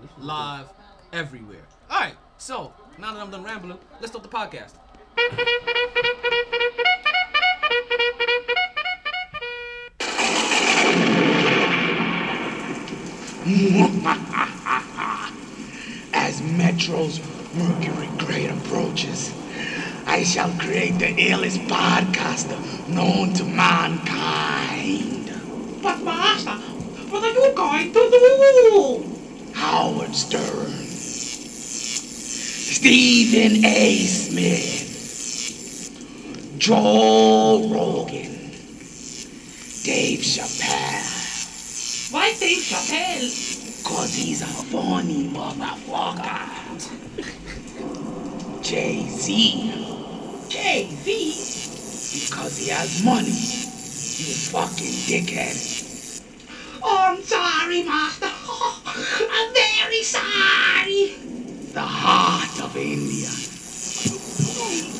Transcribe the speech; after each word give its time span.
this 0.00 0.10
live 0.18 0.68
everywhere. 1.12 1.66
All 1.90 2.00
right, 2.00 2.14
so 2.38 2.72
now 2.98 3.12
that 3.12 3.20
I'm 3.20 3.30
done 3.30 3.44
rambling, 3.44 3.78
let's 4.00 4.12
start 4.12 4.22
the 4.22 4.28
podcast. 4.28 4.72
As 16.14 16.40
Metro's 16.42 17.20
Mercury 17.54 18.08
Grade 18.18 18.50
approaches, 18.50 19.34
I 20.06 20.22
shall 20.24 20.50
create 20.58 20.98
the 20.98 21.06
illest 21.06 21.58
podcaster 21.68 22.58
known 22.88 23.32
to 23.34 23.44
mankind. 23.44 25.30
But 25.82 26.02
Master, 26.02 26.52
what 27.10 27.24
are 27.24 27.32
you 27.32 27.54
going 27.54 27.92
to 27.92 28.10
do? 28.10 29.11
Howard 29.72 30.14
Stern, 30.14 30.70
Stephen 32.76 33.64
A. 33.64 34.04
Smith, 34.04 34.84
Joe 36.58 37.70
Rogan, 37.72 38.52
Dave 39.82 40.20
Chappelle. 40.20 42.12
Why 42.12 42.34
Dave 42.38 42.62
Chappelle? 42.62 43.32
Cause 43.82 44.14
he's 44.14 44.42
a 44.42 44.46
funny 44.46 45.26
motherfucker. 45.28 46.50
Jay-Z. 48.60 49.72
Jay-Z? 50.50 52.28
Because 52.28 52.58
he 52.58 52.68
has 52.68 53.02
money. 53.02 53.30
You 53.30 54.34
fucking 54.52 54.92
dickhead. 55.08 55.56
Oh, 56.84 57.04
I'm 57.08 57.22
sorry, 57.22 57.84
Master. 57.84 58.28
I'm 60.02 60.08
very 60.08 61.14
sorry. 61.14 61.14
The 61.72 61.80
heart 61.80 62.60
of 62.60 62.76
India. 62.76 63.28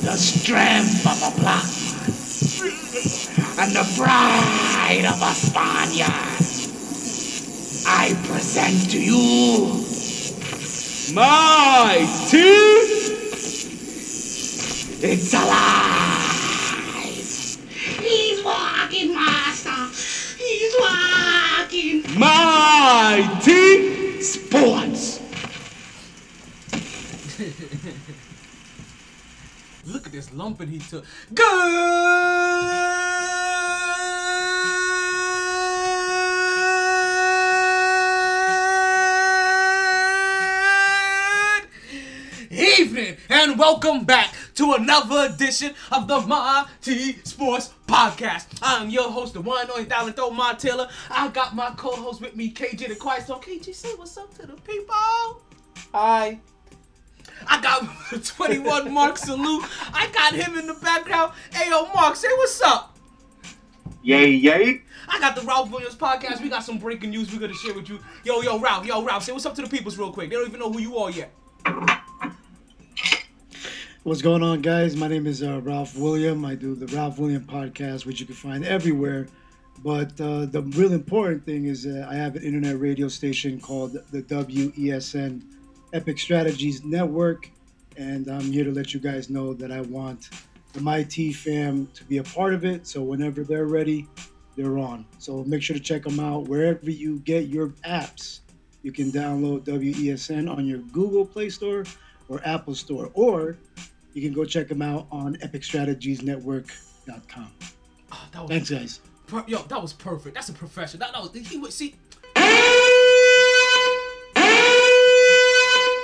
The 0.05 0.17
strength 0.17 1.05
of 1.07 1.23
a 1.27 1.31
black 1.41 1.65
man. 1.67 2.79
And 3.59 3.73
the 3.75 3.85
pride 3.97 5.05
of 5.05 5.21
a 5.21 5.35
Spaniard. 5.35 6.39
I 7.85 8.15
present 8.29 8.91
to 8.93 8.99
you 9.01 9.85
My 11.15 12.07
team. 12.29 12.87
It's 15.05 15.35
alive! 15.35 15.98
He's 18.01 18.45
walking, 18.45 19.15
Master. 19.15 19.91
He's 20.39 20.75
walking. 20.79 22.19
My 22.21 23.41
team. 23.43 24.02
Sports! 24.23 25.19
Look 29.84 30.06
at 30.06 30.12
this 30.12 30.33
lumping 30.33 30.69
he 30.69 30.79
took. 30.79 31.05
Good 31.34 31.42
evening 42.53 43.17
and 43.29 43.59
welcome 43.59 44.05
back 44.05 44.33
to 44.55 44.75
another 44.75 45.33
edition 45.34 45.75
of 45.91 46.07
the 46.07 46.20
T 46.81 47.19
Sports 47.25 47.70
Podcast. 47.93 48.47
I'm 48.62 48.89
your 48.89 49.11
host, 49.11 49.35
the 49.35 49.43
one 49.43 49.61
and 49.61 49.71
only 49.71 49.85
Diamond 49.85 50.17
Throw 50.17 50.31
My 50.31 50.55
Taylor. 50.55 50.89
I 51.11 51.29
got 51.29 51.55
my 51.55 51.75
co-host 51.77 52.23
with 52.23 52.35
me, 52.35 52.51
KJ 52.51 52.89
the 52.89 52.95
Quiet 52.95 53.25
Storm. 53.25 53.43
KJ, 53.43 53.75
say 53.75 53.91
what's 53.97 54.17
up 54.17 54.33
to 54.39 54.47
the 54.47 54.55
people. 54.55 54.95
Hi. 55.93 56.41
I 57.47 57.61
got 57.61 57.87
21 58.25 58.91
Mark 58.95 59.19
Salute. 59.19 59.67
I 59.93 60.11
got 60.11 60.33
him 60.33 60.57
in 60.57 60.69
the 60.69 60.73
background. 60.73 61.35
Hey, 61.53 61.69
yo, 61.69 61.85
Mark, 61.93 62.17
say 62.17 62.29
what's 62.29 62.63
up. 62.63 62.97
Yay, 64.03 64.30
yay. 64.30 64.80
I 65.07 65.20
got 65.20 65.36
the 65.36 65.42
Ralph 65.42 65.70
Williams 65.70 65.95
podcast. 65.95 66.41
We 66.41 66.48
got 66.48 66.64
some 66.64 66.79
breaking 66.79 67.11
news 67.11 67.30
we're 67.30 67.41
gonna 67.41 67.53
share 67.53 67.74
with 67.74 67.91
you. 67.91 67.98
Yo, 68.24 68.41
yo, 68.41 68.59
Ralph, 68.59 68.86
yo, 68.86 69.05
Ralph, 69.05 69.23
say 69.23 69.33
what's 69.33 69.45
up 69.45 69.55
to 69.57 69.63
the 69.63 69.69
peoples 69.69 69.98
real 69.98 70.13
quick. 70.13 70.30
They 70.30 70.36
don't 70.36 70.48
even 70.48 70.61
know 70.61 70.73
who 70.73 70.80
you 70.80 70.97
are 70.97 71.11
yet. 71.11 71.30
What's 74.05 74.20
going 74.20 74.42
on, 74.42 74.63
guys? 74.63 74.96
My 74.96 75.07
name 75.07 75.29
is 75.29 75.45
uh, 75.45 75.61
Ralph 75.61 75.96
William. 75.96 76.45
I 76.45 76.57
do 76.57 76.74
the 76.74 76.89
Ralph 76.89 77.20
William 77.20 77.45
podcast, 77.45 78.05
which 78.05 78.18
you 78.18 78.27
can 78.27 78.35
find 78.35 78.64
everywhere. 78.64 79.29
But 79.85 80.20
uh, 80.20 80.46
the 80.46 80.63
real 80.74 80.92
important 80.92 81.46
thing 81.46 81.67
is 81.67 81.85
that 81.85 82.08
I 82.11 82.17
have 82.17 82.35
an 82.35 82.42
internet 82.42 82.80
radio 82.80 83.07
station 83.07 83.61
called 83.61 83.92
the 84.11 84.23
WESN 84.23 85.45
Epic 85.92 86.18
Strategies 86.18 86.85
Network, 86.85 87.48
and 87.96 88.27
I'm 88.29 88.51
here 88.51 88.64
to 88.64 88.73
let 88.73 88.92
you 88.92 88.98
guys 88.98 89.30
know 89.30 89.55
that 89.55 89.70
I 89.70 89.83
want 89.83 90.30
the 90.73 90.80
MIT 90.80 91.35
fam 91.35 91.86
to 91.95 92.02
be 92.02 92.18
a 92.18 92.24
part 92.24 92.55
of 92.55 92.64
it. 92.64 92.89
So 92.89 93.05
whenever 93.05 93.45
they're 93.45 93.67
ready, 93.67 94.08
they're 94.57 94.79
on. 94.79 95.07
So 95.18 95.45
make 95.45 95.62
sure 95.62 95.77
to 95.77 95.83
check 95.83 96.02
them 96.02 96.18
out 96.18 96.48
wherever 96.48 96.91
you 96.91 97.20
get 97.20 97.46
your 97.46 97.68
apps. 97.86 98.41
You 98.83 98.91
can 98.91 99.12
download 99.12 99.62
WESN 99.67 100.51
on 100.52 100.67
your 100.67 100.79
Google 100.79 101.24
Play 101.24 101.51
Store 101.51 101.85
or 102.29 102.41
Apple 102.45 102.74
Store, 102.74 103.11
or 103.14 103.57
you 104.14 104.23
can 104.23 104.33
go 104.33 104.45
check 104.45 104.68
them 104.68 104.83
out 104.83 105.06
on 105.11 105.36
epicstrategiesnetwork.com. 105.36 107.50
Oh, 107.61 107.67
ah, 108.12 108.28
that 108.33 108.42
was, 108.42 108.50
Thanks, 108.50 108.70
guys. 108.70 109.00
per- 109.27 109.45
yo, 109.46 109.62
that 109.62 109.80
was 109.80 109.92
perfect. 109.92 110.34
That's 110.34 110.48
a 110.48 110.52
professional. 110.52 111.00
That, 111.00 111.12
that 111.12 111.23
was 111.23 111.48
he 111.48 111.58
would 111.58 111.73
see. 111.73 111.95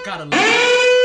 Gotta 0.04 0.24
love 0.24 0.32
it. 0.34 0.97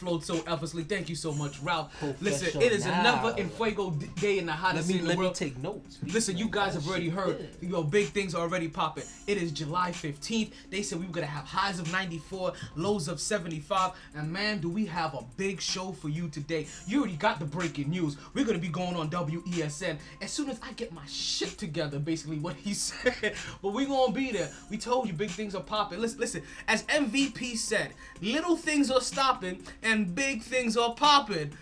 Flowed 0.00 0.24
so 0.24 0.36
effortlessly. 0.46 0.82
Thank 0.82 1.08
you 1.10 1.14
so 1.14 1.30
much, 1.32 1.60
Ralph. 1.60 1.92
Listen, 2.20 2.60
it 2.60 2.72
is 2.72 2.86
another 2.86 3.32
Professional. 3.32 3.36
in 3.36 3.48
fuego 3.50 3.90
day 4.18 4.38
in 4.38 4.46
the 4.46 4.52
hottest 4.52 4.88
Let 4.88 4.94
me 4.94 5.00
in 5.00 5.06
the 5.06 5.14
let 5.14 5.18
me 5.28 5.32
take 5.34 5.58
notes. 5.58 5.98
Listen, 6.02 6.38
you 6.38 6.48
guys 6.48 6.72
have 6.74 6.88
already 6.88 7.10
heard. 7.10 7.36
Yeah. 7.60 7.68
Yo, 7.68 7.82
big 7.82 8.06
things 8.06 8.34
are 8.34 8.40
already 8.40 8.68
popping. 8.68 9.04
It 9.26 9.36
is 9.36 9.52
July 9.52 9.92
15th. 9.92 10.52
They 10.70 10.82
said 10.82 10.98
we 10.98 11.06
were 11.06 11.12
gonna 11.12 11.26
have 11.26 11.44
highs 11.44 11.78
of 11.78 11.92
94, 11.92 12.54
lows 12.76 13.08
of 13.08 13.20
75, 13.20 13.92
and 14.16 14.32
man, 14.32 14.58
do 14.58 14.70
we 14.70 14.86
have 14.86 15.14
a 15.14 15.22
big 15.36 15.60
show 15.60 15.92
for 15.92 16.08
you 16.08 16.28
today. 16.28 16.66
You 16.86 17.00
already 17.00 17.16
got 17.16 17.38
the 17.38 17.44
breaking 17.44 17.90
news. 17.90 18.16
We're 18.32 18.46
gonna 18.46 18.58
be 18.58 18.68
going 18.68 18.96
on 18.96 19.10
WESN 19.10 19.98
as 20.22 20.30
soon 20.32 20.48
as 20.48 20.58
I 20.62 20.72
get 20.72 20.92
my 20.92 21.04
shit 21.06 21.58
together. 21.58 21.98
Basically, 21.98 22.38
what 22.38 22.56
he 22.56 22.72
said. 22.88 23.34
But 23.60 23.74
we're 23.74 23.86
gonna 23.86 24.12
be 24.12 24.32
there. 24.32 24.50
We 24.70 24.78
told 24.78 25.06
you 25.08 25.12
big 25.12 25.30
things 25.30 25.54
are 25.54 25.62
popping. 25.62 26.00
Listen, 26.00 26.20
listen. 26.20 26.42
As 26.66 26.84
MVP 26.84 27.58
said, 27.58 27.90
little 28.22 28.56
things 28.56 28.90
are 28.90 29.00
stopping 29.02 29.62
and 29.82 29.89
big 30.14 30.42
things 30.42 30.76
are 30.76 30.94
popping. 30.94 31.52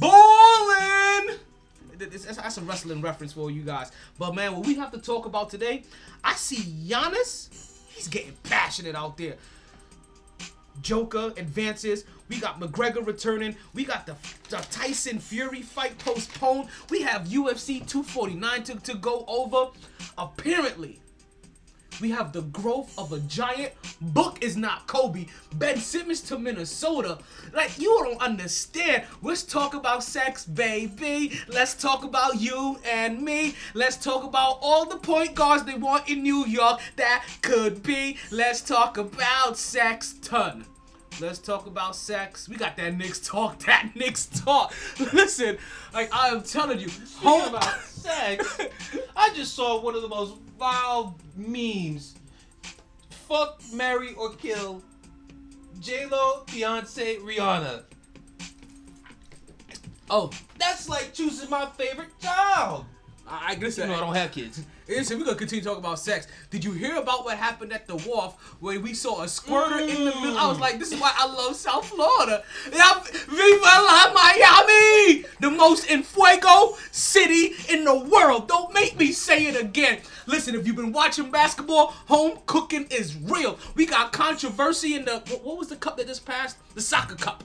Ballin'. 0.00 1.38
That's, 1.98 2.24
that's 2.24 2.58
a 2.58 2.62
wrestling 2.62 3.00
reference 3.00 3.32
for 3.32 3.50
you 3.50 3.62
guys. 3.62 3.92
But 4.18 4.34
man, 4.34 4.54
what 4.54 4.66
we 4.66 4.74
have 4.74 4.90
to 4.92 4.98
talk 4.98 5.26
about 5.26 5.50
today, 5.50 5.84
I 6.22 6.34
see 6.34 6.56
Giannis. 6.56 7.48
He's 7.88 8.08
getting 8.08 8.32
passionate 8.42 8.94
out 8.94 9.16
there. 9.16 9.36
Joker 10.82 11.32
advances. 11.36 12.04
We 12.28 12.38
got 12.40 12.60
McGregor 12.60 13.06
returning. 13.06 13.56
We 13.74 13.84
got 13.84 14.06
the, 14.06 14.16
the 14.48 14.56
Tyson 14.70 15.18
Fury 15.18 15.62
fight 15.62 15.98
postponed. 15.98 16.68
We 16.90 17.02
have 17.02 17.28
UFC 17.28 17.86
249 17.86 18.64
to, 18.64 18.74
to 18.80 18.94
go 18.96 19.24
over. 19.28 19.70
Apparently, 20.18 21.00
we 22.00 22.10
have 22.10 22.32
the 22.32 22.42
growth 22.42 22.96
of 22.98 23.12
a 23.12 23.20
giant. 23.20 23.72
Book 24.00 24.42
is 24.42 24.56
not 24.56 24.86
Kobe. 24.86 25.26
Ben 25.54 25.78
Simmons 25.78 26.20
to 26.22 26.38
Minnesota. 26.38 27.18
Like, 27.52 27.78
you 27.78 27.98
don't 28.02 28.20
understand. 28.20 29.04
Let's 29.22 29.42
talk 29.42 29.74
about 29.74 30.02
sex, 30.02 30.44
baby. 30.44 31.38
Let's 31.48 31.74
talk 31.74 32.04
about 32.04 32.40
you 32.40 32.78
and 32.84 33.22
me. 33.22 33.54
Let's 33.74 33.96
talk 33.96 34.24
about 34.24 34.58
all 34.60 34.86
the 34.86 34.96
point 34.96 35.34
guards 35.34 35.64
they 35.64 35.74
want 35.74 36.08
in 36.08 36.22
New 36.22 36.46
York. 36.46 36.80
That 36.96 37.24
could 37.42 37.82
be. 37.82 38.18
Let's 38.30 38.60
talk 38.60 38.98
about 38.98 39.56
Sexton. 39.56 40.66
Let's 41.20 41.38
talk 41.38 41.66
about 41.66 41.94
sex. 41.94 42.48
We 42.48 42.56
got 42.56 42.76
that 42.76 42.96
Knicks 42.96 43.20
talk. 43.20 43.58
That 43.66 43.90
Knicks 43.94 44.26
talk. 44.26 44.74
Listen, 45.12 45.58
like 45.92 46.14
I 46.14 46.28
am 46.28 46.42
telling 46.42 46.80
you, 46.80 46.88
home 47.16 47.48
about 47.48 47.64
sex, 47.84 48.58
I 49.16 49.30
just 49.34 49.54
saw 49.54 49.80
one 49.80 49.94
of 49.94 50.02
the 50.02 50.08
most 50.08 50.34
vile 50.58 51.16
memes. 51.36 52.14
Fuck, 53.28 53.62
marry, 53.72 54.12
or 54.14 54.32
kill 54.34 54.82
J 55.80 56.06
Lo, 56.06 56.42
Beyonce, 56.46 57.18
Rihanna. 57.20 57.84
Oh, 60.10 60.30
That's 60.58 60.88
like 60.88 61.14
choosing 61.14 61.48
my 61.48 61.66
favorite 61.66 62.10
child. 62.20 62.84
I, 63.26 63.52
I 63.52 63.58
listen. 63.58 63.88
You 63.88 63.94
know 63.94 64.02
I 64.02 64.06
don't 64.06 64.14
have 64.14 64.32
kids. 64.32 64.62
Listen, 64.86 65.18
we're 65.18 65.24
gonna 65.24 65.36
continue 65.38 65.64
talking 65.64 65.78
about 65.78 65.98
sex. 65.98 66.26
Did 66.50 66.62
you 66.62 66.72
hear 66.72 66.96
about 66.96 67.24
what 67.24 67.38
happened 67.38 67.72
at 67.72 67.86
the 67.86 67.96
wharf 67.96 68.34
where 68.60 68.78
we 68.78 68.92
saw 68.92 69.22
a 69.22 69.28
squirter 69.28 69.78
in 69.78 70.04
the 70.04 70.14
middle? 70.14 70.36
I 70.36 70.46
was 70.46 70.58
like, 70.58 70.78
this 70.78 70.92
is 70.92 71.00
why 71.00 71.12
I 71.16 71.26
love 71.26 71.56
South 71.56 71.86
Florida. 71.86 72.44
Yeah, 72.70 73.00
Viva 73.02 73.62
la 73.64 74.12
Miami! 74.12 75.24
The 75.40 75.50
most 75.50 75.90
en 75.90 76.02
fuego 76.02 76.76
city 76.92 77.54
in 77.70 77.84
the 77.84 77.98
world. 77.98 78.46
Don't 78.46 78.74
make 78.74 78.98
me 78.98 79.12
say 79.12 79.46
it 79.46 79.58
again. 79.58 80.00
Listen, 80.26 80.54
if 80.54 80.66
you've 80.66 80.76
been 80.76 80.92
watching 80.92 81.30
basketball, 81.30 81.88
home 82.06 82.40
cooking 82.44 82.86
is 82.90 83.16
real. 83.16 83.58
We 83.74 83.86
got 83.86 84.12
controversy 84.12 84.96
in 84.96 85.06
the 85.06 85.22
what, 85.28 85.44
what 85.44 85.58
was 85.58 85.68
the 85.68 85.76
cup 85.76 85.96
that 85.96 86.08
just 86.08 86.26
passed? 86.26 86.58
The 86.74 86.82
soccer 86.82 87.14
cup. 87.14 87.42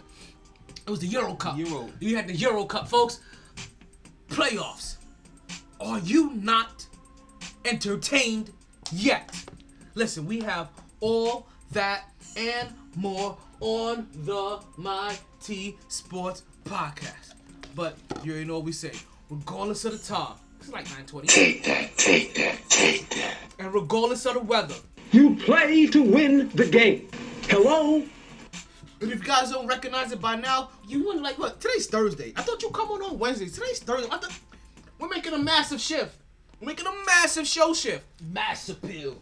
It 0.85 0.89
was 0.89 1.00
the 1.00 1.07
Euro 1.07 1.35
Cup. 1.35 1.57
Euro. 1.57 1.89
You 2.00 2.18
had 2.18 2.27
the 2.27 2.35
Euro 2.35 2.65
Cup, 2.65 2.89
folks. 2.89 3.21
Playoffs. 4.27 4.97
Are 5.80 6.00
you 6.00 6.33
not 6.33 6.88
entertained 7.65 8.51
yet? 8.91 9.33
Listen, 9.95 10.25
we 10.25 10.39
have 10.41 10.69
all 11.00 11.47
that 11.71 12.06
and 12.38 12.69
more 12.95 13.38
on 13.59 14.07
the 14.25 14.59
My 14.77 15.15
T 15.41 15.77
Sports 15.88 16.44
podcast. 16.65 17.33
But 17.75 17.97
you 18.23 18.31
already 18.31 18.47
know 18.47 18.56
what 18.56 18.63
we 18.65 18.71
say. 18.71 18.91
Regardless 19.29 19.85
of 19.85 19.91
the 19.94 19.97
time, 20.00 20.33
it's 20.59 20.69
like 20.69 20.85
9:20, 20.88 21.27
Take 21.27 21.63
that, 21.65 21.97
take 21.97 22.33
that, 22.35 22.57
take 22.69 23.09
that. 23.11 23.35
and 23.59 23.73
regardless 23.73 24.25
of 24.25 24.33
the 24.33 24.39
weather, 24.41 24.75
You 25.11 25.35
play 25.35 25.88
to 25.88 26.01
win 26.03 26.50
the 26.56 26.65
game. 26.65 27.07
Hello? 27.44 28.03
And 29.01 29.11
if 29.11 29.19
you 29.19 29.25
guys 29.25 29.51
don't 29.51 29.65
recognize 29.67 30.11
it 30.11 30.19
by 30.19 30.35
now, 30.35 30.71
you 30.88 31.06
wouldn't 31.06 31.23
like 31.23 31.38
what? 31.39 31.61
Today's 31.61 31.88
Thursday. 31.88 32.33
I 32.35 32.41
thought 32.41 32.61
you 32.61 32.69
come 32.71 32.89
on 32.91 33.01
on 33.01 33.17
Wednesday. 33.17 33.47
Today's 33.47 33.79
Thursday. 33.79 34.09
I 34.11 34.17
thought 34.17 34.38
we're 35.00 35.07
making 35.07 35.33
a 35.33 35.38
massive 35.39 35.79
shift. 35.79 36.15
We're 36.59 36.67
making 36.67 36.88
a 36.88 37.06
massive 37.06 37.47
show 37.47 37.73
shift. 37.73 38.06
Mass 38.21 38.67
appeal. 38.69 39.17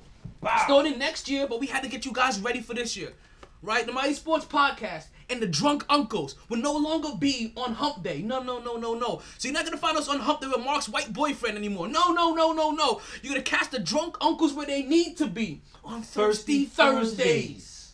Starting 0.64 0.98
next 0.98 1.30
year, 1.30 1.48
but 1.48 1.60
we 1.60 1.68
had 1.68 1.84
to 1.84 1.90
get 1.90 2.06
you 2.06 2.12
guys 2.12 2.40
ready 2.40 2.62
for 2.62 2.74
this 2.74 2.96
year. 2.98 3.14
Right? 3.62 3.86
The 3.86 3.92
Mighty 3.92 4.14
Sports 4.14 4.46
Podcast 4.46 5.08
and 5.30 5.42
the 5.42 5.48
Drunk 5.48 5.86
Uncles 5.90 6.36
will 6.50 6.60
no 6.60 6.74
longer 6.74 7.10
be 7.20 7.54
on 7.58 7.74
Hump 7.74 8.04
Day. 8.04 8.22
No, 8.22 8.42
no, 8.42 8.60
no, 8.60 8.78
no, 8.78 8.94
no. 8.94 9.22
So 9.38 9.48
you're 9.48 9.54
not 9.54 9.66
gonna 9.66 9.78
find 9.78 9.98
us 9.98 10.08
on 10.08 10.20
Hump 10.20 10.42
Day 10.42 10.48
with 10.48 10.64
Mark's 10.64 10.90
white 10.90 11.12
boyfriend 11.12 11.58
anymore. 11.58 11.88
No, 11.88 12.12
no, 12.12 12.34
no, 12.34 12.54
no, 12.54 12.72
no. 12.72 13.02
You're 13.22 13.34
gonna 13.34 13.44
cast 13.44 13.72
the 13.72 13.80
Drunk 13.80 14.18
Uncles 14.22 14.54
where 14.54 14.66
they 14.66 14.84
need 14.84 15.18
to 15.18 15.28
be 15.28 15.62
on 15.84 16.02
Thirsty 16.02 16.66
Thursdays. 16.66 17.94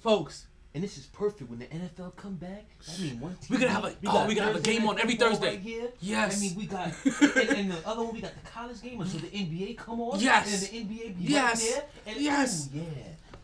Folks, 0.00 0.46
And 0.74 0.82
this 0.82 0.98
is 0.98 1.06
perfect 1.06 1.48
when 1.48 1.60
the 1.60 1.66
NFL 1.66 2.16
come 2.16 2.34
back. 2.34 2.64
I 2.92 3.00
mean, 3.00 3.20
one 3.20 3.36
We're 3.48 3.58
gonna 3.60 3.70
have 3.70 3.84
a- 3.84 3.94
we 4.02 4.08
oh, 4.08 4.26
we're 4.26 4.34
gonna 4.34 4.48
have 4.48 4.56
a 4.56 4.60
game 4.60 4.84
on 4.88 4.98
every 4.98 5.14
Thursday. 5.14 5.50
Right 5.50 5.60
here. 5.60 5.88
Yes. 6.00 6.36
I 6.36 6.40
mean, 6.40 6.56
we 6.56 6.66
got 6.66 6.92
and, 7.04 7.48
and 7.50 7.70
the 7.70 7.86
other 7.88 8.02
one 8.02 8.12
we 8.14 8.20
got 8.20 8.32
the 8.42 8.50
college 8.50 8.82
game, 8.82 9.04
so 9.06 9.18
the 9.18 9.28
NBA 9.28 9.76
come 9.78 10.00
on. 10.00 10.18
Yes. 10.18 10.72
And 10.72 10.88
the 10.88 10.94
NBA 10.96 11.16
be 11.18 11.24
Yes. 11.32 11.62
right 11.62 11.74
there. 12.04 12.12
And, 12.14 12.22
Yes. 12.24 12.68
ooh, 12.74 12.78
yeah. 12.78 12.84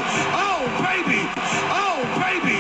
Oh, 0.03 0.65
baby! 0.83 1.21
Oh, 1.71 2.03
baby! 2.19 2.57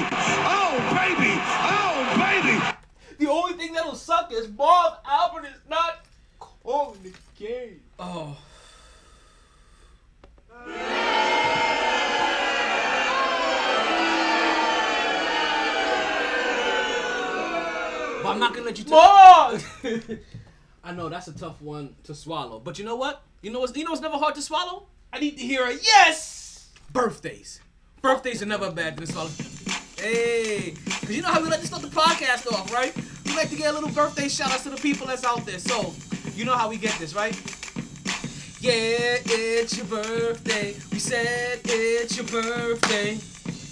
Oh, 0.46 0.76
baby! 0.94 1.32
Oh, 1.72 2.17
baby! 2.20 2.76
The 3.19 3.31
only 3.31 3.55
thing 3.55 3.72
that'll 3.72 3.94
suck 3.94 4.31
is 4.31 4.46
Bob 4.46 4.99
Albert 5.06 5.46
is 5.46 5.61
not 5.69 6.05
calling 6.38 6.99
the 7.02 7.12
game. 7.43 7.81
Oh. 7.99 8.37
But 18.22 18.31
I'm 18.31 18.38
not 18.38 18.52
gonna 18.52 18.67
let 18.67 18.78
you 18.78 18.84
take. 18.84 18.93
Bob. 18.93 19.61
I 20.84 20.93
know 20.93 21.08
that's 21.08 21.28
a 21.28 21.32
tough 21.32 21.61
one 21.61 21.94
to 22.05 22.14
swallow, 22.14 22.58
but 22.58 22.78
you 22.78 22.84
know 22.84 22.96
what? 22.96 23.22
You 23.43 23.50
know 23.50 23.61
what's 23.61 23.76
you 23.76 23.84
know 23.84 23.90
what's 23.90 24.02
never 24.02 24.17
hard 24.17 24.34
to 24.34 24.43
swallow? 24.43 24.87
I 25.12 25.20
need 25.20 25.37
to 25.38 25.43
hear 25.43 25.64
a 25.64 25.75
yes. 25.75 26.70
Birthdays. 26.93 27.61
Birthdays 28.02 28.43
are 28.43 28.46
never 28.46 28.70
bad 28.70 28.96
to 28.99 29.06
swallow. 29.06 29.31
Hey, 29.99 30.75
cause 30.87 31.11
you 31.11 31.22
know 31.22 31.28
how 31.28 31.43
we 31.43 31.49
like 31.49 31.61
to 31.61 31.67
start 31.67 31.82
the 31.82 31.88
podcast 31.88 32.50
off, 32.52 32.72
right? 32.72 32.94
We 33.26 33.37
like 33.37 33.50
to 33.50 33.56
get 33.56 33.70
a 33.70 33.72
little 33.75 33.90
birthday 33.90 34.28
shout 34.28 34.50
outs 34.50 34.62
to 34.64 34.70
the 34.70 34.76
people 34.76 35.06
that's 35.06 35.25
out 35.25 35.44
there. 35.44 35.58
So, 35.58 35.94
you 36.34 36.44
know 36.44 36.55
how 36.55 36.69
we 36.69 36.78
get 36.78 36.99
this, 36.99 37.14
right? 37.14 37.34
Yeah, 38.61 39.19
it's 39.25 39.76
your 39.76 39.87
birthday. 39.87 40.75
We 40.90 40.99
said 40.99 41.61
it's 41.64 42.17
your 42.17 42.26
birthday. 42.26 43.19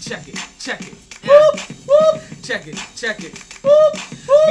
Check 0.00 0.28
it, 0.28 0.38
check 0.58 0.80
it. 0.86 1.07
Yeah. 1.28 2.20
Check 2.42 2.66
it, 2.66 2.76
check 2.96 3.22
it. 3.22 3.34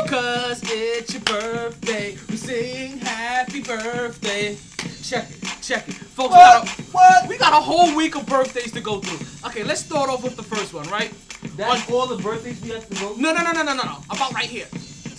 Because 0.03 0.62
it's 0.65 1.13
your 1.13 1.24
birthday, 1.24 2.18
we 2.29 2.38
sing 2.38 3.00
happy 3.00 3.62
birthday. 3.62 4.57
Check 5.01 5.29
it, 5.29 5.57
check 5.62 5.88
it. 5.88 5.95
Folks, 5.95 6.33
we 6.33 6.38
got, 6.38 6.68
a, 6.68 6.81
What? 6.91 7.27
we 7.27 7.38
got 7.38 7.53
a 7.53 7.62
whole 7.63 7.95
week 7.95 8.15
of 8.15 8.25
birthdays 8.25 8.71
to 8.74 8.81
go 8.81 9.00
through. 9.00 9.50
Okay, 9.50 9.63
let's 9.63 9.81
start 9.81 10.09
off 10.09 10.24
with 10.24 10.35
the 10.35 10.44
first 10.44 10.74
one, 10.74 10.88
right? 10.89 11.12
That's 11.56 11.89
all 11.89 12.06
the 12.07 12.21
birthdays 12.21 12.62
we 12.62 12.69
have 12.69 12.88
to 12.88 12.95
go. 12.95 13.15
No, 13.18 13.33
no, 13.33 13.41
no, 13.41 13.51
no, 13.51 13.63
no, 13.63 13.73
no, 13.73 13.83
no. 13.83 13.97
About 14.09 14.33
right 14.33 14.45
here. 14.45 14.68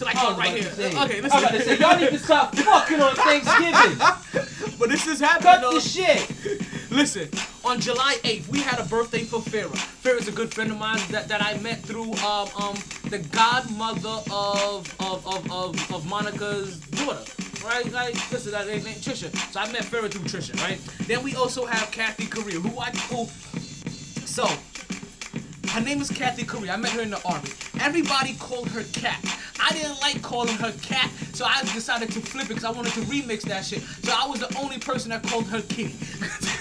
Like 0.01 0.15
I 0.17 0.27
oh, 0.27 0.29
was 0.31 0.39
right 0.39 0.55
here. 0.55 0.71
say, 0.71 0.89
Okay, 1.03 1.19
I 1.19 1.21
was 1.23 1.33
about 1.33 1.51
to 1.51 1.63
say, 1.65 1.79
y'all 1.79 1.99
need 1.99 2.11
to 2.11 2.19
stop 2.19 2.55
fucking 2.55 3.01
on 3.01 3.15
Thanksgiving. 3.17 3.99
But 4.79 4.91
this 4.91 5.07
is 5.09 5.19
happening. 5.19 5.43
Cut 5.43 5.61
though. 5.61 5.73
the 5.73 5.81
shit. 5.81 6.69
Listen, 6.91 7.29
on 7.67 7.81
July 7.81 8.17
8th, 8.23 8.49
we 8.49 8.61
had 8.61 8.81
a 8.81 8.85
birthday 8.85 9.23
for 9.23 9.41
Farrah. 9.41 9.77
Farrah's 10.03 10.27
a 10.27 10.33
good 10.33 10.53
friend 10.55 10.71
of 10.71 10.79
mine 10.79 11.01
that, 11.11 11.29
that 11.29 11.43
I 11.43 11.59
met 11.59 11.81
through 11.81 12.13
um 12.25 12.49
um 12.59 12.77
the 13.11 13.19
godmother 13.31 14.23
of 14.31 14.95
of 14.99 15.27
of 15.27 15.53
of, 15.53 15.93
of 15.95 16.09
Monica's 16.09 16.81
daughter. 16.81 17.21
Right, 17.65 17.91
like 17.93 18.15
listen, 18.33 18.53
that 18.53 18.67
name 18.67 18.81
Trisha. 18.81 19.35
So 19.53 19.61
I 19.61 19.71
met 19.71 19.83
Farrah 19.83 20.11
through 20.11 20.23
Trisha, 20.23 20.59
right? 20.63 20.79
Then 21.07 21.23
we 21.23 21.35
also 21.35 21.67
have 21.67 21.91
Kathy 21.91 22.27
Career, 22.27 22.59
who 22.59 22.79
I 22.79 22.91
who 23.11 23.27
so 24.25 24.47
her 25.73 25.81
name 25.85 26.01
is 26.01 26.11
Kathy 26.11 26.45
Curry. 26.45 26.71
I 26.71 26.77
met 26.77 26.93
her 26.93 27.03
in 27.03 27.11
the 27.11 27.23
army. 27.29 27.51
Everybody 27.81 28.35
called 28.35 28.69
her 28.71 28.83
Cat. 28.95 29.21
I 29.61 29.73
didn't 29.73 30.01
like 30.01 30.23
calling 30.23 30.57
her 30.57 30.73
Cat, 30.83 31.11
so 31.35 31.45
I 31.45 31.61
decided 31.75 32.11
to 32.13 32.21
flip 32.21 32.47
it 32.47 32.49
because 32.49 32.65
I 32.65 32.71
wanted 32.71 32.95
to 32.95 33.01
remix 33.03 33.43
that 33.43 33.65
shit. 33.65 33.83
So 33.83 34.13
I 34.17 34.27
was 34.27 34.41
the 34.41 34.57
only 34.59 34.79
person 34.79 35.11
that 35.11 35.23
called 35.25 35.47
her 35.49 35.61
Kitty. 35.61 35.95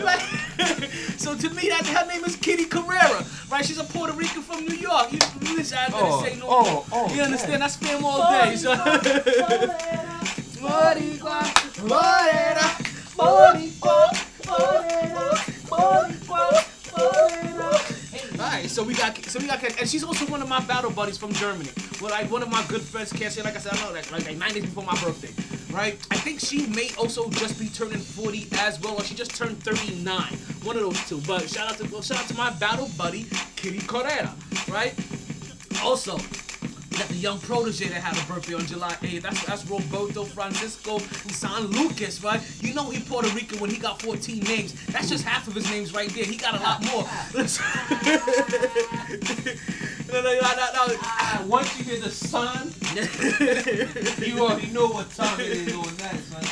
Like, 0.00 0.20
so 1.18 1.34
to 1.36 1.50
me, 1.50 1.68
that 1.68 1.86
her 1.86 2.06
name 2.06 2.24
is 2.24 2.36
Kitty 2.36 2.64
Carrera, 2.66 3.24
right? 3.50 3.64
She's 3.64 3.78
a 3.78 3.84
Puerto 3.84 4.12
Rican 4.14 4.42
from 4.42 4.64
New 4.64 4.74
York. 4.76 5.12
You 5.12 5.18
wish 5.56 5.72
I 5.72 5.86
couldn't 5.86 6.00
Oh, 6.02 6.22
say 6.22 6.36
no 6.36 6.46
oh, 6.48 6.64
more. 6.72 6.84
oh, 6.92 7.14
you 7.14 7.22
understand? 7.22 7.52
yeah. 7.52 7.58
That's 7.58 7.76
fam 7.76 8.04
all 8.04 8.18
day. 8.30 8.56
So. 8.56 8.74
Boricua, 10.56 11.42
morena, 11.86 12.66
boricua, 13.16 14.08
morena, 14.46 15.30
boricua, 15.68 16.46
morena. 16.96 17.80
Alright, 18.42 18.68
so 18.70 18.82
we 18.82 18.94
got 18.94 19.16
so 19.26 19.38
we 19.38 19.46
got 19.46 19.62
and 19.62 19.88
she's 19.88 20.02
also 20.04 20.26
one 20.26 20.42
of 20.42 20.48
my 20.48 20.60
battle 20.66 20.90
buddies 20.90 21.16
from 21.18 21.32
Germany. 21.32 21.70
Well, 22.00 22.10
like 22.10 22.30
one 22.30 22.42
of 22.42 22.50
my 22.50 22.64
good 22.68 22.82
friends, 22.82 23.12
Cassie. 23.12 23.42
Like 23.42 23.56
I 23.56 23.58
said, 23.60 23.74
I 23.74 23.80
know 23.84 23.92
that 23.94 24.10
like, 24.12 24.24
like 24.26 24.36
nine 24.36 24.52
days 24.54 24.64
before 24.64 24.84
my 24.84 24.94
birthday, 25.02 25.30
right? 25.76 25.94
I 26.10 26.16
think 26.16 26.40
she 26.40 26.66
may 26.68 26.90
also 26.98 27.28
just 27.30 27.58
be 27.60 27.68
turning 27.68 27.98
40 27.98 28.48
as 28.58 28.80
well, 28.80 28.94
or 28.94 29.04
she 29.04 29.14
just 29.14 29.36
turned 29.36 29.62
39. 29.62 30.22
One 30.64 30.76
of 30.76 30.82
those 30.82 31.08
two. 31.08 31.20
But 31.26 31.48
shout 31.48 31.70
out 31.70 31.76
to 31.78 31.84
well, 31.92 32.02
shout 32.02 32.18
out 32.18 32.28
to 32.28 32.36
my 32.36 32.50
battle 32.54 32.88
buddy, 32.96 33.26
Kitty 33.56 33.80
Correa, 33.86 34.34
right? 34.70 34.94
Also, 35.84 36.16
got 36.96 37.08
the 37.08 37.14
young 37.14 37.38
protege 37.40 37.88
that 37.88 38.02
had 38.02 38.16
a 38.16 38.32
birthday 38.32 38.54
on 38.54 38.64
July 38.64 38.92
8th. 39.02 39.20
That's 39.20 39.44
that's 39.44 39.66
Roberto 39.66 40.24
Francisco 40.24 40.98
San 41.28 41.66
Lucas, 41.66 42.24
right? 42.24 42.40
You 42.62 42.72
know 42.72 42.88
he 42.88 43.02
Puerto 43.02 43.28
Rican 43.34 43.60
when 43.60 43.68
he 43.68 43.76
got 43.76 44.00
14 44.00 44.40
names. 44.44 44.72
That's 44.86 45.10
just 45.10 45.24
half 45.24 45.46
of 45.46 45.54
his 45.54 45.70
names 45.70 45.92
right 45.92 46.08
there. 46.08 46.24
He 46.24 46.36
got 46.36 46.54
a 46.58 46.62
lot 46.62 46.82
more. 46.86 47.04
no, 50.08 50.22
no, 50.22 50.22
no, 50.22 50.40
no, 50.40 50.86
no. 50.86 50.96
Ah, 51.02 51.44
once 51.46 51.78
you 51.78 51.84
hear 51.84 52.00
the 52.00 52.10
sun, 52.10 52.72
you 52.96 54.40
already 54.40 54.68
know 54.68 54.86
what 54.88 55.10
time 55.10 55.38
it 55.38 55.48
is 55.48 55.74
on 55.74 55.96
that, 55.96 56.16
son. 56.16 56.42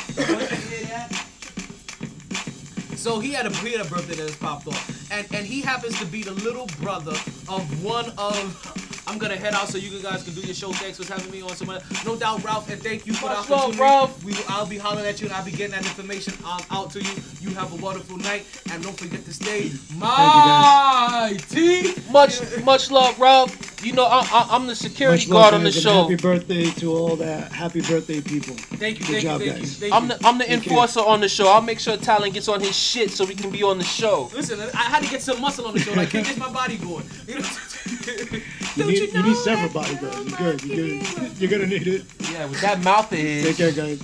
So 2.95 3.19
he 3.19 3.31
had 3.31 3.47
a 3.47 3.49
he 3.57 3.71
had 3.71 3.85
a 3.85 3.89
birthday 3.89 4.15
that 4.15 4.27
just 4.27 4.39
popped 4.39 4.67
off, 4.67 5.11
and 5.11 5.25
and 5.33 5.45
he 5.45 5.61
happens 5.61 5.97
to 5.99 6.05
be 6.05 6.21
the 6.21 6.33
little 6.33 6.67
brother 6.81 7.15
of 7.49 7.83
one 7.83 8.11
of. 8.17 8.94
I'm 9.07 9.17
gonna 9.17 9.35
head 9.35 9.53
out 9.53 9.67
so 9.69 9.77
you 9.77 9.99
guys 10.01 10.23
can 10.23 10.33
do 10.33 10.41
your 10.41 10.55
show. 10.55 10.71
Thanks 10.73 10.97
for 11.01 11.11
having 11.11 11.31
me 11.31 11.41
on. 11.41 11.49
So 11.55 11.65
much. 11.65 11.83
No 12.05 12.15
doubt, 12.15 12.43
Ralph, 12.43 12.69
and 12.69 12.81
thank 12.81 13.05
you 13.05 13.13
for 13.13 13.27
Much 13.27 13.45
the 13.47 13.53
love, 13.53 13.61
opportunity. 13.79 13.81
Ralph. 13.81 14.23
We 14.23 14.31
will, 14.33 14.43
I'll 14.49 14.65
be 14.65 14.77
hollering 14.77 15.05
at 15.05 15.21
you, 15.21 15.27
and 15.27 15.35
I'll 15.35 15.45
be 15.45 15.51
getting 15.51 15.71
that 15.71 15.85
information 15.85 16.33
um, 16.45 16.61
out 16.71 16.91
to 16.91 17.01
you. 17.01 17.11
You 17.39 17.49
have 17.55 17.71
a 17.71 17.75
wonderful 17.83 18.17
night, 18.17 18.45
and 18.71 18.81
don't 18.83 18.97
forget 18.97 19.23
to 19.25 19.33
stay 19.33 19.71
mighty. 19.95 21.93
much 22.11 22.41
much 22.63 22.89
love, 22.91 23.19
Ralph. 23.19 23.55
You 23.85 23.93
know 23.93 24.05
I, 24.05 24.21
I, 24.31 24.47
I'm 24.51 24.65
the 24.65 24.75
security 24.75 25.25
Much 25.25 25.29
love, 25.29 25.41
guard 25.43 25.53
on 25.53 25.63
the 25.63 25.69
guys, 25.69 25.75
and 25.75 25.83
show. 25.83 26.01
Happy 26.03 26.15
birthday 26.15 26.65
to 26.81 26.91
all 26.93 27.15
that 27.17 27.51
happy 27.51 27.81
birthday 27.81 28.21
people. 28.21 28.55
Thank 28.55 28.99
you, 28.99 29.05
Good 29.05 29.11
thank 29.13 29.23
job, 29.23 29.41
you, 29.41 29.51
thank 29.51 29.61
you, 29.61 29.67
guys. 29.67 29.77
thank 29.77 29.93
I'm 29.93 30.07
the 30.07 30.17
I'm 30.25 30.37
the 30.39 30.45
Thank 30.45 30.65
you. 30.65 30.71
enforcer 30.71 31.01
on 31.01 31.19
the 31.19 31.29
show. 31.29 31.47
I'll 31.49 31.61
make 31.61 31.79
sure 31.79 31.95
Talon 31.97 32.31
gets 32.31 32.47
on 32.47 32.59
his 32.61 32.75
shit 32.75 33.11
so 33.11 33.25
we 33.25 33.35
can 33.35 33.51
be 33.51 33.61
on 33.63 33.77
the 33.77 33.83
show. 33.83 34.29
Listen, 34.33 34.59
I 34.73 34.83
had 34.83 35.03
to 35.03 35.09
get 35.09 35.21
some 35.21 35.39
muscle 35.39 35.67
on 35.67 35.73
the 35.73 35.79
show. 35.79 35.93
I 35.93 36.05
can't 36.07 36.25
get 36.25 36.37
my 36.37 36.51
body 36.51 36.77
going. 36.77 37.05
You 37.27 37.39
know? 37.39 37.45
You 38.75 38.83
need, 38.83 38.97
you 38.97 39.07
you 39.07 39.23
need 39.23 39.37
several 39.37 39.69
bodyguards. 39.69 40.17
Oh 40.17 40.23
you're 40.23 40.37
girl 40.37 40.57
good. 40.57 40.63
You're, 40.65 40.99
good. 40.99 41.37
You're 41.39 41.51
gonna 41.51 41.65
need 41.67 41.87
it. 41.87 42.03
Yeah, 42.29 42.45
with 42.45 42.59
that 42.59 42.83
mouth 42.83 43.09
of 43.09 43.17
Take 43.17 43.55
care, 43.55 43.71
guys. 43.71 44.01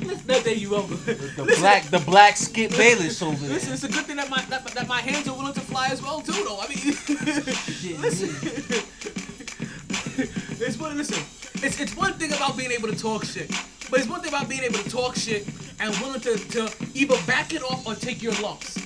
Let's 0.00 0.24
not 0.24 0.44
there 0.44 0.54
you 0.54 0.76
over. 0.76 0.94
the 0.94 1.56
black, 1.58 1.82
the 1.84 1.98
black 1.98 2.36
Skip 2.36 2.70
Bayless 2.70 3.20
over 3.20 3.34
there. 3.34 3.54
Listen, 3.54 3.72
it's 3.72 3.82
a 3.82 3.88
good 3.88 4.04
thing 4.06 4.14
that 4.16 4.30
my 4.30 4.42
that, 4.42 4.64
that 4.66 4.86
my 4.86 5.00
hands 5.00 5.26
are 5.26 5.34
willing 5.34 5.54
to 5.54 5.60
fly 5.60 5.88
as 5.88 6.02
well 6.02 6.20
too, 6.20 6.32
though. 6.44 6.60
I 6.60 6.68
mean, 6.68 6.78
listen, 8.00 8.30
it's 10.60 10.78
one. 10.78 10.96
Listen, 10.96 11.24
it's 11.64 11.80
it's 11.80 11.96
one 11.96 12.12
thing 12.12 12.32
about 12.32 12.56
being 12.56 12.70
able 12.70 12.88
to 12.88 12.96
talk 12.96 13.24
shit, 13.24 13.50
but 13.90 13.98
it's 13.98 14.08
one 14.08 14.20
thing 14.20 14.28
about 14.28 14.48
being 14.48 14.62
able 14.62 14.78
to 14.78 14.88
talk 14.88 15.16
shit 15.16 15.48
and 15.80 15.92
willing 15.98 16.20
to 16.20 16.36
to 16.36 16.72
either 16.94 17.16
back 17.26 17.52
it 17.52 17.64
off 17.64 17.84
or 17.88 17.96
take 17.96 18.22
your 18.22 18.34
lumps. 18.34 18.78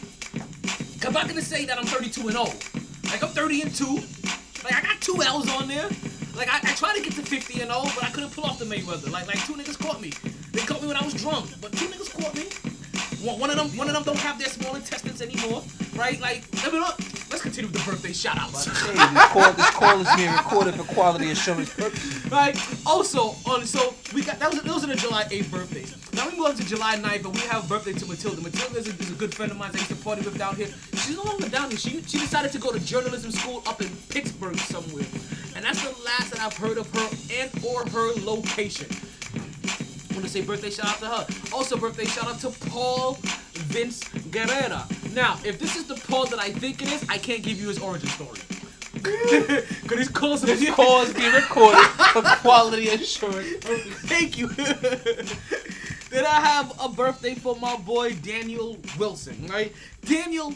I'm 1.05 1.13
not 1.13 1.29
gonna 1.29 1.43
say 1.43 1.67
that 1.67 1.77
I'm 1.79 1.85
32 1.85 2.21
and 2.29 2.33
0. 2.33 2.88
Like 3.11 3.23
I'm 3.23 3.31
30 3.31 3.63
and 3.63 3.75
2. 3.75 3.85
Like 4.65 4.75
I 4.75 4.83
got 4.83 5.01
two 5.01 5.23
L's 5.23 5.49
on 5.51 5.69
there. 5.69 5.89
Like 6.37 6.49
I, 6.53 6.59
I 6.63 6.75
tried 6.75 6.95
to 6.97 7.03
get 7.03 7.15
to 7.15 7.23
50 7.23 7.61
and 7.63 7.71
0, 7.71 7.83
but 7.95 8.05
I 8.05 8.11
couldn't 8.11 8.31
pull 8.31 8.45
off 8.45 8.59
the 8.59 8.65
Mayweather. 8.65 9.11
Like 9.11 9.27
like 9.27 9.45
two 9.47 9.55
niggas 9.55 9.79
caught 9.79 10.01
me. 10.01 10.13
They 10.53 10.61
caught 10.61 10.83
me 10.83 10.89
when 10.89 10.97
I 10.97 11.05
was 11.05 11.15
drunk, 11.15 11.51
but 11.61 11.73
two 11.73 11.87
niggas 11.87 12.13
caught 12.13 12.35
me. 12.35 12.68
One, 13.23 13.51
of 13.51 13.57
them, 13.57 13.69
one 13.77 13.89
of 13.89 13.95
them 13.95 14.05
don't 14.05 14.19
have 14.19 14.39
their 14.39 14.49
small 14.49 14.77
intestines 14.77 15.21
anymore, 15.21 15.63
right? 15.97 16.21
Like, 16.21 16.45
let 16.63 16.73
me 16.73 16.79
look. 16.79 16.97
Let's 17.31 17.43
continue 17.43 17.71
with 17.71 17.85
the 17.85 17.91
birthday 17.91 18.13
shout 18.13 18.39
outs. 18.39 18.65
Hey, 18.65 18.95
this 18.95 19.27
call, 19.29 19.53
this 19.53 19.71
call 19.71 20.01
is 20.01 20.09
being 20.17 20.33
recorded 20.33 20.75
for 20.77 20.85
quality 20.95 21.31
assurance 21.31 21.75
purposes. 21.75 22.31
right? 22.31 22.57
Also, 22.87 23.35
on 23.45 23.67
so 23.67 23.93
we 24.15 24.23
got 24.23 24.39
that 24.39 24.51
was 24.51 24.63
those 24.63 24.85
are 24.85 24.87
the 24.87 24.97
July 24.97 25.25
8th 25.25 25.51
birthdays. 25.51 25.95
Now 26.15 26.29
we 26.29 26.37
move 26.37 26.47
on 26.47 26.55
to 26.55 26.65
July 26.65 26.97
9th, 26.97 27.23
but 27.25 27.35
we 27.35 27.41
have 27.41 27.65
a 27.65 27.69
birthday 27.69 27.93
to 27.93 28.07
Matilda. 28.07 28.41
Matilda 28.41 28.79
is 28.79 28.87
a, 28.89 28.93
is 28.99 29.11
a 29.11 29.15
good 29.15 29.35
friend 29.35 29.53
of 29.53 29.59
mine. 29.59 29.73
that 29.73 29.79
I 29.79 29.81
used 29.81 29.91
to 29.91 29.97
party 30.05 30.23
with 30.23 30.39
down 30.39 30.57
here. 30.57 30.69
She's 30.95 31.17
no 31.17 31.25
longer 31.25 31.49
down 31.49 31.69
here. 31.71 31.79
She 31.79 32.03
she 32.03 32.19
decided 32.19 32.51
to 32.53 32.59
go 32.59 32.73
to 32.73 32.81
journalism 32.81 33.31
school 33.31 33.63
up 33.67 33.83
in 33.83 33.89
Pittsburgh 34.09 34.57
somewhere, 34.59 35.05
and 35.55 35.65
that's 35.65 35.83
the 35.83 35.91
last 36.05 36.31
that 36.33 36.41
I've 36.41 36.57
heard 36.57 36.79
of 36.79 36.89
her 36.95 37.09
and 37.35 37.51
or 37.67 37.85
her 37.91 38.15
location. 38.25 38.87
Want 40.19 40.33
to 40.33 40.33
say 40.33 40.45
birthday 40.45 40.71
shout 40.71 40.87
out 40.87 40.99
to 40.99 41.07
her. 41.07 41.55
Also, 41.55 41.77
birthday 41.77 42.05
shout 42.05 42.27
out 42.27 42.41
to 42.41 42.51
Paul 42.71 43.19
Vince 43.71 44.03
Guerrera. 44.31 44.83
Now, 45.15 45.39
if 45.45 45.61
this 45.61 45.77
is 45.77 45.87
the 45.87 45.95
Paul 45.95 46.27
that 46.27 46.41
I 46.41 46.51
think 46.51 46.83
it 46.83 46.91
is, 46.91 47.05
I 47.09 47.19
can't 47.19 47.41
give 47.41 47.61
you 47.61 47.69
his 47.69 47.79
origin 47.79 48.09
story. 48.09 48.41
Because 49.83 49.99
his 49.99 50.09
calls 50.09 50.43
This 50.43 50.69
call 50.71 51.03
is 51.03 51.15
being 51.15 51.33
recorded 51.33 51.81
for 52.13 52.23
quality 52.23 52.89
assurance. 52.89 53.49
Thank 54.07 54.37
you. 54.37 54.49
then 56.11 56.27
I 56.27 56.41
have 56.41 56.73
a 56.83 56.89
birthday 56.89 57.35
for 57.35 57.55
my 57.57 57.77
boy 57.77 58.15
Daniel 58.15 58.77
Wilson, 58.99 59.47
right? 59.47 59.73
Daniel 60.05 60.53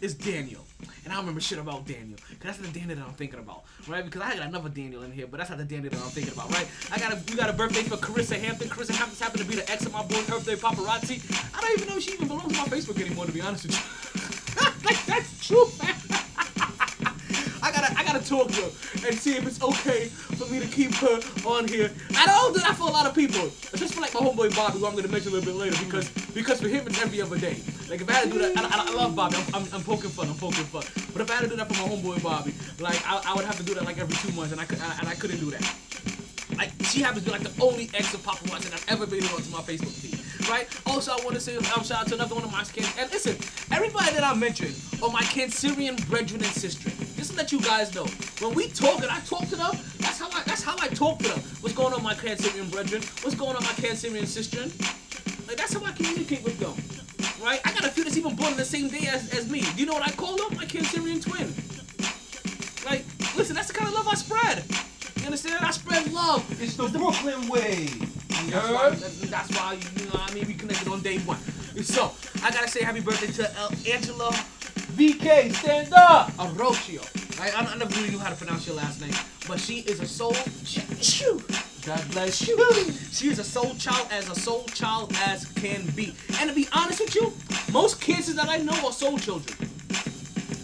is 0.00 0.14
Daniel. 0.14 0.66
And 1.04 1.12
I 1.12 1.18
remember 1.18 1.40
shit 1.40 1.58
about 1.58 1.86
Daniel. 1.86 2.16
Cause 2.40 2.56
that's 2.56 2.58
the 2.58 2.68
Daniel 2.68 2.96
that 2.96 3.04
I'm 3.06 3.12
thinking 3.12 3.38
about, 3.38 3.64
right? 3.86 4.04
Because 4.04 4.22
I 4.22 4.36
got 4.36 4.46
another 4.46 4.70
Daniel 4.70 5.02
in 5.02 5.12
here, 5.12 5.26
but 5.26 5.38
that's 5.38 5.50
not 5.50 5.58
the 5.58 5.64
Daniel 5.64 5.90
that 5.90 6.00
I'm 6.00 6.08
thinking 6.08 6.32
about, 6.32 6.50
right? 6.52 6.66
I 6.90 6.98
got 6.98 7.12
a 7.12 7.22
we 7.28 7.36
got 7.36 7.50
a 7.50 7.52
birthday 7.52 7.82
for 7.82 7.96
Carissa 7.96 8.38
Hampton. 8.38 8.68
Carissa 8.68 8.92
Hampton's 8.92 9.20
happened 9.20 9.42
to 9.42 9.48
be 9.48 9.56
the 9.56 9.70
ex 9.70 9.84
of 9.84 9.92
my 9.92 10.02
boy 10.02 10.22
birthday 10.24 10.54
paparazzi. 10.56 11.20
I 11.56 11.60
don't 11.60 11.72
even 11.78 11.88
know 11.88 11.96
if 11.98 12.02
she 12.02 12.12
even 12.12 12.28
belongs 12.28 12.52
to 12.52 12.58
my 12.58 12.64
Facebook 12.66 13.00
anymore, 13.04 13.26
to 13.26 13.32
be 13.32 13.42
honest 13.42 13.66
with 13.66 13.76
you. 13.76 14.64
like 14.86 15.04
that's 15.06 15.46
true, 15.46 15.66
man. 15.82 15.94
I 17.62 17.72
gotta, 17.72 17.93
gotta 18.14 18.28
talk 18.28 18.48
to 18.48 18.62
her 18.62 19.08
and 19.08 19.18
see 19.18 19.36
if 19.36 19.46
it's 19.46 19.62
okay 19.62 20.06
for 20.06 20.46
me 20.52 20.60
to 20.60 20.66
keep 20.66 20.94
her 20.94 21.20
on 21.46 21.66
here. 21.66 21.90
I 22.16 22.26
don't 22.26 22.54
do 22.54 22.60
that 22.60 22.76
for 22.76 22.88
a 22.88 22.92
lot 22.92 23.06
of 23.06 23.14
people, 23.14 23.50
Just 23.74 23.94
for 23.94 24.00
like 24.00 24.14
my 24.14 24.20
homeboy 24.20 24.54
Bobby, 24.54 24.78
who 24.78 24.86
I'm 24.86 24.94
gonna 24.94 25.08
mention 25.08 25.32
a 25.32 25.34
little 25.34 25.52
bit 25.52 25.58
later, 25.58 25.76
because 25.84 26.08
because 26.32 26.60
for 26.60 26.68
him 26.68 26.86
it's 26.86 27.00
every 27.02 27.20
other 27.20 27.38
day. 27.38 27.56
Like 27.90 28.00
if 28.00 28.08
I 28.08 28.12
had 28.12 28.24
to 28.24 28.30
do 28.30 28.38
that, 28.38 28.56
I, 28.56 28.62
I, 28.62 28.86
I 28.86 28.94
love 28.94 29.16
Bobby. 29.16 29.36
I'm, 29.36 29.62
I'm, 29.62 29.68
I'm 29.74 29.82
poking 29.82 30.10
fun. 30.10 30.28
I'm 30.28 30.36
poking 30.36 30.64
fun. 30.64 30.84
But 31.12 31.22
if 31.22 31.30
I 31.30 31.34
had 31.34 31.42
to 31.42 31.48
do 31.48 31.56
that 31.56 31.68
for 31.68 31.74
my 31.82 31.88
homeboy 31.88 32.22
Bobby, 32.22 32.54
like 32.80 33.00
I, 33.06 33.20
I 33.26 33.34
would 33.34 33.44
have 33.44 33.56
to 33.56 33.64
do 33.64 33.74
that 33.74 33.84
like 33.84 33.98
every 33.98 34.14
two 34.16 34.34
months, 34.36 34.52
and 34.52 34.60
I 34.60 34.64
could, 34.64 34.78
and 34.78 35.08
I 35.08 35.14
couldn't 35.14 35.40
do 35.40 35.50
that. 35.50 35.62
Like 36.56 36.70
she 36.84 37.02
happens 37.02 37.24
to 37.24 37.32
be 37.32 37.36
like 37.36 37.42
the 37.42 37.62
only 37.62 37.90
ex 37.94 38.14
of 38.14 38.22
Papa 38.22 38.46
Watson 38.48 38.70
that's 38.70 38.86
ever 38.88 39.06
been 39.06 39.24
onto 39.24 39.50
my 39.50 39.58
Facebook 39.58 39.90
feed, 39.90 40.22
right? 40.48 40.68
Also, 40.86 41.10
I 41.10 41.18
want 41.24 41.34
to 41.34 41.40
say 41.40 41.56
um, 41.56 41.82
shout 41.82 42.02
out 42.02 42.06
to 42.08 42.14
another 42.14 42.34
one 42.36 42.44
of 42.44 42.52
my 42.52 42.62
kids. 42.62 42.94
And 42.96 43.10
listen, 43.10 43.34
everybody 43.74 44.14
that 44.14 44.22
I 44.22 44.34
mentioned 44.34 44.74
are 45.02 45.10
my 45.10 45.22
Cancerian 45.22 45.98
brethren 46.08 46.42
and 46.44 46.52
sister. 46.54 46.93
Just 47.24 47.32
to 47.32 47.38
let 47.38 47.52
you 47.52 47.60
guys 47.62 47.94
know, 47.94 48.04
when 48.44 48.54
we 48.54 48.68
talk 48.68 49.00
and 49.00 49.10
I 49.10 49.18
talk 49.20 49.48
to 49.48 49.56
them, 49.56 49.72
that's 49.96 50.20
how 50.20 50.28
I 50.28 50.42
that's 50.44 50.62
how 50.62 50.76
I 50.78 50.88
talk 50.88 51.20
to 51.20 51.28
them. 51.28 51.38
What's 51.62 51.74
going 51.74 51.94
on, 51.94 52.02
my 52.02 52.12
Cancerian 52.12 52.70
brethren? 52.70 53.00
What's 53.22 53.34
going 53.34 53.56
on, 53.56 53.62
my 53.62 53.72
Cancerian 53.80 54.26
sister? 54.26 54.60
Like 55.48 55.56
that's 55.56 55.72
how 55.72 55.82
I 55.82 55.92
communicate 55.92 56.44
with 56.44 56.58
them, 56.60 56.76
right? 57.42 57.62
I 57.64 57.72
got 57.72 57.86
a 57.86 57.88
few 57.88 58.04
that's 58.04 58.18
even 58.18 58.36
born 58.36 58.52
on 58.52 58.58
the 58.58 58.64
same 58.66 58.88
day 58.88 59.08
as, 59.08 59.32
as 59.32 59.50
me. 59.50 59.62
Do 59.62 59.80
you 59.80 59.86
know 59.86 59.94
what 59.94 60.06
I 60.06 60.12
call 60.12 60.36
them? 60.36 60.54
My 60.54 60.66
Cancerian 60.66 61.24
twin. 61.24 61.48
Like, 62.84 63.06
listen, 63.38 63.56
that's 63.56 63.68
the 63.68 63.72
kind 63.72 63.88
of 63.88 63.94
love 63.94 64.06
I 64.06 64.16
spread. 64.16 64.62
You 65.20 65.24
understand? 65.24 65.64
I 65.64 65.70
spread 65.70 66.12
love. 66.12 66.44
It's 66.60 66.76
the 66.76 66.88
Brooklyn 66.90 67.48
way. 67.48 67.88
And 68.36 68.52
that's 68.52 68.68
why, 68.68 68.90
that's 69.30 69.50
why, 69.56 69.78
you 69.96 70.04
know 70.04 70.20
what 70.20 70.30
I 70.30 70.34
mean, 70.34 70.46
we 70.46 70.52
connected 70.52 70.88
on 70.88 71.00
day 71.00 71.16
one. 71.20 71.38
So, 71.82 72.12
I 72.44 72.50
gotta 72.50 72.68
say 72.68 72.82
happy 72.82 73.00
birthday 73.00 73.32
to 73.42 73.56
El 73.56 73.72
Angela 73.90 74.30
VK, 74.94 75.52
stand 75.52 75.92
up. 75.92 76.30
Arrochio. 76.38 77.02
Right? 77.40 77.52
I, 77.58 77.64
I 77.64 77.76
never 77.76 77.92
really 77.96 78.10
knew 78.10 78.18
how 78.18 78.30
to 78.30 78.36
pronounce 78.36 78.64
your 78.64 78.76
last 78.76 79.00
name, 79.00 79.12
but 79.48 79.58
she 79.58 79.80
is 79.80 79.98
a 79.98 80.06
soul. 80.06 80.32
God 81.84 82.10
bless 82.12 82.46
you. 82.46 82.56
She 83.10 83.28
is 83.28 83.40
a 83.40 83.44
soul 83.44 83.74
child 83.74 84.06
as 84.12 84.30
a 84.30 84.36
soul 84.36 84.64
child 84.66 85.12
as 85.24 85.46
can 85.54 85.84
be. 85.96 86.14
And 86.38 86.48
to 86.48 86.54
be 86.54 86.68
honest 86.72 87.00
with 87.00 87.14
you, 87.16 87.32
most 87.72 88.00
kids 88.00 88.32
that 88.32 88.48
I 88.48 88.58
know 88.58 88.86
are 88.86 88.92
soul 88.92 89.18
children. 89.18 89.58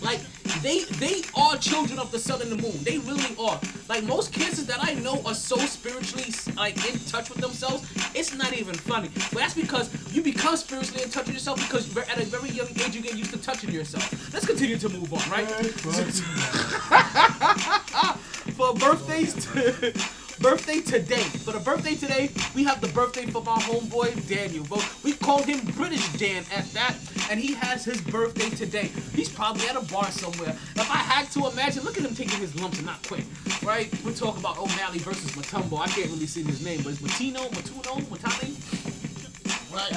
Like 0.01 0.21
they 0.63 0.85
they 0.85 1.23
are 1.35 1.57
children 1.57 1.99
of 1.99 2.11
the 2.11 2.19
sun 2.19 2.43
and 2.43 2.51
the 2.51 2.57
moon. 2.57 2.77
They 2.83 2.99
really 2.99 3.37
are. 3.39 3.59
Like 3.89 4.05
most 4.05 4.33
kids 4.33 4.65
that 4.67 4.79
I 4.81 4.95
know 4.95 5.23
are 5.25 5.35
so 5.35 5.57
spiritually 5.57 6.33
like 6.57 6.77
in 6.89 6.99
touch 7.01 7.31
with 7.31 7.41
themselves. 7.41 7.85
It's 8.15 8.35
not 8.35 8.53
even 8.53 8.75
funny. 8.75 9.11
But 9.33 9.41
that's 9.41 9.55
because 9.55 9.91
you 10.15 10.23
become 10.23 10.57
spiritually 10.57 11.03
in 11.03 11.11
touch 11.11 11.27
with 11.27 11.35
yourself 11.35 11.61
because 11.67 11.97
at 11.97 12.19
a 12.19 12.25
very 12.25 12.51
young 12.51 12.69
age 12.69 12.95
you 12.95 13.03
get 13.03 13.17
used 13.17 13.33
to 13.33 13.39
touching 13.39 13.71
yourself. 13.71 14.33
Let's 14.33 14.47
continue 14.47 14.79
to 14.79 14.89
move 14.89 15.13
on, 15.13 15.31
right? 15.31 15.49
for 18.61 18.75
birthdays 18.75 19.33
to, 19.47 19.93
birthday 20.41 20.81
today. 20.81 21.23
For 21.45 21.53
the 21.53 21.61
birthday 21.61 21.95
today, 21.95 22.31
we 22.55 22.65
have 22.65 22.81
the 22.81 22.89
birthday 22.89 23.27
for 23.27 23.43
my 23.43 23.57
homeboy 23.57 24.27
Daniel. 24.27 24.67
But 24.69 24.85
we 25.05 25.13
called 25.13 25.45
him 25.45 25.61
British 25.77 26.07
Dan 26.15 26.45
at 26.53 26.65
that, 26.73 26.97
and 27.31 27.39
he 27.39 27.55
has 27.55 27.85
his 27.85 28.01
birthday 28.01 28.49
today. 28.51 28.91
He's 29.15 29.29
probably 29.29 29.69
at 29.69 29.77
a 29.77 29.83
bar 29.93 30.11
somewhere. 30.11 30.51
If 30.51 30.91
I 30.91 30.97
had 30.97 31.31
to 31.33 31.47
imagine, 31.49 31.85
look 31.85 31.99
at 31.99 32.05
him 32.05 32.15
taking 32.15 32.41
his 32.41 32.59
lumps 32.61 32.79
and 32.79 32.87
not 32.87 33.07
quit. 33.07 33.25
Right? 33.63 33.93
We're 34.05 34.13
talking 34.13 34.41
about 34.41 34.59
O'Malley 34.59 34.99
versus 34.99 35.31
Matumbo. 35.33 35.79
I 35.79 35.87
can't 35.89 36.11
really 36.11 36.27
see 36.27 36.43
his 36.43 36.65
name, 36.65 36.81
but 36.83 36.93
it's 36.93 37.03
Matino, 37.03 37.49
Matuno, 37.51 38.01
Matani. 38.05 38.57
Right. 39.73 39.93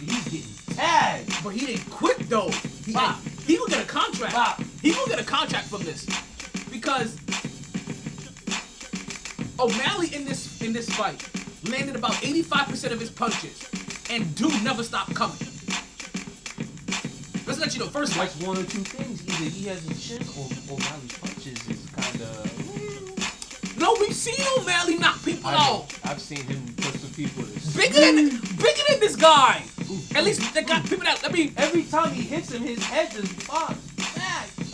He's 0.00 0.24
getting 0.24 0.76
tagged. 0.76 1.44
But 1.44 1.50
he 1.50 1.66
didn't 1.66 1.90
quit 1.90 2.18
though. 2.30 2.50
He, 2.84 2.96
he 3.46 3.58
will 3.58 3.66
get 3.66 3.84
a 3.84 3.88
contract. 3.88 4.34
Bop. 4.34 4.62
He 4.80 4.92
will 4.92 5.06
get 5.06 5.20
a 5.20 5.24
contract 5.24 5.68
from 5.68 5.82
this 5.82 6.06
because 6.70 7.16
O'Malley 9.58 10.14
in 10.14 10.24
this 10.24 10.60
in 10.62 10.72
this 10.72 10.88
fight 10.90 11.28
landed 11.68 11.96
about 11.96 12.12
85% 12.12 12.92
of 12.92 13.00
his 13.00 13.10
punches, 13.10 13.68
and 14.10 14.34
dude 14.34 14.62
never 14.64 14.82
stopped 14.82 15.14
coming. 15.14 15.36
Let's 17.46 17.60
let 17.60 17.74
you 17.74 17.80
know. 17.80 17.88
First. 17.88 18.14
That's 18.14 18.36
one 18.40 18.56
or 18.56 18.64
two 18.64 18.82
things. 18.82 19.22
Either 19.22 19.50
he 19.50 19.66
has 19.66 19.84
a 19.86 19.94
chin 19.94 20.22
or 20.38 20.46
O'Malley's 20.72 21.18
punches 21.18 21.68
is 21.68 21.86
kind 21.90 22.20
of. 22.22 22.46
Eh. 22.78 23.78
No, 23.78 23.96
we've 24.00 24.14
seen 24.14 24.44
O'Malley 24.58 24.96
knock 24.98 25.22
people 25.24 25.50
I 25.50 25.54
out. 25.54 25.98
I've 26.04 26.20
seen 26.20 26.44
him 26.44 26.62
put 26.76 26.94
some 26.94 27.10
people 27.10 27.42
to. 27.44 27.76
Bigger 27.76 28.00
than 28.00 28.40
bigger 28.56 28.82
than 28.88 29.00
this 29.00 29.16
guy. 29.16 29.62
At 30.14 30.24
least 30.24 30.54
they 30.54 30.62
got 30.62 30.84
people 30.84 31.04
that. 31.04 31.20
I 31.24 31.32
mean, 31.32 31.52
Every 31.56 31.82
time 31.84 32.12
he 32.12 32.22
hits 32.22 32.52
him, 32.52 32.62
his 32.62 32.82
head 32.84 33.10
just 33.10 33.48
back. 33.48 33.76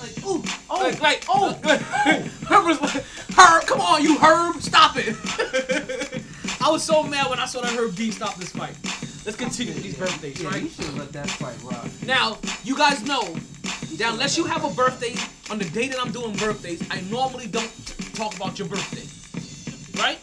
Like, 0.00 0.25
ooh, 0.25 0.45
oh, 0.71 0.83
like, 0.83 1.00
like 1.00 1.25
oh. 1.28 1.59
oh. 1.64 1.78
Herb 2.49 2.67
was 2.67 2.81
like, 2.81 3.05
Herb, 3.37 3.67
come 3.67 3.81
on, 3.81 4.02
you 4.02 4.17
Herb, 4.19 4.62
stop 4.62 4.93
it. 4.97 5.17
I 6.61 6.71
was 6.71 6.83
so 6.83 7.02
mad 7.02 7.28
when 7.31 7.38
I 7.38 7.47
saw 7.47 7.61
that 7.62 7.73
Herb 7.73 7.95
D 7.97 8.11
stop 8.11 8.37
this 8.37 8.50
fight. 8.50 8.76
Let's 9.25 9.37
continue 9.37 9.75
with 9.75 9.83
these 9.83 9.97
birthdays, 9.97 10.40
yeah, 10.40 10.49
right? 10.49 10.62
he 10.62 10.69
should 10.69 10.85
have 10.87 10.97
let 10.97 11.12
that 11.12 11.28
fight 11.31 11.57
rock. 11.62 11.87
Now, 12.07 12.38
you 12.64 12.76
guys 12.76 13.02
know 13.05 13.23
that 13.97 14.12
unless 14.12 14.38
you 14.38 14.45
have 14.45 14.64
a 14.64 14.71
birthday 14.71 15.14
on 15.50 15.59
the 15.59 15.64
day 15.67 15.88
that 15.88 16.00
I'm 16.00 16.12
doing 16.12 16.35
birthdays, 16.37 16.87
I 16.90 17.00
normally 17.11 17.47
don't 17.47 17.71
talk 18.14 18.35
about 18.37 18.59
your 18.59 18.69
birthday. 18.69 19.07
Right? 20.00 20.19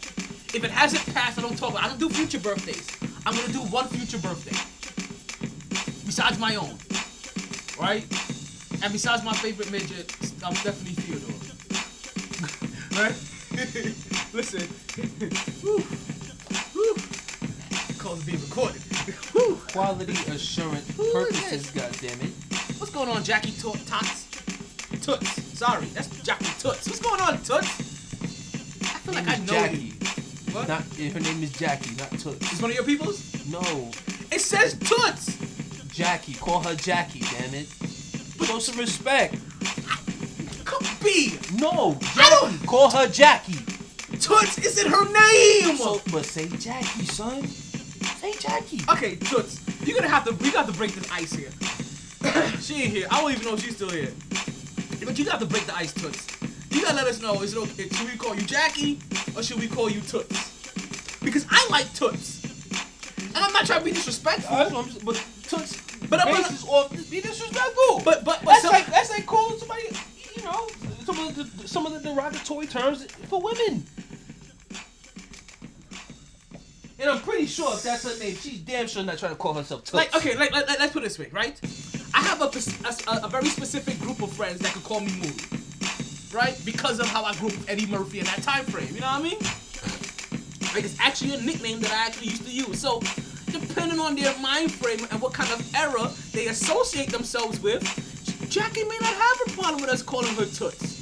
If 0.55 0.63
it 0.63 0.71
hasn't 0.71 1.05
passed, 1.13 1.37
I 1.37 1.41
don't 1.41 1.57
talk 1.57 1.71
about 1.71 1.83
I 1.83 1.87
don't 1.89 1.99
do 1.99 2.09
future 2.09 2.39
birthdays. 2.39 2.87
I'm 3.25 3.35
gonna 3.35 3.51
do 3.51 3.59
one 3.59 3.87
future 3.87 4.19
birthday. 4.19 4.55
Besides 6.05 6.39
my 6.39 6.55
own. 6.55 6.77
Right? 7.79 8.05
And 8.85 8.93
besides 8.93 9.23
my 9.23 9.33
favorite 9.33 9.71
midget, 9.71 10.15
I'm 10.45 10.53
definitely 10.53 10.93
Theodore. 10.93 11.33
right? 13.01 13.15
Listen. 14.35 14.61
Whew. 15.63 15.79
Whew. 16.73 16.95
Call's 17.97 18.23
being 18.23 18.39
recorded. 18.41 18.79
Whew. 19.33 19.57
Quality 19.73 20.13
assurance 20.31 20.85
purposes, 20.95 21.71
goddammit. 21.71 22.29
What's 22.79 22.93
going 22.93 23.09
on, 23.09 23.23
Jackie 23.23 23.53
to- 23.53 23.73
Tots? 23.87 24.25
Toots. 25.01 25.57
Sorry, 25.57 25.87
that's 25.87 26.09
Jackie 26.21 26.45
Toots. 26.59 26.85
What's 26.87 26.99
going 26.99 27.21
on, 27.21 27.37
Toots? 27.39 27.81
I 28.83 28.99
feel 29.01 29.15
like 29.15 29.27
I 29.27 29.37
know 29.37 29.45
Jackie. 29.53 29.77
you. 29.77 29.93
What? 30.53 30.67
Not, 30.67 30.83
eh, 30.99 31.09
her 31.09 31.19
name 31.21 31.41
is 31.41 31.51
Jackie, 31.53 31.95
not 31.95 32.11
Toots. 32.11 32.51
It's 32.51 32.61
one 32.61 32.69
of 32.69 32.75
your 32.75 32.85
people's? 32.85 33.47
No, 33.51 33.61
It 34.31 34.41
says 34.41 34.77
Toots. 34.77 35.37
Jackie. 35.91 36.35
Call 36.35 36.61
her 36.61 36.75
Jackie, 36.75 37.21
damn 37.21 37.55
it. 37.55 37.67
Show 38.43 38.59
some 38.59 38.77
respect. 38.77 39.35
Be. 41.03 41.37
No, 41.59 41.99
I 42.17 42.29
don't- 42.31 42.51
Jackie. 42.51 42.65
Call 42.67 42.89
her 42.89 43.07
Jackie. 43.07 43.59
Toots 44.19 44.57
isn't 44.57 44.91
her 44.91 45.05
name. 45.11 45.77
So, 45.77 46.01
but 46.11 46.25
say 46.25 46.47
Jackie, 46.47 47.05
son. 47.05 47.45
Say 47.45 48.33
Jackie. 48.39 48.81
Okay, 48.89 49.15
Toots, 49.17 49.59
you're 49.85 49.95
gonna 49.95 50.09
have 50.09 50.25
to 50.25 50.33
we 50.43 50.51
got 50.51 50.65
to 50.65 50.73
break 50.73 50.93
this 50.95 51.07
ice 51.11 51.31
here. 51.31 51.51
she 52.59 52.81
ain't 52.83 52.91
here. 52.91 53.07
I 53.11 53.21
don't 53.21 53.31
even 53.31 53.43
know 53.45 53.53
if 53.53 53.63
she's 53.63 53.75
still 53.75 53.89
here. 53.91 54.11
But 55.05 55.19
you 55.19 55.25
got 55.25 55.39
to 55.41 55.45
break 55.45 55.65
the 55.67 55.75
ice, 55.75 55.93
Toots. 55.93 56.25
You 56.71 56.81
gotta 56.81 56.95
let 56.95 57.05
us 57.05 57.21
know. 57.21 57.39
Is 57.43 57.53
it 57.53 57.59
okay? 57.59 57.87
Should 57.89 58.09
we 58.11 58.17
call 58.17 58.35
you 58.35 58.41
Jackie 58.41 58.99
or 59.35 59.43
should 59.43 59.59
we 59.59 59.67
call 59.67 59.91
you 59.91 60.01
Toots? 60.01 61.19
Because 61.23 61.45
I 61.51 61.67
like 61.69 61.93
Toots, 61.93 62.41
and 63.19 63.37
I'm 63.37 63.53
not 63.53 63.67
trying 63.67 63.79
to 63.79 63.85
be 63.85 63.91
disrespectful. 63.91 64.55
That's 64.57 64.71
what 64.71 64.85
I'm 64.85 64.91
saying, 64.91 65.05
but 65.05 65.23
Toots, 65.43 65.84
But 66.09 66.25
I'm 66.27 66.33
basis 66.35 66.65
off 66.67 66.91
be 67.09 67.21
disrespectful. 67.21 68.01
But 68.03 68.23
but, 68.23 68.43
but 68.43 68.45
that's 68.45 68.61
some- 68.63 68.71
like 68.73 68.85
that's 68.87 69.09
like 69.09 69.25
calling 69.25 69.57
somebody, 69.57 69.83
you 70.35 70.43
know, 70.43 70.67
some 71.05 71.19
of 71.19 71.35
the 71.35 71.67
some 71.67 71.85
of 71.85 71.93
the 71.93 71.99
derogatory 71.99 72.67
terms 72.67 73.05
for 73.29 73.41
women. 73.41 73.85
And 76.97 77.09
I'm 77.09 77.19
pretty 77.19 77.45
sure 77.45 77.73
if 77.73 77.83
that's 77.83 78.03
her 78.03 78.17
name, 78.23 78.35
she's 78.35 78.59
damn 78.59 78.87
sure 78.87 79.03
not 79.03 79.17
trying 79.17 79.31
to 79.33 79.37
call 79.37 79.53
herself 79.53 79.81
Toots. 79.81 79.93
like 79.93 80.15
okay, 80.15 80.35
like, 80.37 80.51
like 80.53 80.67
let's 80.79 80.93
put 80.93 81.01
it 81.03 81.05
this 81.07 81.19
way, 81.19 81.27
right? 81.31 81.59
I 82.13 82.21
have 82.23 82.41
a, 82.41 82.45
a, 82.45 83.25
a 83.25 83.27
very 83.27 83.47
specific 83.47 83.99
group 83.99 84.21
of 84.21 84.31
friends 84.31 84.59
that 84.61 84.71
could 84.73 84.83
call 84.83 85.01
me 85.01 85.11
Moody, 85.17 85.43
right? 86.33 86.57
Because 86.63 86.99
of 87.01 87.07
how 87.07 87.23
I 87.25 87.35
grew 87.35 87.49
up 87.49 87.57
with 87.57 87.69
Eddie 87.69 87.85
Murphy 87.87 88.19
in 88.19 88.25
that 88.25 88.41
time 88.43 88.63
frame. 88.63 88.87
You 88.93 89.01
know 89.01 89.07
what 89.07 89.19
I 89.19 89.23
mean? 89.23 89.39
Like 90.73 90.85
it's 90.85 90.97
actually 90.99 91.33
a 91.35 91.41
nickname 91.41 91.81
that 91.81 91.91
I 91.91 92.07
actually 92.07 92.27
used 92.27 92.45
to 92.45 92.51
use. 92.51 92.79
So 92.79 93.01
depending 93.59 93.99
on 93.99 94.15
their 94.15 94.37
mind 94.39 94.71
frame 94.71 94.99
and 95.11 95.21
what 95.21 95.33
kind 95.33 95.51
of 95.51 95.75
era 95.75 96.09
they 96.31 96.47
associate 96.47 97.09
themselves 97.11 97.59
with, 97.61 97.83
Jackie 98.49 98.83
may 98.83 98.97
not 99.01 99.13
have 99.13 99.37
a 99.47 99.51
problem 99.51 99.81
with 99.81 99.89
us 99.89 100.01
calling 100.01 100.33
her 100.35 100.45
Toots. 100.45 100.95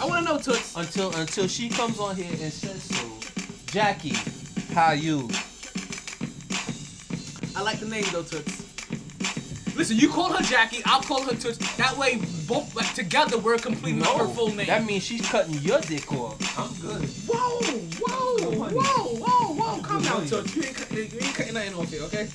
I 0.00 0.06
want 0.06 0.26
to 0.26 0.32
know 0.32 0.38
Toots. 0.38 0.76
until 0.76 1.14
until 1.16 1.46
she 1.46 1.68
comes 1.68 1.98
on 1.98 2.16
here 2.16 2.30
and 2.30 2.52
says 2.52 2.82
so. 2.82 3.04
Jackie, 3.66 4.16
how 4.74 4.92
you? 4.92 5.28
I 7.56 7.62
like 7.62 7.78
the 7.78 7.86
name 7.88 8.04
though, 8.12 8.22
Toots. 8.22 8.64
Listen, 9.76 9.96
you 9.96 10.08
call 10.08 10.32
her 10.32 10.42
Jackie, 10.42 10.82
I'll 10.84 11.00
call 11.00 11.22
her 11.22 11.34
Toots. 11.34 11.58
That 11.76 11.96
way, 11.96 12.20
both 12.46 12.74
like, 12.76 12.92
together 12.94 13.38
we're 13.38 13.54
a 13.54 13.58
complete 13.58 13.96
her 14.04 14.28
full 14.28 14.48
name. 14.54 14.66
That 14.66 14.84
means 14.84 15.02
she's 15.02 15.28
cutting 15.28 15.54
your 15.54 15.80
dick 15.80 16.12
off. 16.12 16.38
I'm 16.58 16.72
good. 16.80 17.08
Whoa, 17.26 17.60
whoa, 18.00 18.68
whoa, 18.70 19.23
whoa, 20.04 20.14
whoa! 20.16 20.20
Calm 20.20 20.24
Good 20.24 20.30
down, 20.30 20.30
money. 20.30 20.30
Toots. 20.30 20.56
You 20.56 20.62
ain't, 20.62 20.76
cut- 20.76 20.92
you 20.92 21.02
ain't 21.02 21.34
cutting 21.34 21.54
nothing 21.54 21.74
off 21.74 21.90
here, 21.90 22.02
okay? 22.02 22.28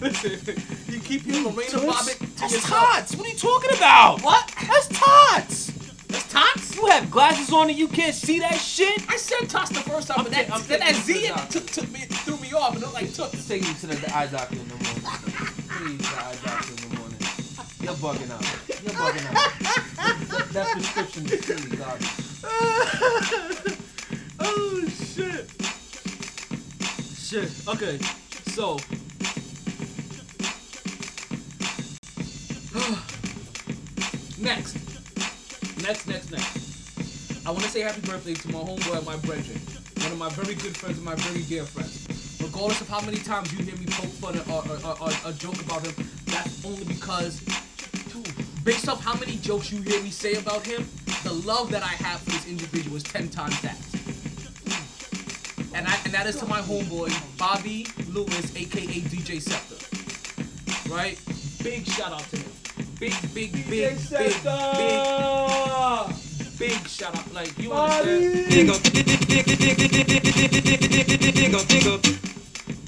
Listen, 0.00 0.64
you 0.94 1.00
keep 1.00 1.26
your 1.26 1.42
Lorena 1.44 1.70
Toots? 1.70 1.84
Bobbitt 1.84 2.18
to 2.18 2.26
That's 2.40 2.52
yourself. 2.54 2.84
tots. 2.94 3.16
What 3.16 3.26
are 3.26 3.30
you 3.30 3.36
talking 3.38 3.76
about? 3.76 4.22
What? 4.22 4.52
That's 4.68 4.88
tots. 4.88 5.70
That's 6.08 6.32
Tots? 6.32 6.76
You 6.76 6.86
have 6.86 7.10
glasses 7.10 7.52
on 7.52 7.70
and 7.70 7.78
you 7.78 7.88
can't 7.88 8.14
see 8.14 8.38
that 8.40 8.54
shit. 8.54 9.02
I 9.10 9.16
said 9.16 9.48
Tots 9.48 9.70
the 9.70 9.80
first 9.80 10.06
time, 10.08 10.18
I'm 10.18 10.24
but 10.24 10.32
that, 10.32 10.50
I'm 10.52 10.62
then 10.68 10.80
that 10.80 10.94
Z 10.94 11.28
took, 11.50 11.66
took 11.66 11.90
me, 11.90 12.00
threw 12.00 12.36
me 12.36 12.52
off 12.52 12.74
and 12.76 12.84
I 12.84 12.86
looked 12.86 12.94
like 12.94 13.12
Toots. 13.12 13.48
Take 13.48 13.62
me 13.62 13.74
to 13.74 13.86
the, 13.88 14.16
eye 14.16 14.26
doctor 14.28 14.54
in 14.56 14.68
the 14.68 14.74
morning. 14.74 15.02
Please, 15.02 15.98
the 15.98 16.16
eye 16.16 16.36
doctor 16.44 16.70
in 16.70 16.76
the 16.88 16.96
morning. 16.98 17.18
You're 17.80 17.94
bugging 17.94 18.30
out. 18.30 18.42
You're 18.68 18.94
bugging 18.94 19.26
out. 19.26 19.34
that, 19.96 20.48
that 20.52 20.72
prescription 20.72 21.26
is 21.26 21.40
clearly 21.44 21.76
garbage. 21.76 22.08
oh 24.40 24.84
shit. 24.88 25.50
Shit. 27.34 27.50
Okay. 27.66 27.98
So. 28.54 28.76
next. 34.38 34.76
Next, 35.82 36.06
next, 36.06 36.30
next. 36.30 37.44
I 37.44 37.50
want 37.50 37.64
to 37.64 37.70
say 37.70 37.80
happy 37.80 38.02
birthday 38.02 38.34
to 38.34 38.48
my 38.52 38.60
homeboy 38.60 38.98
and 38.98 39.06
my 39.06 39.16
brethren. 39.16 39.58
One 39.98 40.12
of 40.12 40.18
my 40.18 40.28
very 40.28 40.54
good 40.54 40.76
friends 40.76 40.98
and 40.98 41.04
my 41.04 41.16
very 41.16 41.42
dear 41.42 41.64
friends. 41.64 42.06
Regardless 42.40 42.80
of 42.82 42.88
how 42.88 43.00
many 43.00 43.16
times 43.16 43.52
you 43.52 43.64
hear 43.64 43.74
me 43.78 43.86
poke 43.86 44.14
fun 44.22 44.38
or, 44.38 44.62
or, 44.70 44.78
or, 44.86 44.94
or, 45.02 45.10
or 45.26 45.32
joke 45.32 45.60
about 45.60 45.84
him, 45.84 46.08
that's 46.26 46.64
only 46.64 46.84
because 46.84 47.40
based 48.62 48.88
off 48.88 49.02
how 49.04 49.18
many 49.18 49.38
jokes 49.38 49.72
you 49.72 49.82
hear 49.82 50.00
me 50.04 50.10
say 50.10 50.34
about 50.34 50.64
him, 50.64 50.86
the 51.24 51.32
love 51.32 51.72
that 51.72 51.82
I 51.82 51.96
have 51.98 52.20
for 52.20 52.30
this 52.30 52.46
individual 52.46 52.96
is 52.96 53.02
ten 53.02 53.28
times 53.28 53.60
that. 53.62 54.03
And 56.14 56.22
I 56.22 56.26
and 56.26 56.32
that 56.32 56.34
is 56.36 56.40
to 56.40 56.46
my 56.46 56.60
homeboy 56.60 57.10
Bobby 57.36 57.88
Lewis, 58.08 58.54
aka 58.54 59.00
DJ 59.10 59.42
Scepter. 59.42 59.74
Right? 60.88 61.18
Big 61.64 61.84
shout 61.86 62.12
out 62.12 62.22
to 62.30 62.36
him. 62.36 62.52
Big, 63.00 63.12
big, 63.34 63.52
big, 63.52 63.68
big, 63.68 63.98
big, 63.98 63.98
big, 64.08 65.02
big 66.56 66.88
shout 66.88 67.18
out. 67.18 67.34
Like 67.34 67.58
you 67.58 67.72
understand? 67.72 68.52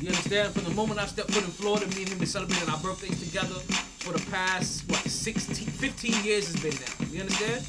You 0.01 0.09
understand? 0.09 0.55
From 0.55 0.65
the 0.65 0.75
moment 0.77 1.01
I 1.01 1.07
stepped 1.07 1.33
foot 1.33 1.43
in 1.43 1.51
Florida, 1.51 1.87
me 1.97 2.03
and 2.03 2.11
him 2.11 2.19
been 2.19 2.29
celebrating 2.29 2.69
our 2.71 2.79
birthdays 2.79 3.19
together 3.27 3.59
for 3.99 4.13
the 4.13 4.25
past, 4.31 4.89
what, 4.89 5.01
16, 5.01 5.67
15 5.67 6.25
years 6.25 6.55
it's 6.55 6.63
been 6.63 6.75
now. 6.75 7.13
You 7.13 7.23
understand? 7.23 7.65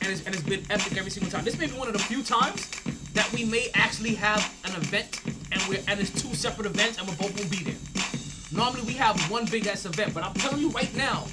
And 0.00 0.10
it's, 0.10 0.24
and 0.24 0.34
it's 0.34 0.42
been 0.42 0.64
epic 0.70 0.96
every 0.96 1.10
single 1.10 1.30
time. 1.30 1.44
This 1.44 1.58
may 1.58 1.66
be 1.66 1.74
one 1.74 1.86
of 1.86 1.92
the 1.92 1.98
few 1.98 2.22
times 2.22 2.66
that 3.14 3.30
we 3.32 3.44
may 3.44 3.68
actually 3.74 4.14
have 4.14 4.40
an 4.64 4.72
event 4.76 5.20
and 5.52 5.62
we're 5.68 5.80
and 5.88 6.00
it's 6.00 6.10
two 6.10 6.34
separate 6.34 6.66
events 6.66 6.98
and 6.98 7.08
we 7.08 7.14
both 7.16 7.36
will 7.38 7.48
be 7.50 7.62
there. 7.64 7.80
Normally 8.52 8.82
we 8.82 8.92
have 8.94 9.18
one 9.30 9.46
big 9.46 9.66
ass 9.66 9.84
event, 9.86 10.14
but 10.14 10.22
I'm 10.22 10.34
telling 10.34 10.60
you 10.60 10.70
right 10.70 10.94
now, 10.96 11.26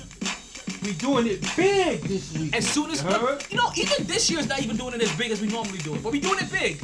We 0.84 0.94
doing 0.94 1.28
it 1.28 1.42
big 1.58 2.02
this 2.04 2.34
week. 2.38 2.56
as 2.56 2.66
soon 2.68 2.90
as 2.92 3.04
You 3.04 3.38
you 3.50 3.58
know, 3.58 3.72
even 3.76 4.08
this 4.08 4.30
year's 4.30 4.48
not 4.48 4.62
even 4.62 4.78
doing 4.78 4.94
it 4.94 5.02
as 5.02 5.12
big 5.18 5.32
as 5.32 5.42
we 5.42 5.48
normally 5.48 5.80
do 5.80 5.96
it, 5.96 6.04
but 6.04 6.12
we 6.12 6.20
doing 6.20 6.40
it 6.40 6.52
big. 6.52 6.82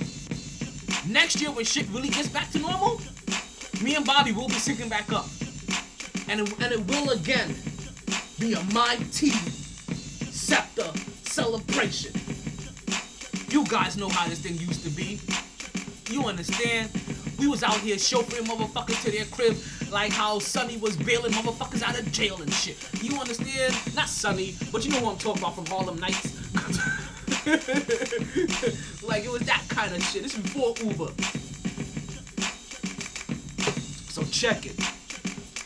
Next 1.07 1.39
year, 1.39 1.51
when 1.51 1.65
shit 1.65 1.87
really 1.89 2.09
gets 2.09 2.27
back 2.27 2.51
to 2.51 2.59
normal, 2.59 2.99
me 3.81 3.95
and 3.95 4.05
Bobby 4.05 4.31
will 4.31 4.47
be 4.47 4.55
syncing 4.55 4.89
back 4.89 5.11
up, 5.13 5.27
and 6.27 6.41
it, 6.41 6.59
and 6.61 6.73
it 6.73 6.81
will 6.87 7.11
again 7.11 7.55
be 8.39 8.53
a 8.53 8.63
my 8.73 8.97
team 9.11 9.37
scepter 10.31 10.91
celebration. 11.23 12.11
You 13.55 13.63
guys 13.63 13.95
know 13.95 14.09
how 14.09 14.27
this 14.27 14.39
thing 14.39 14.57
used 14.57 14.83
to 14.83 14.89
be. 14.89 15.17
You 16.13 16.25
understand? 16.25 16.91
We 17.39 17.47
was 17.47 17.63
out 17.63 17.77
here 17.77 17.95
chauffeuring 17.95 18.47
motherfuckers 18.47 19.01
to 19.05 19.11
their 19.11 19.23
crib 19.23 19.55
like 19.93 20.11
how 20.11 20.39
Sonny 20.39 20.75
was 20.75 20.97
bailing 20.97 21.31
motherfuckers 21.31 21.81
out 21.81 21.97
of 21.97 22.11
jail 22.11 22.41
and 22.41 22.53
shit. 22.53 22.75
You 23.01 23.17
understand? 23.17 23.73
Not 23.95 24.09
Sonny, 24.09 24.55
but 24.73 24.83
you 24.83 24.91
know 24.91 24.99
who 24.99 25.07
I'm 25.11 25.17
talking 25.17 25.41
about 25.41 25.55
from 25.55 25.67
Harlem 25.67 25.97
Nights. 25.99 26.35
like 29.07 29.23
it 29.23 29.31
was 29.31 29.43
that 29.43 29.63
kind 29.69 29.95
of 29.95 30.03
shit. 30.03 30.23
This 30.23 30.33
is 30.37 30.43
before 30.43 30.75
Uber. 30.83 31.13
So 34.11 34.21
check 34.31 34.65
it. 34.65 34.77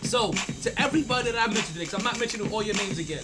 So 0.06 0.32
to 0.62 0.80
everybody 0.80 1.32
that 1.32 1.41
I 1.41 1.47
mentioned 1.47 1.73
today, 1.73 1.86
'cause 1.86 1.95
I'm 1.95 2.04
not 2.04 2.19
mentioning 2.19 2.52
all 2.54 2.62
your 2.62 2.75
names 2.75 2.99
again. 2.99 3.23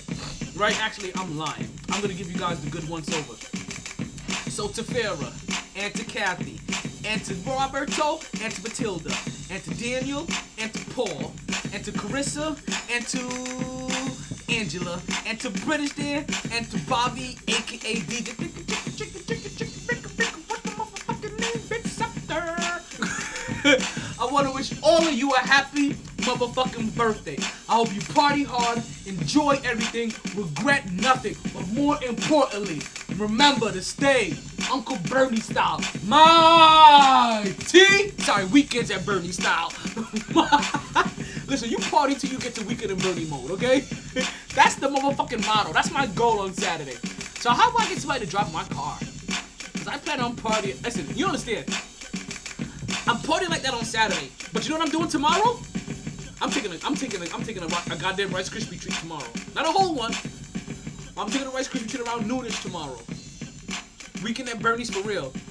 Right? 0.56 0.76
Actually, 0.82 1.12
I'm 1.18 1.38
lying. 1.38 1.70
I'm 1.92 2.02
gonna 2.02 2.16
give 2.16 2.32
you 2.32 2.40
guys 2.40 2.60
the 2.62 2.72
good 2.72 2.90
once 2.90 3.14
over. 3.14 3.36
So 4.56 4.70
to 4.70 4.84
Farah, 4.84 5.34
and 5.76 5.94
to 5.96 6.06
Kathy, 6.06 6.62
and 7.06 7.22
to 7.26 7.34
Roberto, 7.44 8.22
and 8.42 8.54
to 8.54 8.64
Matilda, 8.64 9.14
and 9.52 9.62
to 9.62 9.70
Daniel, 9.72 10.26
and 10.58 10.74
to 10.74 10.80
Paul, 10.92 11.34
and 11.74 11.84
to 11.84 11.92
Carissa, 11.92 12.56
and 12.90 13.06
to 13.06 13.20
Angela, 14.54 15.02
and 15.28 15.38
to 15.42 15.50
British 15.66 15.92
there, 15.96 16.24
and 16.54 16.72
to 16.72 16.78
Bobby, 16.88 17.38
aka 17.50 17.96
DJ. 17.96 18.32
I 24.22 24.26
want 24.32 24.48
to 24.48 24.54
wish 24.54 24.72
all 24.82 25.06
of 25.06 25.14
you 25.14 25.34
a 25.34 25.40
happy 25.40 25.98
motherfucking 26.26 26.96
birthday. 26.96 27.38
I 27.70 27.76
hope 27.76 27.94
you 27.94 28.02
party 28.02 28.44
hard, 28.44 28.82
enjoy 29.06 29.60
everything, 29.64 30.12
regret 30.36 30.92
nothing, 30.92 31.36
but 31.54 31.68
more 31.72 32.04
importantly, 32.04 32.82
remember 33.16 33.72
to 33.72 33.82
stay 33.82 34.34
Uncle 34.72 34.98
Bernie 35.08 35.40
style. 35.40 35.80
My 36.06 37.54
T. 37.60 38.10
Sorry, 38.20 38.46
weekends 38.46 38.90
at 38.90 39.06
Bernie 39.06 39.32
style. 39.32 39.72
Listen, 41.48 41.70
you 41.70 41.78
party 41.78 42.16
till 42.16 42.32
you 42.32 42.40
get 42.40 42.56
to 42.56 42.66
weekend 42.66 42.92
and 42.92 43.02
Bernie 43.02 43.26
mode, 43.26 43.52
okay? 43.52 43.80
That's 44.56 44.76
the 44.76 44.88
motherfucking 44.88 45.46
motto. 45.46 45.74
That's 45.74 45.92
my 45.92 46.08
goal 46.08 46.40
on 46.40 46.54
Saturday. 46.54 46.98
So 47.40 47.52
how 47.52 47.70
do 47.70 47.78
I 47.78 47.88
get 47.88 48.00
somebody 48.00 48.26
to 48.26 48.32
drive 48.32 48.52
my 48.52 48.64
car? 48.64 48.98
Cause 48.98 49.88
I 49.88 49.98
plan 49.98 50.22
on 50.22 50.36
partying. 50.36 50.84
Listen, 50.84 51.06
you 51.16 51.28
understand? 51.28 51.66
I'm 53.08 53.18
partying 53.18 53.50
like 53.50 53.62
that 53.62 53.76
on 53.76 53.84
Saturday. 53.86 54.32
But 54.52 54.64
you 54.66 54.72
know 54.72 54.80
what 54.80 54.88
I'm 54.88 54.92
doing 54.92 55.10
tomorrow? 55.10 55.60
I'm 56.42 56.50
taking 56.50 56.72
a, 56.72 56.78
I'm 56.86 56.96
taking 56.96 57.22
a, 57.22 57.26
I'm 57.34 57.44
taking 57.44 57.64
a, 57.64 57.66
a 57.66 57.96
goddamn 57.98 58.32
Rice 58.32 58.50
Krispie 58.50 58.80
treat 58.80 58.94
tomorrow. 58.96 59.28
Not 59.56 59.66
a 59.66 59.72
whole 59.72 59.96
one. 59.96 60.14
I'm 61.18 61.30
taking 61.32 61.48
a 61.48 61.52
Rice 61.52 61.68
Krispie 61.68 61.90
treat 61.90 62.06
around 62.08 62.26
noonish 62.30 62.62
tomorrow. 62.62 63.00
Weekend 64.24 64.50
at 64.50 64.60
Bernie's 64.60 64.90
for 64.90 65.02
real. 65.08 65.32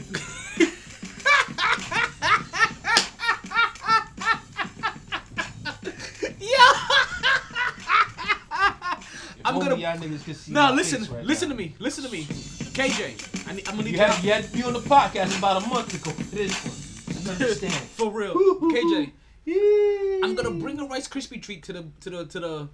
I'm 9.44 9.58
gonna. 9.58 9.76
y'all 9.76 9.96
niggas 9.98 10.24
can 10.24 10.34
see 10.34 10.52
Nah, 10.52 10.70
listen, 10.70 11.04
right 11.14 11.24
listen 11.24 11.48
now. 11.50 11.54
to 11.54 11.58
me, 11.62 11.74
listen 11.78 12.04
to 12.04 12.10
me. 12.10 12.24
KJ, 12.24 13.46
I 13.48 13.52
need, 13.54 13.68
I'm 13.68 13.76
gonna 13.76 13.84
need 13.84 13.92
You 13.92 13.98
you 13.98 14.04
had, 14.04 14.24
you 14.24 14.32
had 14.32 14.44
to 14.44 14.50
be 14.52 14.62
on 14.64 14.72
the 14.72 14.80
podcast 14.80 15.38
about 15.38 15.62
a 15.62 15.68
month 15.68 15.94
ago 15.94 16.10
this 16.30 16.52
one. 16.64 17.28
Understand? 17.34 17.72
for 17.74 18.10
real. 18.10 18.34
KJ, 18.34 19.10
I'm 19.46 20.34
gonna 20.34 20.50
bring 20.50 20.80
a 20.80 20.84
Rice 20.84 21.08
Krispie 21.08 21.42
treat 21.42 21.62
to 21.64 21.72
the 21.72 21.84
to 22.00 22.10
the 22.10 22.24
to 22.26 22.40
the 22.40 22.68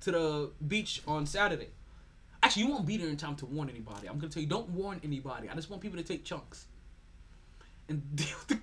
to 0.00 0.10
the 0.10 0.50
beach 0.66 1.02
on 1.06 1.26
Saturday. 1.26 1.70
Actually, 2.42 2.64
you 2.64 2.68
won't 2.68 2.86
be 2.86 2.96
there 2.96 3.08
in 3.08 3.16
time 3.16 3.36
to 3.36 3.46
warn 3.46 3.70
anybody. 3.70 4.08
I'm 4.08 4.18
gonna 4.18 4.32
tell 4.32 4.42
you, 4.42 4.48
don't 4.48 4.68
warn 4.70 5.00
anybody. 5.02 5.48
I 5.48 5.54
just 5.54 5.70
want 5.70 5.82
people 5.82 5.98
to 5.98 6.04
take 6.04 6.24
chunks 6.24 6.66
and 7.88 8.02
deal 8.16 8.36
with 8.38 8.48
the 8.48 8.58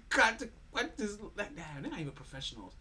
this? 1.02 1.18
Like, 1.36 1.56
damn, 1.56 1.82
they're 1.82 1.92
not 1.92 2.00
even 2.00 2.14
professionals. 2.14 2.74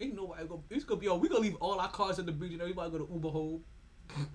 Ain't 0.00 0.14
nobody 0.14 0.46
go. 0.46 0.62
It's 0.70 0.84
gonna 0.84 1.00
be 1.00 1.08
all. 1.08 1.18
We 1.18 1.28
gonna 1.28 1.40
leave 1.40 1.56
all 1.56 1.78
our 1.78 1.90
cars 1.90 2.18
at 2.18 2.26
the 2.26 2.32
beach 2.32 2.52
and 2.52 2.60
everybody 2.60 2.90
go 2.90 2.98
to 2.98 3.08
Uber 3.12 3.28
home. 3.28 3.64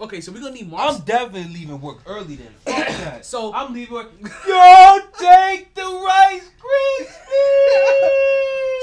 okay, 0.00 0.20
so 0.20 0.32
we're 0.32 0.40
gonna 0.40 0.54
need 0.54 0.70
Mars. 0.70 0.96
I'm 0.96 1.02
definitely 1.02 1.52
leaving 1.52 1.80
work 1.80 1.98
early 2.06 2.36
then. 2.36 2.52
Fuck 2.64 2.86
that. 2.98 3.24
So- 3.26 3.52
I'm 3.54 3.72
leaving 3.72 3.94
work. 3.94 4.10
Yo, 4.46 4.98
take 5.18 5.74
the 5.74 5.82
Rice 5.82 6.50
Krispies. 6.60 7.18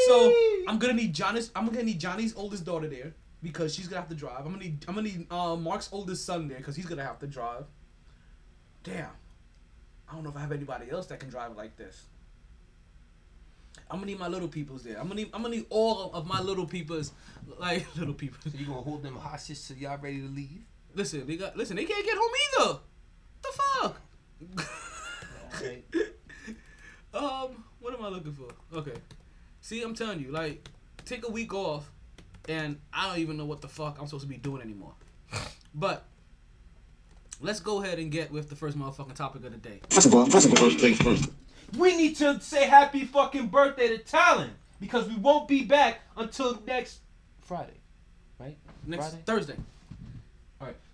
So 0.08 0.34
I'm 0.67 0.80
gonna 0.80 0.93
need 0.93 1.13
Johnny's. 1.13 1.52
I'm 1.56 1.65
gonna 1.65 1.84
need 1.84 2.00
Johnny's 2.00 2.36
oldest 2.36 2.65
daughter 2.65 2.88
there 2.88 3.13
because 3.43 3.74
she's 3.76 3.88
gonna 3.88 4.02
have 4.02 4.10
to 4.10 4.15
drive. 4.15 4.39
I'm 4.39 4.52
gonna 4.54 4.58
need. 4.63 4.86
I'm 4.88 4.95
gonna 4.95 5.08
need 5.08 5.28
uh, 5.32 5.56
Mark's 5.56 5.89
oldest 5.91 6.26
son 6.26 6.48
there 6.48 6.58
because 6.58 6.76
he's 6.76 6.86
gonna 6.86 7.04
have 7.04 7.19
to 7.19 7.28
drive. 7.28 7.65
Damn. 8.84 9.10
I 10.10 10.13
don't 10.15 10.24
know 10.24 10.30
if 10.32 10.38
I 10.38 10.39
have 10.41 10.52
anybody 10.52 10.89
else 10.89 11.06
that 11.08 11.19
can 11.19 11.30
drive 11.30 11.56
like 11.56 11.76
this. 11.78 12.06
I'm 13.91 13.98
gonna 13.98 14.08
need 14.08 14.19
my 14.19 14.28
little 14.28 14.48
peoples 14.48 14.84
there. 14.84 14.98
I'm 15.00 15.04
gonna 15.08 15.15
need. 15.15 15.30
I'm 15.34 15.41
gonna 15.43 15.56
need 15.56 15.65
all 15.69 16.12
of 16.13 16.26
my 16.26 16.41
little 16.41 16.65
peoples, 16.65 17.12
like 17.60 17.86
little 17.98 18.13
peoples. 18.13 18.52
So 18.52 18.58
you 18.58 18.65
gonna 18.65 18.82
hold 18.82 19.04
them 19.04 19.15
hostage 19.15 19.67
till 19.67 19.78
y'all 19.78 19.98
ready 20.00 20.22
to 20.22 20.28
leave? 20.28 20.63
Listen, 20.95 21.25
they 21.28 21.38
got. 21.38 21.56
Listen, 21.56 21.75
they 21.75 21.86
can't 21.86 22.06
get 22.06 22.17
home 22.17 22.32
either. 22.45 22.80
The 23.41 23.49
fuck. 23.52 24.02
Alright. 25.62 25.86
Um, 27.12 27.63
what 27.80 27.93
am 27.95 28.06
I 28.06 28.10
looking 28.10 28.34
for? 28.34 28.49
Okay. 28.78 28.93
See, 29.62 29.82
I'm 29.82 29.95
telling 29.95 30.19
you, 30.19 30.32
like, 30.32 30.69
take 31.06 31.28
a 31.28 31.32
week 31.32 31.54
off, 31.56 31.89
and 32.47 32.80
I 32.93 33.08
don't 33.08 33.17
even 33.17 33.36
know 33.36 33.45
what 33.45 33.62
the 33.62 33.67
fuck 33.67 33.97
I'm 33.99 34.06
supposed 34.06 34.25
to 34.25 34.30
be 34.30 34.38
doing 34.38 34.62
anymore. 34.62 34.93
But 35.73 36.06
let's 37.41 37.60
go 37.60 37.82
ahead 37.82 37.99
and 37.99 38.12
get 38.12 38.32
with 38.32 38.49
the 38.49 38.56
first 38.56 38.78
motherfucking 38.78 39.15
topic 39.15 39.43
of 39.43 39.52
the 39.52 39.58
day. 39.58 39.82
First 39.89 40.06
of 40.08 40.15
all, 40.15 40.25
first 40.28 40.45
of 40.45 40.52
all, 40.52 40.69
first 40.69 40.80
things 40.80 40.97
first. 41.02 41.30
We 41.78 41.95
need 41.95 42.15
to 42.17 42.39
say 42.41 42.67
happy 42.67 43.06
fucking 43.06 43.47
birthday 43.47 43.88
to 43.89 43.97
Talon 43.97 44.52
because 44.80 45.08
we 45.08 45.15
won't 45.15 45.47
be 45.47 45.63
back 45.63 46.02
until 46.15 46.62
next 46.65 46.99
Friday, 47.41 47.80
right? 48.39 48.58
Next 48.86 49.10
Friday? 49.10 49.23
Thursday. 49.25 49.56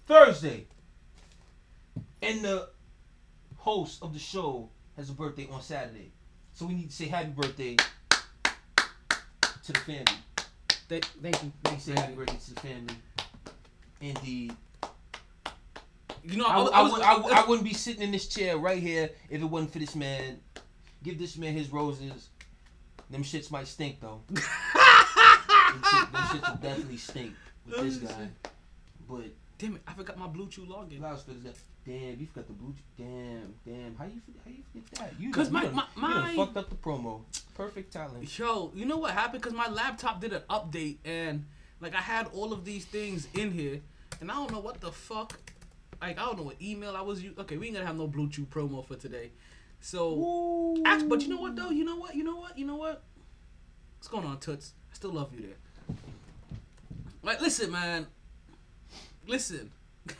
Thursday. 0.05 0.67
And 2.21 2.41
the 2.43 2.69
host 3.57 4.01
of 4.01 4.13
the 4.13 4.19
show 4.19 4.69
has 4.97 5.09
a 5.09 5.13
birthday 5.13 5.47
on 5.51 5.61
Saturday, 5.61 6.11
so 6.53 6.65
we 6.65 6.73
need 6.73 6.89
to 6.89 6.95
say 6.95 7.05
happy 7.05 7.29
birthday 7.29 7.75
to 9.63 9.71
the 9.73 9.79
family. 9.79 10.05
Thank, 10.87 11.05
thank 11.21 11.43
you. 11.43 11.51
We 11.71 11.77
say 11.77 11.93
happy 11.93 12.13
birthday 12.13 12.37
to 12.45 12.53
the 12.53 12.59
family. 12.61 12.95
Indeed. 14.01 14.53
You 16.23 16.37
know, 16.37 16.45
I, 16.47 16.57
I, 16.57 16.79
I, 16.79 16.81
was, 16.83 17.01
I, 17.01 17.17
would- 17.17 17.33
I 17.33 17.45
wouldn't 17.45 17.67
be 17.67 17.73
sitting 17.73 18.01
in 18.01 18.11
this 18.11 18.27
chair 18.27 18.57
right 18.57 18.81
here 18.81 19.09
if 19.29 19.41
it 19.41 19.45
wasn't 19.45 19.73
for 19.73 19.79
this 19.79 19.95
man. 19.95 20.39
Give 21.03 21.19
this 21.19 21.37
man 21.37 21.53
his 21.53 21.71
roses. 21.71 22.29
Them 23.11 23.23
shits 23.23 23.51
might 23.51 23.67
stink 23.67 23.99
though. 23.99 24.21
them, 24.29 24.37
shit, 24.37 26.11
them 26.11 26.21
shits 26.23 26.49
will 26.49 26.57
definitely 26.57 26.97
stink 26.97 27.33
with 27.67 27.81
this 27.81 27.97
guy. 27.97 28.27
But 29.07 29.25
damn 29.57 29.75
it, 29.75 29.81
I 29.87 29.93
forgot 29.93 30.17
my 30.17 30.27
BlueChew 30.27 30.67
login. 30.67 30.99
Damn, 31.85 32.19
you 32.19 32.25
forgot 32.27 32.47
the 32.47 32.53
blue. 32.53 32.73
Damn, 32.97 33.53
damn. 33.65 33.95
How 33.95 34.05
you 34.05 34.21
how 34.43 34.49
you 34.51 34.63
forget 34.71 34.91
that? 34.99 35.19
You 35.19 35.31
'Cause 35.31 35.49
done- 35.49 35.53
my- 35.53 35.61
you 35.63 35.67
done, 35.69 35.75
my- 35.95 36.31
you 36.31 36.37
my- 36.37 36.45
fucked 36.45 36.57
up 36.57 36.69
the 36.69 36.75
promo. 36.75 37.21
Perfect 37.53 37.93
talent. 37.93 38.37
Yo, 38.39 38.71
you 38.75 38.85
know 38.85 38.97
what 38.97 39.11
happened? 39.11 39.41
Because 39.43 39.55
my 39.55 39.67
laptop 39.69 40.19
did 40.19 40.33
an 40.33 40.41
update, 40.49 40.97
and 41.05 41.45
like 41.79 41.93
I 41.93 42.01
had 42.01 42.27
all 42.33 42.53
of 42.53 42.65
these 42.65 42.85
things 42.85 43.27
in 43.33 43.51
here, 43.51 43.81
and 44.19 44.31
I 44.31 44.35
don't 44.35 44.51
know 44.51 44.59
what 44.59 44.81
the 44.81 44.91
fuck. 44.91 45.39
Like 46.01 46.19
I 46.19 46.25
don't 46.25 46.37
know 46.37 46.43
what 46.43 46.61
email 46.61 46.95
I 46.95 47.01
was 47.01 47.21
using. 47.23 47.39
Okay, 47.39 47.57
we 47.57 47.67
ain't 47.67 47.75
gonna 47.75 47.85
have 47.87 47.97
no 47.97 48.07
BlueChew 48.07 48.47
promo 48.47 48.85
for 48.85 48.95
today. 48.95 49.31
So, 49.79 50.75
act- 50.85 51.07
but 51.07 51.21
you 51.21 51.29
know 51.29 51.39
what 51.39 51.55
though? 51.55 51.69
You 51.69 51.83
know 51.85 51.95
what? 51.97 52.15
You 52.15 52.23
know 52.23 52.35
what? 52.35 52.57
You 52.57 52.65
know 52.65 52.75
what? 52.77 53.03
What's 53.97 54.07
going 54.07 54.25
on, 54.25 54.39
Toots? 54.39 54.73
I 54.91 54.95
still 54.95 55.11
love 55.13 55.33
you 55.35 55.41
there. 55.47 55.97
Like, 57.23 57.41
listen, 57.41 57.71
man. 57.71 58.07
Listen. 59.27 59.71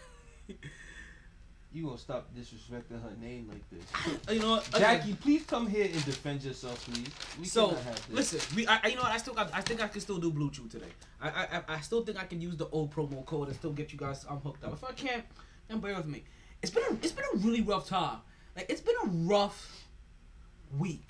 You 1.73 1.87
gonna 1.87 1.97
stop 1.97 2.29
disrespecting 2.33 3.01
her 3.03 3.11
name 3.21 3.49
like 3.51 3.69
this? 3.69 3.83
You 4.33 4.39
know 4.39 4.51
what? 4.51 4.69
Okay. 4.69 4.79
Jackie, 4.79 5.13
please 5.15 5.43
come 5.43 5.67
here 5.67 5.83
and 5.83 6.05
defend 6.05 6.41
yourself, 6.41 6.85
please. 6.89 7.09
We 7.37 7.45
So 7.45 7.67
have 7.67 8.07
this. 8.07 8.33
listen, 8.33 8.55
we 8.55 8.65
I, 8.65 8.79
you 8.87 8.95
know 8.95 9.01
what 9.01 9.11
I 9.11 9.17
still 9.17 9.33
got 9.33 9.49
I 9.53 9.59
think 9.59 9.83
I 9.83 9.89
can 9.89 9.99
still 9.99 10.17
do 10.17 10.31
BlueChew 10.31 10.71
today. 10.71 10.85
I, 11.21 11.27
I 11.29 11.61
I- 11.75 11.81
still 11.81 12.05
think 12.05 12.17
I 12.17 12.23
can 12.23 12.39
use 12.39 12.55
the 12.55 12.69
old 12.69 12.93
promo 12.95 13.25
code 13.25 13.49
and 13.49 13.57
still 13.57 13.73
get 13.73 13.91
you 13.91 13.99
guys 13.99 14.25
um, 14.29 14.39
hooked 14.39 14.63
up. 14.63 14.71
If 14.71 14.85
I 14.85 14.93
can't, 14.93 15.25
then 15.67 15.79
bear 15.81 15.97
with 15.97 16.05
me. 16.05 16.23
It's 16.61 16.71
been 16.71 16.83
a, 16.89 16.93
it's 16.93 17.11
been 17.11 17.25
a 17.33 17.37
really 17.39 17.61
rough 17.61 17.89
time. 17.89 18.19
Like 18.55 18.67
it's 18.69 18.79
been 18.79 18.95
a 19.03 19.07
rough 19.09 19.85
week, 20.79 21.09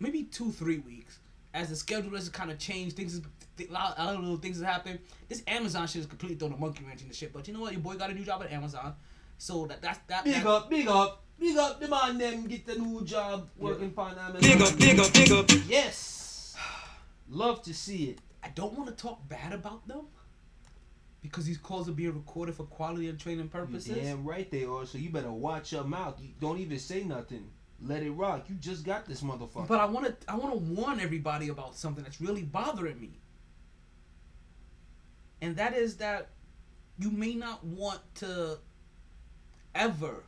maybe 0.00 0.24
two 0.24 0.52
three 0.52 0.80
weeks. 0.80 1.18
As 1.54 1.70
the 1.70 1.76
schedule 1.76 2.14
has 2.14 2.28
kind 2.28 2.50
of 2.50 2.58
changed, 2.58 2.94
things 2.94 3.14
is 3.14 3.22
th- 3.60 3.70
a 3.70 3.72
lot, 3.72 3.94
a 3.98 4.04
lot 4.04 4.14
of 4.14 4.20
little 4.20 4.36
things 4.36 4.58
have 4.58 4.66
happened. 4.66 4.98
This 5.28 5.42
Amazon 5.46 5.86
shit 5.86 6.00
is 6.00 6.06
completely 6.06 6.36
throwing 6.36 6.54
a 6.54 6.56
monkey 6.56 6.84
wrench 6.84 7.02
in 7.02 7.08
the 7.08 7.14
shit. 7.14 7.32
But 7.32 7.46
you 7.46 7.54
know 7.54 7.60
what? 7.60 7.72
Your 7.72 7.80
boy 7.80 7.94
got 7.94 8.10
a 8.10 8.14
new 8.14 8.24
job 8.24 8.42
at 8.42 8.52
Amazon, 8.52 8.94
so 9.38 9.66
that 9.66 9.82
that's 9.82 9.98
that. 10.08 10.24
Big 10.24 10.34
that, 10.34 10.46
up, 10.46 10.70
big 10.70 10.88
up, 10.88 11.22
big 11.38 11.56
up 11.56 11.80
the 11.80 11.88
man 11.88 12.18
them 12.18 12.46
get 12.46 12.66
the 12.66 12.76
new 12.76 13.04
job 13.04 13.48
working 13.58 13.90
for 13.90 14.10
them. 14.14 14.36
Big 14.40 14.60
up, 14.60 14.78
big 14.78 14.98
up, 14.98 15.12
big 15.12 15.32
up. 15.32 15.50
Yes. 15.68 16.56
Love 17.28 17.62
to 17.62 17.74
see 17.74 18.10
it. 18.10 18.18
I 18.42 18.48
don't 18.48 18.76
want 18.76 18.88
to 18.88 18.96
talk 18.96 19.28
bad 19.28 19.52
about 19.52 19.86
them 19.86 20.06
because 21.22 21.44
these 21.44 21.58
calls 21.58 21.88
are 21.88 21.92
being 21.92 22.14
recorded 22.14 22.54
for 22.54 22.64
quality 22.64 23.08
and 23.08 23.18
training 23.18 23.48
purposes. 23.48 23.88
You 23.88 23.94
purposes. 23.94 24.14
damn 24.16 24.24
right 24.24 24.50
they 24.50 24.64
are. 24.64 24.86
So 24.86 24.98
you 24.98 25.10
better 25.10 25.30
watch 25.30 25.72
your 25.72 25.84
mouth. 25.84 26.18
You 26.20 26.30
don't 26.40 26.58
even 26.58 26.78
say 26.78 27.04
nothing. 27.04 27.50
Let 27.82 28.02
it 28.02 28.10
rock. 28.10 28.44
You 28.48 28.56
just 28.56 28.84
got 28.84 29.06
this 29.06 29.22
motherfucker. 29.22 29.66
But 29.66 29.80
I 29.80 29.86
want 29.86 30.06
to 30.06 30.30
I 30.30 30.36
want 30.36 30.52
to 30.52 30.58
warn 30.58 31.00
everybody 31.00 31.48
about 31.48 31.76
something 31.76 32.04
that's 32.04 32.20
really 32.20 32.42
bothering 32.42 33.00
me. 33.00 33.20
And 35.42 35.56
that 35.56 35.74
is 35.74 35.96
that 35.96 36.28
you 36.98 37.10
may 37.10 37.34
not 37.34 37.64
want 37.64 38.00
to 38.16 38.58
ever 39.74 40.24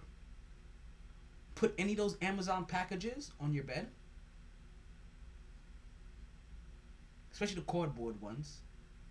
put 1.55 1.75
any 1.79 1.93
of 1.93 1.99
those 1.99 2.17
Amazon 2.23 2.65
packages 2.65 3.31
on 3.41 3.53
your 3.53 3.65
bed. 3.65 3.89
Especially 7.31 7.57
the 7.57 7.73
cardboard 7.73 8.21
ones. 8.21 8.59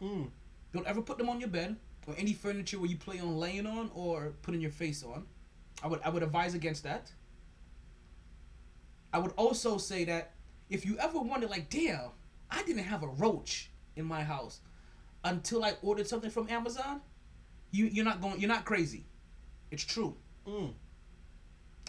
Mm. 0.02 0.30
Don't 0.74 0.88
ever 0.88 1.02
put 1.02 1.18
them 1.18 1.30
on 1.30 1.40
your 1.40 1.50
bed 1.50 1.76
or 2.08 2.16
any 2.18 2.34
furniture 2.34 2.80
where 2.80 2.90
you 2.90 2.98
play 2.98 3.20
on 3.20 3.38
laying 3.38 3.68
on 3.68 3.92
or 3.94 4.34
putting 4.42 4.62
your 4.62 4.72
face 4.72 5.04
on. 5.04 5.26
I 5.84 5.88
would 5.88 6.02
I 6.04 6.10
would 6.10 6.24
advise 6.24 6.54
against 6.54 6.84
that. 6.84 7.12
I 9.14 9.20
would 9.20 9.34
also 9.36 9.78
say 9.78 10.06
that 10.06 10.32
if 10.70 10.86
you 10.86 10.98
ever 10.98 11.20
wonder 11.20 11.48
like, 11.48 11.70
damn, 11.70 12.12
I 12.50 12.64
didn't 12.64 12.84
have 12.84 13.04
a 13.04 13.08
roach 13.08 13.70
in 13.96 14.06
my 14.06 14.24
house 14.24 14.62
until 15.24 15.64
I 15.64 15.74
ordered 15.82 16.08
something 16.08 16.30
from 16.30 16.50
Amazon, 16.50 17.02
you 17.72 17.86
you're 17.86 18.06
not 18.06 18.22
going 18.22 18.40
you're 18.40 18.50
not 18.50 18.66
crazy. 18.66 19.06
It's 19.70 19.84
true. 19.84 20.16
Mm. 20.48 20.74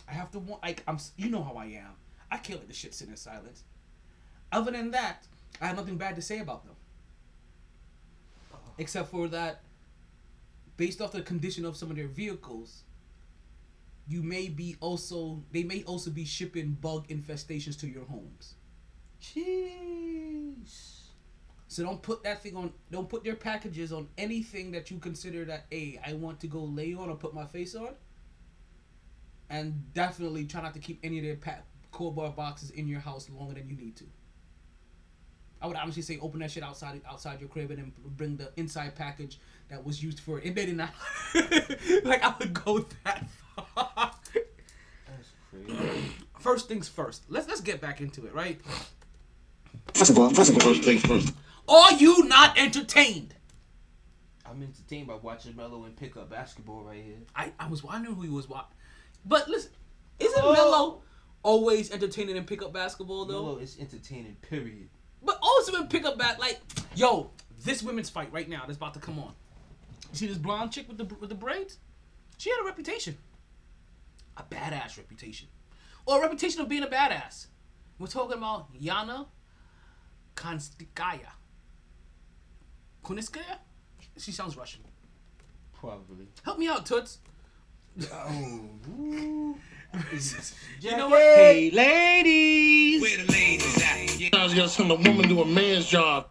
I 0.08 0.12
have 0.12 0.30
to 0.32 0.38
want 0.38 0.62
like 0.62 0.82
I'm 0.86 0.98
you 1.16 1.30
know 1.30 1.42
how 1.42 1.54
I 1.54 1.66
am. 1.66 1.96
I 2.30 2.38
can't 2.38 2.58
let 2.58 2.68
the 2.68 2.74
shit 2.74 2.94
sit 2.94 3.08
in 3.08 3.16
silence. 3.16 3.64
Other 4.50 4.70
than 4.70 4.90
that, 4.90 5.26
I 5.60 5.66
have 5.66 5.76
nothing 5.76 5.96
bad 5.96 6.16
to 6.16 6.22
say 6.22 6.38
about 6.38 6.64
them. 6.64 6.74
Except 8.78 9.10
for 9.10 9.28
that 9.28 9.60
based 10.76 11.00
off 11.00 11.12
the 11.12 11.22
condition 11.22 11.64
of 11.64 11.76
some 11.76 11.90
of 11.90 11.96
their 11.96 12.08
vehicles, 12.08 12.82
you 14.08 14.22
may 14.22 14.48
be 14.48 14.76
also 14.80 15.42
they 15.52 15.62
may 15.62 15.82
also 15.84 16.10
be 16.10 16.24
shipping 16.24 16.76
bug 16.80 17.08
infestations 17.08 17.78
to 17.80 17.86
your 17.86 18.04
homes. 18.04 18.54
Jeez. 19.22 21.01
So 21.72 21.82
don't 21.82 22.02
put 22.02 22.22
that 22.24 22.42
thing 22.42 22.54
on. 22.54 22.70
Don't 22.90 23.08
put 23.08 23.24
your 23.24 23.34
packages 23.34 23.94
on 23.94 24.06
anything 24.18 24.72
that 24.72 24.90
you 24.90 24.98
consider 24.98 25.46
that 25.46 25.64
a 25.72 25.98
I 26.06 26.12
want 26.12 26.38
to 26.40 26.46
go 26.46 26.58
lay 26.58 26.92
on 26.92 27.08
or 27.08 27.16
put 27.16 27.32
my 27.32 27.46
face 27.46 27.74
on. 27.74 27.94
And 29.48 29.94
definitely 29.94 30.44
try 30.44 30.60
not 30.60 30.74
to 30.74 30.80
keep 30.80 31.00
any 31.02 31.18
of 31.18 31.24
their 31.24 31.36
pa- 31.36 31.62
cardboard 31.90 32.36
boxes 32.36 32.70
in 32.72 32.88
your 32.88 33.00
house 33.00 33.30
longer 33.30 33.54
than 33.54 33.70
you 33.70 33.76
need 33.76 33.96
to. 33.96 34.04
I 35.62 35.66
would 35.66 35.78
honestly 35.78 36.02
say 36.02 36.18
open 36.20 36.40
that 36.40 36.50
shit 36.50 36.62
outside 36.62 37.00
outside 37.08 37.40
your 37.40 37.48
crib 37.48 37.70
and 37.70 37.78
then 37.78 37.92
bring 38.04 38.36
the 38.36 38.52
inside 38.56 38.94
package 38.94 39.40
that 39.70 39.82
was 39.82 40.02
used 40.02 40.20
for 40.20 40.38
it. 40.38 40.44
And 40.44 40.54
they 40.54 40.66
did 40.66 40.76
not. 40.76 40.90
like 42.04 42.22
I 42.22 42.34
would 42.38 42.52
go 42.52 42.84
that 43.04 43.26
far. 43.56 44.12
That's 45.06 45.32
crazy. 45.50 46.02
First 46.38 46.68
things 46.68 46.90
first. 46.90 47.22
Let's 47.30 47.48
let's 47.48 47.62
get 47.62 47.80
back 47.80 48.02
into 48.02 48.26
it, 48.26 48.34
right? 48.34 48.60
First 49.94 50.10
of 50.10 50.18
all, 50.18 50.28
first 50.28 50.50
of 50.50 50.56
all, 50.56 50.74
first 50.74 50.82
things 50.82 51.00
first. 51.00 51.32
Are 51.72 51.92
you 51.94 52.24
not 52.28 52.58
entertained? 52.58 53.34
I'm 54.44 54.62
entertained 54.62 55.06
by 55.06 55.14
watching 55.14 55.56
Melo 55.56 55.84
and 55.84 55.96
pick 55.96 56.18
up 56.18 56.28
basketball 56.28 56.82
right 56.82 57.02
here. 57.02 57.16
I, 57.34 57.52
I 57.58 57.68
was 57.68 57.82
wondering 57.82 58.14
who 58.14 58.22
he 58.22 58.28
was 58.28 58.46
watching. 58.46 58.76
But 59.24 59.48
listen, 59.48 59.70
isn't 60.20 60.42
Oh. 60.42 60.52
Melo 60.52 61.02
always 61.42 61.90
entertaining 61.90 62.36
in 62.36 62.44
pickup 62.44 62.74
basketball 62.74 63.24
though? 63.24 63.42
Melo 63.44 63.56
is 63.56 63.78
entertaining. 63.80 64.36
Period. 64.42 64.90
But 65.22 65.38
also 65.40 65.74
in 65.80 65.86
pickup 65.88 66.18
back, 66.18 66.38
like, 66.38 66.60
yo, 66.94 67.30
this 67.64 67.82
women's 67.82 68.10
fight 68.10 68.30
right 68.32 68.48
now 68.48 68.64
that's 68.66 68.76
about 68.76 68.92
to 68.94 69.00
come 69.00 69.18
on. 69.18 69.32
You 70.10 70.18
see 70.18 70.26
this 70.26 70.36
blonde 70.36 70.72
chick 70.72 70.88
with 70.88 70.98
the 70.98 71.04
with 71.14 71.30
the 71.30 71.34
braids? 71.34 71.78
She 72.36 72.50
had 72.50 72.60
a 72.60 72.64
reputation, 72.64 73.16
a 74.36 74.42
badass 74.42 74.98
reputation, 74.98 75.48
or 76.04 76.18
a 76.18 76.20
reputation 76.20 76.60
of 76.60 76.68
being 76.68 76.82
a 76.82 76.88
badass. 76.88 77.46
We're 77.98 78.08
talking 78.08 78.36
about 78.36 78.74
Yana 78.78 79.26
Kunitskaya. 80.36 81.30
Kunitskaya? 83.04 83.58
She 84.16 84.32
sounds 84.32 84.56
Russian. 84.56 84.80
Probably. 85.72 86.28
Help 86.44 86.58
me 86.58 86.68
out, 86.68 86.86
Toots. 86.86 87.18
Oh. 88.12 89.56
You 90.80 90.96
know 90.96 91.08
what? 91.10 91.20
Hey, 91.20 91.70
ladies. 91.70 93.02
Where 93.02 93.18
the 93.26 93.30
ladies 93.30 93.62
Sometimes 93.74 94.20
you 94.20 94.30
gotta 94.30 94.68
send 94.70 94.90
a 94.90 94.94
woman 94.94 95.28
to 95.28 95.42
a 95.42 95.44
man's 95.44 95.86
job. 95.86 96.28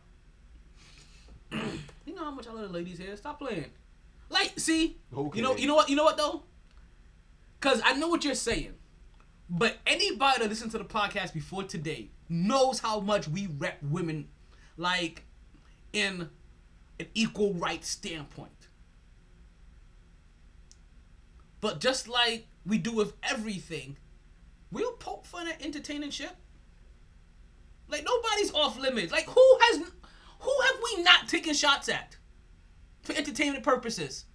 You 1.52 2.16
know 2.16 2.24
how 2.24 2.32
much 2.32 2.48
I 2.48 2.52
love 2.54 2.64
the 2.70 2.74
ladies 2.74 2.98
here. 2.98 3.16
Stop 3.16 3.38
playing. 3.40 3.66
Like, 4.30 4.54
see, 4.60 4.98
Okay. 5.16 5.38
you 5.38 5.44
know, 5.44 5.56
you 5.58 5.68
know 5.68 5.76
what, 5.76 5.90
you 5.90 5.96
know 5.96 6.04
what 6.06 6.18
though? 6.18 6.42
Cause 7.60 7.82
I 7.86 7.94
know 7.94 8.08
what 8.08 8.24
you're 8.26 8.34
saying, 8.34 8.74
but 9.48 9.78
anybody 9.86 10.40
that 10.40 10.50
listened 10.50 10.72
to 10.72 10.80
the 10.80 10.84
podcast 10.86 11.32
before 11.34 11.64
today 11.64 12.10
knows 12.30 12.80
how 12.80 13.00
much 13.00 13.28
we 13.28 13.46
rep 13.60 13.78
women, 13.84 14.30
like, 14.78 15.26
in 15.94 16.30
an 17.02 17.08
equal 17.14 17.54
rights 17.54 17.90
standpoint. 17.90 18.52
But 21.60 21.80
just 21.80 22.08
like 22.08 22.48
we 22.66 22.78
do 22.78 22.92
with 22.92 23.14
everything, 23.24 23.98
we'll 24.72 24.94
poke 24.94 25.26
fun 25.26 25.48
at 25.48 25.64
entertaining 25.64 26.12
shit. 26.12 26.32
Like 27.88 28.06
nobody's 28.06 28.54
off 28.54 28.80
limits. 28.80 29.12
Like 29.12 29.26
who 29.26 29.58
has, 29.62 29.78
who 29.78 30.52
have 30.62 30.76
we 30.84 31.04
not 31.04 31.28
taken 31.28 31.54
shots 31.54 31.90
at 31.90 32.18
for 33.04 33.14
entertainment 33.14 33.64
purposes? 33.64 34.26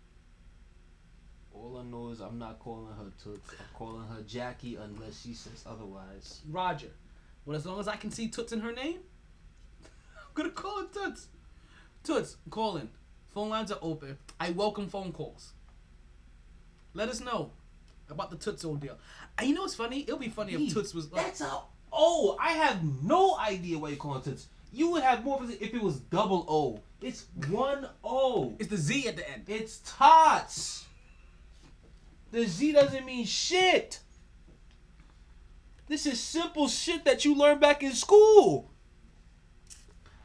All 1.52 1.78
I 1.78 1.82
know 1.82 2.10
is 2.10 2.20
I'm 2.20 2.38
not 2.38 2.58
calling 2.60 2.94
her 2.94 3.10
Toots. 3.22 3.50
I'm 3.58 3.66
calling 3.74 4.06
her 4.08 4.22
Jackie 4.22 4.76
unless 4.76 5.22
she 5.22 5.32
says 5.32 5.64
otherwise. 5.66 6.42
Roger. 6.48 6.90
Well, 7.44 7.56
as 7.56 7.64
long 7.64 7.80
as 7.80 7.88
I 7.88 7.96
can 7.96 8.10
see 8.10 8.28
Toots 8.28 8.52
in 8.52 8.60
her 8.60 8.72
name, 8.72 8.98
I'm 9.84 10.32
gonna 10.34 10.50
call 10.50 10.82
her 10.82 10.88
Toots. 10.92 11.28
Toots, 12.06 12.36
I'm 12.44 12.52
calling. 12.52 12.88
Phone 13.34 13.48
lines 13.48 13.72
are 13.72 13.78
open. 13.82 14.16
I 14.38 14.50
welcome 14.50 14.88
phone 14.88 15.12
calls. 15.12 15.52
Let 16.94 17.08
us 17.08 17.20
know 17.20 17.50
about 18.08 18.30
the 18.30 18.36
Toots 18.36 18.64
old 18.64 18.80
deal. 18.80 18.96
And 19.36 19.48
you 19.48 19.54
know 19.54 19.62
what's 19.62 19.74
funny? 19.74 20.02
It'll 20.02 20.16
be 20.16 20.28
funny 20.28 20.54
if 20.54 20.72
Toots 20.72 20.94
was 20.94 21.10
like, 21.12 21.26
That's 21.26 21.40
a 21.40 21.50
oh. 21.92 22.36
I 22.40 22.52
have 22.52 22.80
no 23.02 23.36
idea 23.36 23.76
why 23.76 23.88
you 23.88 23.96
call 23.96 24.16
it 24.18 24.24
Toots. 24.24 24.46
You 24.72 24.92
would 24.92 25.02
have 25.02 25.24
more 25.24 25.42
if 25.42 25.74
it 25.74 25.82
was 25.82 25.98
double 25.98 26.46
O. 26.48 26.80
It's 27.04 27.26
one 27.48 27.88
O. 28.04 28.54
it's 28.60 28.70
the 28.70 28.76
Z 28.76 29.08
at 29.08 29.16
the 29.16 29.28
end. 29.28 29.42
It's 29.48 29.80
tots. 29.84 30.84
The 32.30 32.46
Z 32.46 32.72
doesn't 32.72 33.04
mean 33.04 33.26
shit. 33.26 33.98
This 35.88 36.06
is 36.06 36.20
simple 36.20 36.68
shit 36.68 37.04
that 37.04 37.24
you 37.24 37.34
learned 37.34 37.60
back 37.60 37.82
in 37.82 37.92
school. 37.92 38.70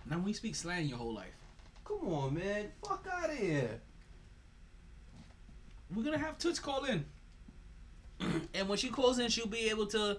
Now 0.07 0.19
we 0.19 0.33
speak 0.33 0.55
slang 0.55 0.85
your 0.85 0.99
whole 0.99 1.13
life. 1.13 1.40
Come 1.99 2.13
on, 2.13 2.33
man. 2.33 2.71
Fuck 2.87 3.05
out 3.11 3.29
of 3.29 3.37
here. 3.37 3.81
We're 5.93 6.03
gonna 6.03 6.17
have 6.17 6.37
Toots 6.37 6.59
call 6.59 6.85
in. 6.85 7.05
and 8.53 8.69
when 8.69 8.77
she 8.77 8.89
calls 8.89 9.19
in, 9.19 9.29
she'll 9.29 9.47
be 9.47 9.69
able 9.69 9.87
to 9.87 10.17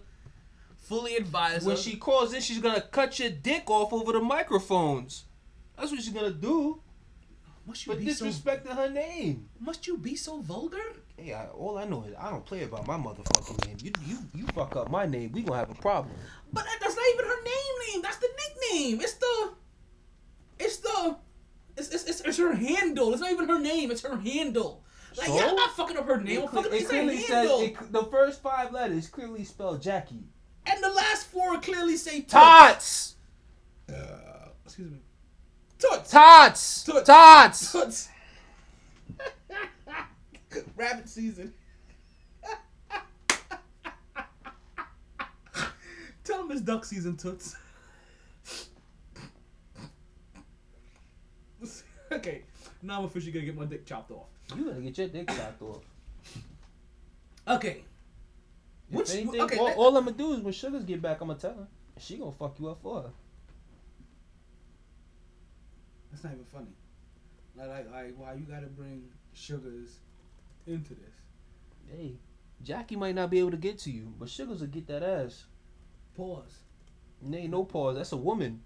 fully 0.76 1.16
advise 1.16 1.64
When 1.64 1.76
us. 1.76 1.82
she 1.82 1.96
calls 1.96 2.34
in, 2.34 2.40
she's 2.40 2.58
gonna 2.58 2.80
cut 2.80 3.18
your 3.18 3.30
dick 3.30 3.70
off 3.70 3.92
over 3.92 4.12
the 4.12 4.20
microphones. 4.20 5.24
That's 5.78 5.90
what 5.90 6.00
she's 6.02 6.12
gonna 6.12 6.30
do. 6.30 6.80
must 7.66 7.86
you 7.86 7.92
But 7.92 8.00
be 8.04 8.12
so 8.12 8.26
disrespecting 8.26 8.74
her 8.76 8.90
name. 8.90 9.48
must 9.60 9.86
you 9.86 9.96
be 9.96 10.14
so 10.16 10.40
vulgar? 10.40 10.78
Hey, 11.16 11.32
I, 11.32 11.46
all 11.46 11.78
I 11.78 11.84
know 11.84 12.04
is 12.04 12.14
I 12.18 12.30
don't 12.30 12.44
play 12.44 12.64
about 12.64 12.86
my 12.86 12.96
motherfucking 12.96 13.66
name. 13.66 13.76
You 13.82 13.92
you 14.06 14.18
you 14.34 14.46
fuck 14.48 14.76
up 14.76 14.90
my 14.90 15.06
name, 15.06 15.32
we 15.32 15.42
gonna 15.42 15.58
have 15.60 15.70
a 15.70 15.74
problem. 15.74 16.14
But 16.52 16.64
that's 16.80 16.96
not 16.96 17.04
even 17.14 17.24
her 17.24 17.42
name 17.44 17.92
name. 17.92 18.02
That's 18.02 18.18
the 18.18 18.28
nickname. 18.28 19.00
It's 19.00 19.14
the 19.14 19.52
it's 20.58 20.76
the 20.78 21.16
it's 21.76 21.88
it's, 21.88 22.04
it's, 22.04 22.20
it's 22.20 22.38
her 22.38 22.54
handle. 22.54 23.12
It's 23.12 23.20
not 23.22 23.30
even 23.32 23.48
her 23.48 23.51
name. 23.62 23.90
It's 23.90 24.02
her 24.02 24.16
handle. 24.16 24.84
Like 25.16 25.28
So? 25.28 25.36
yeah, 25.36 25.46
I'm 25.48 25.56
not 25.56 25.70
fucking 25.76 25.96
up 25.96 26.06
her 26.06 26.20
name. 26.20 26.38
I'm 26.40 26.44
It, 26.44 26.50
fucking 26.50 26.72
it 26.72 26.76
it's 26.76 26.88
clearly 26.88 27.20
says 27.20 27.50
it, 27.60 27.92
the 27.92 28.04
first 28.04 28.40
five 28.42 28.72
letters 28.72 29.08
clearly 29.08 29.44
spell 29.44 29.76
Jackie. 29.76 30.24
and 30.66 30.82
the 30.82 30.88
last 30.90 31.26
four 31.26 31.58
clearly 31.60 31.96
say 31.96 32.22
Tots, 32.22 33.16
uh, 33.88 33.94
Excuse 34.64 34.90
me. 34.90 34.98
Toots. 35.78 36.10
tots, 36.10 36.84
Toots. 36.84 37.02
tots. 37.06 37.72
Toots. 37.72 38.08
Rabbit 40.76 41.08
season. 41.08 41.52
Tell 46.24 46.42
him 46.44 46.50
it's 46.52 46.60
duck 46.60 46.84
season, 46.84 47.16
Toots. 47.16 47.56
okay, 52.12 52.42
now 52.82 52.98
I'm 52.98 53.04
officially 53.04 53.32
gonna 53.32 53.46
get 53.46 53.56
my 53.56 53.64
dick 53.64 53.86
chopped 53.86 54.10
off. 54.10 54.26
You 54.56 54.64
gonna 54.64 54.80
get 54.80 54.98
your 54.98 55.08
dick 55.08 55.28
chopped 55.28 55.62
off. 55.62 55.82
Okay. 57.48 57.84
If 58.90 58.96
Which- 58.96 59.10
anything, 59.14 59.40
okay, 59.40 59.58
all, 59.58 59.72
all 59.72 59.96
I'm 59.96 60.04
gonna 60.04 60.16
do 60.16 60.32
is 60.34 60.40
when 60.40 60.52
Sugars 60.52 60.84
get 60.84 61.00
back, 61.00 61.20
I'm 61.20 61.28
gonna 61.28 61.38
tell 61.38 61.54
her. 61.54 61.66
She 61.98 62.16
gonna 62.16 62.32
fuck 62.32 62.58
you 62.58 62.68
up 62.68 62.82
for 62.82 63.02
her. 63.02 63.10
That's 66.10 66.24
not 66.24 66.32
even 66.34 66.44
funny. 66.44 66.66
Like, 67.56 67.68
like, 67.68 67.90
like, 67.92 68.14
why 68.16 68.34
you 68.34 68.44
gotta 68.44 68.66
bring 68.66 69.08
sugars 69.34 69.98
into 70.66 70.94
this? 70.94 71.14
Hey, 71.90 72.16
Jackie 72.62 72.96
might 72.96 73.14
not 73.14 73.30
be 73.30 73.38
able 73.38 73.50
to 73.50 73.56
get 73.56 73.78
to 73.80 73.90
you, 73.90 74.12
but 74.18 74.28
Sugars 74.28 74.60
will 74.60 74.68
get 74.68 74.86
that 74.86 75.02
ass. 75.02 75.44
Pause. 76.16 76.58
Nay, 77.20 77.46
no 77.46 77.64
pause. 77.64 77.96
That's 77.96 78.12
a 78.12 78.16
woman. 78.16 78.62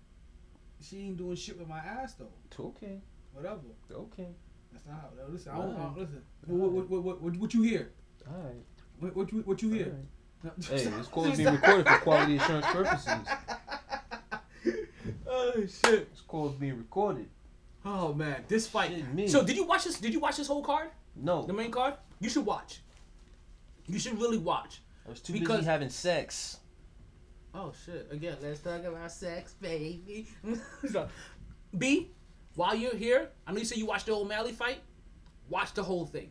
She 0.81 0.99
ain't 0.99 1.17
doing 1.17 1.37
shit 1.37 1.59
with 1.59 1.69
my 1.69 1.79
ass 1.79 2.15
though. 2.15 2.33
Okay. 2.59 3.01
Whatever. 3.37 3.61
Okay. 3.93 4.29
That's 4.73 4.87
not 4.87 4.95
how. 5.01 5.09
no, 5.17 5.31
Listen, 5.33 5.53
I 5.53 5.57
don't, 5.59 5.77
I 5.77 5.79
don't 5.79 5.99
listen. 5.99 6.23
What, 6.47 6.71
what, 6.73 6.89
what, 6.89 7.03
what, 7.03 7.23
what, 7.23 7.37
what 7.37 7.55
you 7.55 7.63
hear? 7.63 7.93
All 8.27 8.35
right. 8.43 8.55
What, 8.99 9.15
what 9.15 9.33
you, 9.33 9.39
what 9.41 9.63
you 9.63 9.71
hear? 9.71 9.97
Hey, 10.69 10.77
this 10.85 11.09
call 11.09 11.25
is 11.27 11.39
being 11.39 11.51
recorded 11.51 11.89
for 11.89 11.99
quality 11.99 12.37
assurance 12.37 12.67
purposes. 12.67 13.09
oh 15.29 15.53
shit. 15.63 16.11
This 16.13 16.21
call 16.29 16.51
is 16.51 16.55
being 16.55 16.77
recorded. 16.77 17.27
Oh 17.85 18.13
man, 18.15 18.45
this 18.47 18.69
fight. 18.69 18.93
Shit. 19.17 19.31
So 19.31 19.45
did 19.45 19.57
you 19.57 19.65
watch 19.65 19.85
this? 19.85 19.99
Did 19.99 20.13
you 20.13 20.21
watch 20.21 20.37
this 20.37 20.47
whole 20.47 20.63
card? 20.63 20.91
No, 21.17 21.43
The 21.47 21.53
main 21.53 21.73
card? 21.73 21.95
You 22.21 22.29
should 22.29 22.47
watch. 22.47 22.81
You 23.89 23.99
should 23.99 24.21
really 24.21 24.39
watch. 24.39 24.83
I 25.05 25.11
was 25.11 25.21
too 25.21 25.33
because- 25.33 25.59
busy 25.59 25.71
having 25.71 25.89
sex. 25.89 26.59
Oh 27.55 27.73
shit! 27.85 28.07
Again, 28.13 28.37
let's 28.43 28.61
talk 28.61 28.85
about 28.85 29.11
sex, 29.11 29.55
baby. 29.55 30.29
so, 30.93 31.09
B, 31.77 32.11
while 32.57 32.75
you're 32.75 32.97
here, 32.97 33.29
I 33.47 33.53
know 33.53 33.59
you 33.59 33.65
say 33.65 33.77
you 33.77 33.87
watched 33.87 34.07
the 34.07 34.13
O'Malley 34.13 34.53
fight. 34.53 34.79
Watch 35.49 35.75
the 35.75 35.83
whole 35.85 36.07
thing. 36.07 36.31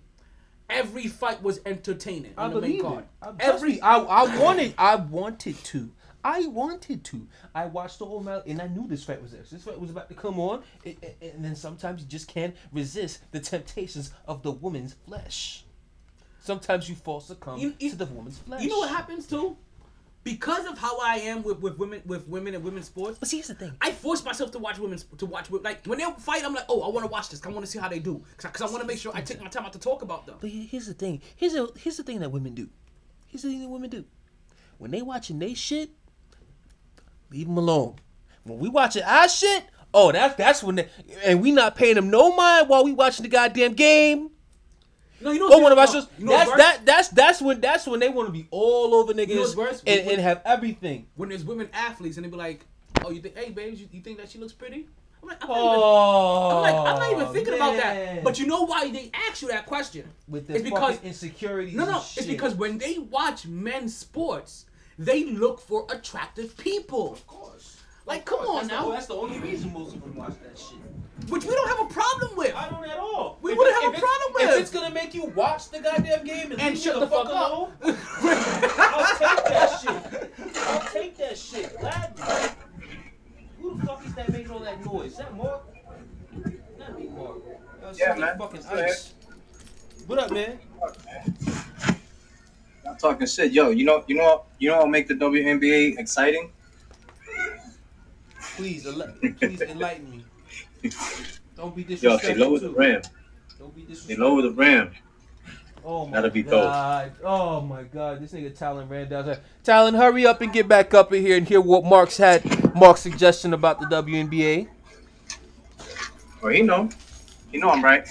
Every 0.70 1.08
fight 1.08 1.42
was 1.44 1.60
entertaining 1.66 2.34
I 2.38 2.46
on 2.46 2.54
the 2.54 2.62
main 2.62 2.72
believe 2.72 2.82
card. 2.84 3.04
it. 3.04 3.10
I, 3.22 3.34
Every 3.40 3.74
me, 3.74 3.82
I, 3.82 3.98
I 4.00 4.40
wanted, 4.40 4.74
I 4.78 4.96
wanted 4.96 5.56
to. 5.66 5.92
I 6.24 6.48
wanted 6.48 7.04
to. 7.06 7.28
I 7.54 7.68
watched 7.68 8.00
the 8.00 8.06
whole 8.06 8.20
match, 8.22 8.44
and 8.48 8.60
I 8.60 8.66
knew 8.68 8.88
this 8.88 9.04
fight 9.04 9.22
was 9.22 9.32
this. 9.32 9.52
This 9.52 9.64
fight 9.64 9.80
was 9.80 9.92
about 9.92 10.10
to 10.10 10.16
come 10.16 10.40
on, 10.40 10.64
it- 10.84 11.18
and 11.22 11.46
then 11.46 11.56
sometimes 11.56 12.02
you 12.02 12.08
just 12.08 12.28
can't 12.28 12.56
resist 12.74 13.20
the 13.32 13.40
temptations 13.40 14.12
of 14.28 14.42
the 14.42 14.52
woman's 14.52 14.96
flesh. 15.08 15.66
Sometimes 16.40 16.90
you 16.90 16.96
fall 16.96 17.20
succumb 17.20 17.60
You- 17.60 17.76
you- 17.80 17.92
to 17.92 17.96
the 17.96 18.06
woman's 18.08 18.40
flesh. 18.40 18.64
You 18.64 18.70
know 18.70 18.80
what 18.80 18.90
happens 18.90 19.28
too? 19.28 19.56
Because 20.26 20.66
of 20.66 20.76
how 20.80 21.00
I 21.00 21.18
am 21.18 21.44
with, 21.44 21.60
with 21.60 21.78
women 21.78 22.02
with 22.04 22.28
women 22.28 22.56
and 22.56 22.64
women's 22.64 22.88
sports, 22.88 23.20
But 23.20 23.30
see, 23.30 23.38
here's 23.38 23.48
the 23.48 23.54
thing. 23.54 23.74
I 23.80 23.92
force 23.92 24.26
myself 24.26 24.50
to 24.54 24.60
watch 24.60 24.80
women's 24.80 25.04
to 25.20 25.26
watch 25.28 25.52
like 25.52 25.86
when 25.86 26.00
they 26.00 26.06
fight. 26.18 26.44
I'm 26.44 26.52
like, 26.56 26.66
oh, 26.68 26.82
I 26.82 26.90
want 26.90 27.06
to 27.06 27.12
watch 27.12 27.30
this. 27.30 27.46
I 27.46 27.50
want 27.50 27.64
to 27.64 27.72
see 27.72 27.78
how 27.78 27.88
they 27.88 28.00
do 28.00 28.24
because 28.36 28.60
I, 28.60 28.66
want 28.66 28.82
to 28.82 28.88
make 28.88 28.98
sure 28.98 29.12
I 29.16 29.22
take 29.22 29.40
my 29.40 29.50
time 29.50 29.66
out 29.66 29.74
to 29.74 29.80
talk 29.80 30.02
about 30.02 30.26
them. 30.26 30.38
But 30.42 30.50
here's 30.50 30.88
the 30.88 30.96
thing. 30.96 31.22
Here's 31.36 31.54
a, 31.54 31.68
here's 31.78 31.98
the 31.98 32.04
thing 32.04 32.22
that 32.22 32.32
women 32.32 32.56
do. 32.56 32.68
Here's 33.28 33.44
the 33.44 33.50
thing 33.50 33.62
that 33.62 33.70
women 33.70 33.92
do. 33.92 34.04
When 34.80 34.90
they 34.90 35.04
watching 35.04 35.38
they 35.38 35.54
shit, 35.54 35.92
leave 37.30 37.46
them 37.46 37.60
alone. 37.60 37.98
When 38.46 38.58
we 38.58 38.68
watching 38.68 39.04
our 39.04 39.30
shit, 39.30 39.66
oh, 39.94 40.12
that's 40.12 40.34
that's 40.38 40.64
when, 40.64 40.78
they, 40.78 40.90
and 41.24 41.40
we 41.40 41.52
not 41.52 41.76
paying 41.76 41.96
them 41.96 42.10
no 42.10 42.36
mind 42.36 42.68
while 42.68 42.84
we 42.84 42.94
watching 42.94 43.22
the 43.22 43.30
goddamn 43.30 43.74
game. 43.74 44.32
No, 45.26 45.32
you 45.32 45.40
know 45.40 45.52
Or 45.58 45.62
one 45.62 45.72
of 45.72 45.78
our 45.80 45.88
no, 45.88 45.92
shows. 45.92 46.08
you 46.20 46.26
know 46.26 46.32
That's 46.34 46.56
that. 46.56 46.86
That's 46.86 47.08
that's 47.10 47.42
when 47.42 47.60
that's 47.60 47.88
when 47.88 48.00
they 48.00 48.10
want 48.10 48.28
to 48.28 48.32
be 48.32 48.48
all 48.52 48.94
over 48.94 49.12
niggas 49.14 49.40
what's 49.40 49.56
worse? 49.56 49.84
and, 49.88 50.06
When- 50.06 50.16
and 50.16 50.24
have 50.24 50.42
everything. 50.46 51.08
when 51.16 51.30
there's 51.30 51.44
women 51.44 51.68
athletes 51.74 52.18
and 52.18 52.26
they 52.26 52.30
be 52.30 52.38
like, 52.38 52.64
"Oh, 53.04 53.10
you 53.10 53.22
think, 53.22 53.36
hey, 53.36 53.50
babes, 53.50 53.82
you, 53.82 53.88
you 53.92 54.02
think 54.02 54.20
that 54.20 54.30
she 54.30 54.38
looks 54.38 54.54
pretty?" 54.54 54.88
I'm 55.24 55.30
like, 55.30 55.42
I'm 55.44 55.50
not, 55.50 55.58
Oh, 55.60 56.48
even, 56.48 56.56
I'm 56.56 56.62
like, 56.62 56.94
I'm 56.94 57.00
not 57.00 57.12
even 57.12 57.24
oh, 57.24 57.34
thinking 57.34 57.54
about 57.56 57.78
that. 57.78 58.24
But 58.24 58.38
you 58.40 58.46
know 58.46 58.66
why 58.68 58.92
they 58.92 59.10
ask 59.28 59.42
you 59.42 59.48
that 59.48 59.66
question? 59.66 60.08
with 60.28 60.46
the 60.46 60.54
it's 60.56 60.64
because 60.64 60.96
fucking 60.98 61.08
insecurities. 61.10 61.74
no, 61.74 61.86
no, 61.86 61.92
and 61.98 62.04
it's 62.18 62.28
because 62.28 62.54
when 62.54 62.78
they 62.78 63.00
watch 63.00 63.48
men's 63.48 63.98
sports, 63.98 64.66
they 65.00 65.24
look 65.24 65.60
for 65.60 65.88
attractive 65.90 66.56
people. 66.58 67.14
Of 67.14 67.26
course. 67.26 67.82
Like, 68.06 68.20
Of 68.20 68.26
come 68.26 68.38
course. 68.46 68.50
on 68.50 68.56
that's 68.68 68.70
The, 68.70 68.76
now. 68.88 68.92
that's 68.92 69.06
the 69.08 69.16
only 69.16 69.40
reason 69.40 69.74
most 69.74 69.96
of 69.96 70.02
them 70.02 70.14
watch 70.16 70.34
that 70.44 70.56
shit. 70.60 70.78
Which 71.30 71.44
we 71.46 71.56
don't 71.56 71.68
have 71.70 71.90
a 71.90 71.94
problem 71.94 72.36
with. 72.38 72.54
I 72.56 72.70
don't 72.70 72.84
at 72.88 72.98
all. 72.98 73.40
We 73.42 73.54
If 73.54 73.58
wouldn't 73.58 73.76
it- 73.78 73.84
have 73.84 73.94
a 73.96 73.98
problem 74.00 74.34
with 74.34 74.50
If 74.56 74.60
it's 74.62 74.72
gonna 74.72 74.94
make 74.94 75.14
you 75.14 75.26
watch 75.36 75.70
the 75.70 75.80
goddamn 75.80 76.24
game 76.26 76.52
and, 76.52 76.62
And 76.62 76.78
shut 76.78 76.96
me 76.96 77.00
the 77.02 77.08
fuck 77.08 77.26
up. 77.28 77.32
alone, 77.32 77.72
I'll 77.84 79.18
take 79.18 79.46
that 79.46 79.80
shit. 79.82 80.58
I'll 80.68 80.82
take 80.92 81.18
that 81.18 81.38
shit. 81.38 81.80
Gladly. 81.80 82.50
Who 83.62 83.78
the 83.78 83.86
fuck 83.88 84.06
is 84.06 84.14
that 84.16 84.30
making 84.30 84.52
all 84.52 84.60
that 84.60 84.86
noise? 84.86 85.12
Is 85.14 85.18
that 85.18 85.36
Mark? 85.36 85.64
Not 86.78 87.00
me, 87.00 87.08
Mark. 87.08 87.38
That 87.82 87.98
Yeah, 87.98 88.16
man. 88.16 88.38
Fucking 88.38 88.66
ice. 88.66 89.14
What 90.08 90.20
up, 90.20 90.32
man? 90.32 90.60
I'm 92.88 92.98
talking 92.98 93.26
shit. 93.26 93.52
Yo, 93.52 93.70
you 93.72 93.86
know, 93.86 94.04
you 94.08 94.16
know, 94.16 94.44
you 94.60 94.70
know 94.70 94.80
what 94.80 94.90
make 94.90 95.08
the 95.08 95.16
WNBA 95.16 95.98
exciting? 95.98 96.52
Please, 98.58 98.86
ele- 98.86 99.14
please 99.40 99.62
enlighten 99.62 100.12
me. 100.12 100.26
Don't 101.56 101.76
be 101.76 101.82
Yo, 101.84 101.88
disrespectful. 101.88 102.34
they 102.34 102.40
lower 102.40 102.60
the 102.60 102.68
too. 102.70 102.76
rim. 102.76 103.02
Don't 103.60 103.76
be 103.76 103.82
They 103.82 103.88
disrespectful. 103.88 104.28
lower 104.30 104.42
the 104.42 104.52
rim. 104.52 104.92
Oh 105.88 106.06
my 106.08 106.14
That'll 106.16 106.32
be 106.32 106.42
dope. 106.44 106.52
god. 106.52 107.12
Oh 107.24 107.62
my 107.62 107.84
god. 107.84 108.20
This 108.22 108.34
nigga 108.34 108.58
Talon 108.58 108.90
ran 108.90 109.08
down 109.08 109.26
there. 109.28 109.40
Talon, 109.64 109.94
hurry 109.94 110.26
up 110.26 110.42
and 110.42 110.52
get 110.52 110.68
back 110.68 110.94
up 110.96 111.14
in 111.14 111.22
here 111.22 111.38
and 111.38 111.48
hear 111.48 111.62
what 111.62 111.84
Mark's 111.86 112.18
had 112.18 112.44
Mark's 112.76 113.02
suggestion 113.02 113.54
about 113.54 113.80
the 113.80 113.86
WNBA. 113.86 114.68
Well 116.42 116.52
he 116.54 116.62
know, 116.62 116.90
he 117.52 117.58
know 117.60 117.70
I'm 117.70 117.84
right. 117.84 118.08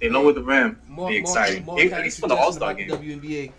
They 0.00 0.08
lower 0.08 0.32
the 0.32 0.42
rim. 0.42 0.78
Mark, 0.88 1.10
Be 1.10 1.16
exciting. 1.16 1.64
Mark, 1.66 1.78
He- 1.80 1.84
Mark 1.88 1.94
had 1.96 2.04
He's 2.04 2.18
for 2.18 2.28
the 2.28 2.36
All 2.36 2.52
Star 2.52 2.72
game. 2.74 2.88
the 2.88 2.96
WNBA. 2.96 3.52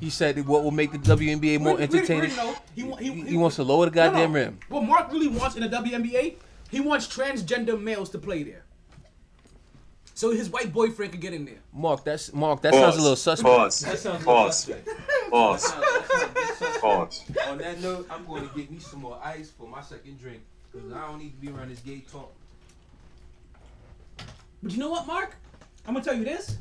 He 0.00 0.10
said 0.10 0.34
that 0.36 0.46
what 0.46 0.64
will 0.64 0.70
make 0.70 0.92
the 0.92 0.98
WNBA 0.98 1.60
more 1.60 1.76
Really- 1.76 1.86
really- 1.86 1.98
entertaining. 1.98 2.22
really, 2.30 2.36
no. 2.36 2.56
He, 2.74 2.82
he, 2.82 3.12
He, 3.12 3.20
he, 3.22 3.28
he 3.32 3.36
wants 3.36 3.56
to 3.56 3.62
lower 3.64 3.84
the 3.84 3.90
goddamn 3.90 4.32
no, 4.32 4.38
no. 4.38 4.44
rim. 4.46 4.58
What 4.68 4.82
Mark 4.84 5.12
really 5.12 5.28
wants 5.28 5.56
in 5.56 5.62
the 5.62 5.68
WNBA, 5.68 6.36
he 6.74 6.80
wants 6.80 7.06
transgender 7.06 7.80
males 7.80 8.10
to 8.10 8.18
play 8.18 8.42
there. 8.42 8.64
So 10.16 10.30
his 10.30 10.48
white 10.48 10.72
boyfriend 10.72 11.12
could 11.12 11.20
get 11.20 11.32
in 11.34 11.44
there. 11.44 11.58
Mark, 11.72 12.04
that's 12.04 12.32
Mark. 12.32 12.62
That 12.62 12.74
sounds 12.74 12.96
a 12.96 13.00
little 13.00 13.16
suspect. 13.16 13.48
Pause. 13.56 13.80
That 13.80 13.98
sounds 13.98 14.24
a 14.24 14.28
little 14.28 14.34
Pause. 14.44 14.58
suspect. 14.58 14.88
Pause. 15.30 15.62
That 15.62 15.70
sounds- 15.70 15.84
that 15.84 16.08
sounds 16.08 16.24
a 16.30 16.34
bit 16.34 16.48
suspect. 16.56 16.80
Pause. 16.80 17.22
On 17.48 17.58
that 17.58 17.80
note, 17.80 18.06
I'm 18.10 18.24
going 18.26 18.48
to 18.48 18.54
get 18.56 18.70
me 18.70 18.78
some 18.78 19.00
more 19.00 19.20
ice 19.24 19.50
for 19.50 19.68
my 19.68 19.80
second 19.82 20.18
drink 20.20 20.40
because 20.72 20.92
I 20.92 21.00
don't 21.06 21.18
need 21.18 21.30
to 21.40 21.46
be 21.46 21.52
around 21.52 21.70
this 21.70 21.80
gay 21.80 22.04
talk. 22.10 22.32
But 24.62 24.72
you 24.72 24.78
know 24.78 24.90
what, 24.90 25.06
Mark? 25.06 25.36
I'm 25.86 25.94
gonna 25.94 26.04
tell 26.04 26.14
you 26.14 26.24
this. 26.24 26.56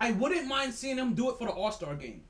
I 0.00 0.12
wouldn't 0.12 0.46
mind 0.48 0.74
seeing 0.74 0.96
him 0.98 1.14
do 1.14 1.30
it 1.30 1.38
for 1.38 1.46
the 1.46 1.52
All 1.52 1.70
Star 1.72 1.94
game. 1.94 2.22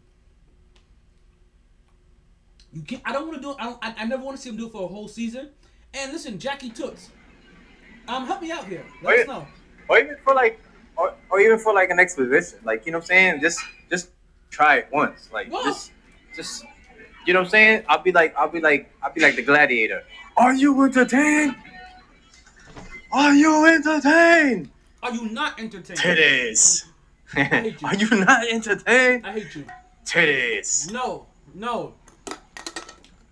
You 2.73 2.83
can't. 2.83 3.03
I 3.05 3.13
don't 3.13 3.27
want 3.29 3.37
to 3.39 3.43
do 3.43 3.51
it. 3.53 3.57
I, 3.59 3.65
don't, 3.65 3.79
I, 3.83 3.95
I 3.99 4.05
never 4.07 4.23
want 4.23 4.37
to 4.37 4.43
see 4.43 4.51
him 4.51 4.57
do 4.57 4.67
it 4.67 4.73
for 4.73 4.85
a 4.85 4.87
whole 4.89 5.09
season. 5.09 5.51
And 5.95 6.13
listen, 6.13 6.39
Jackie 6.39 6.71
Toots, 6.71 7.11
um, 8.07 8.27
help 8.27 8.43
me 8.43 8.53
out 8.53 8.67
here. 8.67 8.85
Let 9.03 9.09
Wait. 9.09 9.21
us 9.21 9.27
know. 9.27 9.47
Or 9.89 9.99
even 9.99 10.17
for 10.25 10.35
like, 10.35 10.61
or, 10.97 11.15
or 11.31 11.41
even 11.41 11.59
for 11.59 11.75
like 11.75 11.91
an 11.91 11.99
exposition. 11.99 12.61
Like 12.65 12.87
you 12.87 12.93
know 12.93 12.99
what 12.99 13.05
I'm 13.05 13.09
saying? 13.09 13.41
Just 13.41 13.61
just 13.91 14.11
try 14.51 14.77
it 14.77 14.89
once. 14.93 15.31
Like 15.33 15.49
Whoa. 15.49 15.65
just 15.65 15.93
just 16.35 16.65
you 17.27 17.33
know 17.33 17.41
what 17.41 17.47
I'm 17.47 17.51
saying? 17.51 17.85
I'll 17.89 18.03
be 18.03 18.13
like 18.13 18.35
I'll 18.37 18.49
be 18.49 18.61
like 18.61 18.93
I'll 19.03 19.13
be 19.13 19.21
like 19.21 19.37
the 19.37 19.43
gladiator. 19.43 20.05
Are 20.37 20.55
you 20.55 20.85
entertained? 20.85 21.57
Are 23.13 23.35
you 23.35 23.67
entertained? 23.67 24.71
Are 25.03 25.13
you 25.13 25.29
not 25.31 25.59
entertained? 25.59 25.99
Titties. 25.99 26.85
hate 27.35 27.81
you. 27.81 27.89
Are 27.89 27.95
you 27.95 28.25
not 28.25 28.49
entertained? 28.49 29.27
I 29.27 29.33
hate 29.33 29.55
you. 29.55 29.65
Titties. 30.05 30.93
No, 30.93 31.27
no. 31.55 31.95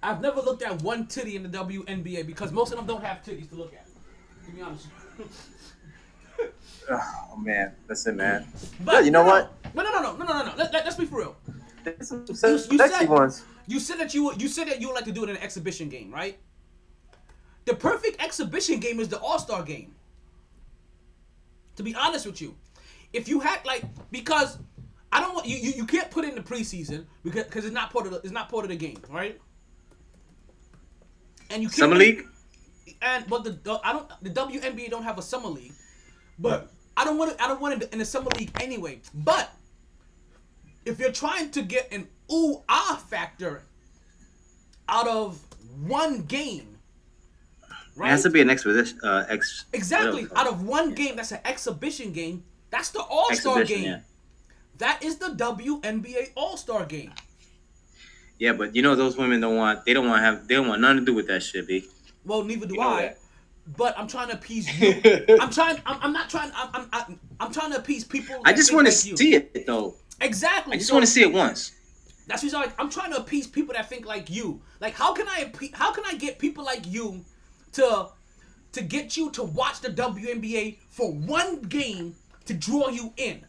I've 0.03 0.21
never 0.21 0.41
looked 0.41 0.63
at 0.63 0.83
one 0.83 1.07
titty 1.07 1.35
in 1.37 1.43
the 1.43 1.49
WNBA 1.49 2.27
because 2.27 2.53
most 2.53 2.71
of 2.73 2.77
them 2.79 2.87
don't 2.87 3.03
have 3.05 3.19
titties 3.23 3.49
to 3.51 3.57
look 3.57 3.73
at. 3.75 3.87
To 4.47 4.53
be 4.53 4.63
honest. 4.63 4.87
Oh 6.91 7.37
man, 7.37 7.75
listen, 7.87 8.17
man. 8.17 8.47
But 8.81 8.93
Yeah, 8.95 9.01
you 9.01 9.11
know 9.11 9.23
no, 9.23 9.29
what? 9.29 9.75
No, 9.75 9.83
no, 9.83 9.91
no, 9.91 10.01
no, 10.01 10.17
no, 10.17 10.25
no, 10.25 10.45
no. 10.47 10.53
Let, 10.57 10.73
let, 10.73 10.85
let's 10.85 10.97
be 10.97 11.05
for 11.05 11.19
real. 11.19 11.37
There's 11.85 12.09
some 12.09 12.25
you 12.29 12.35
sexy 12.35 12.89
said- 12.89 13.09
ones. 13.09 13.45
You 13.67 13.79
said 13.79 13.99
that 13.99 14.15
you 14.15 14.33
you 14.39 14.49
said 14.49 14.69
that 14.69 14.81
you 14.81 14.87
would 14.89 14.95
like 14.95 15.05
to 15.05 15.13
do 15.13 15.25
it 15.25 15.29
in 15.29 15.37
an 15.37 15.43
exhibition 15.43 15.91
game, 15.91 16.11
right? 16.11 16.39
The 17.67 17.75
perfect 17.75 18.23
exhibition 18.23 18.81
game 18.81 19.01
is 19.01 19.09
the 19.09 19.19
All 19.21 19.39
Star 19.39 19.63
game. 19.63 19.95
To 21.77 21.83
be 21.83 21.95
honest 21.95 22.25
with 22.25 22.41
you, 22.41 22.57
if 23.13 23.29
you 23.29 23.41
had 23.41 23.63
like 23.67 23.83
because 24.11 24.57
I 25.13 25.21
don't 25.21 25.35
want 25.35 25.47
you 25.47 25.57
you, 25.59 25.73
you 25.73 25.85
can't 25.85 26.11
put 26.11 26.25
it 26.25 26.31
in 26.31 26.37
the 26.37 26.43
preseason 26.43 27.05
because 27.23 27.45
because 27.45 27.67
it's 27.67 27.75
not 27.75 27.93
part 27.93 28.07
of 28.07 28.13
the, 28.13 28.19
it's 28.21 28.31
not 28.31 28.49
part 28.49 28.65
of 28.65 28.71
the 28.71 28.77
game, 28.77 29.03
right? 29.11 29.39
And 31.51 31.63
you 31.63 31.69
can't 31.69 31.79
Summer 31.79 31.97
league. 31.97 32.27
and 33.03 33.27
but 33.29 33.45
the, 33.45 33.51
the 33.51 33.81
I 33.85 33.93
don't 33.93 34.11
the 34.23 34.31
WNBA 34.31 34.91
don't 34.91 35.03
have 35.03 35.19
a 35.19 35.23
summer 35.23 35.49
league, 35.49 35.73
but 36.39 36.71
I 36.97 37.05
don't 37.05 37.17
want 37.17 37.33
it. 37.33 37.37
I 37.41 37.49
don't 37.49 37.61
want 37.61 37.83
it 37.83 37.93
in 37.93 37.99
the 37.99 38.05
summer 38.05 38.31
league 38.39 38.51
anyway. 38.61 39.01
But 39.15 39.51
if 40.85 40.99
you're 40.99 41.13
trying 41.13 41.51
to 41.53 41.63
get 41.63 41.93
an 41.93 42.09
ooh 42.33 42.63
ah 42.69 43.03
factor 43.09 43.63
out 44.89 45.07
of 45.07 45.41
one 45.87 46.23
game, 46.23 46.79
right? 47.97 48.09
It 48.09 48.11
has 48.11 48.23
to 48.25 48.31
be 48.31 48.41
an 48.41 48.51
exhibition. 48.51 48.99
Uh, 49.03 49.25
ex. 49.29 49.67
exactly 49.73 50.27
out 50.35 50.47
of 50.47 50.65
one 50.65 50.95
game. 50.95 51.17
That's 51.17 51.33
an 51.33 51.41
exhibition 51.45 52.13
game. 52.13 52.45
That's 52.71 52.91
the 52.91 53.01
All 53.01 53.33
Star 53.35 53.65
game. 53.65 53.85
yeah. 53.85 54.01
That 54.79 55.03
is 55.03 55.17
the 55.17 55.29
WNBA 55.31 56.31
All 56.35 56.57
Star 56.57 56.85
game. 56.85 57.13
Yeah, 58.39 58.53
but 58.53 58.75
you 58.77 58.83
know 58.83 58.95
those 58.95 59.17
women 59.17 59.41
don't 59.41 59.57
want. 59.57 59.85
They 59.85 59.93
don't 59.95 60.07
want 60.07 60.19
to 60.19 60.23
have. 60.25 60.47
They 60.49 60.55
don't 60.55 60.69
want 60.69 60.81
nothing 60.81 60.99
to 60.99 61.05
do 61.05 61.15
with 61.15 61.27
that 61.29 61.43
shit, 61.43 61.67
b. 61.67 61.85
Well, 62.25 62.45
neither 62.45 62.67
do 62.67 62.75
You 62.75 62.81
know 62.81 62.89
I. 62.89 63.03
that. 63.03 63.19
But 63.77 63.99
I'm 63.99 64.07
trying 64.09 64.29
to 64.29 64.35
appease 64.35 64.81
you. 64.81 64.95
I'm 65.41 65.51
trying. 65.51 65.81
I'm, 65.85 65.99
I'm 66.01 66.13
not 66.13 66.31
trying. 66.31 66.51
I'm, 66.55 66.69
I'm, 66.73 66.89
I'm, 66.93 67.21
I'm 67.41 67.53
trying 67.53 67.73
to 67.73 67.79
appease 67.79 68.05
people. 68.05 68.41
I 68.45 68.53
just 68.53 68.73
want 68.73 68.87
to 68.87 68.93
like 68.93 69.05
you. 69.05 69.17
see 69.17 69.35
it 69.35 69.67
though. 69.67 69.95
Exactly. 70.21 70.75
I 70.75 70.77
just 70.79 70.89
So 70.89 70.95
want 70.95 71.05
to 71.05 71.11
see 71.11 71.23
it 71.23 71.33
once. 71.33 71.73
That's 72.27 72.43
reason 72.43 72.61
like 72.61 72.73
I'm 72.81 72.91
trying 72.91 73.13
to 73.13 73.19
appease 73.19 73.47
people 73.47 73.75
that 73.75 73.89
think 73.89 74.07
like 74.07 74.31
you. 74.31 74.61
Like 74.81 74.95
how 74.95 75.13
can 75.15 75.27
I 75.29 75.45
appe- 75.45 75.75
how 75.75 75.93
can 75.93 76.05
I 76.07 76.15
get 76.15 76.39
people 76.39 76.65
like 76.65 76.87
you 76.87 77.25
to 77.73 78.09
to 78.73 78.83
get 78.83 79.17
you 79.17 79.31
to 79.33 79.43
watch 79.43 79.81
the 79.81 79.89
WNBA 79.89 80.79
for 80.91 81.13
one 81.13 81.63
game 81.63 82.15
to 82.47 82.55
draw 82.55 82.89
you 82.89 83.13
in? 83.17 83.45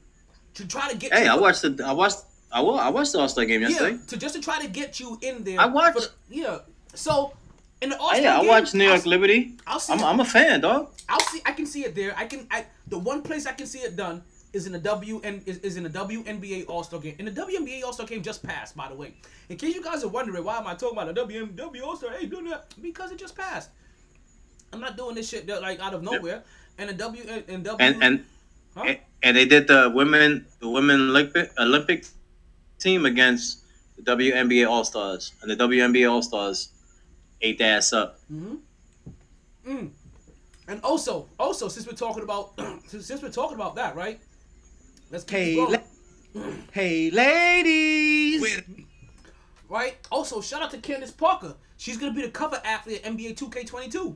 To 0.56 0.68
try 0.68 0.90
to 0.90 0.98
get 0.98 1.14
Hey, 1.14 1.26
you 1.26 1.32
I 1.32 1.36
watched 1.36 1.62
the. 1.62 1.82
I 1.86 1.92
watched. 1.94 2.18
I 2.52 2.62
wa- 2.62 2.76
I 2.78 2.90
watched 2.90 3.12
the 3.14 3.20
All 3.20 3.30
Star 3.30 3.46
game 3.46 3.62
yesterday. 3.62 3.92
yeah, 3.92 3.98
to 4.08 4.18
just 4.18 4.36
to 4.36 4.42
try 4.42 4.60
to 4.62 4.68
get 4.68 5.00
you 5.00 5.18
in 5.22 5.44
there. 5.44 5.60
I 5.60 5.66
watched- 5.68 6.00
for 6.00 6.10
yeah. 6.30 6.60
So 6.96 7.34
in 7.82 7.90
the 7.90 7.98
All 8.00 8.08
Oh, 8.10 8.14
Star 8.14 8.22
yeah, 8.22 8.40
I 8.40 8.46
watched 8.46 8.74
New 8.74 8.86
I'll 8.86 8.92
York 8.96 9.06
Liberty. 9.06 9.54
I'll 9.68 9.80
see 9.80 9.94
I'm. 9.94 10.04
I'm 10.04 10.20
a 10.20 10.26
fan, 10.26 10.62
dog. 10.62 10.90
I'll 11.08 11.20
see. 11.22 11.42
I 11.46 11.52
can 11.52 11.66
see 11.66 11.86
it 11.86 11.96
there. 11.96 12.14
I 12.18 12.26
can. 12.26 12.48
I 12.52 12.66
the 12.88 12.98
one 12.98 13.22
place 13.22 13.46
I 13.46 13.54
can 13.54 13.68
see 13.68 13.80
it 13.80 13.96
done 13.96 14.24
is 14.52 14.66
in 14.66 14.72
the 14.74 14.80
W 14.80 15.22
and 15.24 15.44
is, 15.48 15.60
is 15.60 15.78
in 15.78 15.84
the 15.84 15.90
WNBA 15.92 16.66
All 16.68 16.84
Star 16.84 17.00
game. 17.00 17.16
And 17.20 17.28
the 17.28 17.32
WNBA 17.42 17.84
All 17.84 17.94
Star 17.94 18.08
game 18.08 18.24
just 18.24 18.42
passed, 18.42 18.76
by 18.76 18.90
the 18.90 18.96
way. 18.96 19.14
In 19.50 19.58
case 19.58 19.76
you 19.76 19.84
guys 19.84 20.04
are 20.04 20.08
wondering 20.08 20.44
why 20.44 20.58
am 20.58 20.66
I 20.66 20.74
talking 20.74 20.98
about 20.98 21.14
the 21.14 21.22
WNBA 21.22 21.84
All 21.84 21.96
Star? 21.96 22.10
Hey, 22.12 22.26
doing 22.26 22.46
that 22.50 22.74
because 22.82 23.12
it 23.12 23.20
just 23.20 23.36
passed. 23.38 23.70
I'm 24.74 24.80
not 24.80 24.98
doing 24.98 25.16
this 25.16 25.30
shit 25.30 25.48
like 25.48 25.80
out 25.80 25.94
of 25.94 26.02
nowhere. 26.04 26.44
And 26.80 26.90
the 26.90 26.94
W 26.94 27.24
and 27.48 27.64
W 27.64 27.86
And 27.86 28.04
and 28.04 28.26
Huh? 28.76 28.84
and, 28.86 28.98
and 29.24 29.36
they 29.38 29.46
did 29.46 29.68
the 29.68 29.92
women 29.94 30.46
the 30.60 30.70
women 30.70 31.10
Olympic 31.10 31.52
Olympic 31.60 32.06
team 32.80 33.06
against 33.06 33.64
the 33.98 34.04
WNBA 34.04 34.68
All 34.70 34.84
Stars, 34.84 35.34
and 35.42 35.52
the 35.52 35.56
WNBA 35.56 36.10
All 36.10 36.22
Stars 36.22 36.70
ate 37.42 37.58
their 37.58 37.78
ass 37.78 37.94
up. 37.94 38.20
Mm. 38.32 39.90
And 40.68 40.82
also, 40.84 41.28
also 41.40 41.68
since 41.68 41.86
we're 41.88 41.94
talking 41.94 42.24
about 42.24 42.54
since, 42.88 43.06
since 43.06 43.22
we're 43.22 43.30
talking 43.30 43.56
about 43.56 43.76
that, 43.76 43.96
right? 43.96 44.20
Let's 45.12 45.24
keep 45.24 45.38
Hey, 45.38 45.56
la- 45.58 46.42
hey, 46.72 47.10
ladies. 47.12 48.62
right? 49.68 49.98
Also, 50.12 50.42
shout 50.42 50.62
out 50.62 50.72
to 50.72 50.78
Candace 50.78 51.12
Parker. 51.12 51.56
She's 51.78 51.98
gonna 51.98 52.14
be 52.14 52.22
the 52.22 52.30
cover 52.30 52.62
athlete 52.64 53.02
at 53.04 53.14
NBA 53.16 53.36
2K22. 53.38 54.16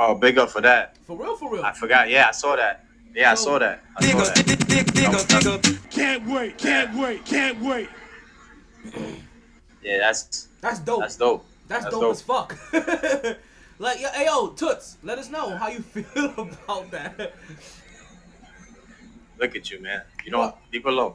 Oh, 0.00 0.14
big 0.14 0.38
up 0.38 0.50
for 0.50 0.60
that. 0.60 0.96
For 1.06 1.16
real, 1.16 1.36
for 1.36 1.52
real. 1.52 1.62
I 1.64 1.72
forgot. 1.72 2.08
Yeah, 2.08 2.28
I 2.28 2.32
saw 2.32 2.56
that. 2.56 2.84
Yeah, 3.18 3.32
I 3.32 3.34
saw 3.34 3.58
that. 3.58 3.82
I 3.96 4.10
saw 4.12 4.18
that. 4.18 5.80
Can't 5.90 6.24
wait, 6.28 6.56
can't 6.56 6.96
wait, 6.96 7.24
can't 7.24 7.60
wait. 7.60 7.88
Yeah, 9.82 9.98
that's 9.98 10.46
That's 10.60 10.78
dope. 10.78 11.00
that's 11.00 11.16
dope. 11.16 11.44
That's, 11.66 11.82
That's 11.82 11.94
dope, 11.96 12.02
dope. 12.02 12.12
as 12.12 12.22
fuck. 12.22 12.56
like, 13.80 14.00
yo, 14.00 14.08
hey, 14.10 14.26
yo, 14.26 14.50
Toots, 14.50 14.98
let 15.02 15.18
us 15.18 15.30
know 15.30 15.56
how 15.56 15.66
you 15.66 15.80
feel 15.80 16.32
about 16.38 16.92
that. 16.92 17.34
Look 19.36 19.56
at 19.56 19.68
you, 19.68 19.80
man. 19.80 20.02
You 20.24 20.30
don't 20.30 20.54
leave 20.72 20.84
her 20.84 20.90
alone. 20.90 21.14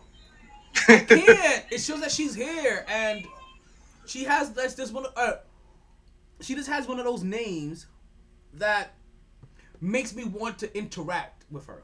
Can't. 0.73 1.09
It 1.71 1.79
shows 1.79 2.01
that 2.01 2.11
she's 2.11 2.35
here, 2.35 2.85
and 2.89 3.25
she 4.05 4.25
has 4.25 4.51
that's 4.51 4.75
just 4.75 4.93
one. 4.93 5.05
of- 5.05 5.13
Uh, 5.15 5.33
she 6.41 6.53
just 6.53 6.67
has 6.67 6.85
one 6.85 6.99
of 6.99 7.05
those 7.05 7.23
names 7.23 7.85
that 8.55 8.93
makes 9.79 10.13
me 10.13 10.25
want 10.25 10.59
to 10.59 10.77
interact 10.77 11.45
with 11.49 11.65
her. 11.67 11.81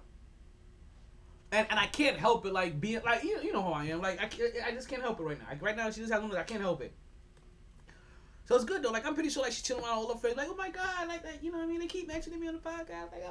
And, 1.51 1.65
and 1.69 1.79
I 1.79 1.87
can't 1.87 2.17
help 2.17 2.45
it, 2.45 2.53
like 2.53 2.79
being 2.79 3.01
like 3.03 3.23
you, 3.23 3.39
you 3.41 3.51
know 3.51 3.63
how 3.63 3.73
I 3.73 3.85
am. 3.85 4.01
Like 4.01 4.21
I, 4.21 4.27
can't, 4.27 4.53
I 4.65 4.71
just 4.71 4.87
can't 4.87 5.01
help 5.01 5.19
it 5.19 5.23
right 5.23 5.39
now. 5.39 5.45
Like, 5.49 5.61
right 5.61 5.75
now, 5.75 5.89
she 5.89 6.01
just 6.01 6.13
has 6.13 6.21
one. 6.21 6.35
I 6.35 6.43
can't 6.43 6.61
help 6.61 6.81
it. 6.81 6.93
So 8.49 8.55
it's 8.55 8.65
good 8.65 8.81
though. 8.81 8.89
Like 8.89 9.05
I'm 9.05 9.13
pretty 9.13 9.29
sure 9.29 9.43
like 9.43 9.51
she's 9.51 9.61
chilling 9.61 9.83
around 9.83 9.93
all 9.93 10.11
her 10.11 10.19
friends. 10.19 10.35
Like 10.35 10.47
oh 10.49 10.55
my 10.55 10.69
god, 10.71 11.07
like 11.07 11.21
that. 11.21 11.43
You 11.43 11.51
know 11.51 11.59
what 11.59 11.65
I 11.65 11.67
mean? 11.67 11.79
They 11.79 11.85
keep 11.85 12.07
mentioning 12.07 12.39
me 12.39 12.47
on 12.47 12.55
the 12.55 12.59
podcast. 12.59 13.11
Like, 13.11 13.23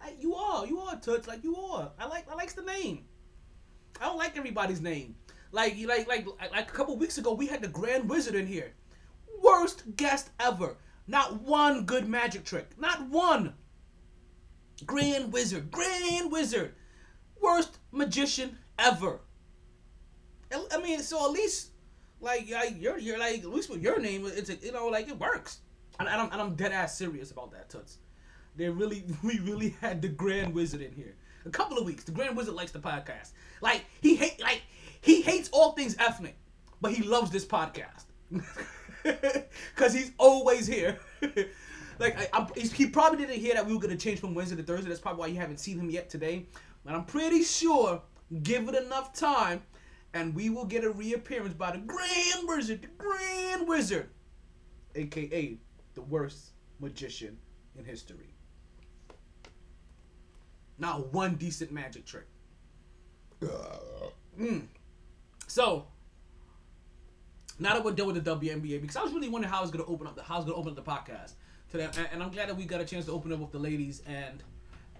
I, 0.00 0.14
you 0.18 0.34
are, 0.34 0.66
you 0.66 0.80
are 0.80 0.98
Toots. 0.98 1.28
Like 1.28 1.44
you 1.44 1.56
are. 1.56 1.90
I 1.98 2.06
like, 2.06 2.24
I 2.30 2.34
likes 2.34 2.54
the 2.54 2.62
name. 2.62 3.04
I 4.00 4.06
don't 4.06 4.16
like 4.16 4.36
everybody's 4.36 4.80
name. 4.80 5.14
Like 5.50 5.76
like 5.86 6.08
like 6.08 6.26
like 6.40 6.70
a 6.70 6.72
couple 6.72 6.96
weeks 6.96 7.18
ago 7.18 7.34
we 7.34 7.46
had 7.46 7.60
the 7.60 7.68
Grand 7.68 8.08
Wizard 8.08 8.34
in 8.34 8.46
here. 8.46 8.72
Worst 9.42 9.96
guest 9.96 10.30
ever. 10.40 10.76
Not 11.06 11.42
one 11.42 11.84
good 11.84 12.08
magic 12.08 12.44
trick. 12.44 12.70
Not 12.78 13.08
one. 13.10 13.52
Grand 14.86 15.34
Wizard. 15.34 15.70
Grand 15.70 16.32
Wizard. 16.32 16.74
Worst 17.42 17.78
magician 17.90 18.56
ever. 18.78 19.20
I 20.72 20.80
mean, 20.80 21.00
so 21.00 21.24
at 21.26 21.32
least 21.32 21.70
like 22.20 22.48
you're 22.48 22.98
you're 22.98 23.18
like 23.18 23.40
at 23.40 23.48
least 23.48 23.68
with 23.68 23.82
your 23.82 23.98
name 23.98 24.24
it's 24.26 24.48
a, 24.48 24.54
you 24.56 24.72
know 24.72 24.86
like 24.86 25.08
it 25.08 25.18
works. 25.18 25.58
And, 25.98 26.08
and 26.08 26.20
I'm 26.20 26.32
and 26.32 26.40
I'm 26.40 26.54
dead 26.54 26.72
ass 26.72 26.96
serious 26.96 27.30
about 27.30 27.52
that, 27.52 27.68
Toots. 27.68 27.98
They 28.56 28.68
really 28.68 29.04
we 29.22 29.38
really 29.40 29.76
had 29.80 30.00
the 30.00 30.08
Grand 30.08 30.54
Wizard 30.54 30.80
in 30.80 30.92
here. 30.92 31.16
A 31.44 31.50
couple 31.50 31.76
of 31.76 31.84
weeks. 31.84 32.04
The 32.04 32.12
Grand 32.12 32.36
Wizard 32.36 32.54
likes 32.54 32.70
the 32.70 32.78
podcast. 32.78 33.30
Like 33.60 33.84
he 34.00 34.14
hate 34.14 34.40
like 34.40 34.62
he 35.00 35.22
hates 35.22 35.48
all 35.52 35.72
things 35.72 35.96
ethnic, 35.98 36.36
but 36.80 36.92
he 36.92 37.02
loves 37.02 37.30
this 37.30 37.44
podcast. 37.44 38.04
Cause 39.74 39.92
he's 39.92 40.12
always 40.16 40.66
here. 40.66 40.98
like 41.98 42.16
I, 42.32 42.46
he 42.54 42.86
probably 42.86 43.18
didn't 43.18 43.40
hear 43.40 43.54
that 43.54 43.66
we 43.66 43.74
were 43.74 43.80
gonna 43.80 43.96
change 43.96 44.20
from 44.20 44.34
Wednesday 44.34 44.56
to 44.56 44.62
Thursday. 44.62 44.88
That's 44.88 45.00
probably 45.00 45.20
why 45.20 45.26
you 45.26 45.40
haven't 45.40 45.58
seen 45.58 45.80
him 45.80 45.90
yet 45.90 46.08
today. 46.08 46.46
But 46.84 46.94
I'm 46.94 47.04
pretty 47.04 47.42
sure, 47.42 48.02
give 48.42 48.68
it 48.68 48.74
enough 48.74 49.12
time, 49.12 49.62
and 50.14 50.34
we 50.34 50.50
will 50.50 50.64
get 50.64 50.84
a 50.84 50.90
reappearance 50.90 51.54
by 51.54 51.72
the 51.72 51.78
Grand 51.78 52.46
Wizard, 52.48 52.82
the 52.82 52.88
Grand 52.98 53.68
Wizard, 53.68 54.10
aka 54.94 55.58
the 55.94 56.02
worst 56.02 56.52
magician 56.80 57.38
in 57.78 57.84
history. 57.84 58.34
Not 60.78 61.12
one 61.12 61.36
decent 61.36 61.70
magic 61.70 62.04
trick. 62.04 62.26
Mm. 64.38 64.66
So 65.46 65.86
now 67.58 67.74
that 67.74 67.84
we're 67.84 67.92
done 67.92 68.06
with 68.08 68.24
the 68.24 68.36
WNBA, 68.36 68.80
because 68.80 68.96
I 68.96 69.02
was 69.02 69.12
really 69.12 69.28
wondering 69.28 69.52
how 69.52 69.58
I 69.58 69.62
was 69.62 69.70
gonna 69.70 69.84
open 69.84 70.06
up 70.06 70.16
the 70.16 70.22
how 70.22 70.34
I 70.34 70.38
was 70.38 70.46
gonna 70.46 70.56
open 70.56 70.76
up 70.76 70.84
the 70.84 70.90
podcast 70.90 71.34
today, 71.70 71.88
and, 71.96 72.08
and 72.12 72.22
I'm 72.22 72.30
glad 72.30 72.48
that 72.48 72.56
we 72.56 72.64
got 72.64 72.80
a 72.80 72.84
chance 72.84 73.04
to 73.06 73.12
open 73.12 73.32
up 73.32 73.38
with 73.38 73.52
the 73.52 73.58
ladies 73.58 74.02
and 74.06 74.42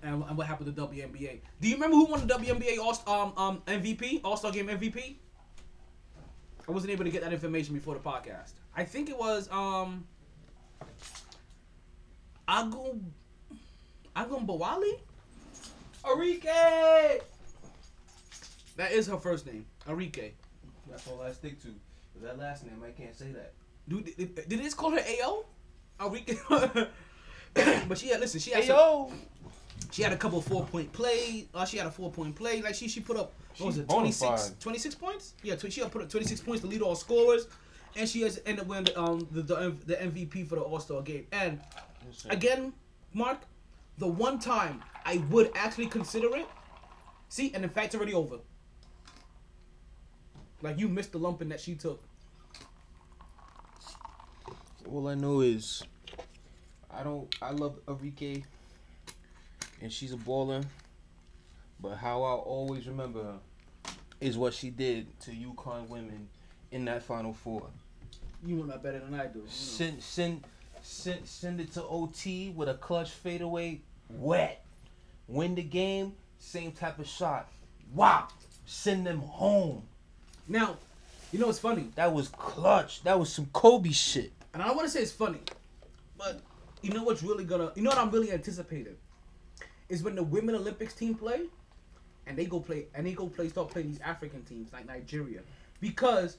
and, 0.03 0.23
and 0.25 0.37
what 0.37 0.47
happened 0.47 0.67
to 0.67 0.73
the 0.73 0.87
WNBA. 0.87 1.41
Do 1.61 1.69
you 1.69 1.75
remember 1.75 1.97
who 1.97 2.07
won 2.07 2.27
the 2.27 2.35
WNBA 2.35 2.79
All 2.79 2.97
um 3.07 3.33
um 3.37 3.63
MVP 3.67 4.21
All 4.25 4.37
Star 4.37 4.51
Game 4.53 4.69
MVP? 4.69 5.17
I 6.69 6.73
wasn't 6.73 6.93
able 6.93 7.05
to 7.05 7.11
get 7.11 7.23
that 7.23 7.33
information 7.33 7.75
before 7.75 7.95
the 7.95 8.01
podcast. 8.01 8.53
I 8.77 8.85
think 8.85 9.09
it 9.11 9.19
was 9.19 9.49
um 9.51 10.07
Agum 12.49 13.01
Agum 14.17 14.47
Bawali. 14.47 14.99
Arike. 16.05 17.21
That 18.77 18.93
is 18.93 19.07
her 19.07 19.19
first 19.19 19.47
name, 19.47 19.67
Arike. 19.87 20.33
That's 20.91 21.07
all 21.07 21.21
I 21.23 21.33
stick 21.33 21.61
to. 21.63 21.69
With 22.15 22.25
that 22.25 22.39
last 22.39 22.65
name, 22.67 22.83
I 22.85 22.91
can't 22.91 23.17
say 23.17 23.31
that. 23.33 23.53
Dude, 23.89 24.05
did, 24.05 24.17
did, 24.17 24.49
did 24.49 24.61
it 24.61 24.63
just 24.65 24.77
call 24.77 24.91
her 24.91 24.99
AO? 25.01 25.45
Arike. 26.01 26.89
but 27.89 27.99
she 27.99 28.09
had 28.09 28.21
listen. 28.21 28.41
She 28.41 28.51
had 28.51 28.65
some- 28.65 28.77
yo, 28.77 29.13
she 29.91 30.03
had 30.03 30.12
a 30.12 30.16
couple 30.16 30.41
four 30.41 30.64
point 30.64 30.93
play. 30.93 31.47
Uh, 31.55 31.64
she 31.64 31.78
had 31.78 31.87
a 31.87 31.91
four 31.91 32.11
point 32.11 32.35
play. 32.37 32.62
Like 32.62 32.74
she 32.74 32.89
she 32.89 33.01
put 33.01 33.16
up 33.16 33.33
what 33.59 33.66
was 33.66 33.78
it 33.78 33.89
26, 33.89 34.55
26 34.61 34.95
points? 34.95 35.35
Yeah, 35.43 35.57
tw- 35.57 35.72
she 35.72 35.80
had 35.80 35.91
put 35.91 36.03
up 36.03 36.09
twenty 36.11 36.26
six 36.26 36.41
points 36.41 36.62
to 36.62 36.66
lead 36.68 36.83
all 36.83 36.95
scorers, 36.95 37.47
and 37.97 38.09
she 38.09 38.22
has 38.22 38.41
ended 38.47 38.62
up 38.62 38.66
winning 38.68 38.85
the, 38.85 39.01
um 39.01 39.26
the 39.30 39.43
the, 39.43 39.74
the 39.87 39.95
MVP 39.97 40.47
for 40.49 40.57
the 40.57 40.62
All 40.62 40.80
Star 40.80 41.03
game. 41.03 41.26
And 41.33 41.61
again, 42.30 42.72
Mark, 43.12 43.41
the 43.99 44.07
one 44.09 44.39
time 44.39 44.83
I 45.05 45.18
would 45.30 45.51
actually 45.55 45.87
consider 45.87 46.35
it. 46.37 46.47
See, 47.28 47.53
and 47.55 47.64
in 47.64 47.70
fact, 47.70 47.87
it's 47.87 47.95
already 47.95 48.14
over. 48.14 48.39
Like 50.61 50.78
you 50.78 50.89
missed 50.89 51.12
the 51.12 51.18
lumping 51.18 51.49
that 51.49 51.61
she 51.61 51.74
took. 51.74 52.03
all 54.91 55.09
I 55.09 55.14
know 55.14 55.41
is 55.41 55.83
I 56.91 57.03
don't. 57.03 57.35
I 57.41 57.51
love 57.51 57.78
Arike, 57.87 58.45
and 59.83 59.93
she's 59.93 60.12
a 60.12 60.16
baller. 60.16 60.64
But 61.80 61.97
how 61.97 62.22
I'll 62.22 62.39
always 62.39 62.87
remember 62.87 63.22
her 63.22 63.39
is 64.20 64.39
what 64.39 64.55
she 64.55 64.70
did 64.70 65.18
to 65.20 65.33
UConn 65.33 65.89
women 65.89 66.28
in 66.70 66.85
that 66.85 67.03
Final 67.03 67.33
Four. 67.35 67.64
You 68.47 68.57
know 68.57 68.66
that 68.66 68.83
better 68.83 69.01
than 69.01 69.14
I 69.14 69.26
do. 69.26 69.41
you 69.41 69.45
know. 69.45 69.51
Send 69.51 70.03
send 70.03 70.45
send 70.83 71.26
send 71.26 71.61
it 71.61 71.72
to 71.74 71.83
OT 71.85 72.51
with 72.51 72.68
a 72.68 72.74
clutch 72.74 73.11
fadeaway, 73.11 73.80
wet. 74.09 74.64
Win 75.28 75.55
the 75.55 75.62
game, 75.62 76.12
same 76.39 76.72
type 76.72 76.99
of 76.99 77.07
shot. 77.07 77.49
Wow, 77.95 78.28
send 78.66 79.07
them 79.07 79.20
home. 79.20 79.83
Now, 80.49 80.76
you 81.33 81.39
know 81.39 81.47
what's 81.47 81.59
funny? 81.59 81.91
That 81.95 82.12
was 82.12 82.28
clutch. 82.28 83.03
That 83.05 83.18
was 83.18 83.33
some 83.33 83.47
Kobe 83.53 83.91
shit. 83.91 84.33
and 84.53 84.62
I 84.62 84.66
don't 84.66 84.76
want 84.76 84.87
to 84.89 84.93
say 84.93 85.01
it's 85.01 85.12
funny, 85.12 85.39
but 86.18 86.41
you 86.83 86.91
know 86.93 87.05
what's 87.05 87.22
really 87.22 87.45
gonna, 87.45 87.72
you 87.76 87.83
know 87.83 87.91
what 87.91 87.99
I'm 87.99 88.11
really 88.11 88.33
anticipating, 88.33 88.97
is 89.93 90.03
when 90.03 90.14
the 90.14 90.22
women 90.22 90.55
Olympics 90.55 90.95
team 90.95 91.14
play, 91.14 91.43
and 92.26 92.36
they 92.36 92.47
go 92.47 92.59
play, 92.59 92.86
and 92.95 93.07
they 93.07 93.12
go 93.12 93.26
play, 93.28 93.49
start 93.49 93.68
playing 93.70 93.88
these 93.88 94.01
African 94.01 94.43
teams 94.45 94.72
like 94.72 94.86
Nigeria, 94.86 95.40
because 95.80 96.38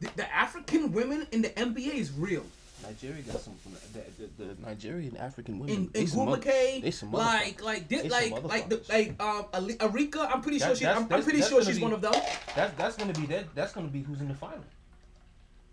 the, 0.00 0.08
the 0.14 0.32
African 0.32 0.92
women 0.92 1.26
in 1.32 1.42
the 1.42 1.48
NBA 1.50 1.94
is 1.94 2.12
real. 2.12 2.44
Nigeria 2.84 3.22
got 3.22 3.40
some. 3.40 3.54
The, 3.92 4.02
the, 4.22 4.44
the 4.44 4.62
Nigerian 4.62 5.16
African 5.16 5.58
women. 5.58 5.74
In 5.74 5.82
in 5.86 5.90
they 5.94 6.06
some 6.06 7.10
like 7.10 7.62
like 7.62 7.88
They 7.88 8.02
this, 8.02 8.12
some 8.12 8.30
like 8.30 8.44
like 8.44 8.68
the, 8.68 8.80
like 8.88 9.20
um 9.20 9.44
Arika, 9.78 10.30
I'm 10.32 10.40
pretty 10.42 10.58
sure 10.58 10.68
That- 10.68 10.78
she, 10.78 10.86
I'm, 10.86 11.10
I'm 11.10 11.22
pretty 11.24 11.42
sure 11.42 11.64
she's 11.64 11.78
be- 11.78 11.82
one 11.82 11.92
of 11.92 12.00
them. 12.00 12.12
That 12.54 12.76
that's 12.76 12.96
gonna 12.96 13.14
be 13.14 13.26
that. 13.26 13.54
That's 13.54 13.72
gonna 13.72 13.88
be 13.88 14.02
who's 14.02 14.20
in 14.20 14.28
the 14.28 14.34
final. 14.34 14.64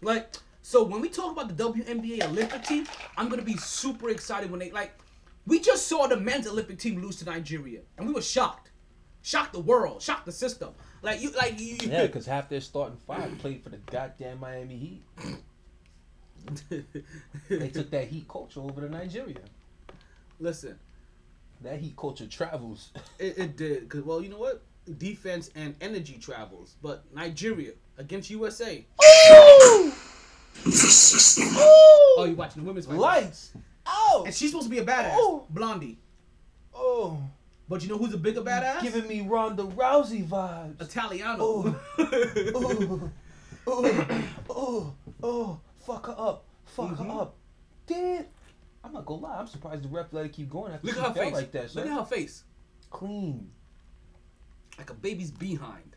Like, 0.02 0.38
so 0.64 0.84
when 0.84 1.02
we 1.02 1.10
talk 1.10 1.32
about 1.34 1.56
the 1.56 1.64
WNBA 1.64 2.24
Olympic 2.30 2.64
team, 2.64 2.88
I'm 3.18 3.30
gonna 3.30 3.42
be 3.44 3.58
super 3.58 4.10
excited 4.10 4.50
when 4.50 4.60
they 4.60 4.72
like. 4.72 4.98
We 5.46 5.60
just 5.60 5.88
saw 5.88 6.08
the 6.08 6.18
men's 6.18 6.48
Olympic 6.48 6.78
team 6.80 7.02
lose 7.02 7.18
to 7.18 7.26
Nigeria, 7.26 7.82
and 7.98 8.08
we 8.08 8.14
were 8.14 8.22
shocked, 8.22 8.72
shocked 9.22 9.54
the 9.54 9.60
world, 9.60 10.02
shocked 10.02 10.26
the 10.26 10.32
system. 10.32 10.70
Like 11.02 11.20
you, 11.22 11.32
like 11.32 11.60
you. 11.60 11.78
Yeah, 11.82 12.06
because 12.06 12.26
half 12.28 12.48
their 12.48 12.62
starting 12.62 12.98
five 13.08 13.38
played 13.40 13.64
for 13.64 13.70
the 13.70 13.78
goddamn 13.78 14.40
Miami 14.40 14.78
Heat. 14.78 15.04
They 17.50 17.70
took 17.70 17.90
that 17.92 18.08
Heat 18.08 18.28
culture 18.28 18.60
over 18.62 18.82
to 18.82 18.90
Nigeria. 18.90 19.38
listen, 20.40 20.78
That 21.62 21.80
Heat 21.80 21.96
culture 21.98 22.28
travels. 22.28 22.92
it, 23.20 23.38
it 23.38 23.58
did. 23.58 23.90
Cause 23.90 24.02
well, 24.04 24.22
you 24.22 24.30
know 24.30 24.38
what? 24.40 24.62
Defense 24.98 25.50
and 25.56 25.76
energy 25.82 26.18
travels, 26.20 26.76
but 26.82 27.04
Nigeria 27.14 27.72
against 27.98 28.30
USA. 28.30 28.84
Oh, 30.64 32.26
you 32.28 32.36
watching 32.36 32.62
the 32.62 32.68
women's 32.68 32.86
fight? 32.86 32.98
Lights. 32.98 33.54
Oh. 33.86 34.24
And 34.26 34.34
she's 34.34 34.52
supposed 34.52 34.68
to 34.68 34.72
be 34.72 34.80
a 34.80 34.86
badass, 34.86 35.12
Oh. 35.16 35.46
Blondie. 35.50 35.98
Oh. 36.74 37.22
But 37.70 37.82
you 37.84 37.90
know 37.90 37.98
who's 37.98 38.14
a 38.14 38.18
bigger 38.18 38.42
badass? 38.42 38.82
Giving 38.82 39.08
me 39.08 39.22
Ronda 39.22 39.64
Rousey 39.64 40.26
vibes. 40.26 40.82
Italiano. 40.82 41.76
Oh. 42.54 43.12
oh, 43.68 44.44
oh, 44.50 44.94
oh, 45.22 45.60
fuck 45.86 46.08
her 46.08 46.16
up, 46.18 46.46
fuck 46.66 46.90
Mhm. 46.96 47.06
her 47.16 47.22
up. 47.22 47.36
Damn. 47.86 48.26
I'm 48.84 48.92
not 48.94 49.06
gonna 49.06 49.22
lie, 49.22 49.38
I'm 49.38 49.46
surprised 49.48 49.84
the 49.84 49.88
ref 49.90 50.08
let 50.12 50.26
it 50.26 50.34
keep 50.34 50.50
going 50.50 50.74
after 50.74 50.88
Look 50.88 50.96
she 50.96 51.02
at 51.02 51.08
her 51.10 51.14
face. 51.14 51.34
like 51.34 51.52
that. 51.52 51.76
Look 51.76 51.86
at 51.86 51.94
her 51.94 52.06
face. 52.06 52.44
Clean. 52.90 53.52
Like 54.80 54.90
a 54.90 54.96
baby's 54.96 55.30
behind. 55.30 55.96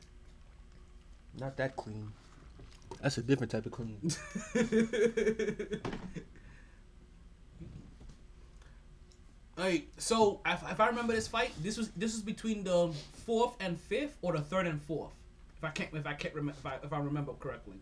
Not 1.38 1.56
that 1.56 1.74
clean. 1.74 2.12
That's 3.00 3.16
a 3.18 3.22
different 3.22 3.50
type 3.52 3.64
of 3.66 3.72
clean. 3.72 3.98
Alright, 9.56 9.88
so 9.98 10.40
if, 10.46 10.62
if 10.68 10.80
I 10.80 10.88
remember 10.88 11.12
this 11.12 11.28
fight, 11.28 11.52
this 11.62 11.76
was 11.76 11.90
this 11.90 12.12
was 12.12 12.22
between 12.22 12.64
the 12.64 12.92
fourth 13.24 13.54
and 13.60 13.78
fifth, 13.78 14.16
or 14.22 14.32
the 14.32 14.40
third 14.42 14.66
and 14.66 14.82
fourth. 14.82 15.12
If 15.58 15.64
I 15.64 15.70
can't, 15.70 15.90
if 15.94 16.06
I 16.06 16.14
can't 16.14 16.34
remember, 16.34 16.58
if 16.58 16.66
I, 16.66 16.74
if 16.82 16.92
I 16.92 16.98
remember 16.98 17.32
correctly. 17.38 17.76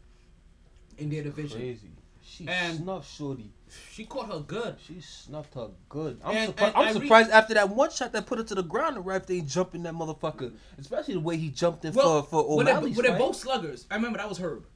in 0.99 1.09
their 1.09 1.23
division. 1.23 1.59
Crazy. 1.59 1.89
She 2.25 2.47
And- 2.47 2.79
snuffed 2.79 3.11
Shorty. 3.11 3.51
She 3.91 4.05
caught 4.05 4.31
her 4.31 4.41
good. 4.41 4.77
She 4.87 5.01
snuffed 5.01 5.55
her 5.55 5.68
good. 5.89 6.20
I'm 6.23 6.37
And- 6.37 6.47
surprised. 6.51 6.75
and 6.77 6.85
I'm 6.85 6.89
I 6.89 6.93
re- 6.93 7.33
after 7.33 7.55
that 7.55 7.70
one 7.70 7.91
shot 7.91 8.12
that 8.12 8.27
put 8.27 8.39
her 8.39 8.45
to 8.45 8.55
the 8.55 8.62
ground. 8.62 8.97
The 8.97 9.01
ref 9.01 9.27
didn't 9.27 9.49
that 9.85 9.95
motherfucker, 9.95 10.53
especially 10.79 11.14
the 11.14 11.20
way 11.20 11.37
he 11.39 11.49
jumped 11.49 11.85
in 11.87 11.95
Well, 11.95 12.23
for 12.23 12.45
for 12.45 12.61
O'Malley's 12.61 12.95
well, 12.97 13.03
they're 13.03 13.12
fight. 13.12 13.18
both 13.18 13.37
sluggers. 13.37 13.87
I 13.91 13.95
remember 13.97 14.18
that 14.18 14.29
was 14.29 14.39
Herb. 14.39 14.66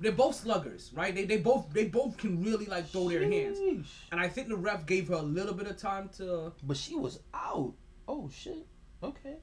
They're 0.00 0.12
both 0.12 0.34
sluggers, 0.34 0.90
right? 0.94 1.14
They 1.14 1.26
they 1.26 1.36
both 1.36 1.70
they 1.74 1.84
both 1.84 2.16
can 2.16 2.42
really 2.42 2.64
like 2.64 2.88
throw 2.88 3.08
their 3.08 3.22
hands. 3.22 3.58
And 4.10 4.18
I 4.18 4.28
think 4.28 4.48
the 4.48 4.56
ref 4.56 4.86
gave 4.86 5.08
her 5.08 5.14
a 5.14 5.22
little 5.22 5.52
bit 5.52 5.66
of 5.66 5.76
time 5.76 6.08
to. 6.16 6.52
But 6.62 6.78
she 6.78 6.94
was 6.94 7.20
out. 7.34 7.74
Oh 8.08 8.30
shit. 8.32 8.66
Okay. 9.02 9.36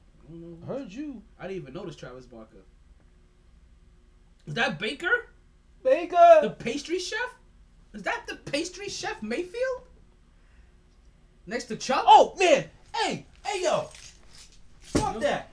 Heard 0.65 0.91
you. 0.91 1.21
I 1.39 1.47
didn't 1.47 1.61
even 1.61 1.73
notice 1.73 1.95
Travis 1.95 2.25
Barker. 2.25 2.65
Is 4.47 4.55
that 4.55 4.79
Baker, 4.79 5.29
Baker. 5.83 6.39
the 6.41 6.49
pastry 6.49 6.99
chef? 6.99 7.35
Is 7.93 8.03
that 8.03 8.23
the 8.27 8.35
pastry 8.35 8.89
chef 8.89 9.21
Mayfield? 9.21 9.81
Next 11.45 11.65
to 11.65 11.75
Chuck? 11.75 12.03
Oh 12.07 12.35
man. 12.39 12.65
Hey. 12.95 13.25
Hey 13.45 13.63
yo. 13.63 13.89
Fuck 14.79 15.19
that. 15.19 15.49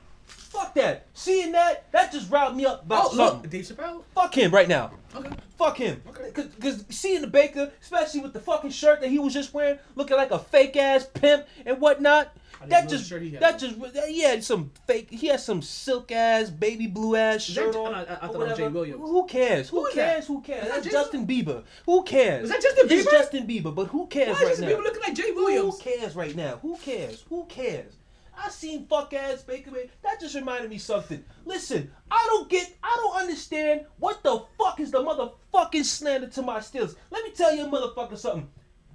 Fuck 0.55 0.74
that. 0.74 1.07
Seeing 1.14 1.52
that, 1.52 1.90
that 1.92 2.12
just 2.12 2.30
riled 2.30 2.57
me 2.57 2.64
up 2.64 2.84
about 2.84 3.07
oh 3.12 3.16
look, 3.16 3.32
something. 3.32 3.50
Dave 3.50 3.64
Chappelle. 3.64 4.02
Fuck 4.14 4.34
him 4.36 4.50
right 4.52 4.68
now. 4.68 4.92
Okay. 5.14 5.30
Fuck 5.59 5.76
him. 5.78 6.02
Okay. 6.09 6.30
Cause, 6.30 6.46
Cause 6.61 6.84
seeing 6.90 7.20
the 7.20 7.26
Baker, 7.26 7.70
especially 7.82 8.20
with 8.20 8.32
the 8.32 8.40
fucking 8.40 8.70
shirt 8.70 9.00
that 9.00 9.09
he 9.11 9.18
was 9.18 9.32
just 9.34 9.52
wearing, 9.55 9.78
looking 9.96 10.16
like 10.16 10.30
a 10.30 10.38
fake 10.38 10.76
ass 10.76 11.07
pimp 11.12 11.46
and 11.66 11.80
whatnot. 11.80 12.36
That 12.68 12.88
just, 12.88 13.07
shirt 13.07 13.22
that 13.40 13.59
just, 13.59 13.76
he 14.07 14.22
had 14.22 14.42
some 14.42 14.70
fake, 14.86 15.11
he 15.11 15.26
had 15.26 15.40
some 15.40 15.61
silk 15.61 16.11
ass, 16.11 16.48
baby 16.48 16.86
blue 16.86 17.14
ass 17.14 17.46
Is 17.48 17.57
that 17.57 17.61
shirt 17.64 17.76
on. 17.76 17.94
Uh, 17.94 18.07
I- 18.09 18.12
I- 18.12 18.28
I 18.28 18.32
thought 18.32 18.42
it 18.42 18.48
was. 18.48 18.57
Jay 18.57 18.68
Williams. 18.68 19.00
Who 19.02 19.26
cares? 19.26 19.68
Who, 19.68 19.84
Who 19.84 19.92
cares? 19.92 20.26
that? 20.26 20.32
Who 20.32 20.40
cares? 20.40 20.64
Is 20.66 20.70
That's 20.72 20.86
Justin 20.86 21.26
Bieber. 21.26 21.62
Who 21.84 22.02
cares? 22.05 22.44
Is 22.44 22.50
that 22.50 22.62
Justin 22.62 22.86
It's 22.88 23.07
Bieber? 23.07 23.11
Justin 23.11 23.46
Bieber, 23.46 23.74
but 23.74 23.88
who 23.88 24.07
cares 24.07 24.36
Why 24.38 24.44
right 24.44 24.52
is 24.52 24.61
now? 24.61 24.68
people 24.68 24.82
looking 24.82 25.02
like 25.02 25.14
Jay 25.14 25.30
Williams? 25.32 25.74
Who 25.74 25.90
cares 25.90 26.16
right 26.16 26.34
now? 26.34 26.57
Who 26.62 26.76
cares? 26.78 27.24
Who 27.28 27.44
cares? 27.46 27.92
I 28.37 28.51
seen 28.51 28.87
fuck 28.87 29.12
ass 29.12 29.43
Baker 29.43 29.70
Man. 29.70 29.91
That 30.03 30.20
just 30.20 30.35
reminded 30.35 30.70
me 30.70 30.78
something. 30.78 31.24
Listen, 31.45 31.91
I 32.11 32.24
don't 32.28 32.49
get, 32.49 32.76
I 32.82 32.97
don't 33.03 33.16
understand 33.22 33.87
what 33.99 34.22
the 34.22 34.45
fuck 34.59 34.80
is 34.80 34.91
the 34.91 34.99
motherfucking 35.03 35.85
slander 35.85 36.28
to 36.28 36.43
my 36.43 36.59
Steelers. 36.59 36.97
Let 37.11 37.24
me 37.24 37.30
tell 37.30 37.55
you, 37.55 37.66
motherfucker, 37.66 38.18
something. 38.18 38.49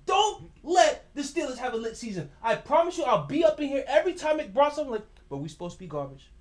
Don't 0.06 0.50
let 0.64 1.14
the 1.14 1.22
Steelers 1.22 1.58
have 1.58 1.74
a 1.74 1.78
lit 1.78 1.96
season. 1.96 2.30
I 2.42 2.56
promise 2.56 2.98
you, 2.98 3.04
I'll 3.04 3.28
be 3.28 3.44
up 3.46 3.60
in 3.62 3.68
here 3.68 3.84
every 3.88 4.14
time 4.14 4.40
it 4.40 4.54
brought 4.54 4.76
something 4.76 4.94
like, 4.94 5.06
but 5.30 5.38
we 5.38 5.50
supposed 5.50 5.76
to 5.76 5.80
be 5.80 5.88
garbage. 5.88 6.32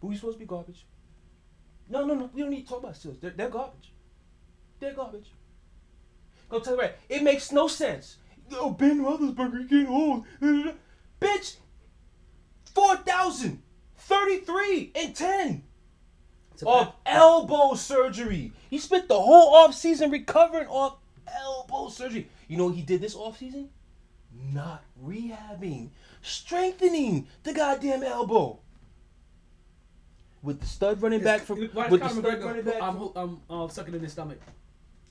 But 0.00 0.06
we 0.08 0.16
supposed 0.16 0.36
to 0.36 0.40
be 0.40 0.46
garbage. 0.46 0.86
No, 1.88 2.04
no, 2.04 2.14
no. 2.14 2.30
We 2.32 2.42
don't 2.42 2.50
need 2.50 2.62
to 2.62 2.68
talk 2.68 2.80
about 2.80 2.94
Steelers. 2.94 3.20
They're, 3.20 3.30
they're 3.30 3.50
garbage. 3.50 3.92
They're 4.80 4.94
garbage. 4.94 5.32
Go 6.48 6.60
tell 6.60 6.74
you 6.74 6.80
right. 6.80 6.96
It 7.08 7.22
makes 7.22 7.52
no 7.52 7.68
sense. 7.68 8.16
Yo, 8.50 8.70
Ben 8.70 9.00
Roethlisberger 9.00 9.68
getting 9.68 9.88
old. 9.88 10.24
Bitch, 11.20 11.56
4,000, 12.74 13.62
33, 13.96 14.92
and 14.94 15.14
10 15.14 15.62
It's 16.52 16.62
a 16.62 16.66
off 16.66 16.94
elbow 17.04 17.74
surgery. 17.74 18.52
He 18.70 18.78
spent 18.78 19.08
the 19.08 19.18
whole 19.20 19.54
offseason 19.54 20.10
recovering 20.12 20.68
off 20.68 20.96
elbow 21.26 21.88
surgery. 21.88 22.28
You 22.46 22.56
know 22.56 22.66
what 22.66 22.74
he 22.74 22.82
did 22.82 23.00
this 23.00 23.14
offseason? 23.14 23.68
Not 24.52 24.84
rehabbing, 25.04 25.90
strengthening 26.22 27.26
the 27.42 27.52
goddamn 27.52 28.02
elbow. 28.02 28.60
With 30.40 30.60
the 30.60 30.66
stud 30.66 31.02
running 31.02 31.22
back 31.24 31.40
from 31.40 31.66
Why 31.72 31.86
is 31.86 31.90
with 31.90 32.00
the 32.00 32.08
Conor 32.08 32.20
stud 32.20 32.44
running 32.44 32.62
back 32.64 32.80
I'm, 32.80 32.92
from- 32.94 32.98
ho- 32.98 33.40
I'm 33.50 33.62
uh, 33.64 33.68
sucking 33.68 33.94
in 33.94 34.00
his 34.00 34.12
stomach. 34.12 34.38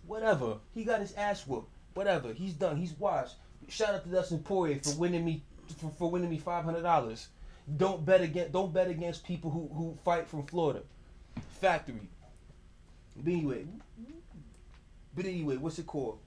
whatever. 0.06 0.58
He 0.74 0.86
got 0.86 1.02
his 1.02 1.14
ass 1.16 1.46
whooped. 1.46 1.70
Whatever. 1.98 2.32
He's 2.32 2.54
done. 2.54 2.78
He's 2.78 2.93
washed. 2.93 3.38
Shout 3.70 3.95
out 3.95 4.04
to 4.04 4.10
Dustin 4.10 4.38
Poirier 4.43 4.80
for 4.84 4.95
winning 5.00 5.26
me 5.26 5.41
for, 5.80 5.89
for 5.98 6.12
winning 6.12 6.30
me 6.30 6.38
five 6.38 6.64
hundred 6.64 6.84
dollars. 6.84 7.30
Don't 7.76 8.06
bet 8.06 8.22
against 8.22 8.52
don't 8.52 8.72
bet 8.72 8.88
against 8.88 9.26
people 9.26 9.50
who, 9.50 9.68
who 9.76 9.98
fight 10.06 10.28
from 10.28 10.45
Florida. 10.45 10.84
Factory. 11.60 12.08
But 13.16 13.32
anyway. 13.32 13.66
But 15.16 15.26
anyway, 15.26 15.58
what's 15.58 15.80
it 15.80 15.88
called? 15.88 16.20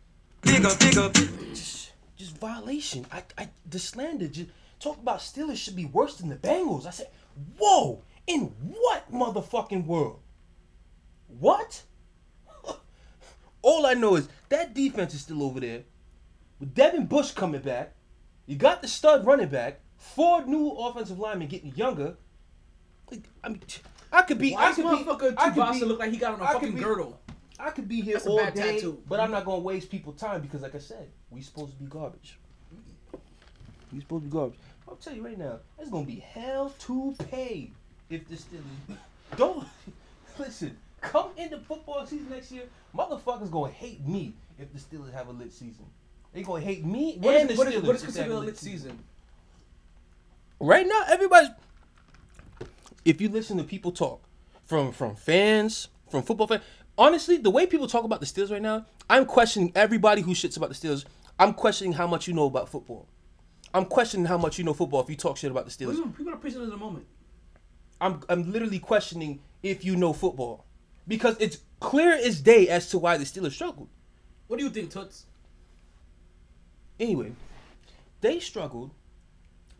Just, 0.44 1.92
just 2.16 2.36
violation. 2.38 3.06
I, 3.12 3.22
I 3.38 3.48
the 3.64 3.78
slander. 3.78 4.26
Just 4.26 4.50
talk 4.80 4.98
about 4.98 5.20
Steelers 5.20 5.56
should 5.56 5.76
be 5.76 5.84
worse 5.84 6.16
than 6.16 6.30
the 6.30 6.34
Bengals. 6.34 6.84
I 6.84 6.90
said, 6.90 7.10
whoa. 7.58 8.02
In 8.26 8.52
what 8.58 9.12
motherfucking 9.12 9.86
world? 9.86 10.18
What? 11.38 11.84
All 13.62 13.86
I 13.86 13.94
know 13.94 14.16
is 14.16 14.28
that 14.48 14.74
defense 14.74 15.14
is 15.14 15.20
still 15.20 15.42
over 15.42 15.60
there. 15.60 15.82
With 16.58 16.74
Devin 16.74 17.06
Bush 17.06 17.30
coming 17.32 17.60
back, 17.60 17.94
you 18.46 18.56
got 18.56 18.82
the 18.82 18.88
stud 18.88 19.24
running 19.26 19.48
back, 19.48 19.80
four 19.96 20.44
new 20.44 20.70
offensive 20.70 21.18
linemen 21.18 21.48
getting 21.48 21.74
younger. 21.74 22.16
Like, 23.10 23.22
I 23.42 23.48
mean, 23.50 23.62
I 24.12 24.22
could 24.22 24.38
be. 24.38 24.52
Why 24.52 24.66
I 24.66 24.72
could 24.72 24.84
motherfucker 24.84 25.30
be. 25.30 25.36
I 25.38 25.50
could 25.50 25.72
be, 25.72 25.84
look 25.84 25.98
like 25.98 26.10
he 26.10 26.16
got 26.16 26.34
on 26.34 26.40
a 26.40 26.44
I 26.44 26.52
fucking 26.52 26.74
be- 26.74 26.80
girdle? 26.80 27.20
I 27.58 27.70
could 27.70 27.88
be 27.88 28.00
here 28.00 28.14
That's 28.14 28.26
all 28.26 28.38
day, 28.38 28.74
tattoo. 28.76 29.02
but 29.06 29.20
I'm 29.20 29.30
not 29.30 29.44
gonna 29.44 29.60
waste 29.60 29.90
people 29.90 30.12
time 30.14 30.40
because, 30.40 30.62
like 30.62 30.74
I 30.74 30.78
said, 30.78 31.10
we 31.30 31.42
supposed 31.42 31.72
to 31.72 31.78
be 31.78 31.86
garbage. 31.86 32.38
We 33.92 34.00
supposed 34.00 34.24
to 34.24 34.28
be 34.30 34.32
garbage. 34.32 34.58
I'll 34.88 34.96
tell 34.96 35.14
you 35.14 35.22
right 35.24 35.38
now, 35.38 35.58
it's 35.78 35.90
gonna 35.90 36.06
be 36.06 36.20
hell 36.20 36.72
to 36.80 37.14
pay 37.30 37.70
if 38.08 38.26
this 38.28 38.46
don't 39.36 39.66
listen. 40.38 40.76
Come 41.00 41.30
into 41.36 41.58
football 41.58 42.06
season 42.06 42.28
next 42.30 42.52
year, 42.52 42.64
motherfuckers 42.94 43.50
gonna 43.50 43.72
hate 43.72 44.06
me 44.06 44.34
if 44.58 44.72
the 44.72 44.78
Steelers 44.78 45.12
have 45.12 45.28
a 45.28 45.32
lit 45.32 45.52
season. 45.52 45.86
They 46.32 46.42
gonna 46.42 46.62
hate 46.62 46.84
me 46.84 47.16
What 47.18 47.34
and 47.36 47.50
is, 47.50 47.56
the 47.56 47.64
what 47.64 47.72
Steelers. 47.72 47.76
is, 47.76 47.82
what 47.82 47.96
is 47.96 48.02
if 48.02 48.06
considered 48.08 48.32
a 48.32 48.38
lit 48.38 48.58
season? 48.58 48.98
Right 50.58 50.86
now, 50.86 51.02
everybody's. 51.08 51.50
If 53.04 53.20
you 53.20 53.30
listen 53.30 53.56
to 53.56 53.64
people 53.64 53.92
talk, 53.92 54.22
from 54.66 54.92
from 54.92 55.16
fans, 55.16 55.88
from 56.10 56.22
football 56.22 56.46
fans, 56.46 56.62
honestly, 56.98 57.38
the 57.38 57.50
way 57.50 57.66
people 57.66 57.86
talk 57.86 58.04
about 58.04 58.20
the 58.20 58.26
Steelers 58.26 58.50
right 58.50 58.60
now, 58.62 58.84
I'm 59.08 59.24
questioning 59.24 59.72
everybody 59.74 60.20
who 60.20 60.32
shits 60.32 60.56
about 60.58 60.68
the 60.68 60.74
Steelers. 60.74 61.04
I'm 61.38 61.54
questioning 61.54 61.94
how 61.94 62.06
much 62.06 62.28
you 62.28 62.34
know 62.34 62.44
about 62.44 62.68
football. 62.68 63.08
I'm 63.72 63.86
questioning 63.86 64.26
how 64.26 64.36
much 64.36 64.58
you 64.58 64.64
know 64.64 64.74
football 64.74 65.00
if 65.00 65.08
you 65.08 65.16
talk 65.16 65.38
shit 65.38 65.50
about 65.50 65.64
the 65.64 65.70
Steelers. 65.70 65.94
People 65.96 66.10
people 66.10 66.32
are 66.34 66.36
preaching 66.36 66.62
in 66.62 66.68
the 66.68 66.76
moment. 66.76 67.06
I'm 68.02 68.20
I'm 68.28 68.52
literally 68.52 68.78
questioning 68.78 69.40
if 69.62 69.82
you 69.84 69.96
know 69.96 70.12
football 70.12 70.66
because 71.10 71.36
it's 71.40 71.58
clear 71.80 72.12
as 72.12 72.40
day 72.40 72.68
as 72.68 72.88
to 72.88 72.96
why 72.96 73.16
the 73.16 73.24
Steelers 73.24 73.50
struggled. 73.50 73.88
What 74.46 74.58
do 74.58 74.64
you 74.64 74.70
think, 74.70 74.92
Toots? 74.92 75.26
Anyway, 77.00 77.32
they 78.20 78.38
struggled 78.38 78.92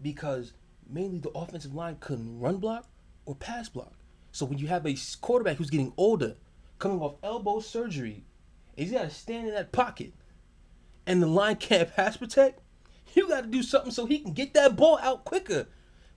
because 0.02 0.52
mainly 0.88 1.18
the 1.18 1.30
offensive 1.30 1.72
line 1.72 1.98
couldn't 2.00 2.40
run 2.40 2.56
block 2.56 2.88
or 3.26 3.36
pass 3.36 3.68
block. 3.68 3.92
So 4.32 4.44
when 4.44 4.58
you 4.58 4.66
have 4.66 4.84
a 4.84 4.96
quarterback 5.20 5.58
who's 5.58 5.70
getting 5.70 5.92
older, 5.96 6.34
coming 6.80 6.98
off 6.98 7.14
elbow 7.22 7.60
surgery, 7.60 8.24
and 8.76 8.88
he's 8.88 8.90
got 8.90 9.02
to 9.02 9.10
stand 9.10 9.46
in 9.46 9.54
that 9.54 9.70
pocket, 9.70 10.12
and 11.06 11.22
the 11.22 11.28
line 11.28 11.56
can't 11.56 11.94
pass 11.94 12.16
protect, 12.16 12.60
you 13.14 13.28
got 13.28 13.42
to 13.42 13.46
do 13.46 13.62
something 13.62 13.92
so 13.92 14.04
he 14.04 14.18
can 14.18 14.32
get 14.32 14.52
that 14.54 14.74
ball 14.74 14.98
out 15.00 15.24
quicker, 15.24 15.68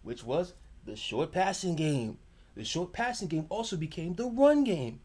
which 0.02 0.24
was 0.24 0.54
the 0.86 0.96
short 0.96 1.32
passing 1.32 1.76
game. 1.76 2.18
The 2.56 2.64
short 2.64 2.94
passing 2.94 3.28
game 3.28 3.46
also 3.50 3.78
became 3.78 4.14
the 4.14 4.26
run 4.26 4.64
game. 4.64 5.00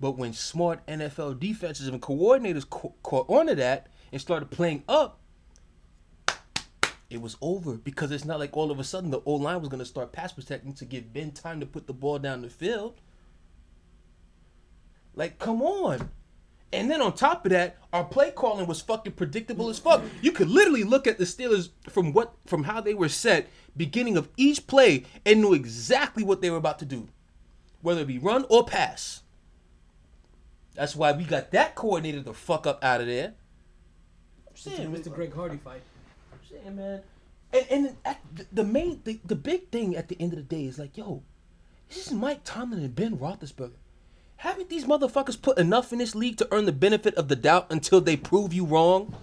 But 0.00 0.12
when 0.12 0.32
smart 0.32 0.86
NFL 0.86 1.40
defenses 1.40 1.88
and 1.88 2.00
coordinators 2.00 2.68
ca- 2.68 2.90
caught 3.02 3.28
on 3.28 3.46
to 3.46 3.54
that 3.54 3.88
and 4.12 4.20
started 4.20 4.50
playing 4.50 4.82
up, 4.88 5.20
it 7.08 7.20
was 7.20 7.36
over 7.40 7.74
because 7.74 8.10
it's 8.10 8.24
not 8.24 8.38
like 8.38 8.56
all 8.56 8.70
of 8.70 8.78
a 8.78 8.84
sudden 8.84 9.10
the 9.10 9.20
old 9.24 9.42
line 9.42 9.60
was 9.60 9.68
going 9.68 9.78
to 9.78 9.86
start 9.86 10.12
pass 10.12 10.32
protecting 10.32 10.74
to 10.74 10.84
give 10.84 11.12
Ben 11.12 11.30
time 11.30 11.60
to 11.60 11.66
put 11.66 11.86
the 11.86 11.92
ball 11.92 12.18
down 12.18 12.42
the 12.42 12.50
field. 12.50 13.00
Like, 15.14 15.38
come 15.38 15.62
on. 15.62 16.10
And 16.72 16.90
then 16.90 17.00
on 17.00 17.14
top 17.14 17.46
of 17.46 17.52
that, 17.52 17.76
our 17.92 18.04
play 18.04 18.32
calling 18.32 18.66
was 18.66 18.80
fucking 18.80 19.12
predictable 19.12 19.68
as 19.68 19.78
fuck. 19.78 20.02
You 20.20 20.32
could 20.32 20.48
literally 20.48 20.84
look 20.84 21.06
at 21.06 21.16
the 21.16 21.24
Steelers 21.24 21.70
from 21.88 22.12
what 22.12 22.34
from 22.46 22.64
how 22.64 22.80
they 22.80 22.94
were 22.94 23.08
set, 23.08 23.48
beginning 23.76 24.16
of 24.16 24.28
each 24.36 24.66
play, 24.66 25.04
and 25.24 25.40
knew 25.40 25.54
exactly 25.54 26.24
what 26.24 26.40
they 26.40 26.50
were 26.50 26.56
about 26.56 26.78
to 26.80 26.84
do. 26.84 27.08
Whether 27.82 28.02
it 28.02 28.08
be 28.08 28.18
run 28.18 28.44
or 28.48 28.66
pass. 28.66 29.22
That's 30.74 30.96
why 30.96 31.12
we 31.12 31.24
got 31.24 31.52
that 31.52 31.74
coordinator 31.74 32.20
the 32.20 32.34
fuck 32.34 32.66
up 32.66 32.82
out 32.84 33.00
of 33.00 33.06
there. 33.06 33.34
I'm 34.48 34.56
saying, 34.56 34.92
Mr. 34.92 35.12
Greg 35.12 35.32
Hardy 35.32 35.56
fight. 35.58 35.82
I'm 36.32 36.38
saying, 36.50 36.76
man. 36.76 37.00
And 37.52 37.66
and 37.70 37.96
at 38.04 38.20
the, 38.52 38.64
main 38.64 39.00
the, 39.04 39.20
the 39.24 39.36
big 39.36 39.70
thing 39.70 39.96
at 39.96 40.08
the 40.08 40.20
end 40.20 40.32
of 40.32 40.38
the 40.38 40.42
day 40.42 40.64
is 40.64 40.78
like, 40.78 40.96
yo, 40.96 41.22
this 41.88 42.08
is 42.08 42.12
Mike 42.12 42.40
Tomlin 42.44 42.80
and 42.80 42.94
Ben 42.94 43.16
Roethlisberger. 43.16 43.78
Haven't 44.36 44.68
these 44.68 44.84
motherfuckers 44.84 45.40
put 45.40 45.58
enough 45.58 45.92
in 45.92 45.98
this 45.98 46.14
league 46.14 46.36
to 46.38 46.48
earn 46.50 46.66
the 46.66 46.72
benefit 46.72 47.14
of 47.14 47.28
the 47.28 47.36
doubt 47.36 47.66
until 47.70 48.00
they 48.00 48.16
prove 48.16 48.52
you 48.52 48.66
wrong? 48.66 49.14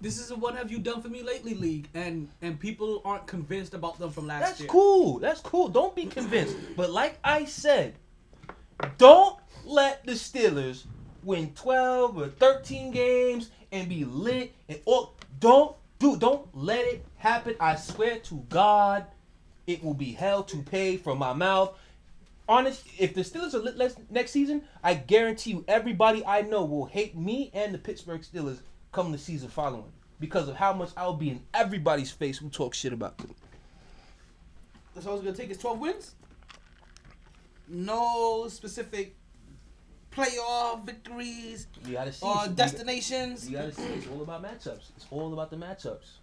This 0.00 0.18
is 0.20 0.30
a 0.30 0.36
what 0.36 0.54
have 0.54 0.70
you 0.70 0.78
done 0.78 1.02
for 1.02 1.08
me 1.08 1.22
lately 1.22 1.54
league, 1.54 1.88
and 1.94 2.28
and 2.42 2.60
people 2.60 3.02
aren't 3.04 3.26
convinced 3.26 3.74
about 3.74 3.98
them 3.98 4.10
from 4.10 4.26
last 4.26 4.40
That's 4.40 4.60
year. 4.60 4.66
That's 4.66 4.72
cool. 4.72 5.18
That's 5.18 5.40
cool. 5.40 5.68
Don't 5.68 5.96
be 5.96 6.06
convinced. 6.06 6.56
But 6.76 6.90
like 6.90 7.18
I 7.24 7.44
said, 7.44 7.94
don't 8.98 9.38
let 9.64 10.04
the 10.04 10.12
Steelers 10.12 10.84
win 11.22 11.52
12 11.54 12.18
or 12.18 12.28
13 12.28 12.90
games 12.92 13.50
and 13.72 13.88
be 13.88 14.04
lit 14.04 14.54
and 14.68 14.78
all. 14.84 15.14
Don't 15.40 15.74
do. 15.98 16.16
Don't 16.16 16.46
let 16.54 16.84
it 16.84 17.04
happen. 17.16 17.56
I 17.58 17.76
swear 17.76 18.18
to 18.20 18.44
God, 18.48 19.06
it 19.66 19.82
will 19.82 19.94
be 19.94 20.12
hell 20.12 20.42
to 20.44 20.62
pay 20.62 20.98
from 20.98 21.18
my 21.18 21.32
mouth. 21.32 21.76
Honest, 22.50 22.84
if 22.98 23.14
the 23.14 23.20
Steelers 23.20 23.54
are 23.54 23.58
lit 23.60 23.76
less, 23.76 23.94
next 24.10 24.32
season, 24.32 24.64
I 24.82 24.94
guarantee 24.94 25.50
you, 25.50 25.64
everybody 25.68 26.26
I 26.26 26.42
know 26.42 26.64
will 26.64 26.84
hate 26.86 27.16
me 27.16 27.52
and 27.54 27.72
the 27.72 27.78
Pittsburgh 27.78 28.22
Steelers 28.22 28.58
come 28.90 29.12
the 29.12 29.18
season 29.18 29.48
following 29.48 29.92
because 30.18 30.48
of 30.48 30.56
how 30.56 30.72
much 30.72 30.90
I'll 30.96 31.14
be 31.14 31.30
in 31.30 31.42
everybody's 31.54 32.10
face 32.10 32.38
who 32.38 32.50
talk 32.50 32.74
shit 32.74 32.92
about 32.92 33.18
them. 33.18 33.36
That's 34.96 35.06
all 35.06 35.14
it's 35.14 35.22
gonna 35.22 35.36
take 35.36 35.50
is 35.50 35.58
twelve 35.58 35.78
wins. 35.78 36.16
No 37.68 38.48
specific 38.48 39.14
playoff 40.10 40.84
victories 40.84 41.68
You 41.86 41.92
gotta 41.92 42.12
see. 42.12 42.26
or 42.26 42.48
destinations. 42.48 43.48
You 43.48 43.58
gotta 43.58 43.72
see. 43.72 43.84
It's 43.84 44.08
all 44.08 44.22
about 44.22 44.42
matchups. 44.42 44.90
It's 44.96 45.06
all 45.12 45.32
about 45.32 45.52
the 45.52 45.56
matchups. 45.56 46.16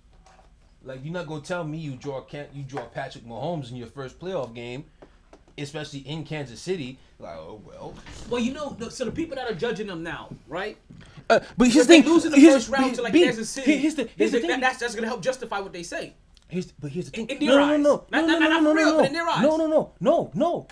Like 0.83 1.05
you're 1.05 1.13
not 1.13 1.25
gonna 1.27 1.39
tell 1.39 1.63
me 1.63 1.77
you 1.77 1.95
draw 1.95 2.19
can't 2.19 2.53
you 2.53 2.63
draw 2.63 2.83
Patrick 2.87 3.25
Mahomes 3.25 3.71
in 3.71 3.77
your 3.77 3.87
first 3.87 4.19
playoff 4.19 4.53
game, 4.53 4.83
especially 5.57 5.99
in 5.99 6.23
Kansas 6.23 6.59
City. 6.59 6.97
Like 7.19 7.35
oh 7.37 7.61
well. 7.65 7.93
Well, 8.29 8.41
you 8.41 8.53
know, 8.53 8.77
so 8.89 9.05
the 9.05 9.11
people 9.11 9.35
that 9.35 9.49
are 9.49 9.55
judging 9.55 9.87
them 9.87 10.03
now, 10.03 10.29
right? 10.47 10.77
Uh, 11.29 11.39
but 11.57 11.67
here's 11.69 11.87
the 11.87 11.93
thing. 12.01 12.05
lose 12.05 12.25
in 12.25 12.31
the 12.31 12.39
here's- 12.39 12.67
first 12.67 12.69
round 12.69 12.95
to 12.95 13.01
like 13.01 13.13
B, 13.13 13.23
Kansas 13.23 13.49
City, 13.49 13.77
Here's 13.77 13.95
the 13.95 14.07
here's 14.15 14.31
the 14.31 14.39
that- 14.39 14.47
thing. 14.47 14.59
that's 14.59 14.79
that's 14.79 14.95
gonna 14.95 15.07
help 15.07 15.21
justify 15.21 15.59
what 15.59 15.73
they 15.73 15.83
say. 15.83 16.13
Here's 16.47 16.71
but 16.71 16.91
here's 16.91 17.05
the 17.05 17.11
thing. 17.11 17.27
in 17.29 17.45
no, 17.45 17.51
their 17.53 17.59
no, 17.59 17.73
eyes. 17.73 17.79
no, 17.79 18.05
Not- 18.11 18.27
no, 18.27 18.27
not- 18.27 18.39
no, 18.39 18.47
not 18.49 18.49
no, 18.49 18.57
for 18.57 18.63
no, 18.63 18.73
real, 18.73 18.91
no, 18.91 18.97
but 18.97 19.05
in 19.07 19.13
their 19.13 19.27
eyes. 19.27 19.41
No, 19.41 19.57
no, 19.57 19.67
no, 19.67 19.91
no, 19.99 20.31
no. 20.33 20.67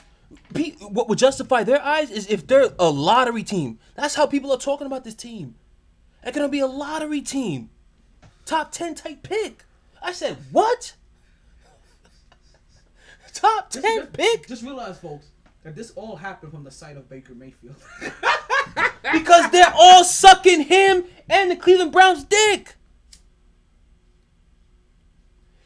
Pe- 0.54 0.72
what 0.80 1.08
would 1.10 1.18
justify 1.18 1.64
their 1.64 1.82
eyes 1.82 2.10
is 2.12 2.28
if 2.28 2.46
they're 2.48 2.70
a 2.80 2.90
lottery 2.90 3.44
team. 3.44 3.80
That's 3.96 4.16
how 4.16 4.26
people 4.28 4.52
are 4.52 4.58
talking 4.58 4.88
about 4.88 5.04
this 5.04 5.16
team. 5.16 5.56
They're 6.24 6.32
gonna 6.32 6.48
be 6.50 6.60
a 6.60 6.68
lottery 6.68 7.22
team, 7.22 7.70
top 8.46 8.72
ten 8.72 8.96
type 8.96 9.24
pick. 9.24 9.64
I 10.02 10.12
said 10.12 10.38
what? 10.52 10.94
Top 13.36 13.70
ten 13.70 13.84
Just- 13.84 14.14
pick 14.14 14.48
Just 14.48 14.64
realize, 14.64 14.98
folks, 14.98 15.28
that 15.64 15.76
this 15.76 15.92
all 15.92 16.16
happened 16.16 16.52
from 16.52 16.64
the 16.64 16.72
side 16.72 16.98
of 16.98 17.08
Baker 17.10 17.36
Mayfield. 17.36 17.76
because 19.14 19.52
they're 19.52 19.74
all 19.76 20.04
sucking 20.04 20.62
him 20.62 21.04
and 21.30 21.52
the 21.52 21.56
Cleveland 21.56 21.92
Browns 21.92 22.24
dick. 22.24 22.76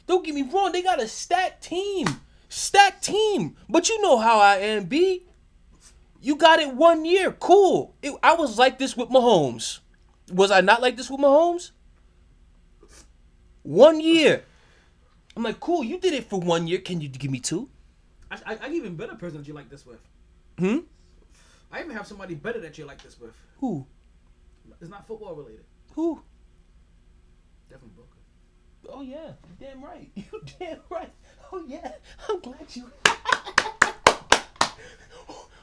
Don't 0.07 0.25
get 0.25 0.33
me 0.33 0.41
wrong, 0.41 0.71
they 0.71 0.81
got 0.81 1.01
a 1.01 1.07
stacked 1.07 1.63
team. 1.63 2.07
Stacked 2.49 3.03
team. 3.03 3.55
But 3.69 3.89
you 3.89 4.01
know 4.01 4.17
how 4.17 4.39
I 4.39 4.55
am, 4.55 4.85
B. 4.85 5.27
You 6.19 6.35
got 6.35 6.59
it 6.59 6.73
one 6.73 7.05
year. 7.05 7.31
Cool. 7.31 7.95
It, 8.01 8.13
I 8.23 8.33
was 8.33 8.57
like 8.57 8.79
this 8.79 8.97
with 8.97 9.09
Mahomes. 9.09 9.79
Was 10.33 10.49
I 10.49 10.61
not 10.61 10.81
like 10.81 10.97
this 10.97 11.09
with 11.09 11.19
Mahomes? 11.19 11.71
One 13.61 14.01
year. 14.01 14.43
I'm 15.35 15.43
like, 15.43 15.59
cool, 15.59 15.83
you 15.83 15.99
did 15.99 16.13
it 16.13 16.29
for 16.29 16.39
one 16.39 16.67
year. 16.67 16.79
Can 16.79 17.01
you 17.01 17.09
give 17.09 17.31
me 17.31 17.39
two? 17.39 17.69
I, 18.31 18.37
I, 18.45 18.57
I 18.63 18.69
even 18.69 18.95
better 18.95 19.15
person 19.15 19.37
that 19.39 19.47
you 19.47 19.53
like 19.53 19.69
this 19.69 19.85
with. 19.85 19.99
Hmm? 20.57 20.79
I 21.71 21.79
even 21.81 21.91
have 21.91 22.07
somebody 22.07 22.35
better 22.35 22.59
that 22.61 22.77
you 22.77 22.85
like 22.85 23.01
this 23.01 23.19
with. 23.19 23.33
Who? 23.59 23.85
It's 24.81 24.89
not 24.89 25.07
football 25.07 25.35
related. 25.35 25.65
Who? 25.93 26.21
Devin 27.69 27.89
Booker. 27.89 28.17
Oh 28.87 29.01
yeah, 29.01 29.33
you 29.47 29.55
damn 29.59 29.83
right. 29.83 30.09
You 30.15 30.41
damn 30.59 30.79
right. 30.89 31.11
Oh 31.51 31.63
yeah, 31.67 31.91
I'm 32.27 32.39
glad 32.39 32.73
you. 32.73 32.89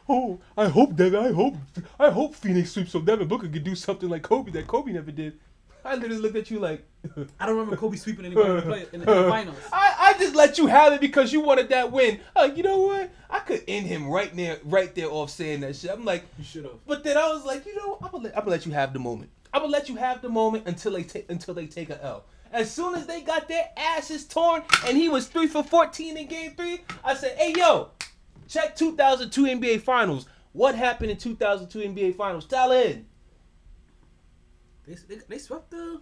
oh, 0.09 0.39
I 0.57 0.69
hope 0.69 0.95
Devin. 0.95 1.25
I 1.25 1.33
hope. 1.33 1.57
I 1.99 2.11
hope 2.11 2.35
Phoenix 2.35 2.73
sweeps 2.73 2.93
so 2.93 3.01
Devin 3.01 3.27
Booker 3.27 3.49
could 3.49 3.65
do 3.65 3.75
something 3.75 4.09
like 4.09 4.23
Kobe 4.23 4.51
that 4.53 4.67
Kobe 4.67 4.93
never 4.93 5.11
did. 5.11 5.39
I 5.87 5.95
literally 5.95 6.19
looked 6.19 6.37
at 6.37 6.51
you 6.51 6.59
like. 6.59 6.85
I 7.39 7.47
don't 7.47 7.57
remember 7.57 7.77
Kobe 7.77 7.97
sweeping 7.97 8.25
anybody 8.25 8.49
in 8.51 8.57
the, 8.57 8.63
play, 8.63 8.87
in 8.93 9.01
the, 9.01 9.11
in 9.17 9.23
the 9.23 9.29
finals. 9.29 9.57
I, 9.73 9.95
I 10.15 10.19
just 10.19 10.35
let 10.35 10.59
you 10.59 10.67
have 10.67 10.93
it 10.93 11.01
because 11.01 11.33
you 11.33 11.41
wanted 11.41 11.69
that 11.69 11.93
win. 11.93 12.19
Uh, 12.35 12.51
you 12.55 12.63
know 12.65 12.79
what? 12.79 13.11
I 13.31 13.39
could 13.41 13.63
end 13.69 13.87
him 13.87 14.09
right 14.09 14.35
there, 14.35 14.59
right 14.65 14.93
there 14.95 15.09
off 15.09 15.31
saying 15.31 15.61
that 15.61 15.77
shit. 15.77 15.91
I'm 15.91 16.05
like, 16.05 16.25
You 16.37 16.45
should 16.45 16.65
have. 16.65 16.85
but 16.87 17.05
then 17.05 17.17
I 17.17 17.29
was 17.29 17.45
like, 17.45 17.65
you 17.65 17.77
know, 17.77 17.99
I'm 18.03 18.11
gonna 18.11 18.25
let, 18.25 18.37
I'm 18.37 18.41
gonna 18.41 18.51
let 18.51 18.67
you 18.67 18.73
have 18.73 18.93
the 18.93 18.99
moment. 18.99 19.31
I'm 19.53 19.63
gonna 19.63 19.73
let 19.73 19.89
you 19.89 19.97
have 19.97 20.21
the 20.21 20.29
moment 20.29 20.67
until 20.67 20.93
they 20.93 21.05
take 21.05 21.31
until 21.31 21.55
they 21.55 21.67
take 21.67 21.91
a 21.91 22.03
L. 22.05 22.25
As 22.53 22.71
soon 22.71 22.95
as 22.95 23.07
they 23.07 23.23
got 23.23 23.49
their 23.49 23.69
asses 23.77 24.25
torn 24.25 24.63
and 24.87 24.97
he 24.97 25.09
was 25.09 25.27
three 25.29 25.47
for 25.47 25.63
14 25.63 26.17
in 26.17 26.27
game 26.27 26.53
three, 26.57 26.81
I 27.05 27.15
said, 27.15 27.37
hey 27.39 27.55
yo, 27.57 27.91
check 28.49 28.77
2002 28.77 29.45
NBA 29.45 29.81
Finals. 29.83 30.27
What 30.53 30.75
happened 30.75 31.11
in 31.11 31.17
2002 31.19 31.79
NBA 31.89 32.17
Finals? 32.17 32.47
Tell 32.47 32.73
in. 32.73 33.07
They, 34.87 34.95
they, 34.95 35.21
they 35.29 35.39
swept 35.39 35.71
the 35.71 36.01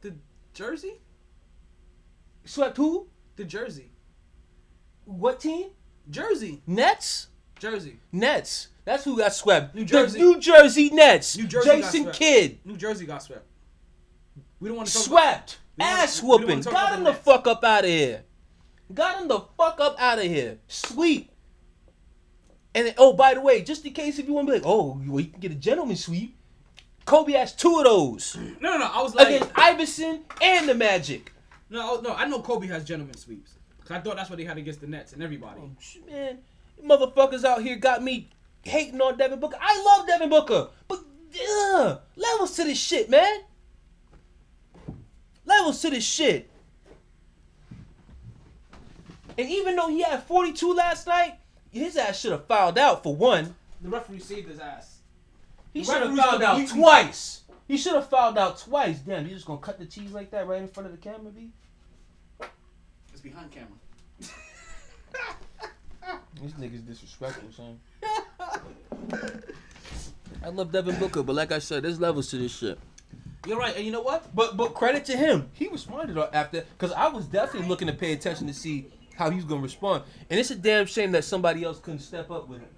the 0.00 0.14
jersey. 0.52 1.00
Swept 2.44 2.76
who? 2.76 3.08
The 3.36 3.44
jersey. 3.44 3.90
What 5.04 5.40
team? 5.40 5.70
Jersey. 6.10 6.62
Nets. 6.66 7.28
Jersey. 7.58 7.98
Nets. 8.10 8.68
That's 8.84 9.04
who 9.04 9.16
got 9.16 9.32
swept. 9.32 9.74
New 9.74 9.84
Jersey. 9.84 10.18
The. 10.18 10.24
New 10.24 10.40
Jersey 10.40 10.90
Nets. 10.90 11.36
New 11.36 11.46
Jersey 11.46 11.68
got 11.68 11.76
Jason. 11.76 12.10
Kidd. 12.10 12.58
New 12.64 12.76
Jersey 12.76 13.06
got 13.06 13.22
swept. 13.22 13.46
We 14.58 14.68
don't 14.68 14.76
want 14.76 14.88
to 14.88 14.98
Swept. 14.98 15.58
We 15.78 15.84
Ass 15.84 16.22
wanna 16.22 16.46
whooping. 16.46 16.60
Got 16.62 16.94
him 16.94 17.04
the 17.04 17.12
the 17.12 17.18
fuck 17.18 17.46
up 17.46 17.64
out 17.64 17.84
of 17.84 17.90
here. 17.90 18.24
Got 18.92 19.22
him 19.22 19.28
the 19.28 19.40
fuck 19.56 19.80
up 19.80 19.96
out 19.98 20.18
of 20.18 20.24
here. 20.24 20.58
Sweep. 20.66 21.30
And 22.74 22.86
then, 22.86 22.94
oh, 22.98 23.12
by 23.12 23.34
the 23.34 23.40
way, 23.40 23.62
just 23.62 23.84
in 23.84 23.92
case 23.92 24.18
if 24.18 24.26
you 24.26 24.34
want 24.34 24.48
to 24.48 24.52
be 24.52 24.58
like, 24.58 24.66
oh, 24.66 25.00
well, 25.06 25.20
you 25.20 25.28
can 25.28 25.40
get 25.40 25.52
a 25.52 25.56
gentleman 25.56 25.96
sweep. 25.96 26.36
Kobe 27.04 27.32
has 27.32 27.54
two 27.54 27.78
of 27.78 27.84
those. 27.84 28.36
No, 28.60 28.70
no, 28.72 28.78
no. 28.78 28.90
I 28.92 29.02
was 29.02 29.14
like, 29.14 29.28
against 29.28 29.50
Iverson 29.54 30.20
and 30.40 30.68
the 30.68 30.74
Magic. 30.74 31.32
no, 31.70 32.00
no. 32.00 32.14
I 32.14 32.26
know 32.26 32.40
Kobe 32.40 32.66
has 32.68 32.84
gentleman 32.84 33.16
sweeps. 33.16 33.54
Cause 33.80 33.90
I 33.90 34.00
thought 34.00 34.16
that's 34.16 34.30
what 34.30 34.38
he 34.38 34.44
had 34.44 34.58
against 34.58 34.80
the 34.80 34.86
Nets 34.86 35.12
and 35.12 35.22
everybody. 35.22 35.60
Oh, 35.60 35.70
man, 36.10 36.38
motherfuckers 36.84 37.44
out 37.44 37.62
here 37.62 37.76
got 37.76 38.02
me 38.02 38.28
hating 38.62 39.00
on 39.00 39.18
Devin 39.18 39.40
Booker. 39.40 39.56
I 39.60 39.82
love 39.82 40.06
Devin 40.06 40.28
Booker, 40.28 40.68
but 40.86 41.00
uh, 41.58 41.98
levels 42.14 42.54
to 42.56 42.64
this 42.64 42.78
shit, 42.78 43.10
man. 43.10 43.40
Levels 45.44 45.80
to 45.82 45.90
this 45.90 46.04
shit. 46.04 46.48
And 49.36 49.48
even 49.48 49.74
though 49.76 49.88
he 49.88 50.02
had 50.02 50.22
42 50.22 50.74
last 50.74 51.06
night, 51.06 51.34
his 51.70 51.96
ass 51.96 52.20
should 52.20 52.32
have 52.32 52.46
fouled 52.46 52.78
out 52.78 53.02
for 53.02 53.16
one. 53.16 53.54
The 53.80 53.88
referee 53.88 54.20
saved 54.20 54.48
his 54.48 54.60
ass. 54.60 54.91
He 55.72 55.84
should 55.84 56.02
have 56.02 56.16
referee's 56.16 56.20
fouled 56.24 56.42
out 56.42 56.68
twice. 56.68 57.42
He 57.66 57.76
should 57.78 57.94
have 57.94 58.08
fouled 58.08 58.38
out 58.38 58.58
twice. 58.58 58.98
Damn, 58.98 59.26
you 59.26 59.34
just 59.34 59.46
gonna 59.46 59.60
cut 59.60 59.78
the 59.78 59.86
cheese 59.86 60.12
like 60.12 60.30
that 60.30 60.46
right 60.46 60.60
in 60.60 60.68
front 60.68 60.86
of 60.86 60.92
the 60.92 60.98
camera, 60.98 61.30
B? 61.30 61.50
It's 63.12 63.20
behind 63.20 63.50
camera. 63.50 63.68
This 66.42 66.52
nigga's 66.54 66.80
disrespectful, 66.80 67.48
son. 67.52 67.78
I 70.44 70.48
love 70.48 70.72
Devin 70.72 70.98
Booker, 70.98 71.22
but 71.22 71.36
like 71.36 71.52
I 71.52 71.60
said, 71.60 71.84
there's 71.84 72.00
levels 72.00 72.30
to 72.30 72.36
this 72.36 72.50
shit. 72.56 72.78
You're 73.46 73.58
right, 73.58 73.76
and 73.76 73.84
you 73.84 73.92
know 73.92 74.00
what? 74.00 74.34
But 74.34 74.56
but 74.56 74.74
credit 74.74 75.04
to 75.06 75.16
him, 75.16 75.50
he 75.52 75.68
responded 75.68 76.18
after 76.32 76.64
because 76.76 76.92
I 76.92 77.08
was 77.08 77.26
definitely 77.26 77.68
looking 77.68 77.86
to 77.86 77.94
pay 77.94 78.12
attention 78.12 78.48
to 78.48 78.54
see 78.54 78.88
how 79.16 79.30
he 79.30 79.36
was 79.36 79.44
gonna 79.44 79.60
respond, 79.60 80.02
and 80.30 80.40
it's 80.40 80.50
a 80.50 80.56
damn 80.56 80.86
shame 80.86 81.12
that 81.12 81.24
somebody 81.24 81.62
else 81.62 81.78
couldn't 81.78 82.00
step 82.00 82.30
up 82.30 82.48
with 82.48 82.60
him. 82.60 82.68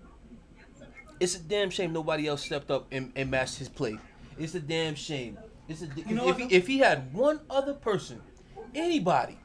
It's 1.21 1.37
a 1.37 1.41
damn 1.41 1.71
shame 1.71 1.93
nobody 1.93 2.27
else 2.27 2.45
stepped 2.45 2.71
up 2.71 2.87
and, 2.91 3.13
and 3.17 3.31
matched 3.31 3.59
his 3.59 3.69
play. 3.69 3.99
It's 4.39 4.55
a 4.55 4.61
damn 4.61 4.95
shame. 4.95 5.39
It's 5.69 5.83
a 5.83 5.89
You 6.07 6.15
know 6.15 6.29
if, 6.29 6.53
if 6.53 6.67
he 6.67 6.79
had 6.79 7.13
one 7.15 7.41
other 7.49 7.75
person, 7.75 8.21
anybody, 8.75 9.39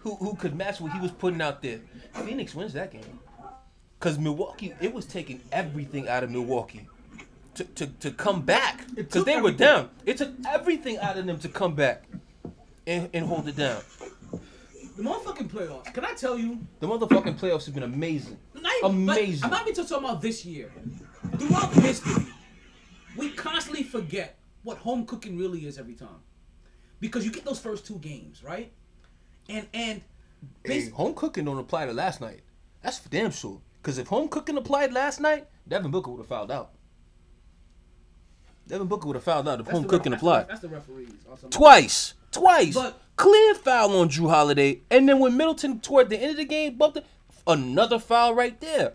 who 0.00 0.14
who 0.16 0.34
could 0.36 0.54
match 0.54 0.80
what 0.80 0.92
he 0.92 1.00
was 1.00 1.10
putting 1.10 1.40
out 1.40 1.62
there, 1.62 1.80
Phoenix 2.12 2.54
wins 2.54 2.72
that 2.74 2.92
game. 2.92 3.18
Cause 4.00 4.18
Milwaukee, 4.18 4.74
it 4.80 4.94
was 4.94 5.06
taking 5.06 5.40
everything 5.50 6.08
out 6.08 6.22
of 6.22 6.30
Milwaukee 6.30 6.88
to, 7.54 7.64
to, 7.64 7.86
to 7.86 8.10
come 8.12 8.42
back. 8.42 8.86
Because 8.94 9.24
they 9.24 9.40
were 9.40 9.50
down. 9.50 9.90
It 10.06 10.18
took 10.18 10.30
everything 10.46 10.98
out 10.98 11.18
of 11.18 11.26
them 11.26 11.38
to 11.40 11.48
come 11.48 11.74
back 11.74 12.04
and, 12.86 13.10
and 13.12 13.26
hold 13.26 13.48
it 13.48 13.56
down. 13.56 13.82
The 14.98 15.04
motherfucking 15.04 15.48
playoffs. 15.48 15.94
Can 15.94 16.04
I 16.04 16.12
tell 16.12 16.36
you? 16.36 16.58
The 16.80 16.88
motherfucking 16.88 17.38
playoffs 17.38 17.66
have 17.66 17.74
been 17.74 17.84
amazing. 17.84 18.36
Amazing. 18.82 19.44
I'm 19.44 19.50
not 19.50 19.68
even 19.68 19.86
talking 19.86 20.04
about 20.04 20.20
this 20.20 20.44
year. 20.44 20.72
Throughout 21.38 21.72
history, 21.74 22.26
we 23.16 23.30
constantly 23.30 23.84
forget 23.84 24.40
what 24.64 24.78
home 24.78 25.06
cooking 25.06 25.38
really 25.38 25.66
is 25.66 25.78
every 25.78 25.94
time. 25.94 26.20
Because 26.98 27.24
you 27.24 27.30
get 27.30 27.44
those 27.44 27.60
first 27.60 27.86
two 27.86 27.98
games, 27.98 28.42
right? 28.42 28.72
And 29.48 29.68
and 29.72 30.02
Hey, 30.64 30.88
home 30.88 31.14
cooking 31.14 31.44
don't 31.44 31.58
apply 31.58 31.86
to 31.86 31.92
last 31.92 32.20
night. 32.20 32.40
That's 32.82 32.98
for 32.98 33.08
damn 33.08 33.30
sure. 33.30 33.60
Because 33.80 33.98
if 33.98 34.08
home 34.08 34.28
cooking 34.28 34.56
applied 34.56 34.92
last 34.92 35.20
night, 35.20 35.46
Devin 35.68 35.92
Booker 35.92 36.10
would 36.10 36.18
have 36.18 36.26
fouled 36.26 36.50
out. 36.50 36.72
Devin 38.66 38.88
Booker 38.88 39.06
would 39.06 39.14
have 39.16 39.22
fouled 39.22 39.48
out 39.48 39.60
if 39.60 39.66
that's 39.66 39.78
home 39.78 39.86
cooking 39.88 40.12
applied. 40.12 40.48
That's 40.48 40.60
the 40.60 40.68
referees. 40.68 41.10
or 41.28 41.36
something. 41.36 41.50
Twice. 41.50 42.14
Twice. 42.32 42.74
But- 42.74 43.00
Clear 43.16 43.52
foul 43.56 43.96
on 43.98 44.08
Jrue 44.10 44.30
Holiday. 44.30 44.80
And 44.92 45.08
then 45.08 45.18
when 45.18 45.36
Middleton 45.36 45.80
toward 45.80 46.08
the 46.08 46.16
end 46.16 46.30
of 46.30 46.36
the 46.36 46.44
game 46.44 46.76
bumped 46.76 46.98
it, 46.98 47.06
another 47.48 47.98
foul 47.98 48.32
right 48.32 48.60
there. 48.60 48.92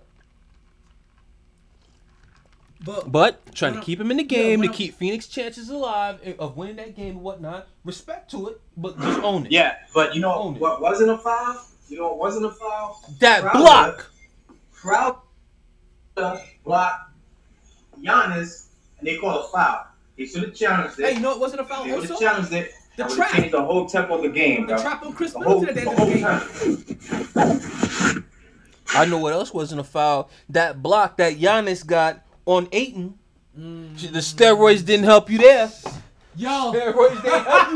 But 2.84 3.12
But 3.12 3.54
trying 3.56 3.76
to 3.76 3.82
keep 3.82 4.00
him 4.00 4.12
in 4.12 4.18
the 4.18 4.24
game 4.24 4.60
when 4.60 4.70
to 4.70 4.74
I- 4.74 4.78
keep 4.78 4.96
Phoenix 4.96 5.28
chances 5.28 5.70
alive 5.70 6.20
eh, 6.24 6.34
of 6.38 6.58
winning 6.58 6.76
that 6.78 6.96
game 6.96 7.12
and 7.12 7.22
whatnot. 7.22 7.68
Respect 7.86 8.30
to 8.32 8.50
it, 8.50 8.62
but 8.76 9.00
just 9.00 9.20
own 9.22 9.46
it. 9.46 9.52
Yeah, 9.52 9.76
but 9.94 10.16
you 10.16 10.26
Own 10.26 10.52
know 10.54 10.56
it. 10.56 10.62
what 10.62 10.82
wasn't 10.82 11.12
a 11.12 11.18
foul? 11.18 11.62
You 11.90 11.98
know 12.00 12.08
what 12.10 12.18
wasn't 12.20 12.46
a 12.46 12.52
foul? 12.52 13.02
That 13.20 13.42
Crowder- 13.42 13.60
block. 13.60 14.12
Crowder 14.74 16.42
block 16.64 17.12
Giannis, 18.02 18.68
and 19.00 19.08
they 19.08 19.18
call 19.18 19.40
a 19.40 19.48
foul. 19.50 19.86
They 20.18 20.26
should 20.26 20.44
have 20.44 20.54
challenged 20.56 21.00
it. 21.00 21.06
hey, 21.08 21.14
you 21.16 21.20
know 21.22 21.32
it 21.32 21.40
wasn't 21.40 21.62
a 21.62 21.66
foul 21.66 21.86
they 21.86 21.94
would 21.94 22.10
have 22.10 22.20
challenged 22.20 22.52
it. 22.54 22.72
The 22.96 23.06
and 23.06 23.14
trap. 23.14 23.30
have 23.32 23.52
the 23.52 23.64
whole 23.64 23.88
tempo 23.88 24.16
of 24.18 24.22
the 24.24 24.30
game, 24.30 24.68
The 24.68 24.74
bro. 24.76 24.82
trap 24.84 25.04
on 25.06 25.14
Chris 25.14 25.34
The 25.34 25.40
whole, 25.40 25.62
Middleton 25.62 25.70
at 25.70 25.76
the 25.76 25.82
the 25.82 25.90
end 25.90 25.98
whole 25.98 26.08
of 26.08 26.86
the 26.86 26.94
game. 26.94 27.60
time. 28.14 28.26
I 28.96 29.06
know 29.06 29.18
what 29.18 29.34
else 29.34 29.52
wasn't 29.54 29.82
a 29.82 29.84
foul. 29.84 30.30
That 30.50 30.84
block 30.84 31.18
that 31.18 31.38
Giannis 31.38 31.84
got 31.86 32.24
on 32.46 32.68
Ayton. 32.72 33.18
Mm. 33.58 33.98
The 34.00 34.20
steroids 34.20 34.86
didn't 34.86 35.06
help 35.06 35.30
you 35.32 35.38
there. 35.40 35.72
Yo, 36.36 36.50
Steroids 36.74 37.22
didn't 37.24 37.46
help 37.46 37.70
you 37.70 37.76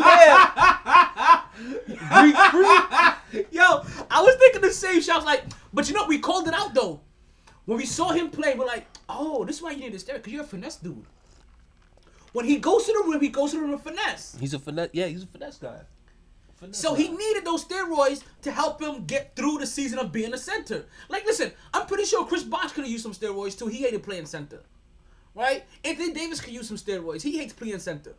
there. 3.33 3.45
Yo, 3.51 3.83
I 4.09 4.21
was 4.21 4.35
thinking 4.35 4.61
the 4.61 4.71
same 4.71 5.01
shit. 5.01 5.09
I 5.13 5.15
was 5.17 5.25
like, 5.25 5.43
but 5.73 5.87
you 5.87 5.95
know, 5.95 6.05
we 6.07 6.19
called 6.19 6.47
it 6.47 6.53
out 6.53 6.73
though. 6.73 7.01
When 7.65 7.77
we 7.77 7.85
saw 7.85 8.09
him 8.11 8.29
play, 8.29 8.55
we're 8.55 8.65
like, 8.65 8.87
oh, 9.09 9.43
this 9.45 9.57
is 9.57 9.61
why 9.61 9.71
you 9.71 9.79
need 9.79 9.91
to 9.93 9.99
stare, 9.99 10.17
because 10.17 10.31
you're 10.33 10.43
a 10.43 10.47
finesse 10.47 10.77
dude. 10.77 11.05
When 12.33 12.45
he 12.45 12.57
goes 12.57 12.85
to 12.85 12.93
the 12.93 13.09
rim, 13.09 13.21
he 13.21 13.29
goes 13.29 13.51
to 13.51 13.57
the 13.57 13.61
rim 13.63 13.71
with 13.71 13.81
finesse. 13.81 14.37
He's 14.39 14.53
a 14.53 14.59
finesse. 14.59 14.89
Yeah, 14.93 15.07
he's 15.07 15.23
a 15.23 15.27
finesse 15.27 15.57
guy. 15.57 15.79
Finesse 16.55 16.77
So 16.77 16.93
guy. 16.95 17.01
he 17.03 17.09
needed 17.09 17.45
those 17.45 17.63
steroids 17.65 18.23
to 18.41 18.51
help 18.51 18.81
him 18.81 19.05
get 19.05 19.35
through 19.35 19.59
the 19.59 19.65
season 19.67 19.99
of 19.99 20.11
being 20.11 20.33
a 20.33 20.37
center. 20.37 20.85
Like, 21.09 21.25
listen, 21.25 21.51
I'm 21.73 21.85
pretty 21.87 22.05
sure 22.05 22.25
Chris 22.25 22.43
Bosh 22.43 22.71
could 22.73 22.83
have 22.83 22.91
used 22.91 23.03
some 23.03 23.13
steroids 23.13 23.57
too. 23.57 23.67
He 23.67 23.77
hated 23.83 24.03
playing 24.03 24.25
center, 24.25 24.61
right? 25.35 25.63
Anthony 25.85 26.13
Davis 26.13 26.41
could 26.41 26.53
use 26.53 26.67
some 26.67 26.77
steroids. 26.77 27.21
He 27.21 27.37
hates 27.37 27.53
playing 27.53 27.79
center. 27.79 28.13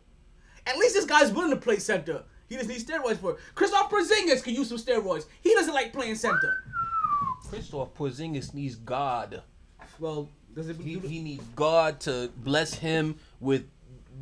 At 0.65 0.77
least 0.77 0.95
this 0.95 1.05
guy's 1.05 1.31
willing 1.31 1.51
to 1.51 1.57
play 1.57 1.77
center. 1.77 2.23
He 2.49 2.55
just 2.55 2.67
needs 2.69 2.83
steroids 2.83 3.17
for 3.17 3.31
it. 3.33 3.37
Kristaps 3.55 3.89
Porzingis 3.89 4.43
could 4.43 4.55
use 4.55 4.69
some 4.69 4.77
steroids. 4.77 5.25
He 5.41 5.53
doesn't 5.53 5.73
like 5.73 5.93
playing 5.93 6.15
center. 6.15 6.53
Kristaps 7.47 7.91
Porzingis 7.91 8.53
needs 8.53 8.75
God. 8.75 9.41
Well, 9.99 10.29
does 10.55 10.69
it 10.69 10.77
He, 10.77 10.97
he 10.99 11.19
needs 11.19 11.43
God 11.55 11.99
to 12.01 12.29
bless 12.37 12.73
him 12.73 13.15
with 13.39 13.65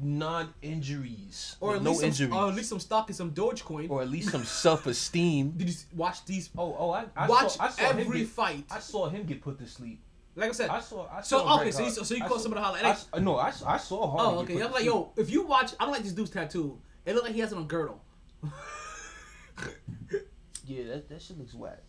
non-injuries, 0.02 1.56
or 1.60 1.76
at 1.76 1.82
no 1.84 1.90
least 1.92 2.02
some, 2.02 2.08
injuries, 2.10 2.34
or 2.34 2.48
at 2.50 2.56
least 2.56 2.70
some 2.70 2.80
stock 2.80 3.10
in 3.10 3.16
some 3.16 3.32
Dogecoin. 3.32 3.90
or 3.90 4.02
at 4.02 4.10
least 4.10 4.30
some 4.32 4.44
self-esteem. 4.64 5.52
Did 5.52 5.70
you 5.70 5.76
watch 5.96 6.26
these? 6.26 6.50
Oh, 6.58 6.76
oh, 6.78 6.92
I, 6.92 7.06
I 7.16 7.28
watch 7.28 7.54
saw, 7.54 7.64
I 7.64 7.70
saw 7.70 7.90
him 7.92 8.00
every 8.00 8.20
get, 8.20 8.28
fight. 8.30 8.66
I 8.72 8.80
saw 8.80 9.10
him 9.10 9.24
get 9.26 9.42
put 9.42 9.58
to 9.60 9.68
sleep. 9.68 10.02
Like 10.36 10.50
I 10.50 10.54
said, 10.54 10.70
I 10.70 10.80
saw. 10.80 11.08
I 11.12 11.22
So, 11.22 11.48
okay, 11.60 11.72
so 11.72 11.84
you- 11.84 11.90
so 11.92 12.14
you 12.16 12.24
I 12.24 12.28
call 12.28 12.38
saw- 12.38 12.44
somebody 12.44 12.64
holler- 12.64 12.96
I 13.14 13.20
no, 13.20 13.38
I, 13.38 13.52
I 13.66 13.78
saw 13.78 14.10
Hardy. 14.12 14.36
Oh, 14.38 14.40
okay. 14.42 14.54
put 14.54 14.62
I 14.62 14.66
was 14.66 14.68
to 14.68 14.74
like, 14.76 14.86
yo, 14.86 15.12
if 15.18 15.30
you 15.32 15.46
watch, 15.48 15.74
I 15.80 15.86
don't 15.86 15.94
like 15.94 16.04
this 16.04 16.12
dude's 16.14 16.30
tattoo. 16.30 16.80
It 17.06 17.16
look 17.16 17.24
like 17.24 17.34
he 17.34 17.40
has 17.40 17.52
it 17.52 17.58
on 17.58 17.68
girdle. 17.68 18.04
Yeah, 20.66 20.84
that, 20.90 21.08
that 21.08 21.22
shit 21.22 21.38
looks 21.40 21.54
whack. 21.54 21.82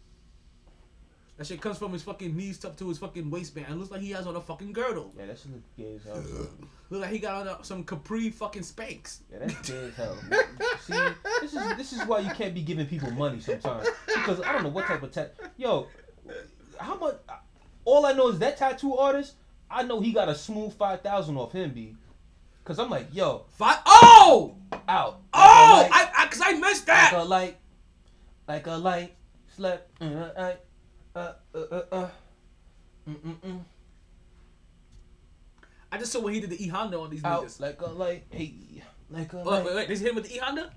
That 1.38 1.46
shit 1.46 1.60
comes 1.60 1.78
from 1.78 1.92
his 1.92 2.02
fucking 2.02 2.36
knees 2.36 2.64
up 2.64 2.76
to 2.78 2.88
his 2.88 2.98
fucking 2.98 3.30
waistband. 3.30 3.66
It 3.70 3.76
looks 3.76 3.92
like 3.92 4.00
he 4.00 4.10
has 4.10 4.26
on 4.26 4.34
a 4.34 4.40
fucking 4.40 4.72
girdle. 4.72 5.12
Yeah, 5.16 5.26
that 5.26 5.38
shit 5.38 5.52
look 5.52 5.62
gay 5.76 5.94
as 5.94 6.02
hell. 6.04 6.48
Look 6.90 7.00
like 7.02 7.10
he 7.10 7.20
got 7.20 7.46
on 7.46 7.60
a, 7.60 7.64
some 7.64 7.84
capri 7.84 8.30
fucking 8.30 8.64
spanks. 8.64 9.20
Yeah, 9.32 9.38
that's 9.46 9.70
gay 9.70 9.84
as 9.86 9.94
hell. 9.94 10.18
See, 10.80 10.94
this 11.40 11.54
is 11.54 11.76
this 11.76 11.92
is 11.92 12.04
why 12.08 12.18
you 12.20 12.30
can't 12.30 12.54
be 12.54 12.62
giving 12.62 12.86
people 12.86 13.12
money 13.12 13.38
sometimes 13.38 13.86
because 14.06 14.40
I 14.40 14.50
don't 14.52 14.64
know 14.64 14.70
what 14.70 14.86
type 14.86 15.02
of 15.02 15.12
tat. 15.12 15.36
Yo, 15.56 15.86
how 16.78 16.96
much? 16.96 17.14
All 17.84 18.04
I 18.04 18.12
know 18.14 18.28
is 18.30 18.38
that 18.40 18.56
tattoo 18.56 18.96
artist. 18.96 19.34
I 19.70 19.84
know 19.84 20.00
he 20.00 20.12
got 20.12 20.28
a 20.28 20.34
smooth 20.34 20.74
five 20.74 21.02
thousand 21.02 21.36
off 21.36 21.52
him, 21.52 21.70
b. 21.70 21.94
Cause 22.64 22.78
I'm 22.80 22.90
like, 22.90 23.06
yo, 23.14 23.44
Five. 23.56 23.78
Oh, 23.86 24.56
out. 24.88 25.20
oh, 25.32 25.88
Like 25.90 25.92
I, 25.92 26.24
I, 26.24 26.26
cause 26.26 26.40
I 26.44 26.52
missed 26.54 26.84
that. 26.86 27.12
like 27.14 27.22
a 27.22 27.24
light, 27.24 27.56
like 28.46 28.66
a 28.66 28.72
light, 28.72 29.14
slept. 29.56 29.90
Uh, 30.02 30.04
uh, 30.04 30.52
uh, 31.14 31.32
uh, 31.54 31.58
uh, 31.58 31.82
uh. 31.92 32.08
Mm, 33.08 33.16
mm, 33.16 33.36
mm. 33.40 33.60
I 35.90 35.98
just 35.98 36.12
saw 36.12 36.20
what 36.20 36.34
he 36.34 36.40
did 36.40 36.50
the 36.50 36.62
E 36.62 36.68
Honda 36.68 36.98
on 36.98 37.10
these 37.10 37.24
Out 37.24 37.44
niggas. 37.46 37.60
like 37.60 37.80
a 37.80 37.86
light, 37.86 38.24
hey, 38.30 38.54
like 39.10 39.32
a 39.32 39.40
Oh, 39.40 39.42
light. 39.44 39.64
wait, 39.64 39.74
wait, 39.74 39.88
this 39.88 40.00
hit 40.00 40.10
him 40.10 40.16
with 40.16 40.28
the 40.28 40.34
E 40.34 40.38
Honda. 40.38 40.72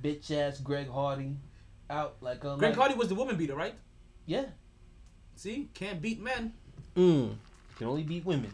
Bitch 0.00 0.30
ass 0.30 0.58
Greg 0.60 0.88
Hardy, 0.88 1.36
out 1.90 2.16
like 2.20 2.44
a 2.44 2.56
Greg 2.56 2.70
light. 2.70 2.76
Hardy 2.76 2.94
was 2.94 3.08
the 3.08 3.14
woman 3.14 3.36
beater, 3.36 3.56
right? 3.56 3.74
Yeah. 4.26 4.46
See, 5.34 5.68
can't 5.74 6.00
beat 6.00 6.20
men. 6.22 6.52
Mm. 6.96 7.36
Can 7.76 7.86
only 7.88 8.02
beat 8.04 8.24
women. 8.24 8.52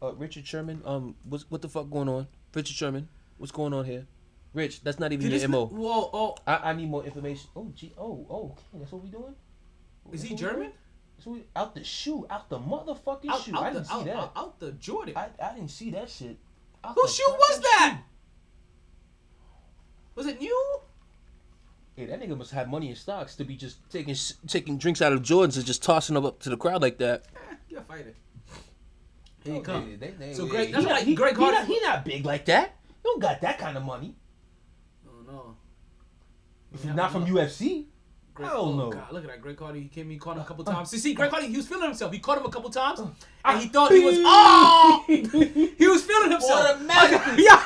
Uh, 0.00 0.12
Richard 0.14 0.46
Sherman. 0.46 0.80
Um, 0.84 1.14
what's 1.24 1.50
what 1.50 1.60
the 1.62 1.68
fuck 1.68 1.90
going 1.90 2.08
on? 2.08 2.26
Richard 2.54 2.74
Sherman. 2.74 3.08
What's 3.38 3.52
going 3.52 3.72
on 3.74 3.84
here? 3.84 4.06
Rich, 4.54 4.82
that's 4.82 4.98
not 4.98 5.12
even 5.12 5.28
Did 5.30 5.40
your 5.40 5.48
mo. 5.48 5.66
Whoa, 5.66 6.10
oh, 6.12 6.36
I, 6.46 6.70
I 6.70 6.72
need 6.74 6.88
more 6.90 7.04
information. 7.04 7.48
Oh, 7.56 7.70
gee. 7.74 7.92
Oh, 7.98 8.26
oh, 8.28 8.44
okay. 8.52 8.62
That's 8.74 8.92
what 8.92 9.02
we 9.02 9.08
doing. 9.08 9.34
is 10.12 10.20
That's 10.20 10.22
he 10.24 10.34
what 10.34 10.40
we 10.40 10.46
doing? 10.46 10.52
German? 10.54 10.72
What 11.24 11.32
we, 11.36 11.44
out 11.56 11.74
the 11.74 11.84
shoe, 11.84 12.26
out 12.28 12.50
the 12.50 12.58
motherfucking 12.58 13.28
Out, 13.30 13.42
shoe. 13.42 13.54
out 13.56 13.62
I 13.62 13.72
didn't 13.72 13.86
see 13.86 13.94
out, 13.94 14.04
that. 14.04 14.16
out, 14.16 14.32
out 14.36 14.60
the 14.60 14.72
Jordan. 14.72 15.16
I, 15.16 15.28
I 15.42 15.54
didn't 15.54 15.70
see 15.70 15.90
that 15.92 16.10
shit. 16.10 16.36
Out 16.84 16.94
Whose 17.00 17.14
shoe 17.14 17.24
was 17.28 17.60
that? 17.60 17.98
shoe. 18.00 18.04
Was 20.16 20.26
it 20.26 20.40
new? 20.40 20.78
Hey, 21.96 22.06
that 22.06 22.20
nigga 22.20 22.36
must 22.36 22.50
have 22.52 22.68
money 22.68 22.90
in 22.90 22.96
stocks 22.96 23.36
to 23.36 23.44
be 23.44 23.54
just 23.56 23.78
taking 23.90 24.14
taking 24.48 24.78
drinks 24.78 25.00
out 25.00 25.12
of 25.12 25.22
Jordans 25.22 25.56
and 25.56 25.64
just 25.64 25.82
tossing 25.82 26.14
them 26.14 26.24
up 26.26 26.40
to 26.40 26.50
the 26.50 26.56
crowd 26.56 26.82
like 26.82 26.98
that. 26.98 27.24
Eh, 27.34 27.54
you're 27.68 27.80
a 27.80 27.84
fighter. 27.84 28.14
Here 29.44 29.54
you 29.54 29.60
come. 29.62 29.86
they- 29.98 30.08
they- 30.08 30.10
they- 30.12 30.34
So 30.34 30.46
Greg- 30.46 30.72
not- 30.72 31.02
he, 31.02 31.14
Greg 31.14 31.36
he 31.36 31.42
not, 31.50 31.66
he 31.66 31.80
not 31.80 32.04
big 32.04 32.24
like 32.24 32.44
that. 32.46 32.76
He 32.88 32.94
don't 33.04 33.20
got 33.20 33.40
that 33.42 33.58
kind 33.58 33.76
of 33.76 33.84
money. 33.84 34.14
Oh 35.32 35.36
no. 35.36 35.56
If 36.74 36.82
he's 36.82 36.94
not 36.94 37.12
from 37.12 37.26
UFC. 37.26 37.86
Greg, 38.34 38.48
Hell 38.48 38.60
oh, 38.60 38.72
no. 38.74 38.90
God, 38.90 39.12
look 39.12 39.24
at 39.24 39.30
that. 39.30 39.42
Greg 39.42 39.58
Hardy, 39.58 39.80
he 39.80 39.88
came, 39.88 40.08
he 40.08 40.16
caught 40.16 40.36
him 40.36 40.42
a 40.42 40.46
couple 40.46 40.64
times. 40.64 40.88
Uh, 40.88 40.92
see, 40.92 40.98
see, 40.98 41.12
uh. 41.12 41.16
Greg 41.16 41.30
Hardy, 41.30 41.48
he 41.48 41.56
was 41.58 41.68
feeling 41.68 41.84
himself. 41.84 42.10
He 42.12 42.18
caught 42.18 42.38
him 42.38 42.46
a 42.46 42.48
couple 42.48 42.70
times, 42.70 42.98
uh, 42.98 43.08
and 43.44 43.60
he 43.60 43.68
thought 43.68 43.92
he 43.92 44.00
was, 44.00 44.16
oh! 44.20 45.04
he 45.06 45.86
was 45.86 46.02
feeling 46.02 46.30
himself. 46.30 46.70
Automatically. 46.70 47.44
yeah! 47.44 47.62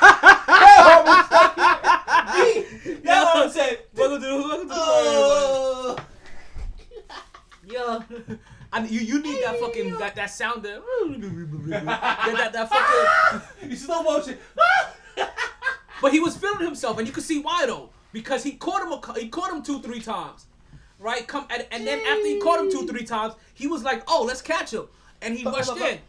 That's 3.01 3.25
what 3.25 3.45
I'm 3.45 3.49
saying. 3.49 3.77
Welcome 3.95 4.21
to 4.21 4.27
the, 4.27 4.35
welcome 4.35 4.67
to 4.67 4.67
the 4.67 4.75
Oh. 4.77 5.97
Yeah. 7.65 7.99
And 8.73 8.91
you, 8.91 8.99
you 8.99 9.21
need 9.21 9.41
that 9.43 9.59
fucking, 9.61 9.97
that, 9.97 10.15
that 10.15 10.29
sound 10.29 10.63
there. 10.63 10.81
that, 11.07 11.85
that, 11.85 12.53
that 12.53 12.69
fucking, 12.69 13.69
You 13.69 13.75
slow 13.77 14.03
motion. 14.03 14.37
But 16.01 16.11
he 16.13 16.19
was 16.19 16.35
feeling 16.37 16.65
himself, 16.65 16.97
and 16.97 17.07
you 17.07 17.13
could 17.13 17.23
see 17.23 17.39
why 17.39 17.65
though, 17.65 17.89
because 18.11 18.43
he 18.43 18.53
caught 18.53 18.81
him. 18.83 18.91
A, 18.91 19.19
he 19.19 19.29
caught 19.29 19.51
him 19.51 19.63
two, 19.63 19.81
three 19.81 19.99
times, 20.01 20.45
right? 20.99 21.27
Come 21.27 21.45
and, 21.49 21.65
and 21.71 21.85
then 21.87 21.99
after 22.05 22.25
he 22.25 22.39
caught 22.39 22.59
him 22.59 22.71
two, 22.71 22.85
three 22.87 23.03
times, 23.03 23.33
he 23.53 23.67
was 23.67 23.83
like, 23.83 24.03
"Oh, 24.07 24.23
let's 24.27 24.41
catch 24.41 24.71
him," 24.73 24.87
and 25.21 25.35
he 25.35 25.43
But- 25.43 25.55
rushed 25.55 25.69
but- 25.69 25.79
but- 25.79 25.91
in. 25.93 25.99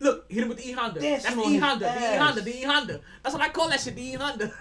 Look, 0.00 0.30
hit 0.30 0.42
him 0.42 0.48
with 0.48 0.58
the 0.58 0.68
E 0.68 0.72
Honda. 0.72 0.98
That's 0.98 1.24
the 1.32 1.40
E 1.42 1.58
Honda. 1.58 1.84
The 1.84 2.14
E. 2.14 2.16
Honda. 2.18 2.40
The 2.40 2.56
E 2.58 2.62
Honda. 2.62 3.00
That's 3.22 3.34
what 3.34 3.42
I 3.42 3.50
call 3.50 3.68
that 3.68 3.80
shit. 3.80 3.94
The 3.94 4.02
E 4.02 4.12
Honda. 4.14 4.52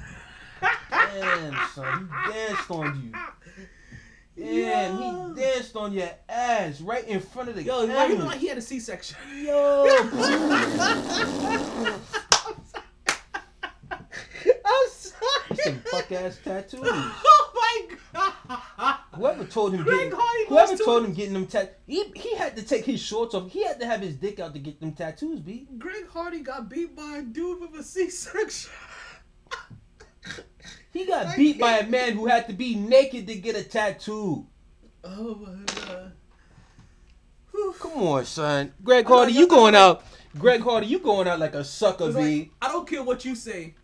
Damn, 0.91 1.57
son, 1.73 2.09
he 2.27 2.32
danced 2.32 2.69
on 2.69 3.11
you. 4.38 4.43
Damn, 4.45 4.97
he 4.97 5.41
danced 5.41 5.75
on 5.75 5.93
your 5.93 6.09
ass 6.29 6.79
right 6.82 7.07
in 7.07 7.19
front 7.19 7.49
of 7.49 7.55
the 7.55 7.63
Yo, 7.63 7.88
why 7.88 7.88
he 7.88 7.88
look 7.89 8.07
camera. 8.19 8.25
like 8.25 8.38
he 8.39 8.47
had 8.47 8.57
a 8.59 8.61
C-section? 8.61 9.17
Yo. 9.36 9.86
I'm 14.72 14.89
sorry. 14.89 15.57
Some 15.63 15.80
fuck 15.91 16.11
ass 16.11 16.39
tattoos. 16.43 16.82
Oh 16.93 17.51
my 17.53 17.95
god. 18.13 18.97
Whoever 19.15 19.45
told 19.45 19.74
him 19.74 19.84
Greg 19.84 19.97
getting, 19.97 20.13
Hardy 20.15 20.45
whoever 20.49 20.76
told 20.76 21.03
to- 21.03 21.07
him 21.09 21.13
getting 21.13 21.34
them 21.34 21.47
tat, 21.47 21.80
he 21.88 22.05
he 22.15 22.36
had 22.36 22.55
to 22.57 22.63
take 22.63 22.84
his 22.86 22.99
shorts 22.99 23.34
off. 23.36 23.49
He 23.51 23.63
had 23.63 23.80
to 23.80 23.86
have 23.86 24.01
his 24.01 24.15
dick 24.15 24.39
out 24.39 24.53
to 24.53 24.59
get 24.59 24.80
them 24.82 24.91
tattoos, 24.93 25.39
b. 25.39 25.67
Greg 25.78 26.07
Hardy 26.09 26.39
got 26.39 26.69
beat 26.69 26.95
by 26.95 27.17
a 27.17 27.22
dude 27.22 27.61
with 27.61 27.80
a 27.80 27.84
C-section. 27.84 28.72
He 30.91 31.05
got 31.05 31.36
beat 31.38 31.59
by 31.59 31.78
a 31.80 31.88
man 31.88 32.13
who 32.13 32.26
had 32.26 32.47
to 32.47 32.53
be 32.53 32.76
naked 32.76 33.28
to 33.28 33.36
get 33.36 33.55
a 33.55 33.63
tattoo. 33.63 34.47
Oh 35.03 35.36
my 35.36 35.63
god. 35.86 36.11
Come 37.80 38.03
on, 38.03 38.26
son. 38.26 38.74
Greg 38.84 39.05
Hardy, 39.05 39.34
you 39.34 39.47
going 39.47 39.76
out? 39.76 40.03
Greg 40.38 40.61
Hardy, 40.61 40.88
you 40.88 40.99
going 40.99 41.28
out 41.28 41.39
like 41.39 41.53
a 41.55 41.63
sucker, 41.63 42.07
It's 42.07 42.15
b. 42.17 42.22
like, 42.39 42.51
I 42.61 42.67
don't 42.72 42.88
care 42.89 43.03
what 43.03 43.24
you 43.24 43.36
say. 43.36 43.76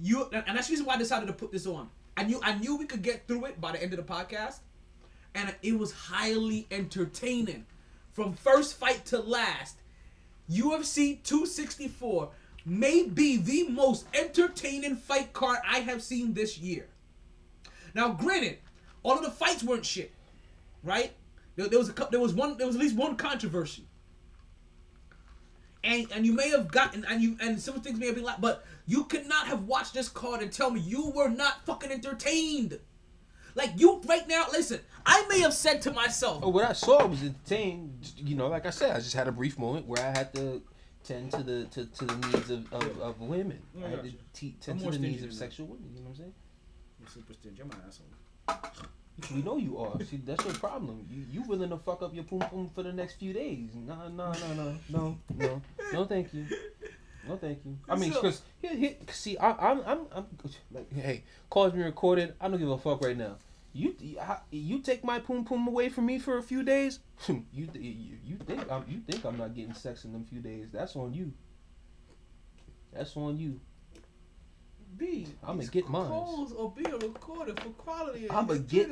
You 0.00 0.28
and 0.32 0.56
that's 0.56 0.68
the 0.68 0.72
reason 0.72 0.86
why 0.86 0.94
I 0.94 0.98
decided 0.98 1.26
to 1.26 1.32
put 1.32 1.52
this 1.52 1.66
on. 1.66 1.88
I 2.16 2.24
knew 2.24 2.40
I 2.42 2.56
knew 2.58 2.76
we 2.76 2.86
could 2.86 3.02
get 3.02 3.26
through 3.26 3.46
it 3.46 3.60
by 3.60 3.72
the 3.72 3.82
end 3.82 3.92
of 3.92 4.06
the 4.06 4.12
podcast, 4.12 4.58
and 5.34 5.54
it 5.62 5.78
was 5.78 5.92
highly 5.92 6.66
entertaining, 6.70 7.66
from 8.12 8.34
first 8.34 8.76
fight 8.76 9.04
to 9.06 9.18
last. 9.18 9.78
UFC 10.50 11.22
264 11.24 12.30
may 12.64 13.04
be 13.04 13.36
the 13.36 13.68
most 13.68 14.06
entertaining 14.14 14.96
fight 14.96 15.32
card 15.32 15.58
I 15.68 15.80
have 15.80 16.02
seen 16.02 16.34
this 16.34 16.58
year. 16.58 16.88
Now, 17.94 18.12
granted, 18.12 18.58
all 19.02 19.16
of 19.16 19.24
the 19.24 19.30
fights 19.30 19.64
weren't 19.64 19.86
shit, 19.86 20.12
right? 20.82 21.12
There, 21.56 21.68
there 21.68 21.78
was 21.78 21.88
a 21.88 22.08
there 22.10 22.20
was 22.20 22.34
one 22.34 22.58
there 22.58 22.66
was 22.66 22.76
at 22.76 22.82
least 22.82 22.96
one 22.96 23.16
controversy. 23.16 23.86
And 25.86 26.10
and 26.12 26.26
you 26.26 26.32
may 26.32 26.50
have 26.50 26.70
gotten 26.70 27.04
and 27.06 27.22
you 27.22 27.36
and 27.40 27.60
some 27.60 27.80
things 27.80 27.98
may 27.98 28.06
have 28.06 28.14
been 28.14 28.24
like, 28.24 28.40
but 28.40 28.64
you 28.86 29.04
could 29.04 29.26
not 29.26 29.46
have 29.46 29.64
watched 29.64 29.94
this 29.94 30.08
card 30.08 30.42
and 30.42 30.52
tell 30.52 30.70
me 30.70 30.80
you 30.80 31.10
were 31.10 31.28
not 31.28 31.64
fucking 31.64 31.90
entertained. 31.90 32.78
Like 33.54 33.72
you 33.76 34.02
right 34.06 34.28
now, 34.28 34.46
listen. 34.52 34.80
I 35.06 35.24
may 35.28 35.40
have 35.40 35.54
said 35.54 35.80
to 35.82 35.92
myself, 35.92 36.40
Oh, 36.42 36.48
what 36.50 36.64
I 36.64 36.72
saw 36.72 37.06
was 37.06 37.22
entertained. 37.22 38.12
You 38.16 38.34
know, 38.34 38.48
like 38.48 38.66
I 38.66 38.70
said, 38.70 38.90
I 38.90 38.96
just 38.98 39.14
had 39.14 39.28
a 39.28 39.32
brief 39.32 39.58
moment 39.58 39.86
where 39.86 40.02
I 40.04 40.18
had 40.18 40.34
to 40.34 40.60
tend 41.04 41.30
to 41.32 41.42
the 41.42 41.64
to, 41.66 41.86
to 41.86 42.04
the 42.04 42.16
needs 42.28 42.50
of, 42.50 42.72
of, 42.72 43.00
of 43.00 43.20
women. 43.20 43.60
I 43.82 43.88
had 43.88 44.02
to 44.02 44.12
te- 44.34 44.56
tend 44.60 44.80
I'm 44.80 44.90
to 44.90 44.98
the 44.98 45.06
needs 45.06 45.22
of 45.22 45.32
sexual 45.32 45.66
women. 45.68 45.90
You 45.94 46.00
know 46.00 46.10
what 46.10 46.10
I'm 46.10 46.16
saying? 46.16 46.34
"You're 47.00 47.08
super 47.08 47.32
stingy, 47.32 47.62
I'm 47.62 47.70
an 47.70 47.78
asshole." 47.86 48.90
We 49.34 49.42
know 49.42 49.56
you 49.56 49.78
are. 49.78 49.98
See, 50.04 50.18
that's 50.18 50.44
your 50.44 50.54
problem. 50.54 51.06
You 51.10 51.24
you 51.30 51.42
willing 51.48 51.70
to 51.70 51.78
fuck 51.78 52.02
up 52.02 52.14
your 52.14 52.24
poom 52.24 52.40
poom 52.40 52.70
for 52.74 52.82
the 52.82 52.92
next 52.92 53.14
few 53.14 53.32
days? 53.32 53.70
No, 53.74 54.08
no, 54.08 54.32
no, 54.32 54.54
no, 54.54 54.76
no, 54.90 55.18
no, 55.38 55.62
no. 55.92 56.04
Thank 56.04 56.34
you. 56.34 56.46
No, 57.26 57.36
thank 57.36 57.64
you. 57.64 57.76
I 57.88 57.96
mean, 57.96 58.12
So- 58.12 58.20
because 58.20 58.42
here, 58.60 58.74
here, 58.76 58.94
see, 59.10 59.36
I, 59.38 59.70
I'm, 59.70 59.80
I'm, 59.86 60.00
I'm, 60.14 60.26
like, 60.70 60.92
hey, 60.92 61.24
calls 61.50 61.72
me 61.74 61.82
recorded. 61.82 62.34
I 62.40 62.48
don't 62.48 62.58
give 62.58 62.68
a 62.68 62.78
fuck 62.78 63.02
right 63.02 63.16
now. 63.16 63.36
You, 63.72 63.94
you 64.50 64.80
take 64.80 65.04
my 65.04 65.18
poom 65.18 65.44
poom 65.44 65.66
away 65.66 65.88
from 65.90 66.06
me 66.06 66.18
for 66.18 66.38
a 66.38 66.42
few 66.42 66.62
days. 66.62 67.00
you, 67.28 67.44
you, 67.52 68.16
you 68.24 68.36
think 68.46 68.70
I'm, 68.70 68.84
you 68.88 69.00
think 69.00 69.24
I'm 69.24 69.36
not 69.36 69.54
getting 69.54 69.74
sex 69.74 70.04
in 70.04 70.12
them 70.12 70.24
few 70.24 70.40
days? 70.40 70.68
That's 70.72 70.94
on 70.96 71.12
you. 71.12 71.32
That's 72.92 73.16
on 73.16 73.38
you. 73.38 73.60
B. 74.96 75.26
I'ma 75.46 75.64
get 75.70 75.88
mine. 75.88 76.08
Calls 76.08 76.52
are 76.54 76.70
being 76.70 76.90
recorded 76.98 77.60
for 77.60 77.70
quality. 77.70 78.30
I'ma 78.30 78.52
and 78.54 78.68
get-. 78.68 78.90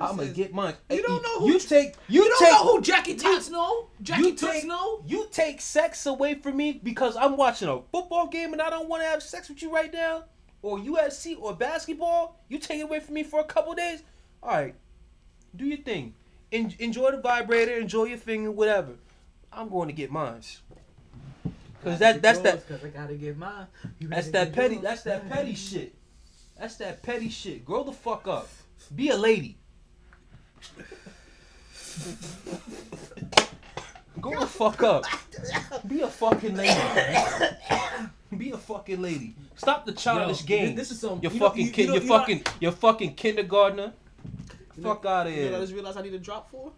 I'm 0.00 0.16
gonna 0.16 0.26
get 0.28 0.52
mine. 0.52 0.74
You 0.90 1.02
don't 1.02 1.22
know 1.22 1.40
who 1.40 1.52
you 1.52 1.58
take. 1.58 1.94
You, 2.08 2.22
You 2.24 2.28
don't 2.28 2.38
take. 2.38 2.52
know 2.52 2.72
who 2.76 2.80
Jackie 2.82 3.14
Toots 3.14 3.50
know? 3.50 3.88
Jackie 4.02 4.22
you 4.22 4.32
take, 4.34 4.64
know? 4.64 5.02
You 5.06 5.26
take 5.30 5.60
sex 5.60 6.06
away 6.06 6.34
from 6.34 6.56
me 6.56 6.80
because 6.82 7.16
I'm 7.16 7.36
watching 7.36 7.68
a 7.68 7.80
football 7.92 8.26
game 8.28 8.52
and 8.52 8.60
I 8.60 8.70
don't 8.70 8.88
want 8.88 9.02
to 9.02 9.08
have 9.08 9.22
sex 9.22 9.48
with 9.48 9.62
you 9.62 9.72
right 9.72 9.92
now, 9.92 10.24
or 10.62 10.78
UFC 10.78 11.36
or 11.40 11.54
basketball. 11.54 12.38
You 12.48 12.58
take 12.58 12.80
it 12.80 12.84
away 12.84 13.00
from 13.00 13.14
me 13.14 13.22
for 13.22 13.40
a 13.40 13.44
couple 13.44 13.72
days. 13.74 14.02
All 14.42 14.50
right, 14.50 14.74
do 15.54 15.64
your 15.64 15.78
thing. 15.78 16.14
En- 16.52 16.74
enjoy 16.78 17.10
the 17.12 17.18
vibrator. 17.20 17.76
Enjoy 17.78 18.04
your 18.04 18.18
finger. 18.18 18.50
Whatever. 18.50 18.92
I'm 19.52 19.68
going 19.70 19.88
to 19.88 19.94
get 19.94 20.10
mine. 20.10 20.42
Cause 21.86 22.00
that 22.00 22.20
that's 22.20 22.40
that 22.40 22.66
Because 22.66 22.84
I 22.84 22.88
gotta 22.88 23.14
get 23.14 23.38
mine. 23.38 23.68
You 24.00 24.08
that's 24.08 24.28
that 24.30 24.52
petty 24.52 24.74
yours. 24.74 24.82
that's 24.82 25.02
that 25.04 25.28
petty 25.30 25.54
shit. 25.54 25.94
That's 26.58 26.74
that 26.78 27.00
petty 27.00 27.28
shit. 27.28 27.64
Grow 27.64 27.84
the 27.84 27.92
fuck 27.92 28.26
up. 28.26 28.48
Be 28.96 29.10
a 29.10 29.16
lady. 29.16 29.56
Grow 34.20 34.40
the 34.40 34.46
fuck 34.46 34.82
up. 34.82 35.04
Be 35.86 36.00
a 36.00 36.08
fucking 36.08 36.56
lady. 36.56 36.80
Be 38.36 38.50
a 38.50 38.58
fucking 38.58 39.00
lady. 39.00 39.36
Stop 39.54 39.86
the 39.86 39.92
childish 39.92 40.40
Yo, 40.40 40.46
game. 40.48 40.74
this 40.74 40.90
is 40.90 40.98
some- 41.00 41.20
Your 41.22 41.30
you 41.30 41.38
fucking 41.38 41.70
kid. 41.70 41.86
you 41.86 41.92
your 41.92 42.02
you 42.02 42.08
fucking. 42.08 42.42
Your 42.58 42.72
fucking 42.72 43.14
kindergartner. 43.14 43.92
Fuck 44.82 45.06
out 45.06 45.28
of 45.28 45.34
You 45.34 45.50
know 45.50 45.58
I 45.58 45.60
just 45.60 45.72
realized 45.72 45.98
I 45.98 46.02
need 46.02 46.10
to 46.10 46.18
drop 46.18 46.50
for? 46.50 46.72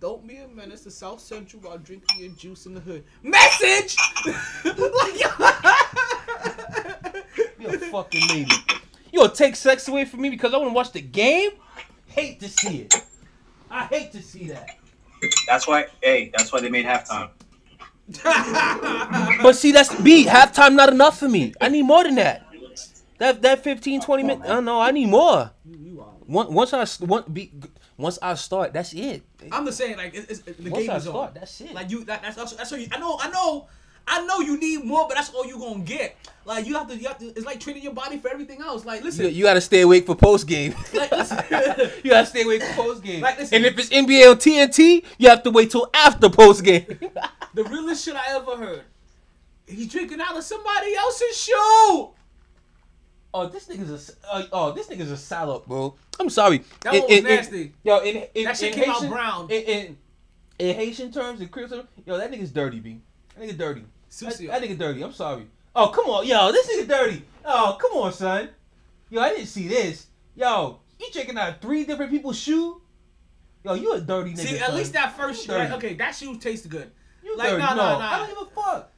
Don't 0.00 0.26
be 0.26 0.38
a 0.38 0.48
menace 0.48 0.80
to 0.84 0.90
South 0.90 1.20
Central 1.20 1.60
while 1.62 1.76
drinking 1.76 2.20
your 2.22 2.30
juice 2.30 2.64
in 2.64 2.72
the 2.72 2.80
hood. 2.80 3.04
Message! 3.22 3.98
Be 7.58 7.66
a 7.66 7.72
fucking 7.78 8.28
lady. 8.28 8.50
You 9.12 9.20
gonna 9.20 9.34
take 9.34 9.56
sex 9.56 9.86
away 9.88 10.06
from 10.06 10.22
me 10.22 10.30
because 10.30 10.54
I 10.54 10.56
want 10.56 10.70
to 10.70 10.74
watch 10.74 10.92
the 10.92 11.02
game? 11.02 11.50
Hate 12.06 12.40
to 12.40 12.48
see 12.48 12.82
it. 12.82 12.94
I 13.70 13.84
hate 13.84 14.10
to 14.12 14.22
see 14.22 14.48
that. 14.48 14.78
That's 15.46 15.68
why. 15.68 15.88
Hey, 16.02 16.30
that's 16.34 16.50
why 16.50 16.60
they 16.60 16.70
made 16.70 16.86
halftime. 16.86 17.28
But 19.42 19.52
see, 19.54 19.72
that's 19.72 19.94
B. 20.00 20.24
Halftime 20.24 20.74
not 20.74 20.88
enough 20.90 21.18
for 21.18 21.28
me. 21.28 21.52
I 21.60 21.68
need 21.68 21.82
more 21.82 22.04
than 22.04 22.14
that. 22.14 22.46
That 23.18 23.42
that 23.42 23.62
15, 23.62 24.00
20 24.00 24.22
minutes. 24.22 24.48
I 24.48 24.54
don't 24.54 24.64
know. 24.64 24.80
I 24.80 24.92
need 24.92 25.10
more. 25.10 25.50
Once 26.26 26.48
I 26.48 26.52
once 26.52 26.72
I 26.72 26.80
s- 26.82 27.00
once, 28.00 28.18
I 28.22 28.34
start, 28.34 28.72
that's 28.72 28.92
it. 28.92 29.22
I'm 29.52 29.64
just 29.66 29.78
saying, 29.78 29.96
like, 29.96 30.14
it's, 30.14 30.40
it's, 30.40 30.58
the 30.58 30.70
Once 30.70 30.82
game 30.84 30.90
I 30.90 30.96
is 30.96 31.02
start, 31.04 31.28
on. 31.28 31.34
that's 31.34 31.60
it. 31.60 31.72
Like 31.74 31.90
you, 31.90 32.04
that, 32.04 32.22
that's 32.22 32.36
that's, 32.36 32.52
that's 32.54 32.72
all 32.72 32.78
you. 32.78 32.88
I 32.92 32.98
know, 32.98 33.18
I 33.20 33.30
know, 33.30 33.68
I 34.06 34.24
know. 34.26 34.40
You 34.40 34.58
need 34.58 34.84
more, 34.84 35.06
but 35.08 35.14
that's 35.16 35.30
all 35.30 35.46
you 35.46 35.58
gonna 35.58 35.84
get. 35.84 36.16
Like 36.44 36.66
you 36.66 36.74
have 36.74 36.88
to, 36.88 36.96
you 36.96 37.06
have 37.08 37.18
to. 37.18 37.26
It's 37.26 37.44
like 37.44 37.60
treating 37.60 37.82
your 37.82 37.92
body 37.92 38.18
for 38.18 38.28
everything 38.28 38.60
else. 38.60 38.84
Like 38.84 39.04
listen, 39.04 39.26
You, 39.26 39.30
you 39.30 39.44
gotta 39.44 39.60
stay 39.60 39.82
awake 39.82 40.06
for 40.06 40.14
post 40.16 40.46
game. 40.46 40.74
like, 40.94 41.10
listen. 41.12 41.38
you 42.04 42.10
gotta 42.10 42.26
stay 42.26 42.42
awake 42.42 42.62
for 42.62 42.74
post 42.82 43.02
game. 43.04 43.20
Like, 43.20 43.38
listen. 43.38 43.56
and 43.56 43.66
if 43.66 43.78
it's 43.78 43.90
NBA 43.90 44.32
or 44.32 44.36
TNT, 44.36 45.04
you 45.18 45.28
have 45.28 45.42
to 45.44 45.50
wait 45.50 45.70
till 45.70 45.88
after 45.94 46.28
post 46.28 46.64
game. 46.64 46.84
the 47.54 47.64
realest 47.64 48.04
shit 48.04 48.16
I 48.16 48.34
ever 48.36 48.56
heard. 48.56 48.82
He's 49.66 49.88
drinking 49.88 50.20
out 50.20 50.36
of 50.36 50.42
somebody 50.42 50.94
else's 50.96 51.36
shoe. 51.40 52.10
Oh, 53.32 53.46
this 53.46 53.68
nigga's 53.68 53.90
a 53.90 53.94
s- 53.94 54.16
uh, 54.30 54.42
oh, 54.52 54.72
this 54.72 54.88
nigga's 54.88 55.10
a 55.10 55.16
salad, 55.16 55.64
bro. 55.66 55.94
I'm 56.18 56.28
sorry. 56.30 56.64
That 56.82 56.94
In- 56.94 57.00
one 57.02 57.08
was 57.10 57.18
in- 57.18 57.26
in- 57.26 57.34
nasty. 57.36 57.72
yo, 57.84 57.98
in, 58.00 58.16
in, 58.34 58.44
That 58.44 58.56
shit 58.56 58.74
in 58.76 58.80
came 58.82 58.90
out 58.90 58.96
Haitian- 58.96 59.10
brown. 59.10 59.50
In, 59.50 59.62
in, 59.62 59.98
in 60.58 60.74
Haitian 60.76 61.12
terms, 61.12 61.40
in 61.40 61.48
Creole 61.48 61.68
terms, 61.68 61.84
yo, 62.04 62.18
that 62.18 62.30
nigga's 62.32 62.50
dirty, 62.50 62.80
b. 62.80 63.00
That 63.36 63.46
nigga 63.48 63.56
dirty. 63.56 63.80
That, 63.82 63.88
Sucio. 64.10 64.48
that 64.48 64.60
nigga 64.62 64.76
dirty. 64.76 65.02
I'm 65.02 65.12
sorry. 65.12 65.46
Oh, 65.76 65.88
come 65.88 66.06
on, 66.06 66.26
yo, 66.26 66.50
this 66.50 66.66
nigga 66.74 66.88
dirty. 66.88 67.22
Oh, 67.44 67.78
come 67.80 67.92
on, 68.02 68.12
son. 68.12 68.48
Yo, 69.08 69.20
I 69.20 69.30
didn't 69.30 69.46
see 69.46 69.68
this. 69.68 70.06
Yo, 70.34 70.80
you 70.98 71.06
checking 71.12 71.38
out 71.38 71.60
three 71.62 71.84
different 71.84 72.10
people's 72.10 72.36
shoe? 72.38 72.80
Yo, 73.64 73.74
you 73.74 73.92
a 73.92 74.00
dirty 74.00 74.32
nigga. 74.32 74.38
See, 74.38 74.58
at 74.58 74.66
son. 74.66 74.76
least 74.76 74.92
that 74.94 75.16
first 75.16 75.46
shoe. 75.46 75.52
Right, 75.54 75.70
okay, 75.72 75.94
that 75.94 76.14
shoe 76.16 76.36
tasted 76.38 76.70
good. 76.72 76.90
You 77.22 77.36
like, 77.36 77.50
dirty. 77.50 77.62
nah, 77.62 77.74
no, 77.74 77.82
nah, 77.82 77.98
nah. 77.98 78.10
I 78.10 78.18
don't 78.18 78.28
give 78.28 78.38
a 78.38 78.60
fuck. 78.60 78.90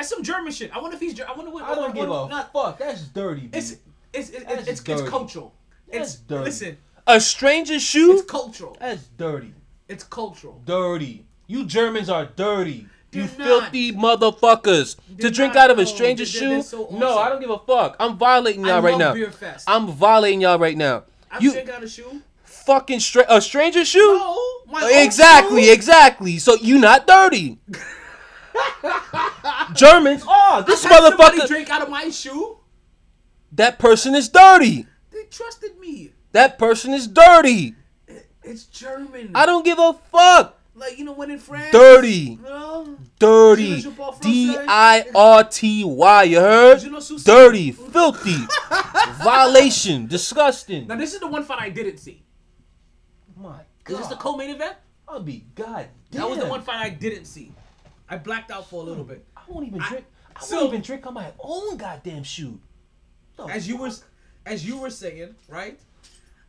That's 0.00 0.08
some 0.08 0.22
German 0.22 0.50
shit. 0.50 0.74
I 0.74 0.78
wonder 0.80 0.94
if 0.94 1.00
he's. 1.00 1.12
Ger- 1.12 1.26
I 1.28 1.36
wonder 1.36 1.50
what. 1.50 1.62
I 1.64 1.74
don't 1.74 1.94
give 1.94 2.04
a 2.04 2.26
not- 2.28 2.52
fuck. 2.54 2.78
That's 2.78 3.02
dirty. 3.02 3.48
B. 3.48 3.58
It's 3.58 3.72
it's 4.14 4.30
it's, 4.30 4.44
That's 4.44 4.60
it's, 4.62 4.68
it's, 4.68 4.80
dirty. 4.80 5.08
cultural. 5.10 5.52
That's 5.92 6.14
It's 6.14 6.20
dirty. 6.22 6.44
listen. 6.44 6.78
a 7.06 7.20
stranger's 7.20 7.82
shoe. 7.82 8.12
It's 8.14 8.22
cultural. 8.22 8.78
That's 8.80 9.04
dirty. 9.18 9.52
It's 9.88 10.02
cultural. 10.04 10.62
dirty. 10.64 11.26
You 11.48 11.66
Germans 11.66 12.08
are 12.08 12.24
dirty. 12.24 12.86
You 13.12 13.26
They're 13.26 13.38
not. 13.46 13.46
filthy 13.72 13.92
motherfuckers. 13.92 14.96
They're 15.18 15.28
to 15.28 15.34
drink 15.34 15.54
out 15.54 15.70
of 15.70 15.78
a 15.78 15.84
stranger's 15.84 16.32
they're- 16.32 16.48
they're 16.48 16.58
shoe? 16.62 16.62
so 16.62 16.88
No. 16.92 17.18
I 17.18 17.28
don't 17.28 17.40
give 17.42 17.50
a 17.50 17.58
fuck. 17.58 17.96
I'm 18.00 18.16
violating 18.16 18.62
y'all 18.64 18.76
I 18.76 18.80
right 18.80 18.90
love 18.92 19.00
now. 19.00 19.12
Beer 19.14 19.30
Fest. 19.30 19.64
I'm 19.68 19.86
violating 19.88 20.40
y'all 20.40 20.58
right 20.58 20.78
now. 20.78 21.02
I 21.30 21.40
you 21.40 21.52
check 21.52 21.68
out 21.68 21.78
of 21.78 21.82
a 21.82 21.88
shoe. 21.88 22.22
fucking 22.44 23.00
stra- 23.00 23.26
a 23.28 23.42
stranger's 23.42 23.88
shoe? 23.88 23.98
No, 24.18 24.38
my 24.72 24.82
own 24.82 24.90
exactly, 25.04 25.64
shoe. 25.64 25.72
exactly. 25.72 26.38
So 26.38 26.54
you 26.54 26.78
not 26.78 27.06
dirty. 27.06 27.58
Germans 29.74 30.24
are. 30.28 30.62
This 30.62 30.84
motherfucker. 30.84 31.46
drink 31.46 31.70
out 31.70 31.82
of 31.82 31.88
my 31.90 32.10
shoe. 32.10 32.58
That 33.52 33.78
person 33.78 34.14
is 34.14 34.28
dirty. 34.28 34.86
They 35.10 35.24
trusted 35.30 35.78
me. 35.78 36.12
That 36.32 36.58
person 36.58 36.92
is 36.94 37.06
dirty. 37.08 37.74
It's 38.42 38.64
German. 38.64 39.32
I 39.34 39.44
don't 39.46 39.64
give 39.64 39.78
a 39.78 39.92
fuck. 40.10 40.58
like 40.74 40.98
you 40.98 41.04
know 41.04 41.12
when 41.12 41.30
in 41.30 41.38
France. 41.38 41.72
Dirty. 41.72 42.38
Dirty. 43.18 43.80
Je 43.80 43.88
ne 43.88 43.94
parle 43.94 44.12
pas 44.12 44.20
D. 44.20 44.56
I 44.68 45.04
R 45.14 45.44
T 45.44 45.84
Y. 45.84 46.22
You 46.24 46.40
heard? 46.40 46.80
Je 46.80 46.88
ne 46.88 47.00
suis- 47.00 47.22
Dirty, 47.24 47.70
filthy, 47.72 48.36
violation, 49.22 50.06
disgusting. 50.06 50.86
Now 50.86 50.96
this 50.96 51.12
is 51.12 51.20
the 51.20 51.26
one 51.26 51.44
fight 51.44 51.60
I 51.60 51.68
didn't 51.70 51.98
see. 51.98 52.22
My 53.36 53.60
God. 53.84 53.92
Is 53.94 53.98
this 53.98 54.08
the 54.08 54.16
co-main 54.16 54.50
event? 54.50 54.76
I'll 55.06 55.20
be 55.20 55.44
god. 55.54 55.88
That 56.12 56.28
was 56.28 56.38
the 56.38 56.46
one 56.46 56.62
fight 56.62 56.80
I 56.80 56.90
didn't 56.90 57.24
see. 57.26 57.52
I 58.10 58.18
blacked 58.18 58.50
out 58.50 58.68
for 58.68 58.82
a 58.82 58.84
little 58.84 59.04
bit. 59.04 59.24
I 59.36 59.42
won't 59.48 59.66
even 59.66 59.80
I- 59.80 59.88
drink. 59.88 60.04
I 60.36 60.40
so- 60.40 60.56
won't 60.56 60.68
even 60.68 60.82
drink 60.82 61.06
on 61.06 61.14
my 61.14 61.32
own 61.38 61.76
goddamn 61.76 62.24
shoe. 62.24 62.60
The 63.36 63.44
As 63.44 63.68
you 63.68 63.76
were, 63.76 63.90
as 64.44 64.66
you 64.66 64.78
were 64.78 64.90
saying, 64.90 65.34
right? 65.48 65.78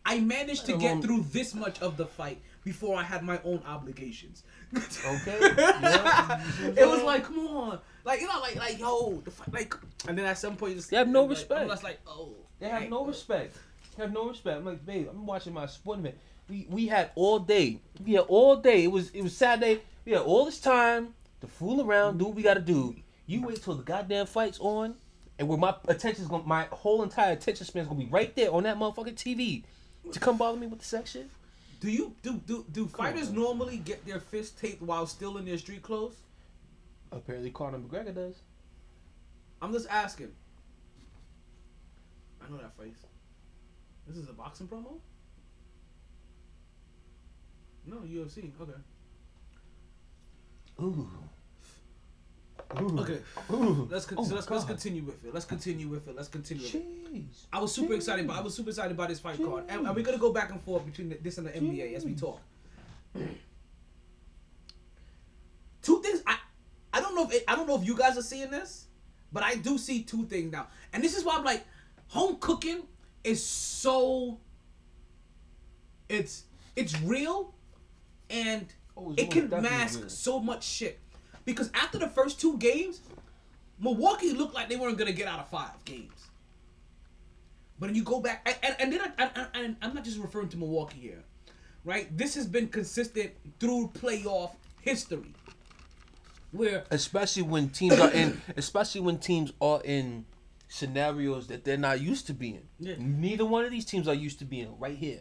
I 0.06 0.20
managed 0.20 0.66
to 0.66 0.78
get 0.78 1.02
through 1.04 1.26
this 1.32 1.54
much 1.54 1.80
of 1.82 1.96
the 1.96 2.06
fight 2.08 2.42
before 2.64 2.98
I 2.98 3.04
had 3.04 3.24
my 3.24 3.40
own 3.44 3.62
obligations. 3.66 4.44
Okay. 4.76 5.38
Yeah. 5.82 6.42
it 6.78 6.88
was 6.88 7.04
like, 7.04 7.24
come 7.26 7.40
on, 7.48 7.80
like 8.04 8.22
you 8.22 8.28
know, 8.28 8.40
like 8.40 8.56
like 8.56 8.80
yo, 8.80 9.22
the 9.24 9.32
fight, 9.32 9.54
like, 9.54 9.76
and 10.08 10.18
then 10.18 10.26
at 10.26 10.38
some 10.38 10.56
point, 10.56 10.72
you 10.72 10.78
just 10.78 10.90
They 10.90 10.98
have 10.98 11.08
no 11.08 11.22
like, 11.22 11.32
respect. 11.32 11.62
I'm 11.62 11.68
just 11.68 11.84
like, 11.84 12.00
oh, 12.08 12.30
They 12.60 12.70
have 12.70 12.90
no 12.90 13.04
uh, 13.04 13.08
respect. 13.08 13.58
They 13.96 14.04
have 14.04 14.14
no 14.14 14.30
respect. 14.30 14.58
I'm 14.58 14.66
like, 14.66 14.86
babe, 14.86 15.08
I'm 15.10 15.26
watching 15.26 15.54
my 15.54 15.66
sporting 15.66 16.06
event. 16.06 16.18
We 16.50 16.68
we 16.70 16.88
had 16.88 17.12
all 17.16 17.40
day. 17.40 17.80
We 18.06 18.14
had 18.14 18.26
all 18.28 18.56
day. 18.58 18.84
It 18.86 18.92
was 18.92 19.10
it 19.12 19.22
was 19.22 19.36
Saturday. 19.36 19.82
We 20.06 20.14
had 20.14 20.22
all 20.22 20.46
this 20.46 20.60
time 20.60 21.14
to 21.42 21.48
fool 21.48 21.82
around, 21.82 22.18
do 22.18 22.26
what 22.26 22.36
we 22.36 22.42
gotta 22.42 22.62
do. 22.62 22.96
You 23.26 23.44
wait 23.44 23.62
till 23.62 23.76
the 23.76 23.84
goddamn 23.84 24.26
fight's 24.26 24.60
on, 24.60 24.96
and 25.38 25.48
where 25.48 25.58
my 25.58 25.76
attention's 25.88 26.28
gonna, 26.28 26.44
my 26.44 26.68
whole 26.72 27.04
entire 27.04 27.34
attention 27.34 27.66
span's 27.66 27.88
gonna 27.88 28.00
be 28.00 28.06
right 28.06 28.36
there 28.36 28.52
on 28.52 28.64
that 28.64 28.78
motherfucking 28.78 29.16
TV 29.16 29.64
to 30.12 30.20
come 30.20 30.38
bother 30.38 30.58
me 30.58 30.68
with 30.68 30.80
the 30.80 30.86
sex 30.86 31.12
shit. 31.12 31.30
Do 31.80 31.90
you 31.90 32.14
do 32.22 32.40
do 32.46 32.66
do 32.72 32.88
fighters 32.88 33.32
normally 33.32 33.78
get 33.78 34.06
their 34.06 34.20
fist 34.20 34.60
taped 34.60 34.82
while 34.82 35.08
still 35.08 35.38
in 35.38 35.46
their 35.46 35.58
street 35.58 35.82
clothes? 35.82 36.16
Apparently, 37.12 37.50
Conor 37.50 37.80
McGregor 37.80 38.14
does. 38.14 38.36
I'm 39.62 39.74
just 39.74 39.88
asking. 39.90 40.32
I 42.46 42.50
know 42.50 42.58
that 42.58 42.78
face. 42.78 42.96
This 44.08 44.18
is 44.18 44.30
a 44.30 44.34
boxing 44.34 44.68
promo? 44.68 45.00
No, 47.86 47.98
UFC. 47.98 48.52
Okay. 48.60 48.72
Ooh. 50.82 51.08
Okay, 52.74 53.20
Ooh. 53.52 53.88
let's 53.92 54.06
con- 54.06 54.18
Oh 54.18 54.24
so 54.24 54.36
let's 54.36 54.50
let's 54.50 54.64
continue 54.64 55.04
with 55.04 55.26
it. 55.26 55.34
Let's 55.34 55.46
continue 55.46 55.90
with 55.90 56.08
it. 56.08 56.16
Let's 56.16 56.30
continue 56.30 56.64
with 56.64 56.76
it. 56.76 57.14
Jeez. 57.14 57.46
I 57.52 57.60
was 57.60 57.74
super 57.74 57.94
excited, 57.94 58.26
but 58.26 58.38
I 58.38 58.42
was 58.42 58.56
super 58.56 58.70
excited 58.70 58.94
about 58.94 59.10
this 59.10 59.20
fight 59.20 59.38
card, 59.44 59.66
and, 59.68 59.86
and 59.86 59.96
we're 59.96 60.04
gonna 60.06 60.18
go 60.18 60.32
back 60.32 60.52
and 60.52 60.62
forth 60.62 60.86
between 60.86 61.10
the, 61.10 61.16
this 61.16 61.38
and 61.38 61.48
the 61.48 61.52
NBA 61.52 61.96
as 61.96 62.06
we 62.06 62.14
talk. 62.14 62.40
two 65.82 66.02
things 66.02 66.24
I 66.26 66.38
I 66.94 67.02
don't 67.02 67.16
know 67.16 67.26
if 67.26 67.34
it, 67.34 67.44
I 67.48 67.56
don't 67.56 67.68
know 67.68 67.76
if 67.76 67.86
you 67.86 67.98
guys 67.98 68.18
are 68.18 68.22
seeing 68.22 68.52
this, 68.52 68.88
but 69.34 69.44
I 69.44 69.56
do 69.56 69.78
see 69.78 70.04
two 70.04 70.26
things 70.26 70.52
now, 70.52 70.68
and 70.94 71.04
this 71.04 71.18
is 71.18 71.26
why 71.26 71.36
I'm 71.36 71.44
like, 71.44 71.66
home 72.08 72.38
cooking 72.40 72.84
is 73.24 73.44
so. 73.46 74.40
It's 76.08 76.46
it's 76.76 77.00
real, 77.02 77.54
and 78.30 78.74
Oh, 79.10 79.14
it 79.18 79.32
can 79.32 79.50
mask 79.50 80.00
real. 80.00 80.10
so 80.10 80.40
much 80.40 80.64
shit. 80.64 81.00
Because 81.46 81.72
after 81.74 81.98
the 81.98 82.08
first 82.08 82.40
two 82.40 82.58
games, 82.58 83.02
Milwaukee 83.80 84.34
looked 84.34 84.54
like 84.54 84.70
they 84.70 84.76
weren't 84.76 84.98
gonna 84.98 85.12
get 85.12 85.28
out 85.28 85.40
of 85.40 85.50
five 85.50 85.84
games. 85.86 86.28
But 87.80 87.88
then 87.88 87.96
you 87.96 88.04
go 88.04 88.20
back, 88.22 88.42
and, 88.46 88.56
and, 88.62 88.76
and 88.80 88.94
then 88.94 89.02
I, 89.18 89.24
I, 89.24 89.46
I, 89.60 89.76
I'm 89.82 89.96
not 89.96 90.04
just 90.04 90.20
referring 90.20 90.50
to 90.50 90.58
Milwaukee 90.58 91.00
here, 91.00 91.24
right? 91.84 92.16
This 92.16 92.36
has 92.36 92.46
been 92.46 92.68
consistent 92.68 93.32
through 93.60 93.90
playoff 93.96 94.52
history, 94.82 95.34
where 96.52 96.84
especially 96.92 97.42
when 97.42 97.70
teams 97.70 98.00
are 98.00 98.12
in 98.12 98.40
especially 98.58 99.02
when 99.02 99.18
teams 99.18 99.52
are 99.62 99.82
in 99.84 100.26
scenarios 100.68 101.48
that 101.48 101.66
they're 101.66 101.76
not 101.78 102.00
used 102.00 102.28
to 102.28 102.34
being 102.34 102.62
Yeah. 102.80 102.96
neither 102.98 103.46
one 103.46 103.66
of 103.66 103.72
these 103.72 103.84
teams 103.84 104.08
are 104.08 104.14
used 104.14 104.40
to 104.40 104.46
being 104.46 104.80
right 104.80 104.98
here 104.98 105.20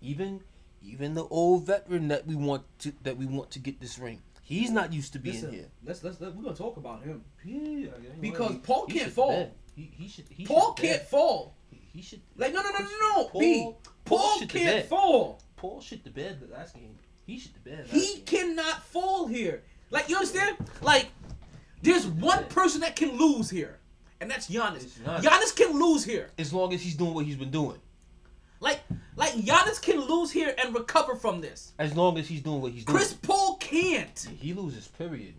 even 0.00 0.40
even 0.82 1.14
the 1.14 1.24
old 1.24 1.66
veteran 1.66 2.08
that 2.08 2.26
we 2.26 2.34
want 2.34 2.62
to 2.78 2.92
that 3.02 3.16
we 3.16 3.26
want 3.26 3.50
to 3.50 3.58
get 3.58 3.80
this 3.80 3.98
ring 3.98 4.20
he's 4.42 4.70
not 4.70 4.92
used 4.92 5.12
to 5.12 5.18
being 5.18 5.34
listen, 5.36 5.52
here 5.52 5.66
let's, 5.84 6.02
let's 6.04 6.20
let 6.20 6.34
we're 6.34 6.42
gonna 6.44 6.54
talk 6.56 6.76
about 6.76 7.02
him 7.02 7.24
yeah, 7.44 7.88
Because 8.20 8.52
he- 8.52 8.58
Paul 8.58 8.86
he 8.86 8.92
can't 8.94 9.04
should 9.06 9.12
fall. 9.14 9.30
bed. 9.30 9.52
he, 9.74 9.90
he 9.98 10.08
should 10.08 10.24
he 10.30 10.44
Paul 10.46 10.74
should 10.76 10.84
can't 10.86 11.02
fall. 11.02 11.54
he, 11.70 11.80
he 11.92 12.02
should 12.02 12.20
Like 12.36 12.52
no 12.54 12.62
no 12.62 12.70
no 12.70 12.78
no 12.78 12.84
no, 13.16 13.24
Paul- 13.28 13.40
B. 13.40 13.62
Paul 14.04 14.18
Paul 14.18 14.38
shit 14.38 14.48
the 14.50 14.58
can't 14.58 14.76
bed. 14.76 14.88
fall. 14.88 15.40
Paul 15.56 15.80
shit 15.80 16.04
the 16.04 16.10
bed 16.10 16.40
the 16.40 16.52
last 16.54 16.74
game 16.74 16.96
he 17.26 17.38
shit 17.40 17.54
the 17.54 17.70
bed 17.70 17.86
He 17.88 18.16
game. 18.16 18.24
cannot 18.24 18.84
fall 18.84 19.26
here. 19.26 19.62
Like 19.90 20.08
you 20.08 20.14
understand? 20.16 20.56
Like 20.82 21.08
there's 21.82 22.06
one 22.06 22.44
person 22.46 22.80
that 22.82 22.94
can 22.96 23.16
lose 23.16 23.50
here, 23.50 23.78
and 24.20 24.30
that's 24.30 24.48
Giannis. 24.48 24.82
It's 24.84 24.98
Giannis. 24.98 25.20
Giannis 25.22 25.54
can 25.56 25.78
lose 25.78 26.04
here. 26.04 26.30
as 26.38 26.52
long 26.52 26.72
as 26.72 26.82
he's 26.82 26.94
doing 26.96 27.14
what 27.14 27.24
he's 27.24 27.36
been 27.36 27.50
doing 27.50 27.78
Like 28.66 28.80
like 29.14 29.32
Giannis 29.34 29.80
can 29.80 30.00
lose 30.00 30.30
here 30.32 30.52
and 30.60 30.74
recover 30.74 31.14
from 31.14 31.40
this. 31.40 31.72
as 31.78 31.94
long 31.94 32.18
as 32.18 32.26
he's 32.26 32.40
doing 32.42 32.60
what 32.60 32.72
he's 32.72 32.84
doing 32.84 32.96
Chris 32.98 33.12
Paul 33.14 33.56
can't. 33.58 34.18
he 34.40 34.52
loses 34.54 34.88
period 34.88 35.34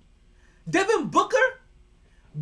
Devin 0.69 1.07
Booker, 1.07 1.47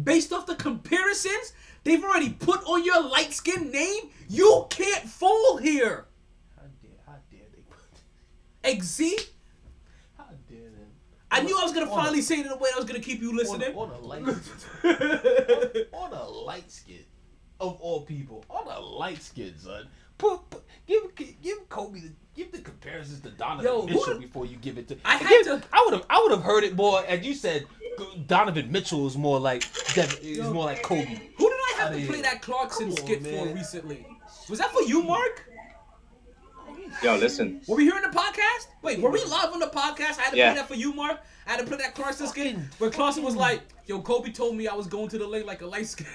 based 0.03 0.31
off 0.31 0.45
the 0.45 0.55
comparisons 0.55 1.53
they've 1.83 2.03
already 2.03 2.29
put 2.33 2.59
on 2.65 2.83
your 2.85 3.01
light 3.03 3.33
skinned 3.33 3.71
name, 3.71 4.03
you 4.29 4.67
can't 4.69 5.05
fall 5.21 5.57
here. 5.57 6.05
how 6.55 6.63
dare 6.83 6.91
how 7.07 7.17
dare 7.31 7.47
they 7.53 7.63
put 7.69 7.93
XZ, 8.79 9.29
how 10.19 10.25
dare 10.49 10.69
them 10.69 10.89
I 11.31 11.41
knew 11.41 11.57
I 11.59 11.63
was 11.63 11.73
gonna 11.73 11.89
On 11.91 11.99
a- 11.99 12.03
finally 12.03 12.21
say 12.21 12.39
it 12.41 12.45
in 12.45 12.51
a 12.51 12.57
way 12.57 12.69
that 12.71 12.77
was 12.77 12.85
gonna 12.85 12.99
keep 12.99 13.21
you 13.21 13.35
listening. 13.35 13.75
on 13.75 13.89
a 13.89 13.97
light 13.97 14.21
on, 14.23 14.39
on 16.03 16.13
a 16.13 16.25
light 16.29 16.71
skin 16.71 17.03
of 17.59 17.79
all 17.81 18.01
people 18.01 18.43
on 18.49 18.67
a 18.67 18.79
light 18.79 19.21
skin 19.21 19.53
son 19.57 19.87
put, 20.17 20.49
put 20.49 20.63
give 20.87 21.15
give 21.41 21.69
Kobe 21.69 21.99
the 21.99 22.11
give 22.35 22.51
the 22.51 22.59
comparisons 22.59 23.21
to 23.21 23.29
Donovan 23.29 23.65
Yo, 23.65 23.85
Mitchell 23.85 24.19
before 24.19 24.45
you 24.45 24.57
give 24.57 24.77
it 24.77 24.87
to 24.89 24.97
I 25.05 25.17
had 25.17 25.29
give- 25.29 25.45
to- 25.45 25.63
I 25.73 25.83
would 25.85 25.93
have 25.93 26.05
I 26.09 26.19
would 26.21 26.31
have 26.31 26.43
heard 26.43 26.63
it 26.63 26.75
more 26.75 27.03
and 27.07 27.23
you 27.25 27.33
said 27.33 27.65
Donovan 28.27 28.71
Mitchell 28.71 29.07
is 29.07 29.15
more 29.17 29.39
like 29.39 29.63
Devin, 29.93 30.17
is 30.21 30.37
Yo. 30.39 30.51
more 30.53 30.65
like 30.65 30.83
Kobe 30.83 31.05
Who 31.05 31.49
did 31.49 31.57
I 31.57 31.73
have 31.77 31.91
Outta 31.93 32.01
to 32.01 32.07
play 32.07 32.21
that 32.21 32.41
Clarkson 32.41 32.87
Come 32.93 32.97
on, 32.99 33.05
skit 33.05 33.23
for 33.25 33.45
recently? 33.53 34.05
Was 34.49 34.59
that 34.59 34.71
for 34.71 34.81
you, 34.83 35.01
Mark? 35.03 35.49
Yo, 37.03 37.15
listen. 37.17 37.61
Were 37.67 37.75
we 37.75 37.83
here 37.83 37.95
in 37.95 38.03
the 38.03 38.15
podcast? 38.17 38.67
Wait, 38.81 38.99
were 39.01 39.09
we 39.09 39.19
live 39.25 39.51
on 39.53 39.59
the 39.59 39.67
podcast? 39.67 40.17
I 40.19 40.23
had 40.23 40.31
to 40.31 40.37
Yeah. 40.37 40.51
play 40.53 40.61
that 40.61 40.67
for 40.67 40.75
you, 40.75 40.93
Mark. 40.93 41.19
I 41.47 41.51
had 41.51 41.59
to 41.59 41.65
play 41.65 41.77
that 41.77 41.93
Clarkson 41.95 42.27
skit 42.27 42.55
where 42.77 42.89
Clarkson 42.89 43.23
was 43.23 43.35
like, 43.35 43.61
"Yo, 43.85 44.01
Kobe 44.01 44.31
told 44.31 44.55
me 44.55 44.67
I 44.67 44.73
was 44.73 44.87
going 44.87 45.09
to 45.09 45.17
the 45.17 45.27
lake 45.27 45.45
like 45.45 45.61
a 45.61 45.65
light 45.65 45.87
skin." 45.87 46.07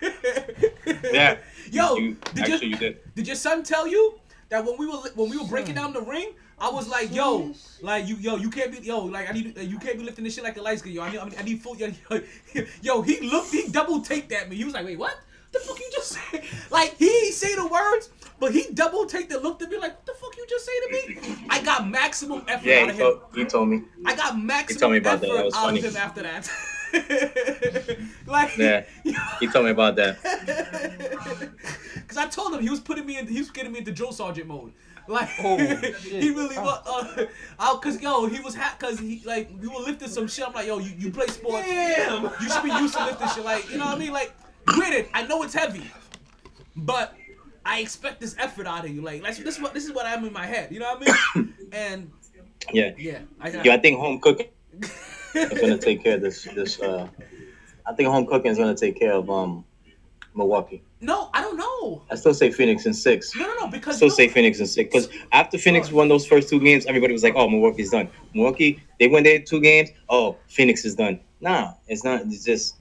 Yeah. 1.12 1.38
Yo, 1.70 1.96
You- 1.96 2.16
did 2.34 2.38
actually, 2.44 2.66
your, 2.68 2.70
you 2.70 2.76
did. 2.76 3.14
Did 3.14 3.26
your 3.26 3.36
son 3.36 3.62
tell 3.62 3.86
you 3.86 4.18
that 4.48 4.64
when 4.64 4.76
we 4.78 4.86
were 4.86 4.98
when 5.14 5.30
we 5.30 5.36
were 5.38 5.44
breaking 5.46 5.74
down 5.76 5.92
the 5.92 6.00
ring, 6.02 6.30
I 6.58 6.68
was 6.70 6.88
like, 6.88 7.14
"Yo, 7.14 7.52
like 7.82 8.06
you, 8.08 8.16
yo, 8.16 8.36
you 8.36 8.50
can't 8.50 8.72
be, 8.72 8.78
yo, 8.86 8.98
like 9.04 9.28
I 9.28 9.32
need, 9.32 9.56
you 9.58 9.78
can't 9.78 9.96
be 9.98 10.04
lifting 10.04 10.24
this 10.24 10.34
shit 10.34 10.44
like 10.44 10.56
a 10.56 10.62
light 10.62 10.78
skin, 10.80 10.92
yo. 10.92 11.02
I 11.02 11.10
need, 11.10 11.18
I 11.18 11.24
need, 11.24 11.38
I 11.38 11.42
need 11.42 11.62
full, 11.62 11.76
yo, 11.76 11.88
yo, 12.82 13.02
He 13.02 13.20
looked, 13.20 13.52
he 13.52 13.68
double 13.68 14.00
taped 14.02 14.32
at 14.32 14.48
me. 14.50 14.56
He 14.56 14.64
was 14.64 14.74
like, 14.74 14.84
"Wait, 14.84 14.98
what? 14.98 15.14
The 15.52 15.58
fuck 15.60 15.78
you 15.78 15.88
just 15.92 16.12
say?" 16.12 16.44
Like 16.70 16.96
he 16.96 17.30
say 17.32 17.54
the 17.54 17.66
words, 17.66 18.10
but 18.38 18.52
he 18.52 18.66
double 18.74 19.06
taped 19.06 19.30
the 19.30 19.38
look 19.40 19.62
at 19.62 19.70
me 19.70 19.78
like, 19.78 19.92
"What 19.96 20.06
the 20.06 20.14
fuck 20.14 20.36
you 20.36 20.46
just 20.48 20.66
say 20.66 20.72
to 20.84 20.92
me?" 20.92 21.46
I 21.48 21.62
got 21.62 21.88
maximum 21.88 22.42
effort 22.48 22.66
Yeah, 22.66 22.80
out 22.82 22.90
of 22.90 22.94
him. 22.96 23.00
told, 23.00 23.20
he 23.36 23.44
told 23.44 23.68
me. 23.68 23.82
I 24.04 24.14
got 24.16 24.38
maximum 24.38 24.74
he 24.76 24.80
told 24.80 24.92
me 24.92 24.98
about 24.98 25.14
effort 25.14 25.26
that. 25.28 25.36
That 25.36 25.44
was 25.44 25.54
out 25.54 25.64
funny. 25.66 25.78
of 25.78 25.84
him 25.84 25.96
after 25.96 26.22
that. 26.22 26.50
like, 28.26 28.56
Yeah. 28.56 28.84
He 29.38 29.46
told 29.48 29.64
me 29.66 29.70
about 29.72 29.96
that. 29.96 30.18
Cause 32.08 32.16
I 32.16 32.26
told 32.26 32.54
him 32.54 32.60
he 32.60 32.70
was 32.70 32.80
putting 32.80 33.06
me 33.06 33.18
in, 33.18 33.26
he 33.26 33.38
was 33.38 33.50
getting 33.50 33.72
me 33.72 33.78
into 33.78 33.92
drill 33.92 34.12
sergeant 34.12 34.48
mode. 34.48 34.72
Like, 35.08 35.28
Oh, 35.42 35.56
he 36.02 36.30
really 36.30 36.56
was. 36.58 36.82
Uh, 36.86 37.26
I, 37.58 37.78
cause 37.82 38.00
yo, 38.00 38.26
he 38.26 38.40
was 38.40 38.54
hat. 38.54 38.78
Cause 38.78 38.98
he 38.98 39.22
like 39.24 39.50
we 39.60 39.68
were 39.68 39.80
lifting 39.80 40.08
some 40.08 40.28
shit. 40.28 40.46
I'm 40.46 40.52
like, 40.52 40.66
yo, 40.66 40.78
you, 40.78 40.92
you 40.98 41.10
play 41.10 41.26
sports. 41.26 41.66
Damn. 41.66 42.24
You 42.24 42.50
should 42.50 42.62
be 42.62 42.70
used 42.70 42.96
to 42.96 43.04
lifting 43.04 43.28
shit. 43.28 43.44
Like, 43.44 43.70
you 43.70 43.78
know 43.78 43.86
what 43.86 43.96
I 43.96 43.98
mean? 43.98 44.12
Like, 44.12 44.32
granted, 44.66 45.08
I 45.14 45.26
know 45.26 45.42
it's 45.42 45.54
heavy, 45.54 45.82
but 46.76 47.14
I 47.64 47.80
expect 47.80 48.20
this 48.20 48.36
effort 48.38 48.66
out 48.66 48.84
of 48.84 48.90
you. 48.94 49.02
Like, 49.02 49.22
like 49.22 49.36
this 49.36 49.56
is 49.56 49.60
what 49.62 49.74
this 49.74 49.84
is 49.84 49.92
what 49.92 50.06
I 50.06 50.14
am 50.14 50.24
in 50.24 50.32
my 50.32 50.46
head. 50.46 50.70
You 50.72 50.80
know 50.80 50.94
what 50.94 51.08
I 51.08 51.38
mean? 51.38 51.54
and 51.72 52.10
Yeah. 52.72 52.92
yeah, 52.98 53.20
I 53.40 53.50
got. 53.50 53.64
Yo, 53.64 53.72
I 53.72 53.78
think 53.78 53.98
home 53.98 54.20
cooking 54.20 54.46
is 55.34 55.60
gonna 55.60 55.78
take 55.78 56.02
care 56.02 56.14
of 56.16 56.22
this. 56.22 56.44
This. 56.54 56.80
Uh, 56.80 57.08
I 57.86 57.94
think 57.94 58.08
home 58.08 58.26
cooking 58.26 58.50
is 58.50 58.58
gonna 58.58 58.74
take 58.76 58.98
care 58.98 59.12
of 59.12 59.28
um, 59.30 59.64
Milwaukee. 60.34 60.82
no, 61.00 61.30
I 61.34 61.40
don't 61.42 61.56
know. 61.56 62.02
I 62.10 62.14
still 62.14 62.34
say 62.34 62.50
Phoenix 62.50 62.86
in 62.86 62.94
six. 62.94 63.34
No, 63.34 63.46
no, 63.46 63.54
no. 63.60 63.66
Because 63.68 63.96
Still 63.96 64.10
say 64.10 64.28
Phoenix 64.28 64.60
in 64.60 64.66
six 64.66 64.88
because 64.92 65.08
after 65.32 65.58
Phoenix 65.58 65.90
won 65.90 66.08
those 66.08 66.26
first 66.26 66.48
two 66.48 66.60
games, 66.60 66.86
everybody 66.86 67.12
was 67.12 67.22
like, 67.22 67.34
"Oh, 67.36 67.48
Milwaukee's 67.48 67.90
done." 67.90 68.08
Milwaukee, 68.34 68.82
they 68.98 69.08
win 69.08 69.24
their 69.24 69.40
two 69.40 69.60
games. 69.60 69.90
Oh, 70.08 70.36
Phoenix 70.48 70.84
is 70.84 70.94
done. 70.94 71.20
Nah, 71.40 71.72
it's 71.88 72.04
not. 72.04 72.22
It's 72.22 72.44
just, 72.44 72.76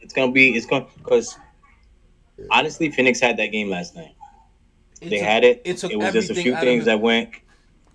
it's 0.00 0.14
gonna 0.14 0.32
be. 0.32 0.54
It's 0.56 0.66
gonna 0.66 0.86
because 0.96 1.36
honestly, 2.50 2.90
Phoenix 2.90 3.20
had 3.20 3.36
that 3.38 3.48
game 3.48 3.68
last 3.68 3.96
night. 3.96 4.14
It 5.00 5.10
they 5.10 5.18
took- 5.18 5.26
had 5.26 5.44
it. 5.44 5.62
it 5.64 5.76
took 5.78 5.92
was 5.92 6.12
just 6.12 6.30
a 6.30 6.34
few 6.34 6.56
things 6.56 6.84
the- 6.84 6.92
that 6.92 7.00
went. 7.00 7.30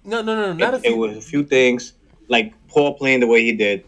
no 0.03 0.21
no 0.21 0.35
no 0.35 0.47
no 0.47 0.53
not 0.53 0.73
It, 0.73 0.77
a 0.77 0.79
few 0.81 0.93
it 0.93 0.97
was 0.97 1.17
a 1.17 1.21
few 1.21 1.43
things 1.43 1.93
like 2.27 2.53
Paul 2.67 2.93
playing 2.95 3.21
the 3.21 3.27
way 3.27 3.43
he 3.43 3.53
did. 3.53 3.83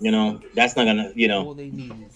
You 0.00 0.10
know, 0.10 0.40
that's 0.54 0.76
not 0.76 0.84
gonna. 0.84 1.12
You 1.14 1.32
all 1.32 1.44
know, 1.44 1.54
they 1.54 1.70
needed 1.70 2.10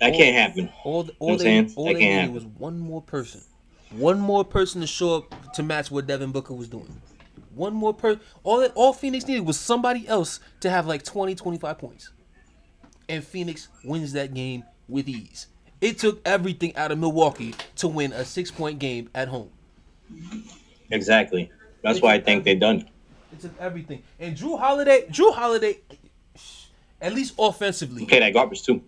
that 0.00 0.14
can't 0.14 0.36
happen. 0.36 0.70
All, 0.84 1.08
all 1.18 1.30
what 1.30 1.46
I'm 1.46 1.66
they, 1.66 1.74
all 1.74 1.86
That 1.86 1.94
they 1.94 2.00
needed 2.00 2.14
happen. 2.14 2.34
was 2.34 2.44
one 2.44 2.78
more 2.78 3.02
person. 3.02 3.42
One 3.90 4.20
more 4.20 4.44
person 4.44 4.80
to 4.80 4.86
show 4.86 5.16
up 5.16 5.52
to 5.54 5.62
match 5.62 5.90
what 5.90 6.06
Devin 6.06 6.30
Booker 6.30 6.54
was 6.54 6.68
doing. 6.68 7.00
One 7.54 7.74
more 7.74 7.94
person. 7.94 8.20
All 8.44 8.60
that 8.60 8.72
all 8.74 8.92
Phoenix 8.92 9.26
needed 9.26 9.46
was 9.46 9.58
somebody 9.58 10.06
else 10.06 10.40
to 10.60 10.70
have 10.70 10.86
like 10.86 11.02
20, 11.02 11.34
25 11.34 11.78
points. 11.78 12.10
And 13.08 13.24
Phoenix 13.24 13.68
wins 13.82 14.12
that 14.12 14.34
game 14.34 14.64
with 14.88 15.08
ease. 15.08 15.46
It 15.80 15.98
took 15.98 16.20
everything 16.26 16.76
out 16.76 16.92
of 16.92 16.98
Milwaukee 16.98 17.54
to 17.76 17.88
win 17.88 18.12
a 18.12 18.24
six 18.24 18.50
point 18.50 18.78
game 18.78 19.08
at 19.14 19.28
home. 19.28 19.50
Exactly. 20.90 21.50
That's 21.82 22.02
why 22.02 22.14
I 22.14 22.20
think 22.20 22.44
they're 22.44 22.56
done. 22.56 22.88
It 23.32 23.40
took 23.40 23.58
everything. 23.60 24.02
And 24.18 24.36
Jrue 24.36 24.58
Holiday, 24.58 25.06
Jrue 25.10 25.34
Holiday, 25.34 25.78
at 27.00 27.14
least 27.14 27.34
offensively, 27.38 28.02
Okay, 28.04 28.18
that 28.20 28.32
garbage 28.34 28.62
too. 28.62 28.82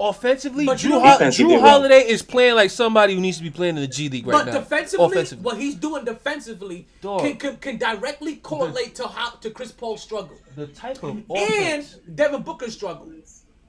offensively, 0.00 0.64
But 0.66 0.82
you 0.82 0.88
Jrue, 0.90 0.92
know- 0.92 1.00
Ho- 1.00 1.12
Defensively, 1.12 1.54
Jrue 1.54 1.62
well. 1.62 1.70
Holiday 1.78 2.00
is 2.08 2.22
playing 2.22 2.54
like 2.56 2.70
somebody 2.70 3.14
who 3.14 3.20
needs 3.20 3.36
to 3.38 3.42
be 3.42 3.50
playing 3.50 3.76
in 3.76 3.82
the 3.82 3.88
G 3.88 4.08
League 4.08 4.26
right 4.26 4.44
but 4.44 4.52
now. 4.52 4.58
defensively, 4.60 5.06
offensively. 5.06 5.44
what 5.44 5.58
he's 5.58 5.74
doing 5.74 6.04
defensively 6.04 6.86
can, 7.02 7.36
can 7.36 7.56
can 7.56 7.76
directly 7.78 8.36
correlate 8.36 8.94
to 8.96 9.06
how 9.06 9.30
to 9.30 9.50
Chris 9.50 9.70
Paul's 9.72 10.02
struggle 10.02 10.36
the 10.56 10.66
type 10.68 11.02
of 11.02 11.18
offense. 11.30 11.30
and 11.30 11.38
offense. 11.38 11.98
Devin 12.14 12.42
Booker's 12.42 12.74
struggle. 12.74 13.08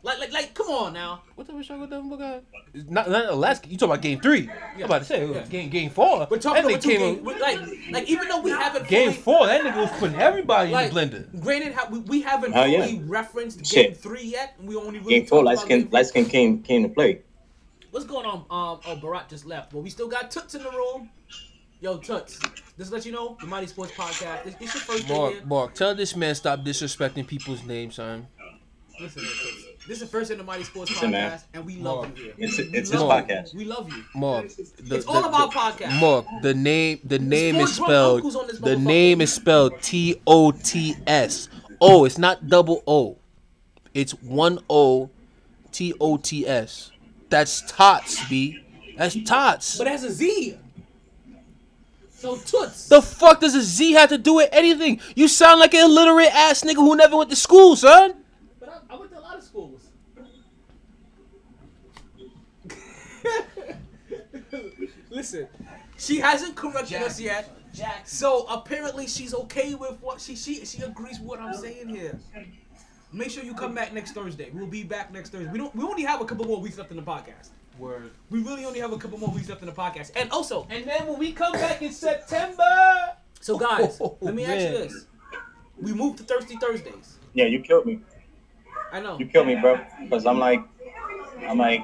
Like 0.06 0.20
like 0.20 0.34
like, 0.34 0.54
come 0.54 0.68
on 0.68 0.94
now. 0.94 1.22
What 1.36 1.48
type 1.48 1.56
of 1.58 1.64
struggle 1.64 1.88
Devin 1.88 2.10
Booker 2.10 2.26
had? 2.74 2.92
Not, 2.92 3.10
not 3.10 3.26
the 3.28 3.36
last. 3.36 3.66
You 3.66 3.78
talking 3.78 3.92
about 3.94 4.02
game 4.02 4.20
three? 4.20 4.50
I'm 4.76 4.84
about 4.84 5.00
to 5.00 5.06
say 5.06 5.26
Yeah. 5.26 5.44
game 5.44 5.70
game 5.70 5.90
four. 5.92 6.28
We're 6.30 6.40
talking 6.40 6.66
about 6.66 6.74
nigga 6.78 6.82
two 6.82 6.90
came 6.90 7.00
games. 7.00 7.18
in- 7.20 7.24
we- 7.24 7.40
Like 7.40 7.60
like 7.92 8.10
even 8.10 8.28
though 8.28 8.42
we 8.42 8.52
haven't 8.52 8.88
game 8.90 9.12
fully, 9.14 9.38
four. 9.38 9.48
That 9.48 9.62
nigga 9.62 9.78
was 9.78 9.92
putting 10.00 10.20
everybody 10.20 10.72
like 10.72 10.90
in 10.90 10.94
the 10.94 11.00
blender. 11.20 11.42
granted, 11.42 11.74
ha- 11.74 11.88
we, 11.90 12.00
we 12.00 12.22
haven't 12.22 12.52
Hell 12.52 12.68
yeah. 12.68 12.86
fully 12.86 13.00
referenced 13.06 13.66
Shit. 13.66 13.92
game 13.92 13.96
three 13.96 14.24
yet. 14.26 14.56
and 14.60 14.68
We 14.68 14.76
only 14.76 15.00
really 15.00 15.20
Game 15.20 15.26
four, 15.26 15.38
talked 15.40 15.46
light 15.46 15.54
about 15.54 15.66
skin, 15.66 15.82
game 15.84 15.90
light 15.92 16.06
skin 16.08 16.26
came 16.26 16.62
came 16.64 16.84
to 16.84 16.90
play. 16.90 17.22
What's 17.92 18.06
going 18.06 18.26
on? 18.26 18.40
Um, 18.50 18.80
oh, 18.86 19.00
Barat 19.02 19.30
just 19.30 19.46
left, 19.46 19.72
but 19.72 19.80
we 19.80 19.90
still 19.90 20.10
got 20.10 20.30
Toots 20.32 20.54
in 20.56 20.64
the 20.64 20.70
room. 20.72 21.12
Yo, 21.80 21.98
Toots, 21.98 22.40
just 22.78 22.90
to 22.90 22.96
let 22.96 23.06
you 23.06 23.12
know, 23.14 23.38
the 23.40 23.46
Mighty 23.48 23.68
Sports 23.68 23.92
Podcast. 23.94 24.48
It's, 24.48 24.56
this 24.58 24.74
your 24.74 24.82
first 24.84 25.08
day. 25.08 25.14
Mark, 25.18 25.46
Mark, 25.46 25.74
tell 25.76 25.94
this 25.96 26.14
man 26.16 26.34
stop 26.36 26.60
disrespecting 26.62 27.26
people's 27.28 27.64
names, 27.64 27.96
son. 27.96 28.28
Listen, 29.00 29.24
listen, 29.24 29.73
this 29.88 29.98
is 29.98 30.00
the 30.02 30.08
first 30.08 30.32
in 30.32 30.38
the 30.38 30.44
Mighty 30.44 30.64
Sports 30.64 30.92
Listen, 30.92 31.12
man. 31.12 31.32
podcast, 31.32 31.44
and 31.54 31.66
we 31.66 31.76
love 31.78 32.18
you 32.18 32.24
here. 32.26 32.34
It's 32.38 32.58
We 32.58 32.64
it's 32.66 32.90
his 32.92 33.02
love 33.02 33.30
you. 33.30 33.36
podcast. 33.36 33.54
We 33.56 33.66
love 33.66 33.92
you. 33.92 34.04
Mark, 34.16 34.48
the, 34.50 34.96
It's 34.96 35.06
all 35.06 35.26
about 35.26 35.52
podcast. 35.52 36.00
Mark, 36.00 36.26
the 36.42 36.54
name, 36.54 37.00
the 37.04 37.20
name 37.20 37.56
is 37.58 37.76
spelled. 37.76 38.18
uncles 38.18 38.36
on 38.36 38.48
this 38.48 38.60
The 38.60 38.76
name 38.78 39.22
is 39.22 39.34
spelled 39.34 39.82
T 39.82 40.22
O 40.26 40.52
T 40.52 40.96
S. 41.08 41.50
O. 41.82 42.06
It's 42.06 42.18
not 42.18 42.48
double 42.48 42.82
O. 42.88 43.18
It's 43.94 44.14
one 44.22 44.60
O, 44.70 45.10
T 45.72 45.94
O 46.00 46.18
T 46.18 46.48
S. 46.48 46.92
That's 47.30 47.62
tots, 47.70 48.28
b. 48.30 48.60
That's 48.98 49.18
tots. 49.24 49.78
But 49.78 49.88
it 49.88 49.92
has 49.92 50.04
a 50.04 50.12
Z. 50.12 50.58
So 52.14 52.38
toots. 52.38 52.88
The 52.88 53.02
fuck 53.02 53.42
does 53.42 53.54
a 53.54 53.62
Z 53.62 53.92
have 53.94 54.08
to 54.10 54.18
do 54.18 54.36
with 54.36 54.48
anything? 54.54 55.02
You 55.16 55.28
sound 55.28 55.60
like 55.60 55.74
an 55.74 55.82
illiterate 55.82 56.34
ass 56.34 56.62
nigga 56.64 56.76
who 56.76 56.96
never 56.96 57.18
went 57.18 57.30
to 57.32 57.36
school, 57.36 57.76
son. 57.76 58.14
But 58.62 58.70
I, 58.90 58.94
I 58.94 58.98
went 58.98 59.12
to 59.12 59.20
a 59.20 59.22
lot 59.22 59.38
of 59.38 59.44
schools. 59.44 59.82
Listen, 65.10 65.48
she 65.98 66.20
hasn't 66.20 66.56
corrected 66.56 67.02
us 67.02 67.20
yet. 67.20 67.50
So 68.06 68.46
apparently 68.50 69.08
she's 69.08 69.34
okay 69.34 69.76
with 69.76 69.98
what 70.02 70.22
she 70.22 70.36
she 70.36 70.66
she 70.66 70.82
agrees 70.84 71.20
with 71.20 71.28
what 71.28 71.40
I'm 71.40 71.54
saying 71.54 71.90
here. 71.90 72.20
Make 73.12 73.30
sure 73.30 73.44
you 73.44 73.54
come 73.54 73.76
back 73.76 73.94
next 73.94 74.12
Thursday. 74.14 74.50
We'll 74.54 74.68
be 74.68 74.84
back 74.84 75.14
next 75.14 75.30
Thursday. 75.30 75.52
We 75.52 75.58
don't 75.60 75.76
we 75.76 75.84
only 75.84 76.04
have 76.04 76.22
a 76.22 76.26
couple 76.26 76.46
more 76.46 76.60
weeks 76.60 76.78
left 76.78 76.92
in 76.92 76.98
the 76.98 77.04
podcast. 77.04 77.50
Word. 77.80 78.12
We 78.30 78.42
really 78.44 78.66
only 78.66 78.80
have 78.80 78.94
a 78.94 78.98
couple 78.98 79.18
more 79.18 79.30
weeks 79.30 79.50
left 79.50 79.62
in 79.62 79.68
the 79.68 79.74
podcast. 79.74 80.12
And 80.16 80.30
also, 80.32 80.68
And 80.70 80.86
then 80.88 81.08
when 81.08 81.18
we 81.18 81.32
come 81.32 81.54
back 81.54 81.82
in 81.82 81.92
September, 81.92 82.64
so 83.40 83.58
guys, 83.58 83.98
Oh, 84.00 84.16
let 84.22 84.36
me 84.36 84.46
ask 84.46 84.72
you 84.72 84.78
this. 84.78 85.06
We 85.82 85.92
moved 85.94 86.20
to 86.20 86.24
Thirsty 86.24 86.56
Thursdays. 86.58 87.18
Yeah, 87.34 87.46
you 87.46 87.62
killed 87.62 87.88
me. 87.88 88.00
I 88.92 89.00
know. 89.00 89.18
You 89.18 89.26
killed 89.26 89.48
me, 89.48 89.56
bro. 89.56 89.80
Because 90.04 90.28
I'm 90.28 90.38
like, 90.38 90.62
I'm 91.48 91.58
like, 91.58 91.82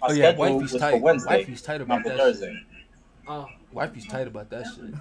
my 0.00 0.08
Oh, 0.08 0.12
yeah, 0.12 0.28
schedule 0.30 0.38
wifey's 0.56 0.72
was 0.72 0.80
tight. 0.80 0.90
for 0.92 0.96
Wednesday, 0.98 1.36
Wifey's 1.38 1.62
tight 1.62 1.80
about 1.80 1.94
not 1.94 2.02
for 2.02 2.08
that 2.10 2.18
Thursday. 2.18 2.62
Uh, 3.26 3.44
wifey's 3.72 4.06
tight 4.06 4.26
about 4.26 4.50
that 4.50 4.64
shit. 4.66 4.94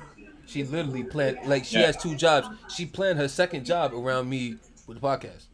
She 0.45 0.63
literally 0.63 1.03
planned 1.03 1.39
like 1.45 1.65
she 1.65 1.79
Yeah. 1.79 1.87
has 1.87 1.97
two 1.97 2.15
jobs. 2.15 2.47
She 2.73 2.85
planned 2.85 3.19
her 3.19 3.27
second 3.27 3.65
job 3.65 3.93
around 3.93 4.29
me 4.29 4.55
with 4.87 4.99
the 5.01 5.05
podcast. 5.07 5.45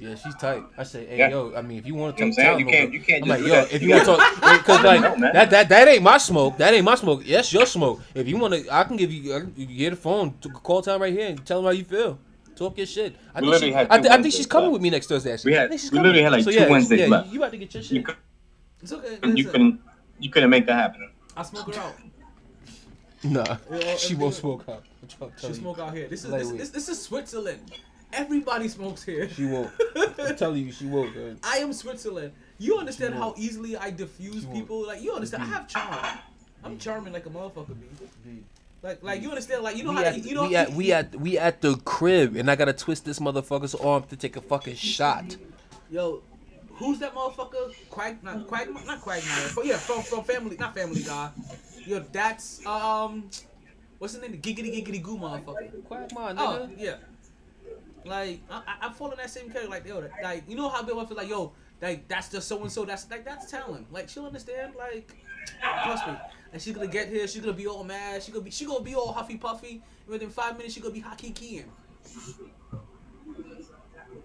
Yeah, 0.00 0.14
she's 0.14 0.34
tight. 0.36 0.62
I 0.76 0.84
say, 0.84 1.06
hey, 1.06 1.18
Yeah. 1.18 1.30
yo, 1.30 1.52
I 1.56 1.62
mean, 1.62 1.78
if 1.78 1.86
you 1.86 1.96
want 1.96 2.16
to 2.16 2.22
You 2.24 2.30
know 2.30 2.36
talk 2.36 2.44
what 2.44 2.50
I'm 2.50 2.56
saying? 2.56 2.60
talent 2.60 2.60
You 2.60 2.66
can't- 2.72 2.86
over- 2.86 2.94
you 2.94 3.00
can't 3.02 3.22
I'm 3.24 3.28
like, 3.30 3.38
do 3.40 3.46
yo, 3.46 3.54
that. 3.54 3.72
if 3.72 3.82
You 3.82 3.88
you 3.88 3.94
want 3.94 4.06
to 4.06 4.16
talk, 4.16 4.34
because 4.66 4.84
like 4.84 5.00
No, 5.00 5.16
man. 5.16 5.32
that, 5.32 5.50
that 5.50 5.68
that 5.70 5.88
ain't 5.88 6.02
my 6.04 6.18
smoke. 6.18 6.56
That 6.58 6.72
ain't 6.74 6.84
my 6.84 6.94
smoke. 6.94 7.22
Yes, 7.24 7.52
your 7.52 7.66
smoke. 7.66 8.00
If 8.14 8.28
you 8.28 8.36
want 8.36 8.54
to, 8.54 8.72
I 8.72 8.84
can 8.84 8.96
give 8.96 9.10
you, 9.12 9.34
I 9.34 9.40
can, 9.40 9.52
you 9.56 9.66
get 9.66 9.92
a 9.92 9.96
phone, 9.96 10.34
to 10.42 10.50
call 10.50 10.82
time 10.82 11.02
right 11.02 11.12
here, 11.12 11.26
and 11.30 11.44
tell 11.44 11.58
them 11.58 11.64
how 11.64 11.72
you 11.72 11.82
feel. 11.84 12.16
Talk 12.58 12.76
your 12.76 12.86
shit. 12.86 13.14
I 13.34 13.40
We 13.40 13.50
think, 13.50 13.62
she, 13.62 13.72
had 13.72 13.86
I, 13.90 13.96
two 13.98 14.02
thi- 14.02 14.08
I 14.10 14.22
think 14.22 14.34
she's 14.34 14.46
coming 14.46 14.66
left. 14.70 14.72
with 14.74 14.82
me 14.82 14.90
next 14.90 15.06
Thursday. 15.06 15.32
Actually. 15.32 15.52
We 15.52 15.56
I 15.58 15.60
had- 15.60 15.68
think 15.70 15.80
she's 15.80 15.92
we 15.92 15.98
literally 15.98 16.22
had, 16.22 16.32
like, 16.32 16.44
so, 16.44 16.50
two 16.50 16.56
yeah, 16.58 16.68
Wednesdays 16.68 17.00
yeah, 17.00 17.06
left. 17.06 17.26
You, 17.28 17.32
you 17.34 17.38
about 17.38 17.50
to 17.52 17.58
get 17.58 17.74
your 17.74 17.82
shit. 17.82 17.92
You, 17.92 18.02
cou- 18.02 18.14
it's 18.82 18.92
okay. 18.92 19.18
you 19.22 19.34
listen. 19.34 19.50
couldn't, 19.52 19.80
you 20.18 20.30
couldn't 20.30 20.50
make 20.50 20.66
that 20.66 20.74
happen. 20.74 21.10
I 21.36 21.42
smoke 21.44 21.74
her 21.74 21.80
out. 21.80 21.94
Nah, 23.24 23.56
Yeah, 23.72 23.96
she 23.96 24.14
won't 24.14 24.34
smoke 24.34 24.64
out. 24.68 24.84
I'm 25.02 25.08
trying 25.08 25.30
to 25.32 25.36
She 25.40 25.46
tell 25.48 25.54
smoke 25.56 25.78
out 25.80 25.92
here. 25.92 26.06
This 26.08 26.24
is 26.24 26.30
this, 26.30 26.42
Lightweight. 26.44 26.58
this, 26.60 26.70
this 26.70 26.88
is 26.88 27.02
Switzerland. 27.02 27.60
Everybody 28.12 28.68
smokes 28.68 29.02
here. 29.02 29.28
She 29.28 29.44
won't. 29.44 29.70
I'm 30.20 30.36
telling 30.36 30.64
you, 30.64 30.70
she 30.72 30.86
won't. 30.86 31.14
Man. 31.16 31.38
I 31.42 31.58
am 31.58 31.72
Switzerland. 31.72 32.32
You 32.58 32.78
understand 32.78 33.14
how 33.14 33.34
easily 33.36 33.76
I 33.76 33.90
diffuse 33.90 34.44
people? 34.46 34.86
Like 34.86 35.02
you 35.02 35.12
understand? 35.12 35.42
I 35.42 35.46
have 35.46 35.66
charm. 35.68 36.18
I'm 36.64 36.78
charming 36.78 37.12
like 37.12 37.26
a 37.26 37.30
motherfucker, 37.30 37.74
B. 38.24 38.44
Like 38.82 39.02
like 39.02 39.22
you 39.22 39.28
understand? 39.28 39.64
Like 39.64 39.76
you 39.76 39.84
know 39.84 39.90
we 39.90 39.96
how 39.96 40.04
at, 40.04 40.24
you 40.24 40.34
know 40.34 40.46
we 40.46 40.56
at 40.56 40.72
we 40.72 40.92
at 40.92 41.14
we 41.16 41.38
at 41.38 41.60
the 41.60 41.76
crib, 41.78 42.36
and 42.36 42.50
I 42.50 42.54
gotta 42.54 42.72
twist 42.72 43.04
this 43.04 43.18
motherfucker's 43.18 43.74
arm 43.74 44.04
to 44.04 44.16
take 44.16 44.36
a 44.36 44.40
fucking 44.40 44.76
shot. 44.76 45.36
Yo, 45.90 46.22
who's 46.74 47.00
that 47.00 47.14
motherfucker? 47.14 47.74
Quag 47.90 48.22
not 48.22 48.46
Quag 48.46 48.68
not 48.86 49.00
Quagmire. 49.00 49.50
But 49.54 49.66
yeah, 49.66 49.76
from 49.76 50.02
from 50.02 50.22
Family 50.22 50.56
not 50.56 50.76
Family 50.76 51.02
Guy. 51.02 51.30
Yo, 51.86 52.00
that's 52.12 52.64
um, 52.66 53.28
what's 53.98 54.14
the 54.14 54.20
name? 54.20 54.32
The 54.32 54.38
giggity 54.38 54.72
giggity 54.72 55.02
goo 55.02 55.18
motherfucker. 55.18 55.84
Quagmire, 55.84 56.34
Oh 56.38 56.68
yeah. 56.76 56.96
Like 58.04 58.40
I, 58.48 58.62
I, 58.66 58.86
I'm 58.86 58.92
following 58.92 59.16
that 59.18 59.30
same 59.30 59.50
character. 59.50 59.70
Like 59.70 59.88
yo, 59.88 60.08
like 60.22 60.44
you 60.48 60.54
know 60.54 60.68
how 60.68 60.82
people 60.82 61.04
feel 61.04 61.16
like 61.16 61.28
yo, 61.28 61.52
like 61.82 62.06
that's 62.06 62.28
just 62.28 62.46
so 62.46 62.62
and 62.62 62.70
so. 62.70 62.84
That's 62.84 63.10
like 63.10 63.24
that's 63.24 63.50
talent. 63.50 63.92
Like 63.92 64.08
she'll 64.08 64.26
understand. 64.26 64.74
Like 64.78 65.12
trust 65.82 66.06
me. 66.06 66.14
And 66.52 66.60
she's 66.62 66.74
gonna 66.74 66.86
get 66.86 67.08
here. 67.08 67.26
She's 67.28 67.42
gonna 67.42 67.52
be 67.52 67.66
all 67.66 67.84
mad. 67.84 68.22
She 68.22 68.32
gonna 68.32 68.44
be 68.44 68.50
she 68.50 68.64
gonna 68.64 68.84
be 68.84 68.94
all 68.94 69.12
huffy 69.12 69.36
puffy. 69.36 69.82
And 70.04 70.08
within 70.08 70.30
five 70.30 70.56
minutes, 70.56 70.74
she 70.74 70.80
gonna 70.80 70.94
be 70.94 71.00
hockey 71.00 71.30
keying. 71.30 71.70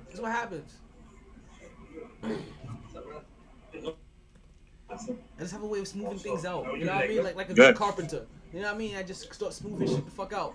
That's 0.08 0.20
what 0.20 0.32
happens. 0.32 0.78
I 4.90 4.98
just 5.40 5.54
have 5.54 5.64
a 5.64 5.68
way 5.68 5.80
of 5.80 5.88
smoothing 5.88 6.20
things 6.20 6.46
out. 6.46 6.78
You 6.78 6.86
know 6.86 6.94
what 6.94 7.06
I 7.06 7.08
mean? 7.08 7.24
Like 7.24 7.36
like 7.36 7.50
a 7.50 7.54
good 7.54 7.76
carpenter. 7.76 8.26
You 8.54 8.62
know 8.62 8.68
what 8.68 8.76
I 8.76 8.78
mean? 8.78 8.96
I 8.96 9.04
just 9.04 9.34
start 9.34 9.54
smoothing 9.54 9.88
shit 9.88 10.06
the 10.06 10.12
fuck 10.12 10.32
out. 10.32 10.54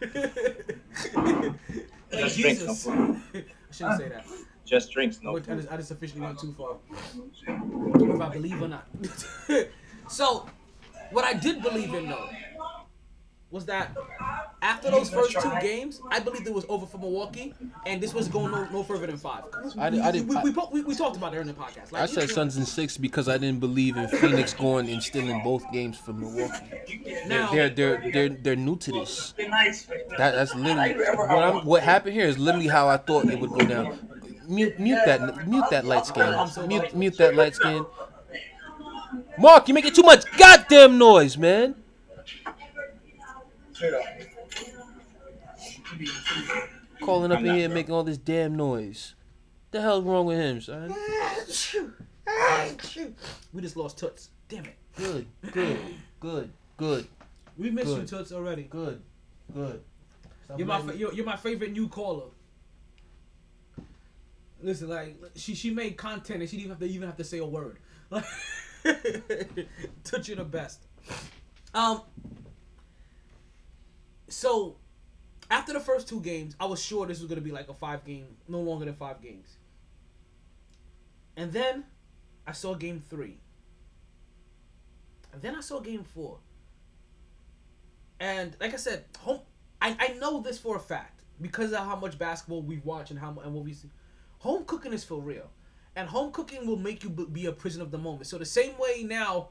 like 2.12 2.20
Just 2.20 2.38
drink 2.38 2.58
Jesus. 2.58 2.86
I 2.88 2.92
shouldn't 3.70 3.98
say 3.98 4.08
that. 4.10 4.26
Just 4.66 4.92
drinks, 4.92 5.20
no 5.22 5.36
I 5.36 5.40
just, 5.40 5.72
I 5.72 5.76
just 5.78 5.90
officially 5.90 6.20
went 6.20 6.38
too 6.38 6.52
far. 6.52 6.76
If 7.48 8.20
I 8.20 8.28
believe 8.28 8.62
or 8.62 8.68
not. 8.68 8.86
so, 10.08 10.46
what 11.12 11.24
I 11.24 11.32
did 11.34 11.62
believe 11.62 11.92
in 11.94 12.08
though 12.08 12.28
was 13.50 13.64
that 13.66 13.90
after 14.62 14.92
those 14.92 15.10
first 15.10 15.32
two 15.40 15.50
games, 15.60 16.00
I 16.08 16.20
believed 16.20 16.46
it 16.46 16.54
was 16.54 16.64
over 16.68 16.86
for 16.86 16.98
Milwaukee, 16.98 17.52
and 17.84 18.00
this 18.00 18.14
was 18.14 18.28
going 18.28 18.52
no, 18.52 18.64
no 18.70 18.82
further 18.84 19.08
than 19.08 19.16
five. 19.16 19.42
I 19.76 19.90
we, 19.90 19.96
di- 19.96 20.02
I 20.02 20.12
didn't- 20.12 20.28
we, 20.28 20.36
I- 20.36 20.42
we, 20.44 20.50
we, 20.72 20.80
we 20.82 20.94
talked 20.94 21.16
about 21.16 21.34
it 21.34 21.38
in 21.40 21.48
the 21.48 21.52
podcast. 21.54 21.90
Like, 21.90 22.02
I 22.02 22.06
said 22.06 22.28
know, 22.28 22.34
Suns 22.34 22.56
in 22.58 22.64
six 22.64 22.96
because 22.96 23.28
I 23.28 23.38
didn't 23.38 23.58
believe 23.58 23.96
in 23.96 24.06
Phoenix 24.06 24.54
going 24.54 24.88
and 24.88 25.02
stealing 25.02 25.42
both 25.42 25.64
games 25.72 25.98
from 25.98 26.20
Milwaukee. 26.20 27.02
They're 27.26 27.50
they're 27.50 27.70
they're 27.70 28.12
they're, 28.12 28.28
they're 28.28 28.56
new 28.56 28.76
to 28.76 28.92
this. 28.92 29.34
That 29.36 29.98
that's 30.16 30.54
literally 30.54 30.94
what 31.16 31.42
I'm. 31.42 31.66
What 31.66 31.82
happened 31.82 32.14
here 32.14 32.26
is 32.26 32.38
literally 32.38 32.68
how 32.68 32.86
I 32.86 32.98
thought 32.98 33.24
it 33.24 33.40
would 33.40 33.50
go 33.50 33.66
down. 33.66 33.98
Mute 34.46 34.78
mute 34.78 35.00
that 35.06 35.48
mute 35.48 35.64
that 35.70 35.84
light 35.86 36.06
skin. 36.06 36.68
Mute 36.68 36.94
mute 36.94 37.16
that 37.18 37.34
light 37.34 37.56
skin. 37.56 37.84
Mark, 39.38 39.68
you're 39.68 39.74
making 39.74 39.94
too 39.94 40.02
much 40.02 40.24
goddamn 40.36 40.98
noise, 40.98 41.36
man. 41.36 41.74
Calling 47.00 47.32
up 47.32 47.40
in 47.40 47.54
here 47.54 47.64
and 47.64 47.74
making 47.74 47.94
all 47.94 48.04
this 48.04 48.18
damn 48.18 48.54
noise. 48.54 49.14
The 49.70 49.80
hell's 49.80 50.04
wrong 50.04 50.26
with 50.26 50.38
him, 50.38 50.60
son? 50.60 50.94
we 53.52 53.62
just 53.62 53.76
lost 53.76 53.98
Toots. 53.98 54.30
Damn 54.48 54.64
it. 54.64 54.76
Good, 54.96 55.26
good, 55.52 55.78
good, 56.18 56.50
good, 56.76 57.06
We 57.56 57.70
missed 57.70 57.88
you, 57.88 57.96
Good. 57.96 58.08
Toots, 58.08 58.32
already. 58.32 58.64
good, 58.64 59.00
good. 59.54 59.80
Stop 60.44 60.58
You're 60.58 60.66
my 60.66 60.80
fa- 60.82 60.96
you're, 60.96 61.14
you're 61.14 61.24
my 61.24 61.36
favorite 61.36 61.72
new 61.72 61.88
caller. 61.88 62.26
Listen, 64.60 64.88
like 64.88 65.16
she 65.36 65.54
she 65.54 65.70
made 65.70 65.96
content 65.96 66.40
and 66.40 66.50
she 66.50 66.56
didn't 66.56 66.70
have 66.70 66.80
to 66.80 66.86
even 66.86 67.08
have 67.08 67.16
to 67.16 67.24
say 67.24 67.38
a 67.38 67.46
word. 67.46 67.78
Like, 68.10 68.24
Touch 70.04 70.28
you 70.28 70.36
the 70.36 70.44
best. 70.44 70.86
Um. 71.74 72.02
So, 74.28 74.76
after 75.50 75.72
the 75.72 75.80
first 75.80 76.08
two 76.08 76.20
games, 76.20 76.54
I 76.60 76.66
was 76.66 76.82
sure 76.82 77.06
this 77.06 77.20
was 77.20 77.28
gonna 77.28 77.40
be 77.40 77.50
like 77.50 77.68
a 77.68 77.74
five 77.74 78.04
game, 78.04 78.26
no 78.48 78.60
longer 78.60 78.84
than 78.84 78.94
five 78.94 79.20
games. 79.20 79.56
And 81.36 81.52
then, 81.52 81.84
I 82.46 82.52
saw 82.52 82.74
game 82.74 83.02
three. 83.08 83.38
And 85.32 85.42
then 85.42 85.54
I 85.54 85.60
saw 85.60 85.80
game 85.80 86.04
four. 86.04 86.38
And 88.18 88.56
like 88.60 88.74
I 88.74 88.76
said, 88.76 89.04
home. 89.18 89.40
I, 89.82 89.96
I 89.98 90.08
know 90.18 90.42
this 90.42 90.58
for 90.58 90.76
a 90.76 90.80
fact 90.80 91.22
because 91.40 91.72
of 91.72 91.78
how 91.78 91.96
much 91.96 92.18
basketball 92.18 92.62
we 92.62 92.78
watch 92.84 93.10
and 93.10 93.18
how 93.18 93.34
and 93.42 93.54
what 93.54 93.64
we 93.64 93.72
see. 93.72 93.88
Home 94.40 94.64
cooking 94.64 94.92
is 94.92 95.04
for 95.04 95.20
real, 95.20 95.50
and 96.00 96.08
home 96.08 96.32
cooking 96.32 96.66
will 96.66 96.78
make 96.78 97.04
you 97.04 97.10
be 97.10 97.44
a 97.44 97.52
prison 97.52 97.82
of 97.82 97.90
the 97.90 97.98
moment. 97.98 98.26
So 98.26 98.38
the 98.38 98.46
same 98.46 98.72
way 98.78 99.02
now, 99.02 99.50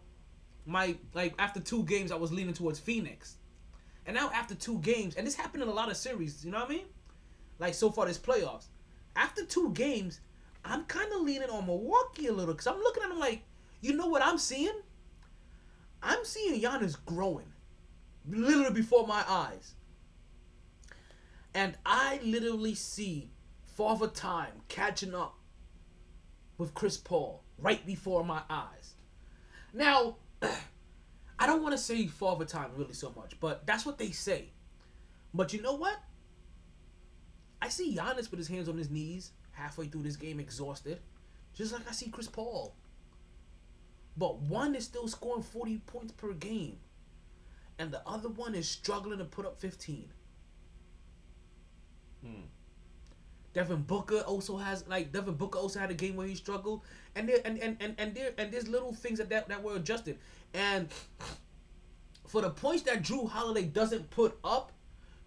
my 0.65 0.95
like 1.13 1.35
after 1.37 1.59
two 1.59 1.83
games 1.83 2.11
I 2.11 2.15
was 2.15 2.31
leaning 2.31 2.55
towards 2.55 2.79
Phoenix, 2.79 3.37
and 4.07 4.15
now 4.15 4.31
after 4.33 4.55
two 4.55 4.79
games, 4.79 5.15
and 5.15 5.27
this 5.27 5.35
happened 5.35 5.61
in 5.61 5.69
a 5.69 5.73
lot 5.73 5.91
of 5.91 5.97
series. 5.97 6.43
You 6.43 6.49
know 6.49 6.57
what 6.57 6.71
I 6.71 6.73
mean? 6.73 6.85
Like 7.59 7.75
so 7.75 7.91
far 7.91 8.07
this 8.07 8.17
playoffs, 8.17 8.65
after 9.15 9.45
two 9.45 9.69
games, 9.73 10.21
I'm 10.65 10.85
kind 10.85 11.13
of 11.13 11.21
leaning 11.21 11.51
on 11.51 11.67
Milwaukee 11.67 12.25
a 12.25 12.33
little 12.33 12.55
because 12.55 12.65
I'm 12.65 12.79
looking 12.79 13.03
at 13.03 13.09
them 13.09 13.19
like, 13.19 13.43
you 13.81 13.95
know 13.95 14.07
what 14.07 14.25
I'm 14.25 14.39
seeing? 14.39 14.81
I'm 16.01 16.25
seeing 16.25 16.59
Giannis 16.59 16.97
growing, 17.05 17.53
literally 18.27 18.73
before 18.73 19.05
my 19.05 19.23
eyes. 19.27 19.75
And 21.53 21.77
I 21.85 22.19
literally 22.23 22.73
see 22.73 23.29
Father 23.75 24.07
Time 24.07 24.63
catching 24.67 25.13
up 25.13 25.38
with 26.59 26.75
Chris 26.75 26.97
Paul 26.97 27.41
right 27.57 27.83
before 27.87 28.23
my 28.23 28.41
eyes. 28.47 28.93
Now, 29.73 30.17
I 31.39 31.47
don't 31.47 31.63
want 31.63 31.71
to 31.73 31.81
say 31.81 32.05
Father 32.05 32.45
Time 32.45 32.71
really 32.75 32.93
so 32.93 33.11
much, 33.15 33.39
but 33.39 33.65
that's 33.65 33.85
what 33.85 33.97
they 33.97 34.11
say. 34.11 34.49
But 35.33 35.53
you 35.53 35.61
know 35.61 35.73
what? 35.73 35.97
I 37.61 37.69
see 37.69 37.95
Giannis 37.95 38.29
with 38.29 38.37
his 38.37 38.47
hands 38.47 38.69
on 38.69 38.77
his 38.77 38.91
knees 38.91 39.31
halfway 39.51 39.87
through 39.87 40.03
this 40.03 40.15
game, 40.15 40.39
exhausted, 40.39 40.99
just 41.53 41.73
like 41.73 41.87
I 41.89 41.91
see 41.91 42.09
Chris 42.09 42.27
Paul. 42.27 42.75
But 44.17 44.39
one 44.41 44.75
is 44.75 44.85
still 44.85 45.07
scoring 45.07 45.43
40 45.43 45.77
points 45.85 46.11
per 46.11 46.33
game, 46.33 46.77
and 47.77 47.91
the 47.91 48.01
other 48.05 48.29
one 48.29 48.53
is 48.53 48.67
struggling 48.67 49.19
to 49.19 49.25
put 49.25 49.45
up 49.45 49.59
15. 49.59 50.09
Hmm. 52.25 52.41
Devin 53.53 53.83
Booker 53.83 54.19
also 54.19 54.57
has 54.57 54.87
like 54.87 55.11
Devin 55.11 55.35
Booker 55.35 55.57
also 55.57 55.79
had 55.79 55.91
a 55.91 55.95
game 55.95 56.15
where 56.15 56.27
he 56.27 56.35
struggled, 56.35 56.81
and 57.15 57.27
there 57.27 57.39
and 57.45 57.57
and 57.59 57.77
and 57.79 57.95
and 57.97 58.15
there 58.15 58.31
and 58.37 58.51
there's 58.51 58.67
little 58.67 58.93
things 58.93 59.19
that 59.19 59.29
that, 59.29 59.47
that 59.49 59.63
were 59.63 59.75
adjusted, 59.75 60.17
and 60.53 60.87
for 62.27 62.41
the 62.41 62.49
points 62.49 62.83
that 62.83 63.01
Jrue 63.01 63.27
Holiday 63.27 63.63
doesn't 63.63 64.11
put 64.11 64.37
up, 64.43 64.71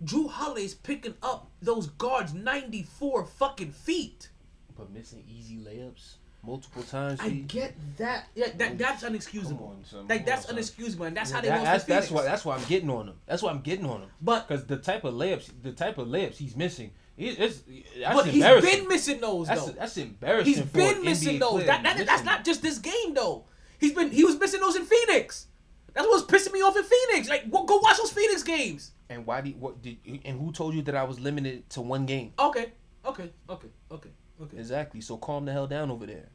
Jrue 0.04 0.30
Holiday's 0.30 0.74
picking 0.74 1.14
up 1.22 1.50
those 1.60 1.88
guards 1.88 2.32
94 2.32 3.24
fucking 3.26 3.72
feet. 3.72 4.28
But 4.76 4.90
missing 4.90 5.24
easy 5.28 5.56
layups 5.56 6.14
multiple 6.44 6.82
times. 6.82 7.20
I 7.20 7.30
get 7.30 7.74
that. 7.98 8.28
Yeah, 8.34 8.48
that 8.56 8.78
that's 8.78 9.02
unexcusable. 9.02 9.60
On, 9.60 10.08
like 10.08 10.26
that's 10.26 10.46
on, 10.46 10.56
unexcusable, 10.56 11.06
and 11.06 11.16
that's 11.16 11.30
Yeah, 11.30 11.36
how 11.36 11.42
they 11.42 11.48
that- 11.48 11.58
lost 11.58 11.64
that's, 11.66 11.84
to 11.84 11.88
Phoenix. 11.88 12.06
that's 12.08 12.10
why 12.12 12.24
that's 12.24 12.44
why 12.44 12.56
I'm 12.56 12.64
getting 12.64 12.90
on 12.90 13.08
him. 13.08 13.14
That's 13.26 13.42
why 13.42 13.50
I'm 13.50 13.60
getting 13.60 13.86
on 13.86 14.02
him. 14.02 14.08
But- 14.20 14.48
because 14.48 14.66
the 14.66 14.76
type 14.76 15.04
of 15.04 15.14
layups, 15.14 15.50
the 15.62 15.72
type 15.72 15.98
of 15.98 16.08
layups 16.08 16.36
he's 16.36 16.56
missing, 16.56 16.92
it's 17.16 17.62
that's 18.00 18.14
but 18.14 18.26
he's 18.26 18.42
been 18.42 18.88
missing 18.88 19.20
those 19.20 19.46
that's 19.46 19.66
though. 19.66 19.72
that's 19.72 19.96
embarrassing. 19.96 20.54
He's 20.54 20.62
been 20.64 21.04
missing 21.04 21.36
NBA 21.36 21.40
those. 21.40 21.66
That, 21.66 21.82
that, 21.82 21.96
be 21.98 22.04
that's 22.04 22.24
not 22.24 22.44
just 22.44 22.62
this 22.62 22.78
game 22.78 23.14
though. 23.14 23.44
He's 23.78 23.92
been 23.92 24.10
he 24.10 24.24
was 24.24 24.38
missing 24.38 24.60
those 24.60 24.76
in 24.76 24.84
Phoenix. 24.84 25.46
That's 25.94 26.06
what's 26.06 26.24
pissing 26.24 26.54
me 26.54 26.60
off 26.62 26.74
in 26.76 26.84
Phoenix. 26.84 27.28
Like, 27.28 27.50
go, 27.50 27.64
go 27.64 27.76
watch 27.78 27.98
those 27.98 28.12
Phoenix 28.12 28.42
games. 28.42 28.92
And 29.10 29.26
why 29.26 29.42
did 29.42 29.60
what 29.60 29.82
did 29.82 29.98
and 30.24 30.40
who 30.40 30.52
told 30.52 30.74
you 30.74 30.80
that 30.82 30.96
I 30.96 31.04
was 31.04 31.20
limited 31.20 31.68
to 31.70 31.82
one 31.82 32.06
game? 32.06 32.32
Okay, 32.38 32.72
okay, 33.04 33.30
okay, 33.50 33.68
okay, 33.90 34.08
okay. 34.40 34.56
Exactly. 34.56 35.00
So 35.00 35.16
calm 35.16 35.44
the 35.44 35.52
hell 35.52 35.66
down 35.66 35.90
over 35.90 36.06
there. 36.06 36.28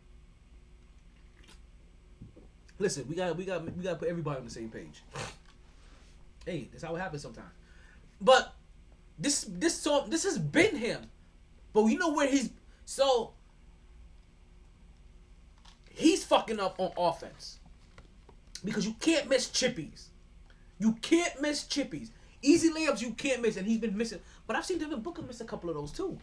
Listen, 2.79 3.07
we 3.07 3.15
got 3.15 3.35
we 3.35 3.45
got 3.45 3.63
we 3.63 3.83
got 3.83 3.91
to 3.91 3.95
put 3.97 4.07
everybody 4.07 4.39
on 4.39 4.45
the 4.45 4.51
same 4.51 4.69
page. 4.69 5.03
Hey, 6.45 6.69
that's 6.71 6.83
how 6.83 6.95
it 6.95 6.99
happens 6.99 7.23
sometimes. 7.23 7.49
But 8.21 8.53
this 9.17 9.45
this 9.49 9.75
so 9.75 10.05
this 10.07 10.23
has 10.23 10.37
been 10.37 10.75
him. 10.75 11.09
But 11.73 11.85
you 11.85 11.97
know 11.97 12.13
where 12.13 12.29
he's 12.29 12.51
so 12.85 13.33
he's 15.89 16.23
fucking 16.23 16.59
up 16.59 16.79
on 16.79 16.91
offense. 16.97 17.59
Because 18.63 18.85
you 18.85 18.95
can't 18.99 19.29
miss 19.29 19.47
chippies. 19.47 20.07
You 20.79 20.93
can't 20.93 21.41
miss 21.41 21.63
chippies. 21.63 22.09
Easy 22.41 22.69
layups 22.69 23.01
you 23.01 23.11
can't 23.11 23.41
miss, 23.41 23.57
and 23.57 23.67
he's 23.67 23.79
been 23.79 23.97
missing. 23.97 24.19
But 24.45 24.55
I've 24.55 24.65
seen 24.65 24.77
Devin 24.77 25.01
Booker 25.01 25.21
miss 25.21 25.41
a 25.41 25.45
couple 25.45 25.69
of 25.69 25.75
those 25.75 25.91
too. 25.91 26.17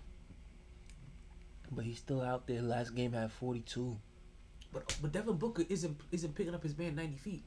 But 1.74 1.84
he's 1.84 1.98
still 1.98 2.22
out 2.22 2.46
there. 2.46 2.62
Last 2.62 2.94
game 2.94 3.12
had 3.12 3.30
42. 3.32 3.96
But 4.72 4.96
but 5.00 5.12
Devin 5.12 5.36
Booker 5.36 5.64
isn't 5.68 6.00
isn't 6.12 6.34
picking 6.34 6.54
up 6.54 6.62
his 6.62 6.76
man 6.76 6.94
ninety 6.96 7.16
feet. 7.16 7.44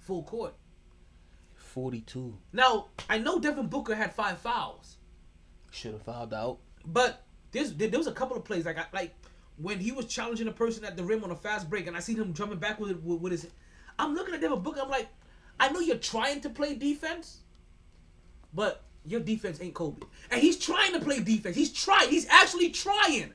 Full 0.00 0.22
court. 0.22 0.54
42. 1.56 2.36
Now 2.52 2.88
I 3.08 3.18
know 3.18 3.38
Devin 3.38 3.68
Booker 3.68 3.94
had 3.94 4.12
five 4.14 4.38
fouls, 4.38 4.96
Should 5.70 5.92
have 5.92 6.02
fouled 6.02 6.34
out. 6.34 6.58
but 6.84 7.24
there's 7.52 7.74
there, 7.74 7.88
there 7.88 7.98
was 7.98 8.06
a 8.06 8.12
couple 8.12 8.36
of 8.36 8.44
plays 8.44 8.64
like 8.66 8.78
I, 8.78 8.84
like 8.92 9.14
when 9.56 9.78
he 9.78 9.92
was 9.92 10.06
challenging 10.06 10.48
a 10.48 10.52
person 10.52 10.84
at 10.84 10.96
the 10.96 11.04
rim 11.04 11.22
on 11.24 11.30
a 11.30 11.36
fast 11.36 11.70
break, 11.70 11.86
and 11.86 11.96
I 11.96 12.00
seen 12.00 12.16
him 12.16 12.32
jumping 12.34 12.58
back 12.58 12.80
with, 12.80 12.90
it- 12.90 13.02
with, 13.02 13.20
with 13.20 13.32
his. 13.32 13.46
I'm 13.98 14.14
looking 14.14 14.34
at 14.34 14.40
Devin 14.40 14.60
Booker. 14.62 14.80
I'm 14.82 14.88
like, 14.90 15.08
I 15.60 15.68
know 15.70 15.80
you're 15.80 15.96
trying 15.98 16.40
to 16.40 16.50
play 16.50 16.74
defense, 16.74 17.40
but 18.54 18.82
your 19.04 19.20
defense 19.20 19.60
ain't 19.60 19.74
Kobe, 19.74 20.06
and 20.30 20.40
he's 20.40 20.58
trying 20.58 20.92
to 20.92 21.00
play 21.00 21.20
defense. 21.20 21.56
He's 21.56 21.72
trying. 21.72 22.08
He's 22.08 22.26
actually 22.28 22.70
trying, 22.70 23.32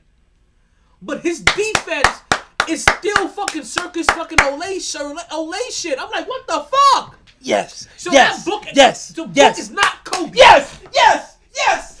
but 1.02 1.20
his 1.20 1.40
defense 1.40 2.22
is 2.68 2.82
still 2.82 3.28
fucking 3.28 3.64
circus 3.64 4.06
fucking 4.06 4.38
Olay 4.38 4.80
shit. 4.80 5.02
Olay 5.30 5.70
shit. 5.70 5.98
I'm 6.00 6.10
like, 6.10 6.28
what 6.28 6.46
the 6.46 6.66
fuck? 6.94 7.18
Yes. 7.40 7.88
So 7.96 8.10
yes. 8.12 8.44
that 8.44 8.50
book, 8.50 8.64
yes. 8.74 9.08
the 9.08 9.24
book 9.24 9.30
yes. 9.34 9.58
is 9.58 9.70
not 9.70 10.04
Kobe. 10.04 10.32
Yes. 10.34 10.80
Yes. 10.92 11.38
Yes. 11.54 12.00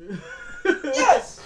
yes. 0.64 1.40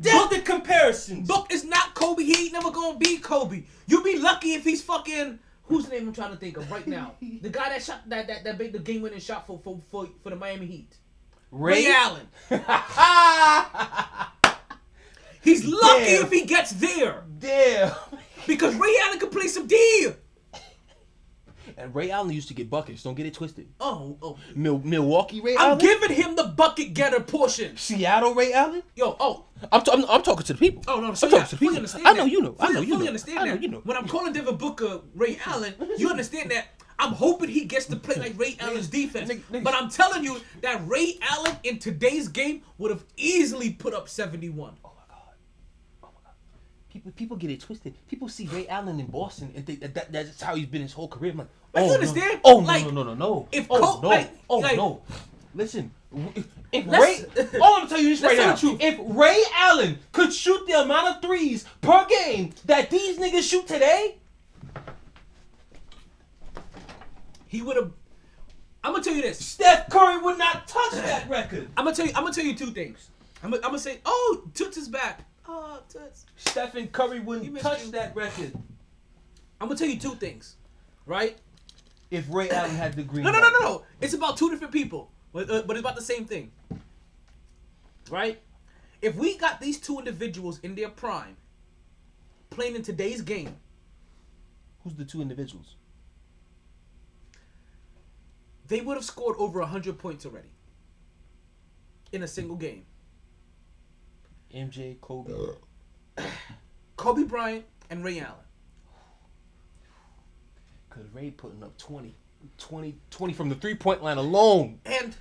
That's 0.00 0.36
the 0.36 0.42
comparisons. 0.42 1.26
Book 1.26 1.52
is 1.52 1.64
not 1.64 1.94
Kobe. 1.94 2.22
He 2.22 2.44
ain't 2.44 2.52
never 2.52 2.70
gonna 2.70 2.98
be 2.98 3.18
Kobe. 3.18 3.64
You 3.86 4.02
be 4.02 4.18
lucky 4.18 4.54
if 4.54 4.64
he's 4.64 4.82
fucking. 4.82 5.40
Whose 5.68 5.88
name 5.90 6.08
I'm 6.08 6.14
trying 6.14 6.30
to 6.30 6.36
think 6.36 6.56
of 6.56 6.70
right 6.70 6.86
now? 6.86 7.12
the 7.42 7.50
guy 7.50 7.68
that 7.68 7.82
shot 7.82 8.08
that 8.08 8.26
that, 8.26 8.44
that 8.44 8.58
made 8.58 8.72
the 8.72 8.78
game 8.78 9.02
winning 9.02 9.20
shot 9.20 9.46
for, 9.46 9.60
for 9.62 9.80
for 9.90 10.08
for 10.22 10.30
the 10.30 10.36
Miami 10.36 10.66
Heat. 10.66 10.96
Ray, 11.50 11.86
Ray? 11.86 11.92
Allen. 11.94 12.28
He's 15.40 15.64
lucky 15.64 16.04
Damn. 16.04 16.24
if 16.24 16.30
he 16.30 16.44
gets 16.44 16.72
there 16.72 17.22
Damn. 17.38 17.94
because 18.46 18.74
Ray 18.74 18.94
Allen 19.04 19.18
can 19.18 19.30
play 19.30 19.46
some 19.48 19.66
D. 19.66 20.08
And 21.78 21.94
Ray 21.94 22.10
Allen 22.10 22.32
used 22.32 22.48
to 22.48 22.54
get 22.54 22.68
buckets. 22.68 23.04
Don't 23.04 23.14
get 23.14 23.24
it 23.26 23.34
twisted. 23.34 23.68
Oh, 23.78 24.16
oh. 24.20 24.36
Mil- 24.56 24.80
Milwaukee 24.80 25.40
Ray 25.40 25.54
Allen. 25.54 25.64
I'm 25.64 25.86
Allen. 25.86 26.00
giving 26.00 26.16
him 26.16 26.34
the 26.36 26.44
bucket 26.44 26.92
getter 26.92 27.20
portion. 27.20 27.76
Seattle 27.76 28.34
Ray 28.34 28.52
Allen. 28.52 28.82
Yo, 28.96 29.16
oh, 29.20 29.44
I'm, 29.70 29.82
t- 29.82 29.92
I'm, 29.92 30.04
I'm 30.10 30.22
talking 30.22 30.44
to 30.46 30.52
the 30.54 30.58
people. 30.58 30.82
Oh 30.88 31.00
no, 31.00 31.08
I'm 31.08 31.14
so 31.16 31.28
talking 31.30 31.46
to 31.46 31.50
the 31.54 31.58
people. 31.58 31.76
understand 31.76 32.06
I 32.06 32.12
know 32.14 32.24
that. 32.24 32.30
you 32.30 32.42
know. 32.42 32.56
I 32.58 32.72
know 32.72 32.80
you 32.80 32.98
know. 32.98 33.06
understand 33.06 33.38
I 33.38 33.44
know 33.44 33.52
that. 33.52 33.62
you 33.62 33.68
know. 33.68 33.78
When 33.84 33.96
I'm 33.96 34.08
calling 34.08 34.32
Devin 34.32 34.56
Booker 34.56 35.00
Ray 35.14 35.38
Allen, 35.46 35.74
you 35.96 36.10
understand 36.10 36.50
that 36.50 36.66
I'm 36.98 37.12
hoping 37.12 37.48
he 37.48 37.64
gets 37.64 37.86
to 37.86 37.96
play 37.96 38.16
like 38.16 38.36
Ray 38.36 38.56
Allen's 38.58 38.88
defense. 38.88 39.30
But 39.50 39.72
I'm 39.74 39.88
telling 39.88 40.24
you 40.24 40.40
that 40.62 40.82
Ray 40.88 41.18
Allen 41.22 41.56
in 41.62 41.78
today's 41.78 42.26
game 42.26 42.62
would 42.78 42.90
have 42.90 43.04
easily 43.16 43.70
put 43.70 43.94
up 43.94 44.08
71. 44.08 44.74
Oh 44.84 44.90
my 44.96 45.14
god. 45.14 45.34
Oh 46.02 46.08
my 46.12 46.20
god. 46.24 46.34
People 46.98 47.12
people 47.12 47.36
get 47.36 47.50
it 47.52 47.60
twisted. 47.60 47.94
People 48.08 48.28
see 48.28 48.48
Ray 48.48 48.66
Allen 48.66 48.98
in 48.98 49.06
Boston 49.06 49.52
and 49.54 49.64
think 49.64 49.78
that, 49.82 49.94
that 49.94 50.10
that's 50.10 50.42
how 50.42 50.56
he's 50.56 50.66
been 50.66 50.82
his 50.82 50.92
whole 50.92 51.06
career. 51.06 51.30
I'm 51.30 51.38
like, 51.38 51.48
oh, 51.76 52.00
you 52.00 52.12
no. 52.12 52.40
Oh 52.44 52.60
no, 52.60 52.66
Like, 52.66 52.84
no 52.86 52.90
no 52.90 53.02
no 53.04 53.14
no. 53.14 53.48
if 53.52 53.68
oh 53.70 53.78
Col- 53.78 54.02
no. 54.02 54.08
like- 54.08 54.30
oh 54.50 54.58
like- 54.58 54.76
no. 54.76 55.00
Listen. 55.54 55.92
If 56.72 56.86
Let's- 56.88 57.22
Ray, 57.22 57.46
oh, 57.62 57.74
I'm 57.76 57.80
gonna 57.82 57.88
tell 57.88 58.00
you 58.00 58.08
this 58.08 58.20
right 58.22 58.36
now. 58.36 58.52
the 58.54 58.58
truth. 58.58 58.78
If 58.80 58.98
Ray 59.00 59.40
Allen 59.54 60.00
could 60.10 60.32
shoot 60.32 60.66
the 60.66 60.80
amount 60.80 61.06
of 61.16 61.22
threes 61.22 61.66
per 61.82 62.04
game 62.06 62.52
that 62.64 62.90
these 62.90 63.16
niggas 63.16 63.48
shoot 63.48 63.68
today, 63.68 64.16
He 67.46 67.62
would 67.62 67.76
have. 67.76 67.92
I'm 68.82 68.90
gonna 68.92 69.04
tell 69.04 69.14
you 69.14 69.22
this. 69.22 69.38
Steph 69.44 69.88
Curry 69.88 70.18
would 70.20 70.36
not 70.36 70.66
touch 70.66 70.92
that 70.94 71.28
record. 71.30 71.68
I'm 71.76 71.84
gonna 71.84 71.94
tell 71.96 72.06
you. 72.06 72.12
I'm 72.16 72.22
gonna 72.24 72.34
tell 72.34 72.44
you 72.44 72.54
two 72.56 72.72
things. 72.72 73.10
I'm 73.44 73.50
gonna, 73.50 73.62
I'm 73.62 73.70
gonna 73.70 73.78
say, 73.78 74.00
oh, 74.04 74.42
Toots 74.54 74.76
is 74.76 74.88
back. 74.88 75.20
Oh, 75.48 75.80
Toots. 75.88 76.26
Stephen 76.36 76.88
Curry 76.88 77.20
wouldn't 77.20 77.50
missed 77.52 77.64
touch 77.64 77.84
you. 77.86 77.90
that 77.92 78.14
record 78.14 78.52
I'm 79.60 79.66
gonna 79.68 79.78
tell 79.78 79.88
you 79.88 79.98
two 79.98 80.14
things, 80.14 80.56
right? 81.06 81.36
if 82.10 82.26
Ray 82.32 82.48
Allen 82.50 82.70
had 82.70 82.94
the 82.94 83.02
green. 83.02 83.22
No, 83.24 83.30
no, 83.30 83.38
no, 83.40 83.50
no, 83.50 83.58
no. 83.60 83.82
It's 84.00 84.14
about 84.14 84.38
two 84.38 84.48
different 84.50 84.72
people, 84.72 85.10
but, 85.32 85.50
uh, 85.50 85.62
but 85.66 85.76
it's 85.76 85.80
about 85.80 85.94
the 85.96 86.00
same 86.02 86.24
thing, 86.24 86.50
right? 88.10 88.40
If 89.02 89.14
we 89.16 89.36
got 89.36 89.60
these 89.60 89.78
two 89.78 89.98
individuals 89.98 90.58
in 90.62 90.74
their 90.74 90.88
prime 90.88 91.36
playing 92.50 92.76
in 92.76 92.82
today's 92.82 93.20
game, 93.20 93.56
Who's 94.84 94.94
the 94.94 95.04
two 95.04 95.20
individuals? 95.20 95.74
they 98.68 98.80
would 98.80 98.96
have 98.96 99.04
scored 99.04 99.36
over 99.38 99.60
hundred 99.62 99.98
points 99.98 100.24
already 100.26 100.48
in 102.12 102.22
a 102.22 102.28
single 102.28 102.56
game. 102.56 102.84
MJ, 104.54 105.00
Kobe. 105.00 105.32
Uh. 106.16 106.22
Kobe 106.96 107.24
Bryant 107.24 107.64
and 107.90 108.04
Ray 108.04 108.20
Allen. 108.20 108.34
Cause 110.90 111.04
Ray 111.12 111.30
putting 111.30 111.62
up 111.62 111.76
20, 111.78 112.14
20, 112.58 112.98
20 113.10 113.32
from 113.32 113.48
the 113.48 113.54
three 113.54 113.74
point 113.74 114.02
line 114.02 114.18
alone. 114.18 114.80
And 114.84 115.14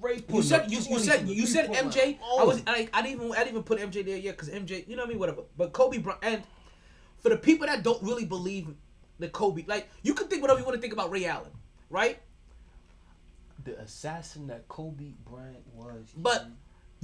Ray 0.00 0.20
putting 0.20 0.36
you 0.36 0.42
said 0.42 0.60
up 0.62 0.70
you, 0.70 0.78
you 0.78 0.98
said 0.98 1.28
you 1.28 1.46
said 1.46 1.66
three-point 1.66 1.94
MJ. 1.94 2.18
I 2.20 2.44
was 2.44 2.56
alone. 2.56 2.64
I, 2.66 2.88
I 2.92 3.02
didn't 3.02 3.20
even 3.20 3.32
I 3.32 3.38
didn't 3.38 3.48
even 3.50 3.62
put 3.62 3.78
MJ 3.78 4.04
there 4.04 4.16
yet 4.16 4.36
because 4.36 4.48
MJ, 4.48 4.86
you 4.88 4.96
know 4.96 5.02
what 5.02 5.06
I 5.06 5.10
mean, 5.10 5.18
whatever. 5.18 5.42
But 5.56 5.72
Kobe 5.72 5.98
Bryant 5.98 6.24
and 6.24 6.42
for 7.20 7.28
the 7.28 7.36
people 7.36 7.66
that 7.66 7.82
don't 7.82 8.02
really 8.02 8.24
believe 8.24 8.68
that 9.20 9.32
Kobe, 9.32 9.64
like 9.66 9.88
you 10.02 10.14
can 10.14 10.26
think 10.26 10.42
whatever 10.42 10.58
you 10.58 10.66
want 10.66 10.74
to 10.74 10.80
think 10.80 10.92
about 10.92 11.12
Ray 11.12 11.26
Allen, 11.26 11.52
right? 11.90 12.18
the 13.66 13.78
assassin 13.80 14.46
that 14.46 14.66
Kobe 14.68 15.12
Bryant 15.28 15.66
was. 15.74 16.06
But 16.16 16.46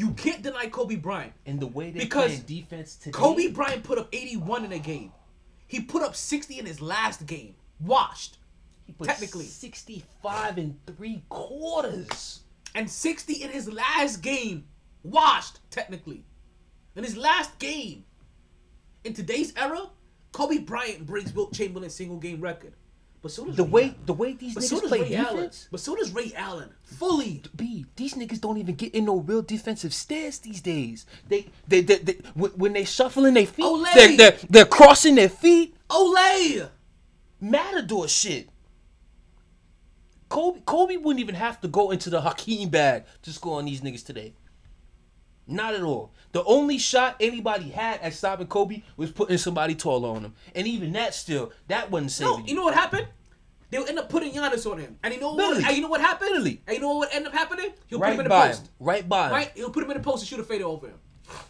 you 0.02 0.10
can't 0.14 0.42
deny 0.42 0.66
Kobe 0.66 0.96
Bryant. 0.96 1.32
in 1.46 1.60
the 1.60 1.66
way 1.66 1.90
they 1.92 2.00
because 2.00 2.26
playing 2.26 2.42
defense 2.42 2.96
today, 2.96 3.12
Kobe 3.12 3.46
Bryant 3.48 3.84
put 3.84 3.98
up 3.98 4.08
81 4.12 4.64
in 4.64 4.72
a 4.72 4.78
game. 4.78 5.12
He 5.68 5.80
put 5.80 6.02
up 6.02 6.16
60 6.16 6.58
in 6.58 6.66
his 6.66 6.80
last 6.80 7.24
game. 7.26 7.54
Washed. 7.80 8.38
he 8.84 8.92
put 8.92 9.06
technically. 9.08 9.44
sixty 9.44 10.04
five 10.22 10.58
and 10.58 10.76
three 10.86 11.22
quarters. 11.28 12.40
And 12.74 12.90
60 12.90 13.34
in 13.42 13.50
his 13.50 13.70
last 13.70 14.22
game. 14.22 14.64
Washed, 15.04 15.60
technically. 15.70 16.24
In 16.96 17.04
his 17.04 17.16
last 17.16 17.58
game. 17.58 18.04
In 19.04 19.12
today's 19.12 19.52
era, 19.56 19.90
Kobe 20.32 20.58
Bryant 20.58 21.06
breaks 21.06 21.34
Wilt 21.34 21.52
Chamberlain's 21.52 21.94
single 21.94 22.16
game 22.16 22.40
record. 22.40 22.72
But 23.22 23.30
so 23.30 23.44
does 23.44 23.54
The 23.56 23.62
Ray 23.64 23.70
way 23.70 23.82
Allen. 23.84 23.96
the 24.06 24.12
way 24.12 24.32
these 24.34 24.54
But 24.54 24.64
niggas 24.64 24.70
does 24.70 24.80
play 24.82 25.00
Ray 25.02 25.14
Allen. 25.14 25.36
defense. 25.36 25.68
But 25.70 25.80
so 25.80 25.94
does 25.94 26.10
Ray 26.10 26.32
Allen. 26.36 26.70
Fully. 26.82 27.42
B, 27.54 27.86
these 27.94 28.14
niggas 28.14 28.40
don't 28.40 28.58
even 28.58 28.74
get 28.74 28.94
in 28.94 29.04
no 29.04 29.18
real 29.20 29.42
defensive 29.42 29.94
stance 29.94 30.38
these 30.38 30.60
days. 30.60 31.06
They, 31.28 31.46
they, 31.68 31.82
they, 31.82 31.98
they 31.98 32.12
when 32.34 32.50
when 32.52 32.72
they 32.72 32.84
shuffling 32.84 33.34
their 33.34 33.46
feet, 33.46 33.64
Olay. 33.64 33.94
they're, 33.94 34.16
they're, 34.16 34.38
they're 34.50 34.64
crossing 34.66 35.14
their 35.14 35.28
feet. 35.28 35.76
Olay. 35.88 36.68
Matador 37.40 38.08
shit. 38.08 38.48
Kobe, 40.28 40.60
Kobe 40.64 40.96
wouldn't 40.96 41.20
even 41.20 41.34
have 41.34 41.60
to 41.60 41.68
go 41.68 41.90
into 41.90 42.10
the 42.10 42.20
Hakeem 42.22 42.70
bag 42.70 43.04
to 43.22 43.32
score 43.32 43.58
on 43.58 43.66
these 43.66 43.82
niggas 43.82 44.04
today. 44.04 44.34
Not 45.46 45.74
at 45.74 45.82
all. 45.82 46.12
The 46.32 46.42
only 46.44 46.78
shot 46.78 47.16
anybody 47.20 47.68
had 47.68 48.00
at 48.00 48.14
stopping 48.14 48.46
Kobe 48.46 48.82
was 48.96 49.10
putting 49.10 49.36
somebody 49.38 49.74
taller 49.74 50.08
on 50.16 50.24
him, 50.24 50.34
and 50.54 50.66
even 50.66 50.92
that 50.92 51.14
still, 51.14 51.52
that 51.68 51.90
wasn't 51.90 52.10
saving 52.10 52.40
No, 52.40 52.46
you 52.46 52.54
know 52.54 52.64
what 52.64 52.74
happened? 52.74 53.06
They 53.70 53.78
would 53.78 53.88
end 53.88 53.98
up 53.98 54.08
putting 54.10 54.32
Giannis 54.32 54.70
on 54.70 54.78
him, 54.78 54.98
and 55.02 55.14
you 55.14 55.20
know 55.20 55.32
what? 55.34 55.64
And 55.64 55.76
you 55.76 55.82
know 55.82 55.88
what 55.88 56.00
happened? 56.00 56.30
Literally. 56.30 56.60
And 56.66 56.76
you 56.76 56.80
know 56.82 56.88
what 56.94 57.08
would 57.08 57.16
end 57.16 57.26
up 57.26 57.32
happening? 57.32 57.72
He'll 57.86 57.98
put 58.00 58.10
him 58.10 58.20
in 58.20 58.24
the 58.24 58.30
post. 58.30 58.62
him, 58.62 58.68
right 58.80 59.08
by 59.08 59.26
him, 59.26 59.32
Right? 59.32 59.50
He'll 59.54 59.70
put 59.70 59.84
him 59.84 59.90
in 59.90 59.96
the 59.96 60.02
post 60.02 60.22
and 60.22 60.28
shoot 60.28 60.40
a 60.40 60.44
fader 60.44 60.64
over 60.64 60.88
him. 60.88 60.98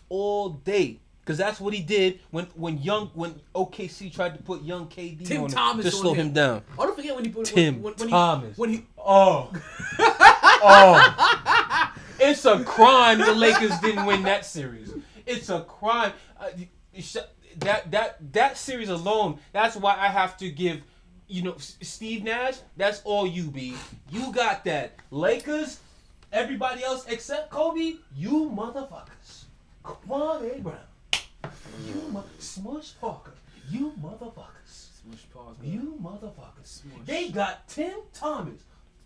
all 0.08 0.50
day. 0.50 0.98
Cause 1.24 1.38
that's 1.38 1.60
what 1.60 1.72
he 1.72 1.80
did 1.80 2.18
when 2.32 2.46
when 2.56 2.78
young 2.78 3.06
when 3.14 3.40
OKC 3.54 4.12
tried 4.12 4.36
to 4.36 4.42
put 4.42 4.62
young 4.62 4.88
KD 4.88 5.24
Tim 5.24 5.42
on 5.42 5.50
him 5.50 5.52
Thomas 5.52 5.84
to 5.84 5.92
slow 5.92 6.14
him. 6.14 6.26
him 6.26 6.32
down. 6.32 6.62
Oh, 6.76 6.84
don't 6.84 6.96
forget 6.96 7.14
when 7.14 7.24
he 7.24 7.30
put 7.30 7.44
Tim 7.44 7.80
when, 7.80 7.94
when, 7.94 8.08
Thomas. 8.08 8.56
He, 8.56 8.60
when 8.60 8.70
he 8.70 8.86
Oh. 8.98 9.52
oh. 10.00 11.88
It's 12.24 12.44
a 12.44 12.62
crime 12.62 13.18
the 13.18 13.34
Lakers 13.34 13.76
didn't 13.80 14.06
win 14.06 14.22
that 14.22 14.44
series. 14.44 14.94
It's 15.26 15.48
a 15.48 15.62
crime. 15.62 16.12
Uh, 16.38 16.50
that 17.58 17.90
that 17.90 18.32
that 18.32 18.56
series 18.56 18.88
alone, 18.88 19.38
that's 19.52 19.76
why 19.76 19.96
I 19.98 20.06
have 20.08 20.36
to 20.38 20.48
give 20.48 20.82
you 21.26 21.42
know 21.42 21.56
Steve 21.58 22.22
Nash, 22.22 22.54
that's 22.76 23.02
all 23.04 23.26
you 23.26 23.50
be. 23.50 23.74
You 24.10 24.32
got 24.32 24.64
that. 24.64 24.94
Lakers, 25.10 25.80
everybody 26.32 26.84
else 26.84 27.04
except 27.08 27.50
Kobe, 27.50 27.94
you 28.14 28.52
motherfuckers. 28.54 29.44
Kwame 29.84 30.62
Brown. 30.62 30.78
You 31.86 32.08
mo- 32.12 32.24
Smush 32.38 32.92
Parker. 33.00 33.32
You 33.68 33.94
motherfuckers. 34.00 34.90
Smush 35.02 35.24
Parker. 35.34 35.64
You 35.64 35.98
motherfuckers. 36.00 36.82
They 37.04 37.30
got 37.30 37.66
Tim 37.66 37.98
Thomas 38.14 38.60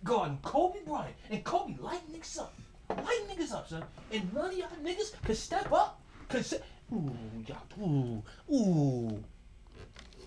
guarding 0.04 0.38
Kobe 0.42 0.80
Bryant. 0.86 1.14
And 1.30 1.42
Kobe 1.44 1.76
light 1.80 2.02
niggas 2.12 2.38
up. 2.38 2.54
Light 2.88 3.26
niggas 3.28 3.52
up, 3.52 3.68
son. 3.68 3.84
And 4.12 4.32
none 4.32 4.50
of 4.50 4.56
y'all 4.56 4.68
niggas 4.82 5.20
can 5.22 5.34
step 5.34 5.72
up. 5.72 6.00
Can 6.28 6.42
se- 6.42 6.62
ooh, 6.92 7.12
y'all. 7.46 7.58
Ooh. 7.80 8.22
Ooh. 8.52 9.24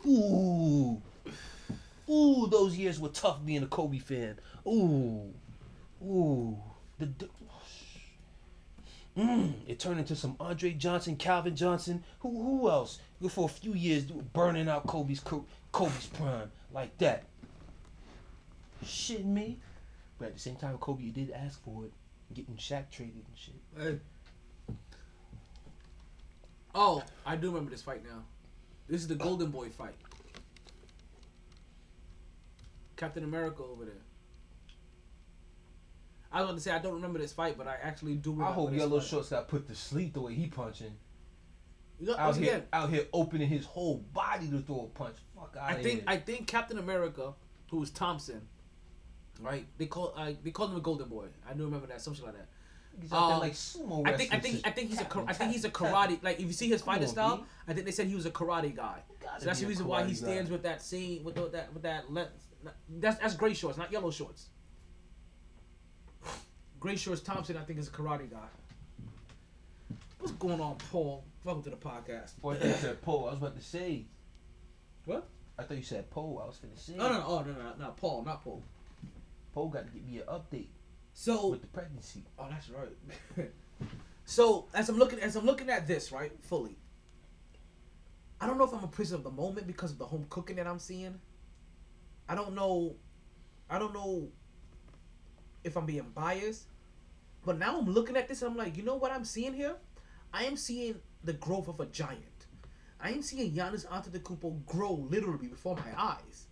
Ooh. 0.08 1.02
Ooh, 2.10 2.48
those 2.48 2.76
years 2.76 3.00
were 3.00 3.10
tough 3.10 3.46
being 3.46 3.64
a 3.64 3.68
Kobe 3.68 4.00
fan. 4.00 4.40
Ooh. 4.68 5.34
Ooh. 6.04 6.58
The, 6.98 7.06
the 7.06 7.30
Mm, 9.20 9.54
it 9.68 9.80
turned 9.80 10.00
into 10.00 10.16
some 10.16 10.38
Andre 10.40 10.72
Johnson, 10.72 11.18
Calvin 11.18 11.56
Johnson. 11.56 12.04
Who 12.20 12.30
who 12.42 12.70
else? 12.70 13.00
For 13.30 13.46
a 13.46 13.50
few 13.50 13.74
years, 13.74 14.06
burning 14.06 14.70
out 14.70 14.88
Kobe's 14.88 15.20
Kobe's 15.20 16.06
prime 16.08 16.52
like 16.74 16.98
that. 17.00 17.24
Shitting 18.84 19.26
me. 19.26 19.60
But 20.18 20.30
at 20.30 20.34
the 20.36 20.40
same 20.40 20.56
time, 20.56 20.78
Kobe 20.78 21.04
you 21.04 21.12
did 21.12 21.32
ask 21.32 21.62
for 21.64 21.86
it, 21.86 21.92
getting 22.34 22.56
Shaq 22.56 22.90
traded 22.92 23.26
and 23.28 23.36
shit. 23.36 24.02
Oh, 26.76 27.04
I 27.26 27.36
do 27.36 27.48
remember 27.48 27.72
this 27.72 27.82
fight 27.82 28.04
now. 28.04 28.24
This 28.88 29.02
is 29.02 29.08
the 29.08 29.16
Golden 29.16 29.52
Boy 29.52 29.70
fight. 29.70 29.96
Captain 32.96 33.24
America 33.24 33.64
over 33.64 33.86
there. 33.86 33.94
I 36.32 36.42
was 36.42 36.48
going 36.48 36.58
to 36.58 36.62
say 36.62 36.72
I 36.72 36.80
don't 36.80 36.94
remember 36.94 37.18
this 37.18 37.34
fight, 37.34 37.58
but 37.58 37.68
I 37.68 37.76
actually 37.82 38.16
do 38.16 38.32
remember. 38.32 38.52
I 38.52 38.54
hope 38.54 38.74
Yellow 38.74 39.00
fight. 39.00 39.10
Shorts 39.10 39.30
got 39.30 39.48
put 39.48 39.68
to 39.68 39.76
sleep 39.76 40.14
the 40.14 40.22
way 40.22 40.36
he 40.36 40.48
punching. 40.48 40.94
You 42.00 42.08
know, 42.08 42.18
Out 42.18 42.36
here, 42.36 42.54
again, 42.54 42.64
out 42.72 42.90
here 42.90 43.06
opening 43.12 43.48
his 43.48 43.66
whole 43.66 43.98
body 44.14 44.48
to 44.48 44.60
throw 44.60 44.90
a 44.94 44.98
punch. 44.98 45.18
Fuck 45.36 45.58
out 45.60 45.70
I 45.70 45.74
of 45.76 45.82
think 45.82 46.00
here. 46.00 46.04
I 46.08 46.18
think 46.18 46.48
Captain 46.48 46.78
America, 46.78 47.34
who 47.72 47.78
was 47.78 47.90
Thompson, 47.90 48.48
right? 49.42 49.66
They 49.78 49.86
call 49.86 50.14
I 50.18 50.36
they 50.44 50.52
called 50.52 50.72
him 50.72 50.78
a 50.78 50.82
Golden 50.82 51.08
Boy. 51.08 51.26
I 51.50 51.54
do 51.54 51.66
remember 51.66 51.88
that, 51.88 52.02
something 52.02 52.24
like 52.24 52.36
that. 52.36 52.48
He's 53.02 53.14
out 53.14 53.28
there 53.28 53.36
um, 53.36 53.40
like 53.42 53.54
sumo 53.54 54.08
I 54.08 54.18
think 54.18 54.34
I 54.34 54.40
think. 54.40 54.62
I 54.66 54.72
think 54.72 54.90
he's 54.90 55.00
a 55.00 55.06
Tap 55.06 55.36
think 55.36 55.52
he's 55.52 55.64
a 55.64 55.70
tap 55.70 55.88
him, 55.88 55.94
karate. 55.94 56.24
Like 56.24 56.40
if 56.40 56.46
you 56.46 56.54
see 56.54 56.68
his 56.68 56.82
Come 56.82 56.94
fighting 56.94 57.08
on, 57.08 57.14
style, 57.14 57.38
B. 57.38 57.44
I 57.68 57.74
think 57.74 57.86
they 57.86 57.92
said 57.92 58.08
he 58.08 58.16
was 58.16 58.26
a 58.26 58.32
karate 58.32 58.76
guy. 58.76 59.00
So 59.40 59.46
that's 59.46 59.62
the 59.62 59.68
reason 59.68 59.88
why 59.88 60.04
he 60.04 60.14
stands 60.14 60.50
guy. 60.50 60.54
with 60.54 60.64
that 60.64 60.82
scene 60.82 61.24
with 61.24 61.36
the, 61.36 61.48
that 61.50 61.74
with 61.74 61.84
that 61.84 62.12
lens. 62.12 62.30
That's 62.90 63.20
that's 63.20 63.36
gray 63.36 63.54
shorts, 63.54 63.78
not 63.78 63.92
yellow 63.92 64.12
shorts. 64.12 64.50
Gray 66.80 66.96
shorts 66.96 67.22
Thompson, 67.22 67.58
I 67.58 67.62
think, 67.62 67.80
is 67.80 67.90
a 67.90 67.92
karate 67.92 68.30
guy. 68.30 68.38
What's 70.20 70.34
going 70.34 70.60
on, 70.60 70.76
Paul? 70.92 71.24
Welcome 71.44 71.64
to 71.64 71.70
the 71.70 71.78
podcast. 71.78 72.40
Boy, 72.42 72.54
I 72.54 72.56
thought 72.58 72.68
you 72.68 72.74
said 72.74 73.02
Poe. 73.02 73.26
I 73.26 73.30
was 73.30 73.38
about 73.38 73.56
to 73.56 73.64
say. 73.64 74.06
What? 75.06 75.28
I 75.58 75.64
thought 75.64 75.78
you 75.78 75.84
said 75.84 76.10
Poe. 76.10 76.42
I 76.44 76.48
was 76.48 76.58
finna 76.58 76.78
say. 76.78 76.96
No, 76.96 77.10
no, 77.10 77.20
no, 77.20 77.26
oh, 77.26 77.42
no, 77.44 77.54
no, 77.54 77.74
no, 77.80 77.92
Paul, 77.92 78.24
not 78.26 78.44
Paul. 78.44 78.64
Got 79.68 79.88
to 79.88 79.94
give 79.94 80.06
me 80.06 80.18
an 80.20 80.24
update 80.28 80.70
So 81.14 81.50
with 81.50 81.62
the 81.62 81.68
pregnancy. 81.68 82.24
Oh, 82.38 82.48
that's 82.50 82.70
right. 82.70 83.50
so 84.26 84.68
as 84.74 84.90
I'm 84.90 84.98
looking 84.98 85.20
as 85.20 85.36
I'm 85.36 85.46
looking 85.46 85.70
at 85.70 85.88
this 85.88 86.12
right 86.12 86.32
fully, 86.42 86.78
I 88.42 88.48
don't 88.48 88.58
know 88.58 88.64
if 88.66 88.74
I'm 88.74 88.84
a 88.84 88.88
prisoner 88.88 89.18
of 89.18 89.24
the 89.24 89.32
moment 89.32 89.68
because 89.68 89.92
of 89.92 89.98
the 89.98 90.06
home 90.06 90.26
cooking 90.30 90.56
that 90.58 90.68
I'm 90.68 90.80
seeing. 90.80 91.20
I 92.28 92.36
don't 92.36 92.56
know. 92.56 92.96
I 93.70 93.80
don't 93.80 93.94
know 93.94 94.30
if 95.64 95.76
I'm 95.76 95.86
being 95.86 96.12
biased, 96.16 96.68
but 97.46 97.58
now 97.58 97.78
I'm 97.80 97.86
looking 97.86 98.18
at 98.18 98.28
this 98.28 98.42
and 98.42 98.52
I'm 98.52 98.58
like, 98.58 98.78
you 98.78 98.84
know 98.84 98.96
what 98.96 99.12
I'm 99.12 99.26
seeing 99.26 99.54
here? 99.54 99.76
I 100.34 100.46
am 100.46 100.56
seeing 100.56 100.96
the 101.24 101.34
growth 101.34 101.68
of 101.68 101.80
a 101.80 101.86
giant. 101.86 102.24
I 103.02 103.12
am 103.12 103.22
seeing 103.22 103.54
Giannis 103.54 103.86
Antetokounmpo 103.88 104.66
grow 104.66 104.94
literally 104.94 105.48
before 105.48 105.76
my 105.76 106.02
eyes. 106.02 106.48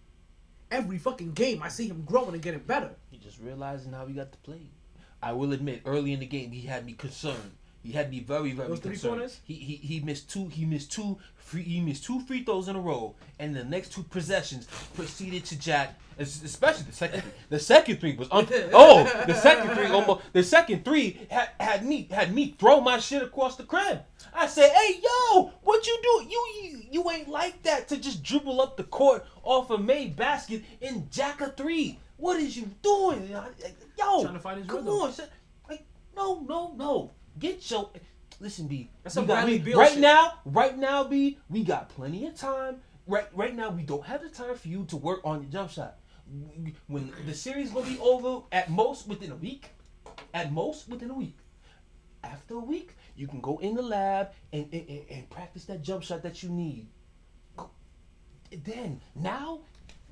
Every 0.69 0.97
fucking 0.97 1.33
game, 1.33 1.63
I 1.63 1.69
see 1.69 1.87
him 1.87 2.03
growing 2.05 2.33
and 2.33 2.41
getting 2.41 2.59
better. 2.59 2.91
He 3.09 3.17
just 3.17 3.39
realizing 3.39 3.93
how 3.93 4.05
he 4.05 4.13
got 4.13 4.31
to 4.31 4.37
play. 4.39 4.61
I 5.21 5.31
will 5.31 5.53
admit, 5.53 5.81
early 5.85 6.13
in 6.13 6.19
the 6.19 6.25
game, 6.25 6.51
he 6.51 6.67
had 6.67 6.85
me 6.85 6.93
concerned. 6.93 7.51
He 7.83 7.93
had 7.93 8.11
me 8.11 8.19
very, 8.19 8.51
very 8.51 8.67
Those 8.67 8.79
concerned. 8.81 9.31
He, 9.45 9.53
he 9.53 9.75
he 9.77 9.99
missed 10.01 10.29
two. 10.29 10.47
He 10.47 10.65
missed 10.65 10.91
two. 10.91 11.17
Free, 11.37 11.63
he 11.63 11.79
missed 11.79 12.03
two 12.03 12.19
free 12.19 12.43
throws 12.43 12.67
in 12.67 12.75
a 12.75 12.81
row, 12.81 13.15
and 13.39 13.55
the 13.55 13.63
next 13.63 13.93
two 13.93 14.03
possessions 14.03 14.67
proceeded 14.93 15.45
to 15.45 15.57
jack. 15.57 15.97
Especially 16.19 16.83
the 16.83 16.91
second. 16.91 17.21
three. 17.21 17.31
The 17.49 17.59
second 17.59 17.97
three 18.01 18.15
was 18.17 18.27
un- 18.29 18.47
oh, 18.73 19.03
the 19.25 19.33
second 19.35 19.73
three 19.73 19.85
almost. 19.85 20.21
The 20.33 20.43
second 20.43 20.83
three 20.83 21.27
had, 21.29 21.49
had 21.59 21.85
me 21.85 22.09
had 22.11 22.35
me 22.35 22.55
throw 22.59 22.81
my 22.81 22.99
shit 22.99 23.23
across 23.23 23.55
the 23.55 23.63
crib. 23.63 24.01
I 24.37 24.45
said, 24.47 24.69
"Hey, 24.71 24.99
yo, 25.03 25.51
what 25.63 25.85
you 25.87 25.97
do? 26.01 26.27
You 26.29 26.47
you 26.61 26.81
you 26.91 27.11
ain't 27.11 27.27
like 27.27 27.63
that 27.63 27.87
to 27.89 27.97
just 27.97 28.21
dribble 28.23 28.61
up 28.61 28.77
the 28.77 28.83
court 28.83 29.25
off 29.43 29.69
a 29.71 29.77
made 29.77 30.15
basket 30.15 30.63
and 30.81 31.09
jack 31.11 31.41
a 31.41 31.49
three. 31.49 31.99
What 32.17 32.39
is 32.39 32.55
you 32.55 32.69
doing, 32.81 33.27
yo? 33.29 34.21
Trying 34.21 34.33
to 34.33 34.39
find 34.39 34.59
his 34.59 34.67
come 34.67 34.77
rhythm. 34.85 34.93
on, 34.93 35.11
son. 35.13 35.27
like 35.69 35.85
no, 36.15 36.41
no, 36.47 36.73
no. 36.75 37.11
Get 37.39 37.69
your 37.71 37.89
listen, 38.39 38.67
B. 38.67 38.89
That's 39.03 39.15
we 39.15 39.19
some 39.21 39.25
got- 39.27 39.33
Bradley 39.35 39.53
we- 39.53 39.59
Beal 39.59 39.79
right 39.79 39.91
shit. 39.91 39.99
now, 39.99 40.33
right 40.45 40.77
now, 40.77 41.03
B. 41.03 41.39
We 41.49 41.63
got 41.63 41.89
plenty 41.89 42.27
of 42.27 42.35
time. 42.35 42.77
Right, 43.07 43.27
right 43.33 43.55
now, 43.55 43.69
we 43.69 43.83
don't 43.83 44.03
have 44.05 44.21
the 44.21 44.27
time 44.29 44.55
for 44.55 44.67
you 44.67 44.83
to 44.89 44.97
work 44.97 45.21
on 45.23 45.41
your 45.41 45.51
jump 45.51 45.71
shot. 45.71 45.97
When 46.87 47.13
the 47.25 47.33
series 47.33 47.71
gonna 47.71 47.85
be 47.85 47.97
over, 47.99 48.41
at 48.51 48.69
most 48.69 49.07
within 49.07 49.31
a 49.31 49.35
week, 49.35 49.69
at 50.33 50.51
most 50.51 50.89
within 50.89 51.09
a 51.09 51.13
week. 51.13 51.37
After 52.23 52.55
a 52.55 52.59
week, 52.59 52.96
you 53.17 53.27
can 53.27 53.41
go 53.41 53.57
in 53.57 53.73
the 53.75 53.81
lab 53.81 54.29
and, 54.53 54.67
and, 54.71 54.87
and- 55.09 55.29
practice 55.29 55.65
that 55.65 55.81
jump 55.81 56.03
shot 56.03 56.23
that 56.23 56.43
you 56.43 56.49
need. 56.49 56.87
Go- 57.57 57.69
Then 58.63 59.01
now, 59.15 59.59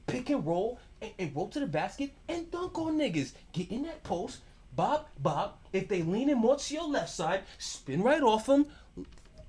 pick 0.08 0.30
and 0.30 0.46
roll 0.46 0.80
and, 1.02 1.12
and 1.20 1.36
roll 1.36 1.48
to 1.50 1.60
the 1.60 1.68
basket 1.68 2.12
and 2.28 2.50
dunk 2.52 2.78
on 2.78 2.98
niggas. 2.98 3.34
Get 3.54 3.72
in 3.72 3.84
that 3.84 4.04
post, 4.04 4.40
bob, 4.76 5.06
bob. 5.20 5.54
If 5.72 5.88
they 5.88 6.02
lean 6.04 6.30
in 6.30 6.38
more 6.40 6.58
to 6.58 6.74
your 6.74 6.88
left 6.90 7.12
side, 7.12 7.44
spin 7.60 8.02
right 8.02 8.22
off 8.22 8.48
them, 8.48 8.66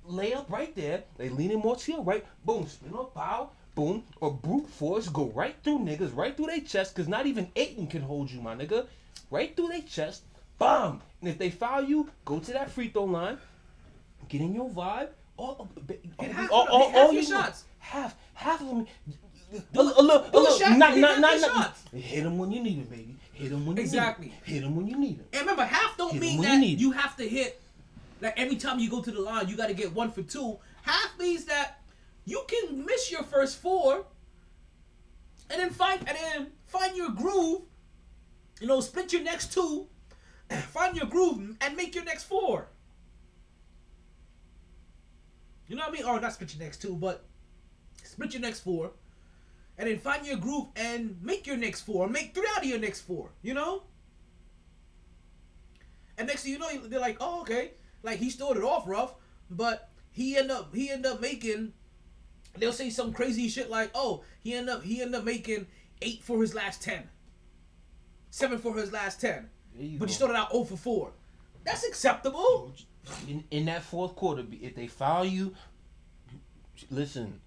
lay 0.05 0.33
up 0.33 0.49
right 0.49 0.73
there. 0.75 1.03
They 1.17 1.29
lean 1.29 1.51
in 1.51 1.59
more 1.59 1.75
to 1.75 1.91
your 1.91 2.03
right, 2.03 2.25
boom, 2.45 2.67
spin 2.67 2.93
off, 2.93 3.13
bow, 3.13 3.49
boom, 3.75 4.03
or 4.21 4.31
brute 4.33 4.69
force, 4.69 5.07
go 5.09 5.25
right 5.35 5.55
through 5.63 5.79
niggas, 5.79 6.15
right 6.15 6.35
through 6.35 6.47
their 6.47 6.61
chest, 6.61 6.95
cause 6.95 7.07
not 7.07 7.25
even 7.25 7.49
Ayton 7.55 7.87
can 7.87 8.01
hold 8.03 8.29
you, 8.31 8.41
my 8.41 8.55
nigga. 8.55 8.85
Right 9.29 9.55
through 9.55 9.67
their 9.69 9.81
chest, 9.81 10.23
bomb. 10.57 11.01
And 11.21 11.29
if 11.29 11.37
they 11.37 11.49
foul 11.49 11.83
you, 11.83 12.09
go 12.25 12.39
to 12.39 12.51
that 12.53 12.69
free 12.71 12.89
throw 12.89 13.05
line, 13.05 13.37
get 14.29 14.41
in 14.41 14.53
your 14.53 14.69
vibe. 14.69 15.09
All, 15.37 15.69
all, 16.17 16.25
half 16.25 16.51
all, 16.51 16.67
all, 16.67 16.89
half 16.89 16.95
all 16.97 17.13
your 17.13 17.23
shots. 17.23 17.65
half 17.77 18.15
half 18.33 18.59
of 18.61 18.67
them. 18.67 18.87
A, 19.53 19.79
a 19.79 19.81
little, 19.81 20.01
a 20.01 20.01
little, 20.01 20.77
not, 20.77 20.93
hit 20.93 20.99
not, 20.99 21.19
not, 21.19 21.39
not, 21.39 21.77
hit 21.93 22.23
them 22.23 22.37
when 22.37 22.51
you 22.51 22.61
need 22.61 22.79
them, 22.79 22.85
baby. 22.97 23.15
Hit 23.33 23.51
them 23.51 23.65
when 23.65 23.77
you 23.77 23.83
Exactly. 23.83 24.25
need 24.25 24.33
them. 24.33 24.41
Hit 24.43 24.61
them 24.63 24.75
when 24.75 24.87
you 24.87 24.97
need 24.97 25.19
them. 25.19 25.25
And 25.31 25.41
remember, 25.41 25.63
half 25.63 25.95
don't 25.95 26.11
Hit 26.13 26.21
mean 26.21 26.41
that 26.41 26.61
you 26.65 26.75
you, 26.77 26.91
have 26.91 27.15
to 27.17 27.27
hit. 27.27 27.61
Like 28.19 28.33
every 28.37 28.55
time 28.55 28.79
you 28.79 28.89
go 28.89 29.01
to 29.01 29.11
the 29.11 29.21
line, 29.21 29.47
you 29.47 29.55
got 29.55 29.67
to 29.67 29.73
get 29.75 29.93
one 29.93 30.11
for 30.11 30.23
two. 30.23 30.57
Half 30.81 31.17
means 31.19 31.45
that 31.45 31.79
you 32.25 32.43
can 32.47 32.83
miss 32.85 33.11
your 33.11 33.23
first 33.23 33.61
four, 33.61 34.05
and 35.49 35.61
then 35.61 35.69
find 35.69 35.99
and 36.07 36.17
then 36.17 36.47
find 36.65 36.97
your 36.97 37.11
groove. 37.11 37.61
You 38.59 38.67
know, 38.67 38.81
split 38.81 39.13
your 39.13 39.21
next 39.21 39.53
two, 39.53 39.87
find 40.69 40.95
your 40.95 41.07
groove, 41.07 41.57
and 41.61 41.75
make 41.75 41.95
your 41.95 42.03
next 42.03 42.23
four. 42.23 42.67
You 45.67 45.75
know 45.75 45.83
what 45.83 45.89
I 45.89 45.93
mean? 45.93 46.05
Or 46.05 46.19
not 46.19 46.33
split 46.33 46.55
your 46.55 46.63
next 46.63 46.81
two, 46.81 46.95
but 46.95 47.25
split 48.03 48.33
your 48.33 48.41
next 48.41 48.61
four, 48.61 48.91
and 49.77 49.89
then 49.89 49.99
find 49.99 50.25
your 50.25 50.37
groove 50.37 50.67
and 50.75 51.17
make 51.21 51.45
your 51.45 51.57
next 51.57 51.81
four. 51.81 52.07
Make 52.07 52.33
three 52.33 52.47
out 52.55 52.63
of 52.63 52.65
your 52.65 52.79
next 52.79 53.01
four. 53.01 53.31
You 53.41 53.53
know. 53.53 53.83
And 56.17 56.27
next 56.27 56.43
thing 56.43 56.53
you 56.53 56.59
know, 56.59 56.87
they're 56.87 56.99
like, 56.99 57.17
"Oh, 57.19 57.41
okay." 57.41 57.71
Like 58.01 58.19
he 58.19 58.29
started 58.29 58.63
off 58.63 58.87
rough, 58.87 59.15
but 59.49 59.89
he 60.11 60.37
end 60.37 60.51
up 60.51 60.73
he 60.73 60.89
end 60.89 61.05
up 61.05 61.21
making. 61.21 61.73
They'll 62.57 62.71
say 62.71 62.89
some 62.89 63.13
crazy 63.13 63.49
shit 63.49 63.69
like, 63.69 63.91
"Oh, 63.93 64.23
he 64.39 64.53
end 64.53 64.69
up 64.69 64.83
he 64.83 65.01
end 65.01 65.13
up 65.13 65.23
making 65.23 65.67
eight 66.01 66.23
for 66.23 66.41
his 66.41 66.55
last 66.55 66.81
ten, 66.81 67.09
seven 68.29 68.57
for 68.57 68.75
his 68.75 68.91
last 68.91 69.21
ten, 69.21 69.49
but 69.99 70.09
he 70.09 70.15
started 70.15 70.35
out 70.35 70.51
0 70.51 70.63
for 70.65 70.77
four. 70.77 71.11
That's 71.63 71.83
acceptable. 71.85 72.73
in, 73.27 73.43
in 73.51 73.65
that 73.65 73.83
fourth 73.83 74.15
quarter, 74.15 74.43
if 74.61 74.75
they 74.75 74.87
foul 74.87 75.25
you, 75.25 75.53
listen. 76.91 77.39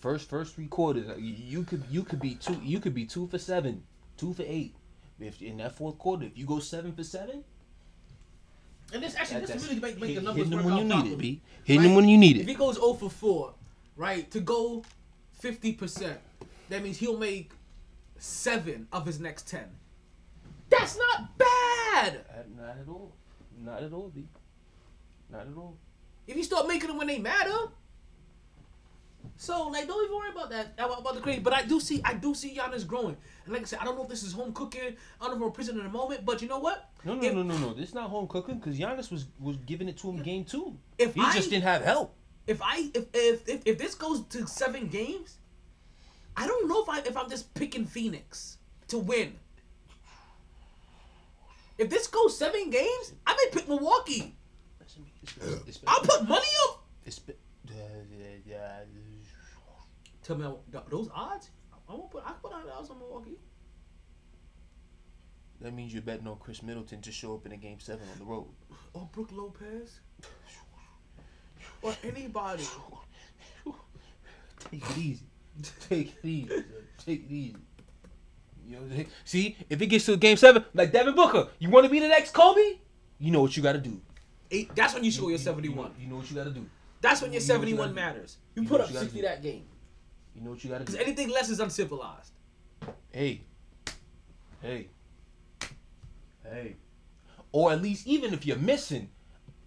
First 0.00 0.28
first 0.28 0.54
three 0.54 0.66
quarters, 0.68 1.06
you, 1.18 1.64
could 1.64 1.82
you 1.90 2.04
could 2.04 2.20
be 2.20 2.34
two 2.34 2.60
you 2.62 2.78
could 2.80 2.94
be 2.94 3.06
two 3.06 3.26
for 3.26 3.38
seven, 3.38 3.82
two 4.16 4.34
for 4.34 4.44
eight. 4.46 4.74
If 5.18 5.40
in 5.42 5.56
that 5.56 5.74
fourth 5.74 5.98
quarter, 5.98 6.26
if 6.26 6.36
you 6.36 6.44
go 6.44 6.58
seven 6.60 6.92
for 6.92 7.02
seven, 7.02 7.42
And 8.92 9.02
this 9.02 9.16
actually 9.16 9.40
that- 9.40 9.48
this 9.54 9.66
really 9.68 9.80
make, 9.80 9.98
make 9.98 10.08
the 10.14 10.20
hit- 10.20 10.22
numbers 10.22 10.44
hitting 10.44 10.50
them 10.58 10.66
work 10.66 10.74
when 10.76 10.92
out 10.92 10.98
you 10.98 11.10
need 11.10 11.12
it. 11.14 11.18
B. 11.18 11.40
Hitting 11.64 11.82
them 11.82 11.94
when 11.94 12.08
you 12.08 12.18
need 12.18 12.36
it. 12.36 12.40
If 12.42 12.48
he 12.48 12.54
goes 12.54 12.74
0 12.76 12.92
for 12.94 13.10
4, 13.10 13.54
right, 13.96 14.30
to 14.30 14.40
go 14.40 14.84
50%, 15.42 16.16
that 16.68 16.82
means 16.84 16.98
he'll 16.98 17.18
make 17.18 17.50
7 18.18 18.86
of 18.92 19.06
his 19.06 19.18
next 19.18 19.48
10. 19.48 19.64
That's 20.68 20.98
not 20.98 21.38
bad! 21.38 22.24
Uh, 22.28 22.42
Not 22.56 22.76
at 22.80 22.88
all. 22.88 23.14
Not 23.58 23.82
at 23.82 23.92
all, 23.92 24.10
B. 24.14 24.26
Not 25.30 25.42
at 25.42 25.56
all. 25.56 25.76
If 26.26 26.36
you 26.36 26.42
start 26.44 26.66
making 26.66 26.88
them 26.88 26.98
when 26.98 27.06
they 27.06 27.18
matter. 27.18 27.70
So, 29.38 29.68
like, 29.68 29.86
don't 29.86 30.02
even 30.04 30.16
worry 30.16 30.30
about 30.30 30.50
that, 30.50 30.72
about, 30.78 31.14
the 31.14 31.20
grade. 31.20 31.42
But 31.44 31.52
I 31.52 31.62
do 31.62 31.78
see, 31.80 32.00
I 32.04 32.14
do 32.14 32.34
see 32.34 32.54
Giannis 32.54 32.86
growing. 32.86 33.16
And 33.44 33.52
like 33.52 33.62
I 33.62 33.64
said, 33.66 33.80
I 33.80 33.84
don't 33.84 33.96
know 33.96 34.04
if 34.04 34.08
this 34.08 34.22
is 34.22 34.32
home 34.32 34.52
cooking. 34.52 34.96
I 35.20 35.24
don't 35.26 35.32
know 35.32 35.36
if 35.36 35.40
we're 35.42 35.50
prison 35.50 35.76
in 35.78 35.84
the 35.84 35.90
moment. 35.90 36.24
But 36.24 36.40
you 36.42 36.48
know 36.48 36.58
what? 36.58 36.90
No, 37.04 37.14
no, 37.14 37.22
If- 37.22 37.34
no, 37.34 37.42
no, 37.42 37.56
no. 37.58 37.74
This 37.74 37.88
is 37.90 37.94
not 37.94 38.08
home 38.10 38.28
cooking 38.28 38.58
because 38.58 38.78
Giannis 38.78 39.10
was 39.10 39.26
was 39.40 39.56
giving 39.58 39.88
it 39.88 39.98
to 39.98 40.10
him 40.10 40.22
game 40.22 40.44
two. 40.44 40.76
If 40.98 41.14
he 41.14 41.20
I- 41.20 41.32
just 41.32 41.50
didn't 41.50 41.64
have 41.64 41.82
help. 41.82 42.14
If 42.46 42.60
I 42.62 42.90
if, 42.94 43.06
if 43.12 43.48
if 43.48 43.62
if 43.66 43.78
this 43.78 43.94
goes 43.94 44.22
to 44.28 44.46
seven 44.46 44.86
games, 44.88 45.38
I 46.36 46.46
don't 46.46 46.68
know 46.68 46.82
if 46.82 46.88
I 46.88 47.00
if 47.00 47.16
I'm 47.16 47.28
just 47.28 47.52
picking 47.54 47.84
Phoenix 47.84 48.58
to 48.88 48.98
win. 48.98 49.34
If 51.78 51.90
this 51.90 52.06
goes 52.06 52.38
seven 52.38 52.70
games, 52.70 53.12
I 53.26 53.34
may 53.34 53.50
pick 53.52 53.68
Milwaukee. 53.68 54.36
I'll 55.86 56.00
put 56.00 56.26
money 56.26 56.46
uh, 58.52 58.84
Tell 60.22 60.36
me 60.36 60.46
those 60.88 61.08
odds. 61.14 61.50
I 61.88 61.92
won't 61.92 62.10
put. 62.10 62.24
I 62.26 62.32
put 62.42 62.52
hundred 62.52 62.68
dollars 62.68 62.90
on 62.90 62.98
Milwaukee. 62.98 63.38
that 65.60 65.72
means 65.72 65.92
you're 65.92 66.02
betting 66.02 66.26
on 66.26 66.36
Khris 66.36 66.62
Middleton 66.62 67.00
to 67.02 67.12
show 67.12 67.34
up 67.34 67.46
in 67.46 67.52
a 67.52 67.56
game 67.56 67.78
seven 67.78 68.08
on 68.12 68.18
the 68.18 68.24
road. 68.24 68.48
Or 68.92 69.08
Brook 69.12 69.30
Lopez. 69.32 70.00
Or 71.82 71.94
anybody. 72.02 72.64
Take 74.70 74.90
it 74.90 74.98
easy. 74.98 75.26
Take 75.88 76.08
it 76.08 76.26
easy. 76.26 76.64
Take 77.04 77.24
it 77.24 77.30
easy. 77.30 77.56
You 78.66 78.76
know 78.76 78.82
what 78.82 78.90
I'm 78.90 78.96
saying? 78.96 79.08
See, 79.24 79.56
if 79.70 79.80
it 79.80 79.86
gets 79.86 80.06
to 80.06 80.14
a 80.14 80.16
game 80.16 80.36
seven, 80.36 80.64
like 80.74 80.92
Devin 80.92 81.14
Booker, 81.14 81.48
you 81.58 81.70
want 81.70 81.84
to 81.84 81.90
be 81.90 82.00
the 82.00 82.08
next 82.08 82.32
Kobe? 82.34 82.60
You 83.18 83.30
know 83.30 83.40
what 83.42 83.56
you 83.56 83.62
got 83.62 83.72
to 83.72 83.78
do. 83.78 84.00
Eight, 84.50 84.74
that's 84.74 84.94
when 84.94 85.04
you 85.04 85.10
show 85.10 85.28
your 85.28 85.38
71. 85.38 85.92
You, 85.98 86.04
you 86.04 86.10
know 86.10 86.16
what 86.16 86.28
you 86.30 86.36
got 86.36 86.44
to 86.44 86.50
do. 86.50 86.66
That's 87.00 87.22
when 87.22 87.32
your 87.32 87.40
you 87.42 87.48
know 87.48 87.54
what 87.58 87.68
you 87.68 87.74
seventy 87.74 87.74
one 87.74 87.94
matters. 87.94 88.38
You, 88.54 88.62
You 88.62 88.68
put 88.68 88.80
up 88.80 88.90
you 88.90 88.96
sixty 88.98 89.18
do. 89.20 89.26
that 89.26 89.42
game. 89.42 89.64
You 90.34 90.42
know 90.42 90.50
what 90.50 90.64
you 90.64 90.70
got 90.70 90.78
to 90.78 90.84
do. 90.84 90.92
Because 90.92 91.06
anything 91.06 91.28
less 91.30 91.48
is 91.48 91.60
uncivilized. 91.60 92.32
Hey. 93.12 93.42
Hey. 94.60 94.88
Hey. 96.42 96.76
Or 97.52 97.72
at 97.72 97.82
least, 97.82 98.06
even 98.06 98.34
if 98.34 98.44
you're 98.46 98.56
missing, 98.58 99.08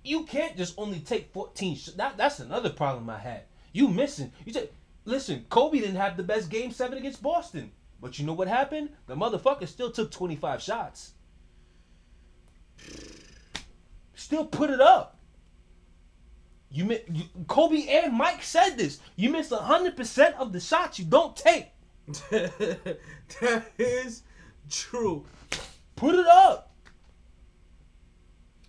you 0.03 0.23
can't 0.23 0.55
just 0.57 0.73
only 0.77 0.99
take 0.99 1.31
14. 1.33 1.75
sh- 1.75 1.89
That, 1.97 2.17
that's 2.17 2.39
another 2.39 2.69
problem 2.69 3.09
I 3.09 3.17
had. 3.19 3.43
You 3.73 3.87
missing. 3.87 4.31
You 4.45 4.53
take. 4.53 4.71
Listen, 5.05 5.45
Kobe 5.49 5.79
didn't 5.79 5.95
have 5.95 6.17
the 6.17 6.23
best 6.23 6.49
game 6.49 6.71
seven 6.71 6.97
against 6.97 7.21
Boston. 7.23 7.71
But 8.01 8.17
you 8.19 8.25
know 8.25 8.33
what 8.33 8.47
happened? 8.47 8.89
The 9.07 9.15
motherfucker 9.15 9.67
still 9.67 9.91
took 9.91 10.11
25 10.11 10.61
shots. 10.61 11.13
Still 14.15 14.45
put 14.45 14.69
it 14.69 14.79
up. 14.81 15.17
You, 16.71 16.85
mi- 16.85 17.01
you 17.11 17.23
Kobe 17.47 17.87
and 17.87 18.13
Mike 18.13 18.43
said 18.43 18.77
this. 18.77 18.99
You 19.15 19.29
miss 19.31 19.49
100% 19.49 20.33
of 20.35 20.53
the 20.53 20.59
shots 20.59 20.99
you 20.99 21.05
don't 21.05 21.35
take. 21.35 21.67
that 22.29 23.63
is 23.77 24.23
true. 24.69 25.25
Put 25.95 26.15
it 26.15 26.27
up. 26.27 26.71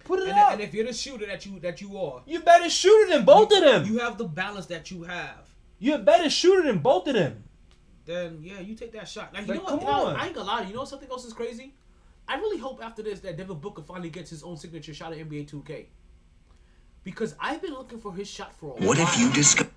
Put 0.04 0.20
it 0.20 0.28
And, 0.28 0.38
up. 0.38 0.52
and 0.52 0.60
if 0.60 0.74
you're 0.74 0.86
the 0.86 0.92
shooter 0.92 1.26
that 1.26 1.46
you 1.46 1.60
that 1.60 1.80
you 1.80 1.96
are, 1.96 2.22
you 2.26 2.40
better 2.40 2.68
shooter 2.68 3.12
than 3.12 3.24
both 3.24 3.52
of 3.52 3.60
them. 3.62 3.84
you 3.84 3.98
have 4.00 4.18
the 4.18 4.24
balance 4.24 4.66
that 4.66 4.90
you 4.90 5.04
have. 5.04 5.48
You're 5.78 5.96
a 5.96 6.02
better 6.02 6.28
shooter 6.28 6.62
than 6.66 6.78
both 6.78 7.06
of 7.06 7.14
them. 7.14 7.44
Then 8.06 8.38
yeah, 8.42 8.60
you 8.60 8.74
take 8.74 8.92
that 8.92 9.08
shot. 9.08 9.32
Like, 9.34 9.46
you 9.46 9.54
Like, 9.54 9.56
know 9.58 9.62
what? 9.64 9.70
come 9.70 9.80
You 9.80 9.86
know, 9.86 10.06
on. 10.06 10.16
I 10.16 10.26
ain't 10.26 10.34
gonna 10.34 10.46
lie. 10.48 10.58
to 10.60 10.64
You 10.64 10.70
You 10.70 10.76
know 10.76 10.84
something 10.84 11.10
else 11.10 11.24
is 11.24 11.32
crazy? 11.32 11.74
I 12.28 12.36
really 12.36 12.58
hope 12.58 12.82
after 12.84 13.02
this 13.02 13.20
that 13.20 13.36
Devin 13.36 13.58
Booker 13.58 13.82
finally 13.82 14.10
gets 14.10 14.30
his 14.30 14.42
own 14.42 14.56
signature 14.56 14.94
shot 14.94 15.12
at 15.12 15.18
NBA 15.18 15.48
2K. 15.50 15.86
Because 17.02 17.34
I've 17.40 17.62
been 17.62 17.72
looking 17.72 17.98
for 17.98 18.14
his 18.14 18.28
shot 18.28 18.54
for 18.54 18.66
a 18.72 18.74
while. 18.74 18.88
What 18.88 18.98
if 18.98 19.18
you 19.18 19.30
discover? 19.32 19.70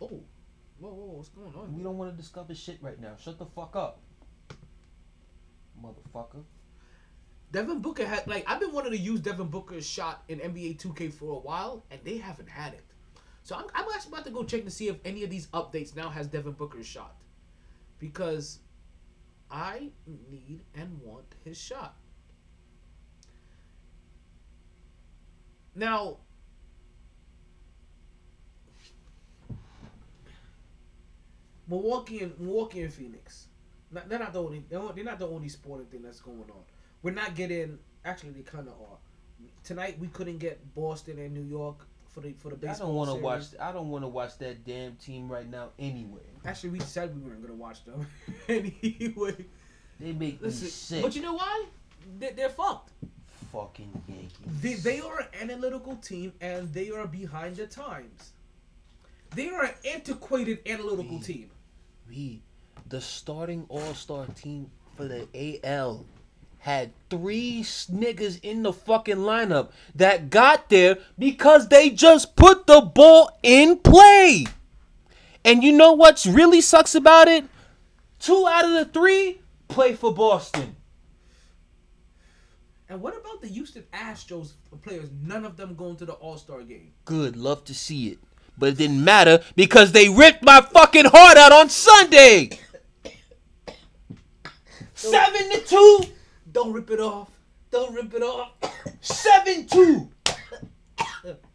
Oh, 0.00 0.06
whoa, 0.06 0.20
whoa, 0.80 0.90
whoa, 0.90 1.12
what's 1.16 1.28
going 1.30 1.54
on? 1.54 1.74
We 1.76 1.82
don't 1.82 1.96
want 1.96 2.10
to 2.10 2.16
discover 2.16 2.54
shit 2.54 2.78
right 2.82 3.00
now. 3.00 3.12
Shut 3.18 3.38
the 3.38 3.46
fuck 3.46 3.74
up. 3.76 4.00
Motherfucker. 5.82 6.42
Devin 7.52 7.80
Booker 7.80 8.04
had 8.04 8.26
like 8.26 8.44
I've 8.50 8.58
been 8.60 8.72
wanting 8.72 8.92
to 8.92 8.98
use 8.98 9.20
Devin 9.20 9.46
Booker's 9.46 9.86
shot 9.86 10.24
in 10.28 10.40
NBA 10.40 10.78
2K 10.78 11.12
for 11.12 11.36
a 11.36 11.38
while, 11.40 11.84
and 11.90 12.00
they 12.02 12.18
haven't 12.18 12.48
had 12.48 12.72
it. 12.74 12.84
So 13.42 13.54
I'm, 13.54 13.66
I'm 13.74 13.86
actually 13.94 14.12
about 14.12 14.24
to 14.24 14.30
go 14.32 14.42
check 14.42 14.64
to 14.64 14.70
see 14.70 14.88
if 14.88 14.96
any 15.04 15.22
of 15.22 15.30
these 15.30 15.46
updates 15.48 15.94
now 15.94 16.08
has 16.08 16.26
Devin 16.26 16.52
Booker's 16.52 16.86
shot, 16.86 17.14
because 18.04 18.58
I 19.50 19.88
need 20.06 20.62
and 20.74 21.00
want 21.02 21.24
his 21.42 21.58
shot. 21.58 21.96
Now, 25.74 26.18
Milwaukee 31.66 32.20
and 32.22 32.38
Milwaukee 32.38 32.82
and 32.82 32.92
Phoenix. 32.92 33.48
Not, 33.90 34.10
they're 34.10 34.18
not 34.18 34.34
the 34.34 34.42
only. 34.42 34.64
They're 34.68 35.04
not- 35.04 35.18
the 35.18 35.26
only 35.26 35.48
sporting 35.48 35.86
thing 35.86 36.02
that's 36.02 36.20
going 36.20 36.40
on. 36.50 36.64
We're 37.02 37.12
not 37.12 37.34
getting. 37.34 37.78
Actually, 38.04 38.32
they 38.32 38.42
kind 38.42 38.68
of 38.68 38.74
are. 38.74 38.98
Tonight 39.62 39.98
we 39.98 40.08
couldn't 40.08 40.38
get 40.38 40.74
Boston 40.74 41.18
and 41.18 41.32
New 41.32 41.42
York 41.44 41.86
for 42.14 42.20
the 42.20 42.32
for 42.38 42.50
the 42.50 42.70
I 42.70 42.74
don't 42.78 42.94
want 42.94 43.10
to 43.10 43.16
watch. 43.16 43.42
I 43.60 43.72
don't 43.72 43.90
want 43.90 44.04
to 44.04 44.08
watch 44.08 44.38
that 44.38 44.64
damn 44.64 44.94
team 44.96 45.28
right 45.28 45.48
now. 45.50 45.70
Anyway, 45.78 46.20
Actually, 46.44 46.70
we 46.70 46.80
said 46.80 47.14
we 47.14 47.20
weren't 47.28 47.42
gonna 47.42 47.54
watch 47.54 47.84
them 47.84 48.06
anyway. 48.48 49.34
they 49.98 50.12
make 50.12 50.40
me 50.40 50.50
sick. 50.50 51.02
but 51.02 51.16
you 51.16 51.22
know 51.22 51.34
why? 51.34 51.64
They, 52.18 52.30
they're 52.30 52.50
fucked. 52.50 52.90
fucking 53.52 53.90
Yankees. 54.08 54.30
They, 54.60 54.74
they 54.74 55.00
are 55.00 55.20
an 55.20 55.50
analytical 55.50 55.96
team 55.96 56.32
and 56.40 56.72
they 56.72 56.90
are 56.90 57.06
behind 57.06 57.56
the 57.56 57.66
times. 57.66 58.32
They 59.34 59.48
are 59.48 59.64
an 59.64 59.74
antiquated 59.92 60.60
analytical 60.66 61.18
team. 61.20 61.50
We, 62.08 62.42
the 62.88 63.00
starting 63.00 63.64
All 63.68 63.94
Star 63.94 64.26
team 64.26 64.70
for 64.96 65.06
the 65.08 65.26
AL, 65.64 66.04
had 66.64 66.90
three 67.10 67.60
niggas 67.62 68.40
in 68.42 68.62
the 68.62 68.72
fucking 68.72 69.18
lineup 69.18 69.70
that 69.94 70.30
got 70.30 70.70
there 70.70 70.96
because 71.18 71.68
they 71.68 71.90
just 71.90 72.36
put 72.36 72.66
the 72.66 72.80
ball 72.80 73.38
in 73.42 73.76
play. 73.80 74.46
And 75.44 75.62
you 75.62 75.72
know 75.72 75.92
what's 75.92 76.24
really 76.24 76.62
sucks 76.62 76.94
about 76.94 77.28
it? 77.28 77.44
Two 78.18 78.46
out 78.48 78.64
of 78.64 78.70
the 78.70 78.86
three 78.86 79.42
play 79.68 79.92
for 79.92 80.14
Boston. 80.14 80.74
And 82.88 83.02
what 83.02 83.14
about 83.14 83.42
the 83.42 83.48
Houston 83.48 83.84
Astros 83.92 84.52
players? 84.80 85.10
None 85.22 85.44
of 85.44 85.58
them 85.58 85.74
going 85.74 85.96
to 85.96 86.06
the 86.06 86.14
All 86.14 86.38
Star 86.38 86.62
game. 86.62 86.92
Good, 87.04 87.36
love 87.36 87.64
to 87.64 87.74
see 87.74 88.08
it. 88.08 88.18
But 88.56 88.70
it 88.70 88.78
didn't 88.78 89.04
matter 89.04 89.44
because 89.54 89.92
they 89.92 90.08
ripped 90.08 90.42
my 90.42 90.62
fucking 90.62 91.10
heart 91.12 91.36
out 91.36 91.52
on 91.52 91.68
Sunday. 91.68 92.58
Seven 94.94 95.50
to 95.50 95.60
two. 95.66 96.00
Don't 96.54 96.72
rip 96.72 96.90
it 96.90 97.00
off. 97.00 97.28
Don't 97.70 97.92
rip 97.94 98.14
it 98.14 98.22
off. 98.22 98.52
Seven 99.00 99.66
two. 99.66 100.08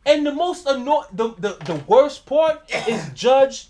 And 0.05 0.25
the 0.25 0.33
most 0.33 0.67
annoying, 0.67 1.07
the, 1.13 1.29
the 1.35 1.57
the 1.63 1.81
worst 1.87 2.25
part 2.25 2.69
is 2.87 3.09
Judge. 3.13 3.69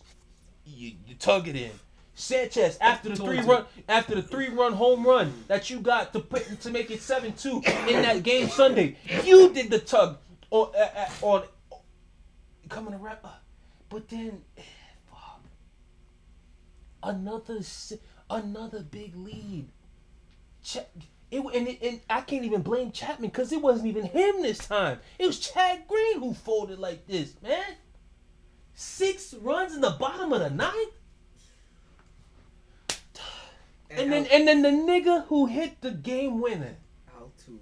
You, 0.65 0.93
you 1.07 1.15
tug 1.15 1.47
it 1.47 1.56
in. 1.56 1.72
Sanchez 2.15 2.77
after 2.81 3.10
the 3.10 3.15
three 3.15 3.39
run 3.41 3.65
after 3.88 4.15
the 4.15 4.23
three 4.23 4.49
run 4.49 4.73
home 4.73 5.06
run 5.06 5.31
that 5.47 5.69
you 5.69 5.80
got 5.80 6.11
to 6.14 6.19
put 6.19 6.60
to 6.61 6.72
make 6.72 6.89
it 6.91 7.01
seven 7.01 7.31
two 7.34 7.61
in 7.88 8.01
that 8.01 8.23
game 8.23 8.49
Sunday. 8.49 8.97
You 9.23 9.53
did 9.53 9.69
the 9.69 9.80
tug 9.80 10.18
on 10.49 10.72
uh, 10.76 10.89
uh, 10.95 11.10
on 11.22 11.43
coming 12.68 12.93
around, 12.93 13.19
but 13.88 14.10
then 14.10 14.41
fuck 15.11 15.41
another 17.03 17.60
another 18.30 18.81
big 18.81 19.15
lead. 19.15 19.68
Ch- 20.64 20.80
it, 21.31 21.39
and, 21.39 21.68
it, 21.68 21.80
and 21.81 22.01
I 22.10 22.22
can't 22.22 22.43
even 22.43 22.61
blame 22.61 22.91
Chapman 22.91 23.30
because 23.30 23.51
it 23.51 23.61
wasn't 23.61 23.88
even 23.88 24.06
him 24.06 24.41
this 24.41 24.57
time. 24.57 24.99
It 25.18 25.27
was 25.27 25.39
Chad 25.39 25.88
Green 25.88 26.19
who 26.19 26.34
folded 26.34 26.80
like 26.80 27.06
this, 27.07 27.35
man. 27.41 27.76
Six 28.73 29.34
runs 29.35 29.76
in 29.76 29.81
the 29.81 29.91
bottom 29.91 30.34
of 30.34 30.39
the 30.39 30.49
ninth. 30.49 30.93
And 33.91 34.11
then 34.11 34.27
and 34.27 34.47
then 34.47 34.61
the 34.61 34.69
nigga 34.69 35.26
who 35.26 35.47
hit 35.47 35.81
the 35.81 35.91
game 35.91 36.39
winner. 36.41 36.76
Altuve. 37.19 37.60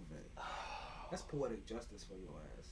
That's 1.09 1.21
poetic 1.21 1.65
justice 1.65 2.03
for 2.03 2.15
your 2.15 2.35
ass. 2.59 2.67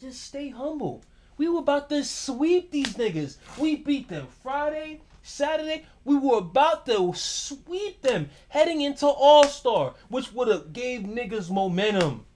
Just 0.00 0.22
stay 0.22 0.48
humble. 0.48 1.04
We 1.36 1.48
were 1.48 1.60
about 1.60 1.88
to 1.90 2.02
sweep 2.04 2.70
these 2.70 2.94
niggas. 2.94 3.36
We 3.58 3.76
beat 3.76 4.08
them 4.08 4.26
Friday, 4.42 5.02
Saturday. 5.22 5.86
We 6.04 6.16
were 6.16 6.38
about 6.38 6.86
to 6.86 7.12
sweep 7.14 8.02
them 8.02 8.30
heading 8.48 8.80
into 8.80 9.06
All 9.06 9.44
Star, 9.44 9.94
which 10.08 10.32
would 10.32 10.48
have 10.48 10.72
gave 10.72 11.02
niggas 11.02 11.50
momentum. 11.50 12.26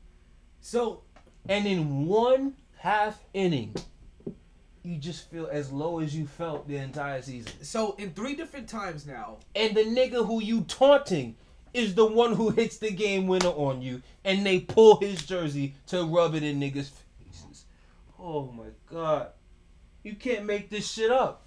So 0.61 1.03
And 1.49 1.67
in 1.67 2.07
one 2.07 2.55
half 2.79 3.23
inning, 3.33 3.75
you 4.83 4.99
just 4.99 5.31
feel 5.31 5.47
as 5.47 5.73
low 5.73 5.99
as 6.01 6.15
you 6.15 6.27
felt 6.27 6.69
the 6.69 6.77
entire 6.77 7.23
season. 7.23 7.53
so 7.63 7.95
in 7.99 8.13
three 8.13 8.35
different 8.35 8.69
times 8.69 9.07
now, 9.07 9.39
And 9.55 9.75
the 9.75 9.83
nigga 9.85 10.27
who 10.27 10.43
you 10.43 10.63
taunting 10.63 11.37
is 11.73 11.95
the 11.95 12.07
one 12.07 12.35
who 12.35 12.51
hits 12.51 12.77
the 12.79 12.91
game 12.91 13.27
winner 13.27 13.49
on 13.49 13.83
you, 13.83 14.01
and 14.25 14.47
they 14.47 14.61
pull 14.61 15.01
his 15.01 15.25
jersey 15.25 15.75
to 15.89 16.05
rub 16.05 16.35
it 16.35 16.43
in 16.43 16.61
niggas' 16.61 16.91
faces. 17.19 17.65
Oh 18.19 18.53
my 18.53 18.69
god. 18.91 19.29
You 20.03 20.15
can't 20.15 20.45
make 20.45 20.71
this 20.71 20.91
shit 20.91 21.11
up. 21.11 21.44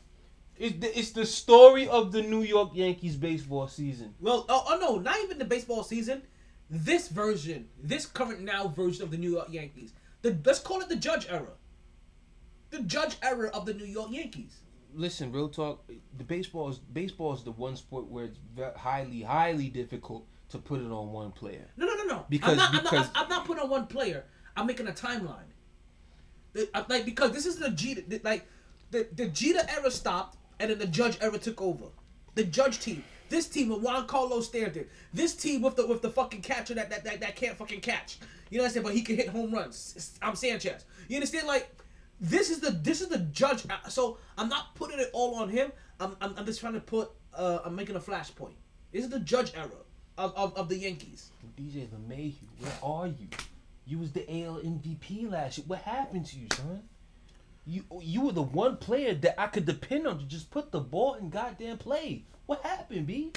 It's 0.59 0.79
the, 0.79 0.99
it's 0.99 1.11
the 1.11 1.25
story 1.25 1.87
of 1.87 2.11
the 2.11 2.21
New 2.21 2.41
York 2.41 2.71
Yankees 2.73 3.15
baseball 3.15 3.67
season. 3.67 4.15
well, 4.19 4.45
oh, 4.49 4.65
oh 4.69 4.77
no, 4.79 4.97
not 4.97 5.17
even 5.23 5.37
the 5.37 5.45
baseball 5.45 5.83
season. 5.83 6.23
This 6.69 7.07
version, 7.07 7.69
this 7.81 8.05
current 8.05 8.41
now 8.41 8.67
version 8.67 9.03
of 9.03 9.11
the 9.11 9.17
New 9.17 9.31
York 9.31 9.47
Yankees. 9.51 9.93
The 10.21 10.37
let's 10.43 10.59
call 10.59 10.81
it 10.81 10.89
the 10.89 10.95
Judge 10.95 11.27
era. 11.29 11.53
The 12.71 12.81
Judge 12.81 13.15
era 13.21 13.49
of 13.53 13.65
the 13.65 13.73
New 13.73 13.85
York 13.85 14.09
Yankees. 14.11 14.57
Listen, 14.93 15.31
real 15.31 15.47
talk. 15.47 15.87
The 16.17 16.23
baseball 16.23 16.69
is 16.69 16.79
baseball 16.79 17.33
is 17.33 17.43
the 17.43 17.51
one 17.51 17.75
sport 17.75 18.07
where 18.07 18.25
it's 18.25 18.39
highly, 18.77 19.21
highly 19.21 19.69
difficult 19.69 20.25
to 20.49 20.57
put 20.57 20.81
it 20.81 20.91
on 20.91 21.11
one 21.11 21.31
player. 21.31 21.67
No, 21.77 21.85
no, 21.85 21.95
no, 21.95 22.03
no. 22.05 22.25
Because- 22.29 22.51
I'm 22.51 22.57
not, 22.57 22.73
I'm, 22.73 22.83
because- 22.83 23.13
not, 23.13 23.23
I'm 23.23 23.29
not 23.29 23.45
putting 23.45 23.63
on 23.63 23.69
one 23.69 23.87
player. 23.87 24.25
I'm 24.55 24.65
making 24.65 24.87
a 24.87 24.91
timeline. 24.91 25.51
Like 26.89 27.05
because 27.05 27.31
this 27.31 27.45
is 27.45 27.57
the 27.57 27.69
Jeter, 27.69 28.01
the- 28.07 28.21
like 28.23 28.45
the 28.91 29.07
the 29.15 29.27
Jeter 29.27 29.61
era 29.69 29.91
stopped, 29.91 30.36
and 30.59 30.69
then 30.71 30.79
the 30.79 30.87
Judge 30.87 31.17
era 31.21 31.37
took 31.37 31.61
over. 31.61 31.85
The 32.35 32.43
Judge 32.43 32.79
team, 32.79 33.03
this 33.29 33.47
team 33.47 33.69
with 33.69 33.83
Giancarlo 33.83 34.41
Stanton, 34.43 34.85
this 35.13 35.35
team 35.35 35.61
with 35.61 35.75
the 35.75 35.87
with 35.87 36.01
the 36.01 36.09
fucking 36.09 36.41
catcher 36.41 36.73
that 36.75 36.89
that, 36.89 37.03
that, 37.03 37.19
that 37.21 37.35
can't 37.35 37.57
fucking 37.57 37.81
catch. 37.81 38.17
You 38.49 38.57
know 38.57 38.63
what 38.63 38.67
I'm 38.69 38.73
saying? 38.73 38.83
But 38.85 38.93
he 38.93 39.01
can 39.01 39.15
hit 39.17 39.29
home 39.29 39.51
runs. 39.53 40.17
I'm 40.21 40.35
Sanchez. 40.35 40.85
You 41.07 41.17
understand? 41.17 41.47
Like 41.47 41.69
this 42.19 42.49
is 42.49 42.59
the 42.59 42.71
this 42.71 43.01
is 43.01 43.09
the 43.09 43.19
Judge. 43.19 43.65
uh, 43.69 43.87
So 43.89 44.17
I'm 44.37 44.49
not 44.49 44.75
putting 44.75 44.99
it 44.99 45.09
all 45.13 45.35
on 45.35 45.49
him. 45.49 45.71
I'm 45.99 46.15
I'm, 46.21 46.33
I'm 46.37 46.45
just 46.45 46.59
trying 46.59 46.73
to 46.73 46.79
put. 46.79 47.11
Uh, 47.33 47.59
I'm 47.65 47.75
making 47.75 47.95
a 47.95 47.99
flashpoint. 47.99 48.53
This 48.91 49.03
is 49.03 49.09
the 49.09 49.19
Judge 49.19 49.51
era 49.55 49.69
of, 50.17 50.33
of, 50.35 50.55
of 50.57 50.69
the 50.69 50.75
Yankees. 50.77 51.29
DJ 51.59 51.87
LeMahieu, 51.87 52.33
where 52.59 52.71
are 52.83 53.07
you? 53.07 53.27
You 53.85 53.99
was 53.99 54.11
the 54.11 54.21
AL 54.43 54.59
MVP 54.61 55.29
last 55.31 55.57
year. 55.59 55.65
What 55.67 55.79
happened 55.79 56.25
to 56.27 56.37
you, 56.39 56.47
son? 56.55 56.83
You 57.69 57.83
you 58.01 58.21
were 58.21 58.31
the 58.31 58.41
one 58.41 58.77
player 58.77 59.13
that 59.13 59.39
I 59.39 59.47
could 59.47 59.65
depend 59.65 60.07
on 60.07 60.19
to 60.19 60.25
just 60.25 60.49
put 60.51 60.71
the 60.71 60.79
ball 60.79 61.15
in 61.15 61.29
goddamn 61.29 61.77
play. 61.77 62.23
What 62.45 62.63
happened, 62.63 63.05
B? 63.07 63.33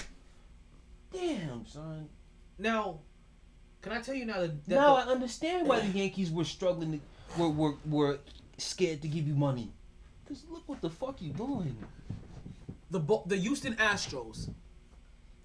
Damn, 1.13 1.67
son. 1.67 2.09
Now, 2.59 3.01
can 3.83 3.93
I 3.93 4.01
tell 4.01 4.15
you 4.15 4.25
now 4.27 4.41
that, 4.41 4.65
that 4.67 4.75
now 4.75 4.95
I 4.97 5.03
understand 5.03 5.67
why 5.67 5.81
the 5.81 5.89
Yankees 5.99 6.31
were 6.31 6.45
struggling, 6.45 7.01
to, 7.37 7.41
were, 7.43 7.49
were 7.49 7.75
were 7.87 8.19
scared 8.59 9.03
to 9.03 9.09
give 9.09 9.27
you 9.27 9.35
money. 9.35 9.73
Cause 10.29 10.45
look 10.49 10.63
what 10.67 10.81
the 10.81 10.91
fuck 10.91 11.21
you 11.21 11.33
doing. 11.33 11.77
the 12.91 13.01
Bo- 13.01 13.25
the 13.27 13.37
Houston 13.37 13.75
Astros 13.77 14.49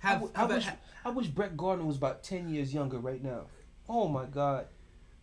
I, 0.04 0.08
have, 0.10 0.18
w- 0.22 0.32
I 0.36 0.40
have 0.42 0.52
a- 0.52 0.56
wish 0.56 0.68
I 1.06 1.10
wish 1.10 1.28
Brett 1.28 1.58
Gardner 1.58 1.86
was 1.86 1.98
about 1.98 2.22
ten 2.24 2.50
years 2.50 2.72
younger 2.72 3.00
right 3.00 3.24
now. 3.24 3.46
Oh 3.90 4.08
my 4.08 4.26
god. 4.26 4.68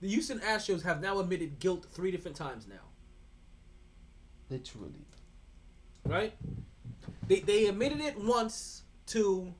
the 0.01 0.09
Houston 0.09 0.41
Astros 0.41 0.83
have 0.83 1.01
now 1.01 1.21
admitted 1.21 1.61
guilt 1.61 1.87
three 1.93 2.11
different 2.11 2.37
times 2.37 2.67
now. 2.67 2.75
Literally. 4.53 5.07
Right? 6.07 6.35
They 7.29 7.41
they 7.41 7.67
admitted 7.67 8.01
it 8.01 8.19
once 8.19 8.83
to 9.07 9.55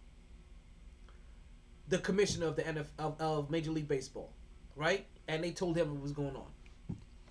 the 1.89 1.99
commissioner 1.99 2.47
of 2.47 2.57
the 2.57 2.63
NF 2.63 2.87
of, 2.99 3.21
of 3.21 3.51
Major 3.51 3.71
League 3.71 3.89
Baseball, 3.89 4.33
right? 4.77 5.07
And 5.29 5.43
they 5.45 5.53
told 5.53 5.77
him 5.79 5.93
what 5.93 6.03
was 6.03 6.13
going 6.13 6.37
on. 6.37 6.47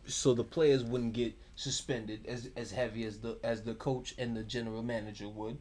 so 0.06 0.34
the 0.34 0.44
players 0.44 0.84
wouldn't 0.84 1.14
get 1.14 1.34
suspended 1.56 2.26
as 2.28 2.50
as 2.58 2.72
heavy 2.72 3.06
as 3.06 3.20
the 3.20 3.38
as 3.44 3.64
the 3.64 3.76
coach 3.76 4.16
and 4.18 4.36
the 4.36 4.44
general 4.44 4.84
manager 4.84 5.30
would. 5.30 5.58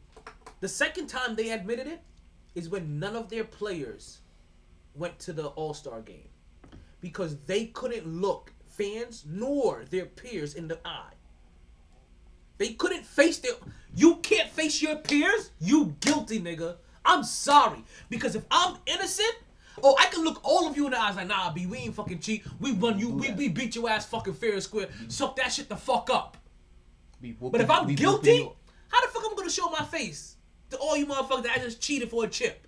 The 0.61 0.69
second 0.69 1.09
time 1.09 1.37
they 1.37 1.51
admitted 1.51 1.87
it 1.87 2.03
is 2.55 2.69
when 2.71 2.99
none 2.99 3.17
of 3.17 3.29
their 3.31 3.45
players 3.45 4.21
went 4.95 5.19
to 5.21 5.33
the 5.35 5.49
All 5.49 5.75
Star 5.75 6.01
game 6.01 6.31
because 7.01 7.37
they 7.47 7.67
couldn't 7.67 8.07
look 8.07 8.53
fans 8.69 9.25
nor 9.29 9.85
their 9.91 10.07
peers 10.07 10.55
in 10.55 10.69
the 10.69 10.79
eye. 10.87 11.13
They 12.61 12.75
couldn't 12.75 13.07
face 13.07 13.39
their. 13.39 13.53
You 13.97 14.17
can't 14.17 14.51
face 14.51 14.83
your 14.83 14.97
peers. 14.97 15.51
You 15.61 15.97
guilty 16.01 16.41
nigga. 16.41 16.77
I'm 17.07 17.25
sorry 17.25 17.83
because 18.11 18.37
if 18.37 18.45
I'm 18.51 18.77
innocent. 18.87 19.35
Oh, 19.83 19.97
I 19.99 20.07
can 20.07 20.23
look 20.25 20.41
all 20.45 20.69
of 20.69 20.77
you 20.77 20.85
in 20.85 20.91
the 20.91 21.01
eyes 21.01 21.17
like, 21.17 21.29
nah, 21.29 21.51
B, 21.53 21.65
we 21.65 21.79
ain't 21.79 21.95
fucking 21.95 22.19
cheat. 22.19 22.45
We 22.61 22.73
run 22.73 22.99
you, 22.99 23.09
we, 23.09 23.31
we 23.31 23.49
beat 23.49 23.75
your 23.77 23.89
ass 23.89 24.05
fucking 24.05 24.35
fair 24.35 24.53
and 24.53 24.63
square. 24.63 24.89
Mm-hmm. 24.89 25.09
Suck 25.09 25.37
that 25.37 25.51
shit 25.51 25.71
the 25.71 25.77
fuck 25.77 26.11
up. 26.11 26.37
But 27.41 27.63
if 27.63 27.71
I'm 27.71 27.87
guilty, 27.95 28.47
how 28.89 29.01
the 29.01 29.09
fuck 29.09 29.23
I'm 29.25 29.35
gonna 29.37 29.49
show 29.49 29.71
my 29.71 29.85
face 29.85 30.37
to 30.69 30.77
all 30.77 30.99
you 30.99 31.07
motherfuckers 31.07 31.45
that 31.45 31.57
I 31.57 31.61
just 31.61 31.81
cheated 31.81 32.11
for 32.11 32.25
a 32.25 32.29
chip? 32.29 32.67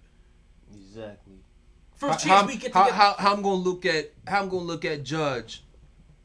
exactly. 0.74 1.34
First 1.96 2.24
how, 2.24 2.40
chance 2.40 2.52
we 2.52 2.58
get 2.58 2.72
how, 2.72 2.90
how, 2.90 3.14
how 3.18 3.34
I'm 3.34 3.42
gonna 3.42 3.56
look 3.56 3.84
at 3.84 4.12
how 4.26 4.40
I'm 4.40 4.48
gonna 4.48 4.62
look 4.62 4.86
at 4.86 5.02
Judge, 5.02 5.64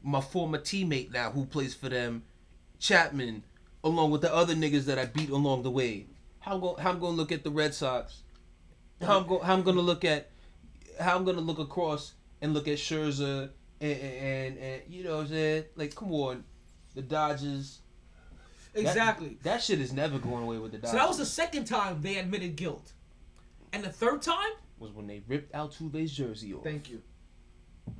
my 0.04 0.22
former 0.22 0.58
teammate 0.58 1.12
now 1.12 1.32
who 1.32 1.46
plays 1.46 1.74
for 1.74 1.90
them, 1.90 2.24
Chapman, 2.80 3.44
along 3.88 4.12
with 4.12 4.22
the 4.22 4.34
other 4.34 4.54
niggas 4.56 4.86
that 4.86 4.98
I 5.00 5.06
beat 5.06 5.30
along 5.30 5.64
the 5.64 5.72
way. 5.72 6.06
How 6.40 6.56
I'm 6.56 6.62
gonna 6.62 6.82
how 6.82 6.92
I'm 6.92 7.00
gonna 7.00 7.16
look 7.16 7.32
at 7.32 7.44
the 7.44 7.50
Red 7.50 7.74
Sox. 7.74 8.22
How 9.02 9.20
I'm 9.20 9.28
go, 9.28 9.40
how 9.40 9.54
I'm 9.54 9.64
gonna 9.64 9.82
look 9.82 10.06
at 10.06 10.30
how 11.00 11.16
I'm 11.16 11.26
gonna 11.26 11.42
look 11.42 11.60
across 11.60 12.14
and 12.42 12.54
look 12.54 12.68
at 12.68 12.78
Scherzer 12.78 13.50
and 13.82 14.02
and, 14.02 14.58
and 14.58 14.82
you 14.88 15.04
know 15.04 15.18
what 15.18 15.22
I'm 15.24 15.28
saying 15.30 15.64
like 15.76 15.96
come 15.96 16.12
on, 16.14 16.44
the 16.96 17.02
Dodgers. 17.02 17.80
That- 18.74 18.82
exactly. 18.82 19.38
That, 19.42 19.64
shit 19.64 19.82
is 19.82 19.92
never 19.92 20.20
going 20.20 20.44
away 20.44 20.60
with 20.60 20.72
the 20.72 20.78
Dodgers. 20.78 20.92
so 20.92 20.98
that 20.98 21.08
was 21.08 21.18
the 21.18 21.26
second 21.26 21.66
time 21.66 22.02
they 22.02 22.18
admitted 22.18 22.56
guilt, 22.56 22.92
and 23.74 23.84
the 23.84 23.90
third 23.90 24.22
time. 24.22 24.52
was 24.78 24.92
when 24.92 25.08
they 25.08 25.24
ripped 25.28 25.52
Altuve's 25.54 26.12
jersey 26.12 26.54
off. 26.54 26.64
Thank 26.64 26.90
you. 26.90 27.02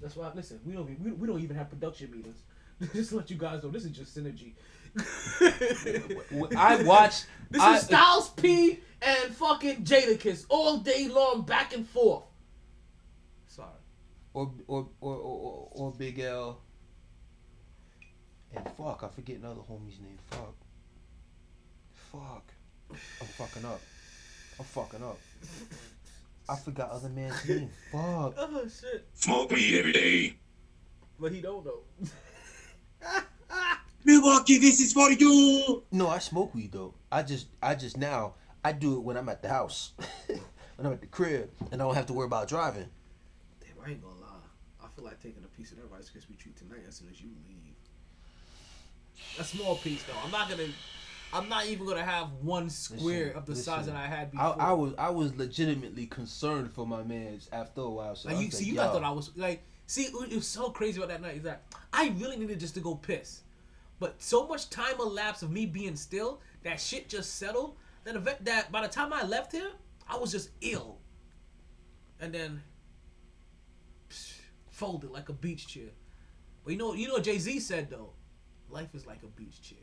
That's 0.02 0.16
why. 0.16 0.32
Listen, 0.36 0.60
we 0.66 0.74
don't. 0.74 0.88
We, 1.00 1.12
we 1.12 1.28
don't 1.28 1.42
even 1.42 1.56
have 1.56 1.70
production 1.70 2.12
meetings. 2.12 2.44
just 2.94 3.10
to 3.10 3.18
let 3.18 3.30
you 3.30 3.38
guys 3.38 3.64
know, 3.64 3.70
this 3.70 3.86
is 3.86 3.92
just 3.92 4.16
synergy. 4.16 4.54
I 6.58 6.84
watched. 6.84 7.28
This 7.50 7.62
I, 7.62 7.78
is 7.78 7.84
Styles 7.84 8.30
P 8.30 8.80
and 9.02 9.36
fucking 9.36 9.84
Jadakiss 9.84 10.46
all 10.50 10.80
day 10.80 11.08
long, 11.08 11.44
back 11.44 11.74
and 11.74 11.88
forth. 11.88 12.24
Sorry. 13.48 13.70
or 14.34 14.52
or 14.68 14.90
or 15.00 15.16
or, 15.16 15.70
or 15.72 15.92
Big 15.92 16.20
L. 16.20 16.62
And 18.56 18.66
fuck, 18.78 19.04
I 19.04 19.08
forget 19.14 19.38
another 19.38 19.62
homie's 19.62 20.00
name. 20.00 20.18
Fuck. 20.30 20.56
Fuck. 22.12 22.54
I'm 22.90 23.28
fucking 23.28 23.66
up. 23.66 23.82
I'm 24.60 24.66
fucking 24.66 25.04
up. 25.04 25.20
I 26.50 26.56
forgot 26.56 26.92
other 26.92 27.10
man's 27.10 27.48
name. 27.48 27.70
Fuck. 27.92 28.36
Oh 28.38 28.68
shit. 28.68 29.06
Smoke 29.14 29.52
weed 29.52 29.80
every 29.80 29.92
day. 29.92 30.38
But 31.20 31.32
he 31.32 31.42
don't 31.42 31.66
know. 31.66 31.82
Milwaukee, 34.08 34.58
this 34.58 34.80
is 34.80 34.94
for 34.94 35.12
you. 35.12 35.84
No, 35.92 36.08
I 36.08 36.20
smoke 36.20 36.56
weed 36.56 36.72
though. 36.72 36.94
I 37.12 37.24
just 37.24 37.48
I 37.62 37.76
just 37.76 37.98
now 37.98 38.36
I 38.64 38.72
do 38.72 38.96
it 38.96 39.02
when 39.02 39.18
I'm 39.18 39.28
at 39.28 39.42
the 39.42 39.50
house. 39.50 39.92
when 40.28 40.88
I'm 40.88 40.94
at 40.94 41.02
the 41.02 41.08
crib 41.08 41.52
and 41.74 41.82
I 41.82 41.86
don't 41.86 41.94
have 41.94 42.06
to 42.06 42.14
worry 42.14 42.26
about 42.26 42.48
driving. 42.48 42.88
Damn, 43.60 43.86
I 43.86 43.90
ain't 43.90 44.02
gonna 44.02 44.16
lie. 44.22 44.28
I 44.82 44.88
feel 44.96 45.04
like 45.04 45.22
taking 45.22 45.44
a 45.44 45.48
piece 45.48 45.74
of 45.74 45.78
that 45.80 45.92
Rice 45.92 46.10
Krispie 46.10 46.38
treat 46.38 46.56
tonight 46.56 46.86
as 46.88 46.96
soon 46.96 47.10
as 47.12 47.20
you 47.20 47.28
leave. 47.50 47.76
A 49.38 49.44
small 49.44 49.76
piece 49.76 50.02
though. 50.04 50.14
I'm 50.24 50.32
not 50.32 50.50
gonna. 50.50 50.70
I'm 51.34 51.50
not 51.50 51.66
even 51.66 51.86
gonna 51.86 52.06
have 52.06 52.32
one 52.42 52.70
square 52.70 53.26
Listen, 53.26 53.38
of 53.38 53.46
the 53.46 53.56
size 53.58 53.88
that 53.88 53.96
I 53.98 54.08
had 54.08 54.30
I, 54.38 54.48
before. 54.48 54.62
I 54.62 54.72
was 54.72 54.94
I 54.98 55.10
was 55.10 55.36
legitimately 55.36 56.06
concerned 56.06 56.72
for 56.72 56.88
my 56.88 57.04
man's 57.04 57.50
after 57.52 57.82
a 57.82 57.90
while. 57.90 58.16
So 58.16 58.30
Like 58.30 58.40
you 58.40 58.52
see, 58.52 58.64
like, 58.64 58.68
you 58.68 58.76
guys 58.76 58.86
yo. 58.86 58.94
thought 58.94 59.04
I 59.04 59.12
was 59.12 59.32
like, 59.36 59.64
see, 59.86 60.04
it 60.04 60.32
it 60.32 60.36
was 60.36 60.48
so 60.48 60.70
crazy 60.70 60.98
about 60.98 61.10
that 61.10 61.22
night 61.22 61.36
is 61.36 61.44
that 61.44 61.64
I 61.92 62.14
really 62.18 62.38
needed 62.38 62.62
just 62.62 62.76
to 62.76 62.80
go 62.80 62.96
piss, 62.96 63.42
but 64.00 64.22
so 64.22 64.48
much 64.48 64.70
time 64.70 65.00
elapsed 65.00 65.44
of 65.44 65.52
me 65.52 65.66
being 65.66 65.96
still 65.96 66.40
that 66.64 66.80
shit 66.80 67.10
just 67.10 67.36
settled. 67.36 67.76
That 68.04 68.16
event 68.16 68.46
that 68.46 68.72
by 68.72 68.82
the 68.82 68.88
time 68.88 69.12
I 69.12 69.24
left 69.26 69.52
here, 69.52 69.72
I 70.08 70.18
was 70.18 70.32
just 70.32 70.50
ill, 70.62 71.00
and 72.22 72.34
then 72.34 72.62
psh, 74.10 74.40
folded 74.70 75.12
like 75.12 75.30
a 75.30 75.34
beach 75.34 75.68
chair. 75.68 75.90
But 76.64 76.72
you 76.72 76.78
know, 76.78 76.94
you 76.94 77.08
know, 77.08 77.20
Jay 77.20 77.38
Z 77.38 77.60
said 77.60 77.90
though, 77.90 78.12
life 78.70 78.94
is 78.94 79.06
like 79.06 79.24
a 79.24 79.28
beach 79.28 79.62
chair. 79.62 79.80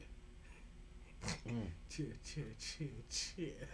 Mm. 1.48 1.68
Chair, 1.88 2.06
chair, 2.22 2.44
chair, 2.58 2.88
chair. 3.08 3.68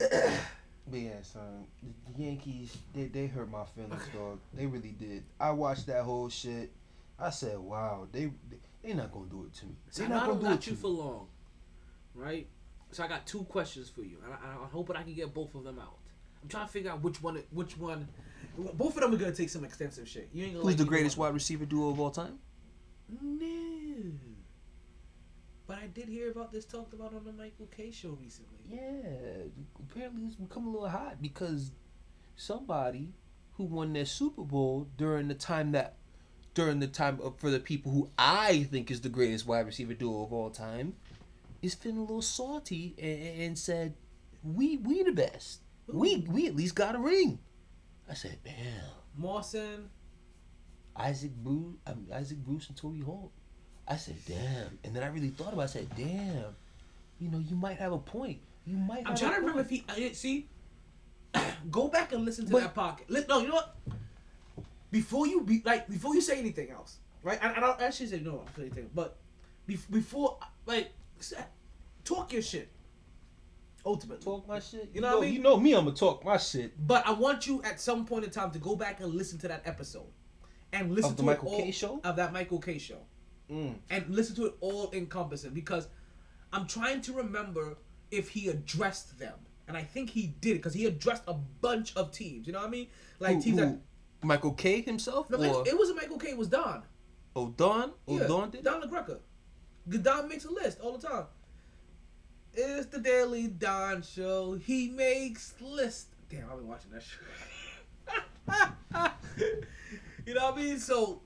But 0.86 1.00
yeah, 1.00 1.22
son, 1.22 1.66
the- 1.82 2.22
Yankees 2.22 2.76
they 2.92 3.06
they 3.06 3.26
hurt 3.26 3.50
my 3.50 3.64
feelings, 3.64 4.02
dog. 4.12 4.38
They 4.52 4.66
really 4.66 4.90
did. 4.92 5.24
I 5.40 5.50
watched 5.50 5.86
that 5.86 6.02
whole 6.02 6.28
shit. 6.28 6.70
I 7.18 7.30
said, 7.30 7.58
wow, 7.58 8.06
they 8.12 8.26
they, 8.50 8.58
they 8.82 8.92
not 8.92 9.10
gonna 9.12 9.26
do 9.26 9.44
it 9.46 9.54
to 9.60 9.66
me. 9.66 9.74
So 9.90 10.02
They 10.02 10.06
I 10.06 10.10
not 10.10 10.26
gonna 10.26 10.40
do 10.40 10.46
it 10.46 10.48
got 10.50 10.60
to 10.62 10.70
you 10.70 10.76
me. 10.76 10.82
for 10.82 10.88
long, 10.88 11.26
right? 12.14 12.46
So 12.90 13.02
I 13.02 13.08
got 13.08 13.26
two 13.26 13.44
questions 13.44 13.88
for 13.88 14.02
you, 14.02 14.18
and 14.24 14.32
I, 14.34 14.36
I'm 14.62 14.68
hoping 14.70 14.94
I 14.96 15.02
can 15.02 15.14
get 15.14 15.32
both 15.32 15.54
of 15.54 15.64
them 15.64 15.78
out. 15.78 15.96
I'm 16.42 16.48
trying 16.48 16.66
to 16.66 16.72
figure 16.72 16.90
out 16.90 17.02
which 17.02 17.22
one, 17.22 17.42
which 17.50 17.78
one. 17.78 18.06
Both 18.74 18.96
of 18.96 19.02
them 19.02 19.14
are 19.14 19.16
gonna 19.16 19.32
take 19.32 19.48
some 19.48 19.64
extensive 19.64 20.06
shit. 20.06 20.28
You 20.34 20.44
ain't 20.44 20.52
gonna 20.54 20.64
Who's 20.66 20.76
the 20.76 20.84
greatest 20.84 21.16
wide 21.16 21.32
receiver 21.34 21.64
duo 21.64 21.88
of 21.90 21.98
all 21.98 22.10
time? 22.10 22.38
No. 23.22 23.46
But 25.66 25.78
I 25.78 25.86
did 25.86 26.08
hear 26.08 26.30
about 26.30 26.52
this 26.52 26.64
talked 26.64 26.92
about 26.92 27.14
on 27.14 27.24
the 27.24 27.32
Michael 27.32 27.66
Kay 27.74 27.90
show 27.90 28.18
recently. 28.20 28.58
Yeah, 28.68 29.44
apparently 29.78 30.24
it's 30.24 30.34
become 30.34 30.66
a 30.66 30.70
little 30.70 30.88
hot 30.88 31.22
because 31.22 31.70
somebody 32.36 33.14
who 33.56 33.64
won 33.64 33.92
their 33.92 34.04
Super 34.04 34.42
Bowl 34.42 34.88
during 34.98 35.28
the 35.28 35.34
time 35.34 35.72
that 35.72 35.96
during 36.52 36.80
the 36.80 36.86
time 36.86 37.18
of, 37.22 37.38
for 37.38 37.50
the 37.50 37.58
people 37.60 37.92
who 37.92 38.10
I 38.18 38.64
think 38.70 38.90
is 38.90 39.00
the 39.00 39.08
greatest 39.08 39.46
wide 39.46 39.66
receiver 39.66 39.94
duo 39.94 40.24
of 40.24 40.32
all 40.32 40.50
time 40.50 40.94
is 41.62 41.74
feeling 41.74 41.98
a 41.98 42.02
little 42.02 42.22
salty 42.22 42.94
and, 42.98 43.42
and 43.42 43.58
said, 43.58 43.94
"We 44.42 44.76
we 44.76 45.02
the 45.02 45.12
best. 45.12 45.60
We 45.86 46.18
we 46.28 46.46
at 46.46 46.54
least 46.54 46.74
got 46.74 46.94
a 46.94 46.98
ring." 46.98 47.38
I 48.08 48.14
said, 48.14 48.38
"Damn." 48.44 48.54
Mawson, 49.16 49.90
Isaac 50.96 51.34
Bruce, 51.36 51.76
um, 51.86 52.06
Isaac 52.12 52.38
Bruce 52.38 52.68
and 52.68 52.76
Torry 52.76 53.00
Holt. 53.00 53.32
I 53.86 53.96
said, 53.96 54.16
"Damn," 54.26 54.78
and 54.84 54.94
then 54.96 55.02
I 55.02 55.06
really 55.08 55.28
thought 55.28 55.52
about. 55.52 55.62
it. 55.62 55.64
I 55.64 55.66
said, 55.66 55.88
"Damn." 55.96 56.56
You 57.20 57.28
know, 57.30 57.38
you 57.38 57.54
might 57.56 57.76
have 57.78 57.92
a 57.92 57.98
point. 57.98 58.38
You 58.66 58.76
might. 58.76 59.02
I'm 59.06 59.14
trying 59.16 59.34
to 59.34 59.40
remember 59.40 59.60
if 59.60 59.70
he. 59.70 59.84
I, 59.88 60.12
see, 60.12 60.48
go 61.70 61.88
back 61.88 62.12
and 62.12 62.24
listen 62.24 62.46
to 62.46 62.52
But- 62.52 62.62
that 62.62 62.74
pocket. 62.74 63.10
Li- 63.10 63.24
No, 63.28 63.40
you 63.40 63.48
know 63.48 63.54
what? 63.54 63.76
Before 64.90 65.26
you 65.26 65.42
be 65.42 65.60
like, 65.64 65.88
before 65.88 66.14
you 66.14 66.20
say 66.20 66.38
anything 66.38 66.70
else, 66.70 66.98
right? 67.22 67.38
I, 67.42 67.54
I 67.56 67.60
don't 67.60 67.80
actually 67.80 68.06
say 68.06 68.20
no. 68.20 68.44
I'm 68.46 68.54
saying 68.54 68.68
anything, 68.72 68.90
but 68.94 69.16
bef- 69.68 69.90
before, 69.90 70.38
like, 70.66 70.92
talk 72.04 72.32
your 72.32 72.42
shit. 72.42 72.68
Ultimately, 73.86 74.24
talk 74.24 74.46
my 74.48 74.60
shit. 74.60 74.88
You 74.94 75.00
know 75.02 75.16
what 75.16 75.18
I 75.18 75.26
mean? 75.26 75.34
You 75.34 75.40
know 75.40 75.56
me. 75.58 75.74
I'm 75.74 75.84
gonna 75.84 75.96
talk 75.96 76.24
my 76.24 76.36
shit. 76.38 76.72
But 76.86 77.06
I 77.06 77.12
want 77.12 77.46
you 77.46 77.60
at 77.64 77.80
some 77.80 78.06
point 78.06 78.24
in 78.24 78.30
time 78.30 78.50
to 78.52 78.58
go 78.58 78.76
back 78.76 79.00
and 79.00 79.12
listen 79.14 79.38
to 79.40 79.48
that 79.48 79.62
episode, 79.66 80.06
and 80.72 80.90
listen 80.94 81.10
Of 81.10 81.16
the 81.16 81.22
to 81.22 81.26
Michael 81.26 81.48
all, 81.50 81.58
K 81.60 81.70
show? 81.70 82.00
of 82.02 82.16
that 82.16 82.32
Michael 82.32 82.60
Kay 82.60 82.78
show, 82.78 82.98
Mm. 83.50 83.74
and 83.90 84.08
listen 84.08 84.34
to 84.36 84.46
it 84.46 84.54
all 84.60 84.90
encompassing 84.94 85.50
because 85.52 85.88
I'm 86.52 86.66
trying 86.66 87.02
to 87.02 87.12
remember 87.12 87.76
if 88.10 88.30
he 88.30 88.48
addressed 88.48 89.18
them, 89.18 89.34
and 89.68 89.76
I 89.76 89.82
think 89.82 90.08
he 90.10 90.28
did 90.40 90.54
because 90.54 90.72
he 90.72 90.86
addressed 90.86 91.24
a 91.28 91.34
bunch 91.34 91.94
of 91.96 92.10
teams. 92.10 92.46
You 92.46 92.54
know 92.54 92.60
what 92.60 92.68
I 92.68 92.70
mean? 92.70 92.86
Like 93.18 93.36
Who- 93.36 93.42
teams 93.42 93.58
who? 93.58 93.66
that 93.66 93.78
Michael 94.22 94.52
Kay 94.52 94.80
himself 94.80 95.28
no, 95.28 95.36
or 95.36 95.66
it, 95.66 95.76
wasn't 95.76 95.98
Michael 95.98 96.18
Kay. 96.18 96.30
It 96.30 96.38
was 96.38 96.48
Don. 96.48 96.82
oh 97.36 97.48
Don 97.48 97.92
oh 98.08 98.18
Yeah, 98.18 98.26
Don 98.26 98.50
did 98.50 98.64
Don 98.64 98.80
LaGreca. 98.80 99.18
Don 100.02 100.28
makes 100.28 100.46
a 100.46 100.50
list 100.50 100.80
all 100.80 100.96
the 100.96 101.06
time. 101.06 101.26
It's 102.54 102.86
the 102.86 103.00
Daily 103.00 103.48
Don 103.48 104.02
Show. 104.02 104.54
He 104.54 104.88
makes 104.88 105.54
lists. 105.60 106.06
Damn, 106.30 106.50
I've 106.50 106.56
been 106.58 106.68
watching 106.68 106.92
that 106.92 107.02
show. 107.02 107.18
you 110.26 110.34
know 110.34 110.44
what 110.50 110.54
I 110.54 110.62
mean? 110.62 110.78
So 110.78 111.20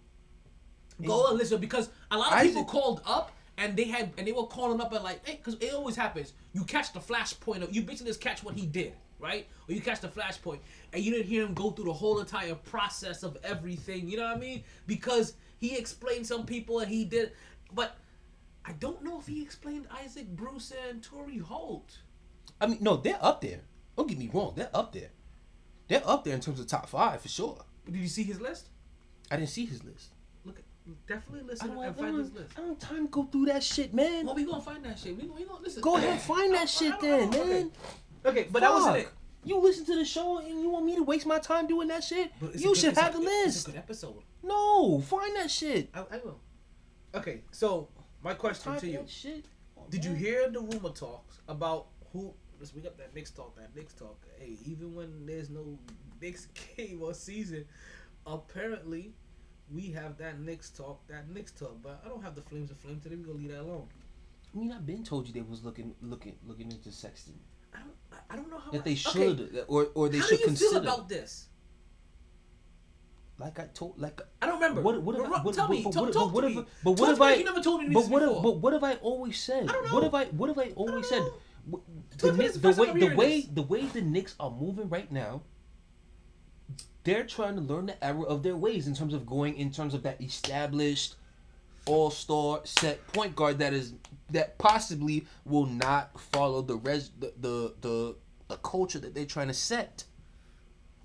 go 1.04 1.28
and 1.28 1.38
listen 1.38 1.60
because 1.60 1.88
a 2.10 2.18
lot 2.18 2.32
of 2.32 2.42
people 2.42 2.64
called 2.64 3.02
up 3.06 3.32
and 3.56 3.76
they 3.76 3.84
had 3.84 4.12
and 4.16 4.26
they 4.26 4.32
were 4.32 4.46
calling 4.46 4.80
up 4.80 4.92
and 4.92 5.04
like, 5.04 5.26
hey, 5.26 5.36
because 5.36 5.54
it 5.60 5.72
always 5.74 5.96
happens. 5.96 6.32
You 6.52 6.64
catch 6.64 6.92
the 6.92 7.00
flashpoint 7.00 7.62
of 7.62 7.74
you 7.74 7.82
basically 7.82 8.10
just 8.10 8.20
catch 8.20 8.42
what 8.42 8.54
he 8.54 8.66
did, 8.66 8.94
right? 9.18 9.46
Or 9.68 9.74
you 9.74 9.80
catch 9.80 10.00
the 10.00 10.08
flashpoint 10.08 10.60
and 10.92 11.02
you 11.02 11.12
didn't 11.12 11.26
hear 11.26 11.44
him 11.44 11.54
go 11.54 11.70
through 11.70 11.86
the 11.86 11.92
whole 11.92 12.20
entire 12.20 12.54
process 12.54 13.22
of 13.22 13.36
everything. 13.44 14.08
You 14.08 14.16
know 14.16 14.24
what 14.24 14.36
I 14.36 14.40
mean? 14.40 14.64
Because 14.86 15.34
he 15.58 15.76
explained 15.76 16.26
some 16.26 16.46
people 16.46 16.78
and 16.80 16.88
he 16.88 17.04
did, 17.04 17.32
but 17.74 17.96
I 18.64 18.72
don't 18.72 19.02
know 19.02 19.18
if 19.18 19.26
he 19.26 19.42
explained 19.42 19.86
Isaac 20.04 20.28
Bruce 20.28 20.72
and 20.88 21.02
Torry 21.02 21.38
Holt. 21.38 21.98
I 22.60 22.66
mean 22.66 22.78
no 22.80 22.96
they're 22.96 23.18
up 23.20 23.40
there. 23.40 23.60
Don't 23.96 24.08
get 24.08 24.18
me 24.18 24.30
wrong. 24.32 24.52
They're 24.56 24.70
up 24.72 24.92
there. 24.92 25.10
They're 25.88 26.06
up 26.06 26.22
there 26.24 26.34
in 26.34 26.40
terms 26.40 26.60
of 26.60 26.66
top 26.66 26.88
five 26.88 27.20
for 27.22 27.28
sure. 27.28 27.64
Did 27.86 27.96
you 27.96 28.08
see 28.08 28.22
his 28.22 28.40
list? 28.40 28.68
I 29.30 29.36
didn't 29.36 29.48
see 29.48 29.64
his 29.64 29.82
list. 29.82 30.12
Definitely 31.06 31.48
listen 31.48 31.70
and 31.70 31.96
find 31.96 32.16
his 32.18 32.28
don't, 32.30 32.40
list. 32.42 32.52
I 32.56 32.60
don't 32.60 32.68
have 32.70 32.78
time 32.78 33.04
to 33.06 33.10
go 33.10 33.24
through 33.24 33.46
that 33.46 33.62
shit, 33.62 33.92
man. 33.94 34.26
Well, 34.26 34.34
we 34.34 34.44
gonna 34.44 34.60
find 34.62 34.84
that 34.84 34.98
shit. 34.98 35.16
We, 35.16 35.28
we 35.28 35.44
gonna 35.44 35.62
listen. 35.62 35.82
Go 35.82 35.96
ahead, 35.96 36.20
find 36.20 36.54
that 36.54 36.68
shit 36.68 36.92
I 36.94 36.96
don't- 37.00 37.04
I 37.04 37.08
then, 37.18 37.30
don't- 37.30 37.40
okay. 37.40 37.50
man. 37.62 37.70
Okay, 38.26 38.48
but 38.50 38.60
that 38.60 38.72
wasn't 38.72 38.96
Fuck. 38.96 39.04
it. 39.06 39.12
You 39.44 39.58
listen 39.60 39.84
to 39.86 39.94
the 39.94 40.04
show 40.04 40.38
and 40.38 40.60
you 40.60 40.68
want 40.68 40.84
me 40.84 40.96
to 40.96 41.02
waste 41.02 41.24
my 41.26 41.38
time 41.38 41.66
doing 41.66 41.88
that 41.88 42.02
shit? 42.04 42.32
But 42.40 42.50
it's 42.54 42.62
a 42.62 42.64
You 42.68 42.74
should 42.74 42.96
have 42.96 43.12
the 43.12 43.20
list. 43.20 43.66
good 43.66 43.76
episode. 43.76 44.22
No, 44.42 45.00
find 45.00 45.34
that 45.36 45.50
shit. 45.50 45.88
I, 45.94 46.00
I 46.00 46.18
will. 46.24 46.40
Okay, 47.14 47.42
so 47.50 47.88
my 48.22 48.34
question 48.34 48.76
to 48.76 48.86
you: 48.86 49.04
shit. 49.06 49.46
Oh, 49.78 49.82
Did 49.88 50.04
you 50.04 50.12
hear 50.14 50.50
the 50.50 50.60
rumor 50.60 50.90
talks 50.90 51.40
about 51.48 51.86
who? 52.12 52.34
Let's 52.58 52.74
we 52.74 52.80
got 52.82 52.98
that 52.98 53.14
Knicks 53.14 53.30
talk. 53.30 53.54
That 53.56 53.74
Knicks 53.76 53.94
talk. 53.94 54.18
Hey, 54.38 54.56
even 54.66 54.94
when 54.94 55.24
there's 55.26 55.48
no 55.48 55.78
Knicks 56.20 56.48
game 56.76 57.00
or 57.02 57.14
season, 57.14 57.64
apparently 58.26 59.14
we 59.72 59.90
have 59.92 60.16
that 60.18 60.40
Knicks 60.40 60.70
talk. 60.70 61.06
That 61.08 61.28
Knicks 61.30 61.52
talk. 61.52 61.76
But 61.82 62.00
I 62.04 62.08
don't 62.08 62.22
have 62.22 62.34
the 62.34 62.42
flames 62.42 62.70
of 62.70 62.78
flame 62.78 63.00
today. 63.00 63.16
We 63.16 63.22
gonna 63.24 63.38
leave 63.38 63.50
that 63.52 63.60
alone. 63.60 63.86
I 64.54 64.58
mean, 64.58 64.72
I've 64.72 64.86
been 64.86 65.04
told 65.04 65.26
you 65.26 65.32
they 65.34 65.42
was 65.42 65.62
looking, 65.64 65.94
looking, 66.02 66.36
looking 66.46 66.70
into 66.72 66.90
Sexton. 66.90 67.34
I 67.74 67.78
don't. 67.80 67.92
I- 68.12 68.32
I 68.32 68.36
don't 68.36 68.50
know 68.50 68.58
how 68.58 68.70
That 68.70 68.80
I- 68.80 68.84
they 68.84 68.94
should, 68.94 69.38
that- 69.52 69.64
or 69.68 69.88
or 69.94 70.08
they 70.08 70.18
how 70.18 70.26
should 70.26 70.40
do 70.40 70.50
you 70.50 70.56
feel 70.56 70.76
about 70.76 71.08
this? 71.08 71.48
like 73.38 73.58
I 73.60 73.66
told, 73.72 73.98
like 74.00 74.20
I 74.42 74.46
don't 74.46 74.56
remember. 74.56 74.80
What, 74.82 75.00
what, 75.02 75.14
have 75.16 75.44
what, 75.44 75.54
tell 75.54 75.68
me. 75.68 75.82
but, 75.84 75.92
talk, 75.92 76.02
what, 76.06 76.12
talk 76.12 76.32
what 76.34 76.40
to 76.40 76.48
me. 76.50 76.64
but 76.82 76.92
what 76.98 77.08
have 77.10 77.20
I? 77.22 77.34
You 77.34 77.44
never 77.44 77.60
told 77.62 77.82
me 77.82 77.94
But 77.94 78.08
what, 78.08 78.22
have, 78.22 78.42
but 78.42 78.56
what 78.58 78.72
have 78.72 78.82
I 78.82 78.94
always 78.94 79.38
said? 79.38 79.68
I 79.68 79.72
don't 79.72 79.86
know. 79.86 79.94
What 79.94 80.02
have 80.04 80.14
I? 80.14 80.24
What 80.26 80.48
have 80.48 80.58
I 80.58 80.72
always 80.74 81.08
said? 81.08 81.20
know. 81.20 81.82
The, 82.10 82.16
to 82.18 82.32
me, 82.32 82.38
Knicks- 82.38 82.54
it's 82.56 82.62
the 82.62 82.72
the 82.72 82.82
way 82.82 82.98
the 83.08 83.14
way 83.14 83.40
the 83.42 83.62
way 83.62 83.82
the 83.86 84.00
Knicks 84.00 84.34
are 84.40 84.50
moving 84.50 84.88
right 84.88 85.10
now, 85.12 85.42
they're 87.04 87.24
trying 87.24 87.54
to 87.56 87.62
learn 87.62 87.86
the 87.86 88.04
error 88.04 88.26
of 88.26 88.42
their 88.42 88.56
ways 88.56 88.86
in 88.86 88.94
terms 88.94 89.14
of 89.14 89.26
going 89.26 89.56
in 89.56 89.70
terms 89.70 89.94
of 89.94 90.02
that 90.02 90.20
established 90.20 91.14
all 91.86 92.10
star 92.10 92.60
set 92.64 93.06
point 93.12 93.34
guard 93.34 93.58
that 93.58 93.72
is 93.72 93.94
that 94.30 94.58
possibly 94.58 95.26
will 95.44 95.66
not 95.66 96.18
follow 96.20 96.60
the 96.62 96.76
res 96.76 97.10
the 97.18 97.32
the 97.40 97.74
the, 97.80 98.16
the 98.48 98.56
culture 98.58 98.98
that 98.98 99.14
they're 99.14 99.24
trying 99.24 99.48
to 99.48 99.54
set. 99.54 100.04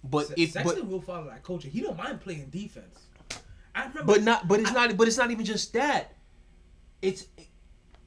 But 0.03 0.27
Se- 0.27 0.34
if 0.38 0.52
Sexton 0.52 0.81
but 0.81 0.88
will 0.90 1.02
follow 1.02 1.30
that 1.30 1.44
culture. 1.44 1.69
He 1.69 1.81
don't 1.81 1.98
mind 1.98 2.19
playing 2.19 2.48
defense. 2.48 2.99
I 3.73 3.88
remember. 3.88 4.03
but 4.03 4.23
not 4.23 4.48
but 4.48 4.60
it's 4.60 4.73
not 4.73 4.95
but 4.98 5.07
it's 5.07 5.18
not 5.18 5.31
even 5.31 5.45
just 5.45 5.73
that. 5.73 6.14
It's 7.02 7.27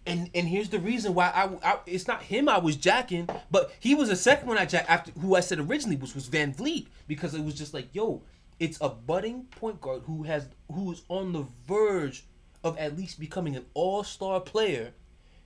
and 0.06 0.30
and 0.34 0.48
here's 0.48 0.68
the 0.68 0.78
reason 0.78 1.14
why 1.14 1.30
I, 1.34 1.72
I 1.72 1.78
it's 1.86 2.06
not 2.06 2.22
him 2.22 2.48
I 2.48 2.58
was 2.58 2.76
jacking, 2.76 3.28
but 3.50 3.72
he 3.80 3.94
was 3.94 4.08
the 4.08 4.16
second 4.16 4.48
one 4.48 4.58
I 4.58 4.64
jacked 4.64 4.88
after 4.88 5.12
who 5.12 5.34
I 5.34 5.40
said 5.40 5.58
originally 5.58 5.96
was 5.96 6.14
was 6.14 6.28
VanVleet 6.28 6.86
because 7.06 7.34
it 7.34 7.44
was 7.44 7.54
just 7.54 7.74
like 7.74 7.94
yo, 7.94 8.22
it's 8.58 8.78
a 8.80 8.88
budding 8.88 9.44
point 9.50 9.80
guard 9.80 10.02
who 10.06 10.22
has 10.24 10.48
who's 10.72 11.02
on 11.08 11.32
the 11.32 11.46
verge 11.66 12.24
of 12.64 12.78
at 12.78 12.96
least 12.96 13.20
becoming 13.20 13.56
an 13.56 13.66
all 13.74 14.04
star 14.04 14.40
player. 14.40 14.92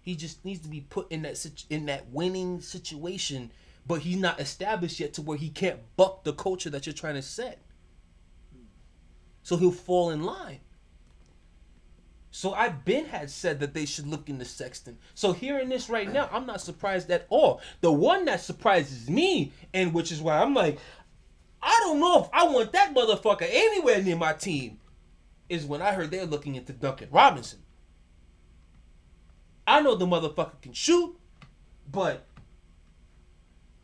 He 0.02 0.14
just 0.14 0.44
needs 0.44 0.60
to 0.60 0.68
be 0.68 0.80
put 0.80 1.10
in 1.10 1.22
that 1.22 1.64
in 1.68 1.86
that 1.86 2.10
winning 2.10 2.60
situation, 2.60 3.50
but 3.86 4.00
he's 4.00 4.16
not 4.16 4.40
established 4.40 5.00
yet 5.00 5.12
to 5.14 5.22
where 5.22 5.36
he 5.38 5.50
can't 5.50 5.80
buck 5.96 6.24
the 6.24 6.32
culture 6.32 6.70
that 6.70 6.86
you're 6.86 6.94
trying 6.94 7.14
to 7.14 7.22
set. 7.22 7.60
So 9.42 9.56
he'll 9.56 9.72
fall 9.72 10.10
in 10.10 10.22
line. 10.22 10.60
So 12.30 12.52
I've 12.52 12.84
been 12.84 13.06
had 13.06 13.28
said 13.28 13.58
that 13.60 13.74
they 13.74 13.84
should 13.84 14.06
look 14.06 14.28
into 14.28 14.44
Sexton. 14.44 14.98
So 15.14 15.32
hearing 15.32 15.68
this 15.68 15.90
right 15.90 16.10
now, 16.10 16.28
I'm 16.32 16.46
not 16.46 16.60
surprised 16.60 17.10
at 17.10 17.26
all. 17.28 17.60
The 17.80 17.90
one 17.92 18.24
that 18.26 18.40
surprises 18.40 19.10
me, 19.10 19.52
and 19.74 19.92
which 19.92 20.12
is 20.12 20.20
why 20.20 20.38
I'm 20.38 20.54
like, 20.54 20.78
I 21.62 21.76
don't 21.82 22.00
know 22.00 22.22
if 22.22 22.30
I 22.32 22.44
want 22.44 22.72
that 22.72 22.94
motherfucker 22.94 23.48
anywhere 23.50 24.00
near 24.02 24.16
my 24.16 24.32
team, 24.32 24.78
is 25.48 25.66
when 25.66 25.82
I 25.82 25.92
heard 25.92 26.12
they're 26.12 26.24
looking 26.24 26.54
into 26.54 26.72
Duncan 26.72 27.08
Robinson. 27.10 27.58
I 29.66 29.80
know 29.80 29.96
the 29.96 30.06
motherfucker 30.06 30.60
can 30.62 30.72
shoot, 30.72 31.16
but 31.90 32.24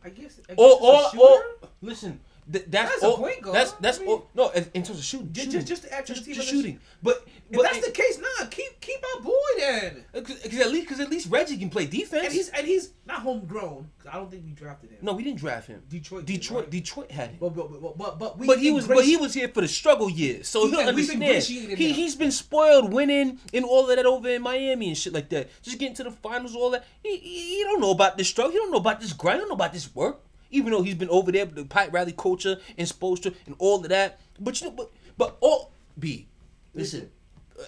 I 0.03 0.09
guess. 0.09 0.39
I 0.49 0.53
guess 0.53 0.57
it's 0.57 1.13
a 1.13 1.19
all, 1.19 1.41
listen. 1.81 2.21
Th- 2.51 2.65
that's 2.67 2.89
That's 2.91 3.03
a 3.03 3.07
all. 3.07 3.17
point 3.17 3.41
guard. 3.41 3.55
That's 3.55 3.71
that's 3.73 3.97
I 3.99 4.01
mean- 4.01 4.09
all. 4.09 4.29
No, 4.35 4.49
in, 4.49 4.83
terms 4.83 4.99
of 4.99 5.03
shooting, 5.03 5.29
Just- 5.31 5.51
shooting. 5.51 5.65
just 5.65 5.83
to 5.83 5.93
add 5.93 6.05
the 6.07 6.13
just, 6.13 6.25
just 6.25 6.39
on 6.39 6.45
shooting. 6.45 6.79
But 7.03 7.25
If 7.49 7.55
but 7.57 7.63
that's 7.63 7.85
the 7.85 7.91
case, 7.91 8.19
nah, 8.19 8.45
keep 8.47 8.79
keep 8.81 9.03
our 9.15 9.21
boy 9.21 9.33
then. 9.57 10.05
Uh, 10.13 10.19
because 10.21 10.59
at 10.59 10.71
least 10.71 10.85
because 10.87 10.99
at 10.99 11.09
least 11.09 11.29
Reggie 11.29 11.57
can 11.57 11.69
play 11.69 11.85
defense. 11.85 12.25
And 12.25 12.33
he's 12.33 12.49
and 12.49 12.67
he's 12.67 12.91
not 13.05 13.19
homegrown. 13.21 13.89
I 14.11 14.15
don't 14.15 14.29
think 14.31 14.43
we 14.45 14.51
drafted 14.51 14.91
him. 14.91 14.97
no, 15.01 15.13
we 15.13 15.23
didn't 15.23 15.39
draft 15.39 15.67
him. 15.67 15.81
Detroit. 15.89 16.25
did, 16.25 16.33
Detroit, 16.39 16.61
right? 16.63 16.71
Detroit 16.71 17.11
had 17.11 17.29
him. 17.31 17.37
But 17.39 17.55
but 17.55 17.81
but 17.81 17.97
but, 17.97 18.19
but, 18.19 18.37
we 18.39 18.47
But 18.47 18.59
he 18.59 18.71
was, 18.71 18.87
but 18.87 19.03
he 19.03 19.17
was 19.17 19.33
here 19.33 19.47
for 19.49 19.61
the 19.61 19.67
struggle 19.67 20.09
years, 20.09 20.47
so 20.47 20.65
He- 20.65 20.71
he'll 20.71 20.87
understand. 20.87 21.43
He 21.43 21.93
he's 21.93 22.15
been 22.15 22.31
spoiled, 22.31 22.93
winning 22.93 23.39
and 23.53 23.65
all 23.65 23.89
of 23.89 23.95
that 23.95 24.05
over 24.05 24.29
in 24.29 24.41
Miami 24.41 24.87
and 24.89 24.97
shit 24.97 25.13
like 25.13 25.29
that. 25.29 25.49
Just 25.61 25.77
getting 25.79 25.95
to 25.95 26.03
the 26.03 26.11
finals, 26.11 26.55
all 26.55 26.69
that. 26.71 26.85
He, 27.03 27.17
he, 27.17 27.55
he 27.57 27.63
don't 27.63 27.79
know 27.81 27.91
about 27.91 28.17
this 28.17 28.27
struggle. 28.29 28.51
He 28.51 28.57
don't 28.57 28.71
know 28.71 28.77
about 28.77 28.99
this 29.01 29.13
grind. 29.13 29.37
He 29.37 29.39
don't 29.41 29.49
know 29.49 29.55
about 29.55 29.73
this 29.73 29.93
work. 29.95 30.21
Even 30.51 30.71
though 30.71 30.81
he's 30.81 30.95
been 30.95 31.09
over 31.09 31.31
there 31.31 31.45
with 31.45 31.55
the 31.55 31.65
Pat 31.65 31.91
Riley 31.91 32.13
culture 32.17 32.57
and 32.77 32.87
Spoelstra 32.87 33.33
and 33.45 33.55
all 33.59 33.77
of 33.81 33.89
that. 33.89 34.19
But 34.39 34.59
you 34.61 34.67
know, 34.67 34.73
but 34.73 34.91
but 35.17 35.37
all 35.41 35.71
B, 35.99 36.27
listen, 36.73 37.09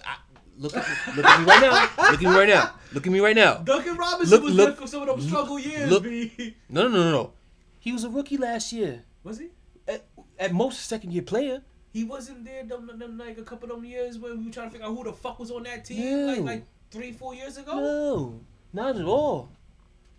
I, 0.06 0.16
look 0.56 0.76
at 0.76 0.86
look 1.16 1.24
at 1.26 1.40
me 1.40 1.46
right 1.46 1.60
now. 1.60 1.88
Look 2.10 2.14
at 2.14 2.20
me 2.22 2.26
right 2.38 2.48
now. 2.48 2.70
Look 2.92 3.06
at 3.06 3.12
me 3.12 3.20
right 3.20 3.36
now. 3.36 3.54
Duncan 3.58 3.96
Robinson 3.96 4.30
Look- 4.36 4.44
was 4.44 4.54
look- 4.54 4.68
there 4.76 4.76
for 4.82 4.86
some 4.86 5.02
of 5.02 5.08
them 5.08 5.20
struggle 5.20 5.58
years. 5.58 5.90
look- 5.90 6.04
B. 6.04 6.56
No, 6.68 6.82
no, 6.82 6.88
no, 6.88 7.02
no, 7.04 7.10
no. 7.10 7.32
He 7.78 7.92
was 7.92 8.04
a 8.04 8.10
rookie 8.10 8.36
last 8.36 8.72
year. 8.72 9.04
Was 9.24 9.38
he? 9.38 9.48
At, 9.88 10.04
at 10.38 10.52
most, 10.52 10.78
a 10.80 10.82
second 10.84 11.12
year 11.12 11.22
player. 11.22 11.62
He 11.92 12.04
wasn't 12.04 12.44
there 12.44 12.62
them, 12.64 12.86
them, 12.98 13.18
like 13.18 13.38
a 13.38 13.42
couple 13.42 13.70
of 13.70 13.76
them 13.76 13.84
years 13.84 14.16
when 14.18 14.38
we 14.38 14.44
were 14.46 14.52
trying 14.52 14.68
to 14.68 14.72
figure 14.72 14.86
out 14.86 14.96
who 14.96 15.02
the 15.02 15.12
fuck 15.12 15.38
was 15.40 15.50
on 15.50 15.64
that 15.64 15.84
team 15.84 16.04
No. 16.26 16.26
like 16.32 16.40
like 16.42 16.64
three 16.90 17.10
four 17.12 17.34
years 17.34 17.56
ago. 17.56 17.74
No, 17.74 18.40
not 18.72 18.96
at 18.96 19.04
all. 19.04 19.50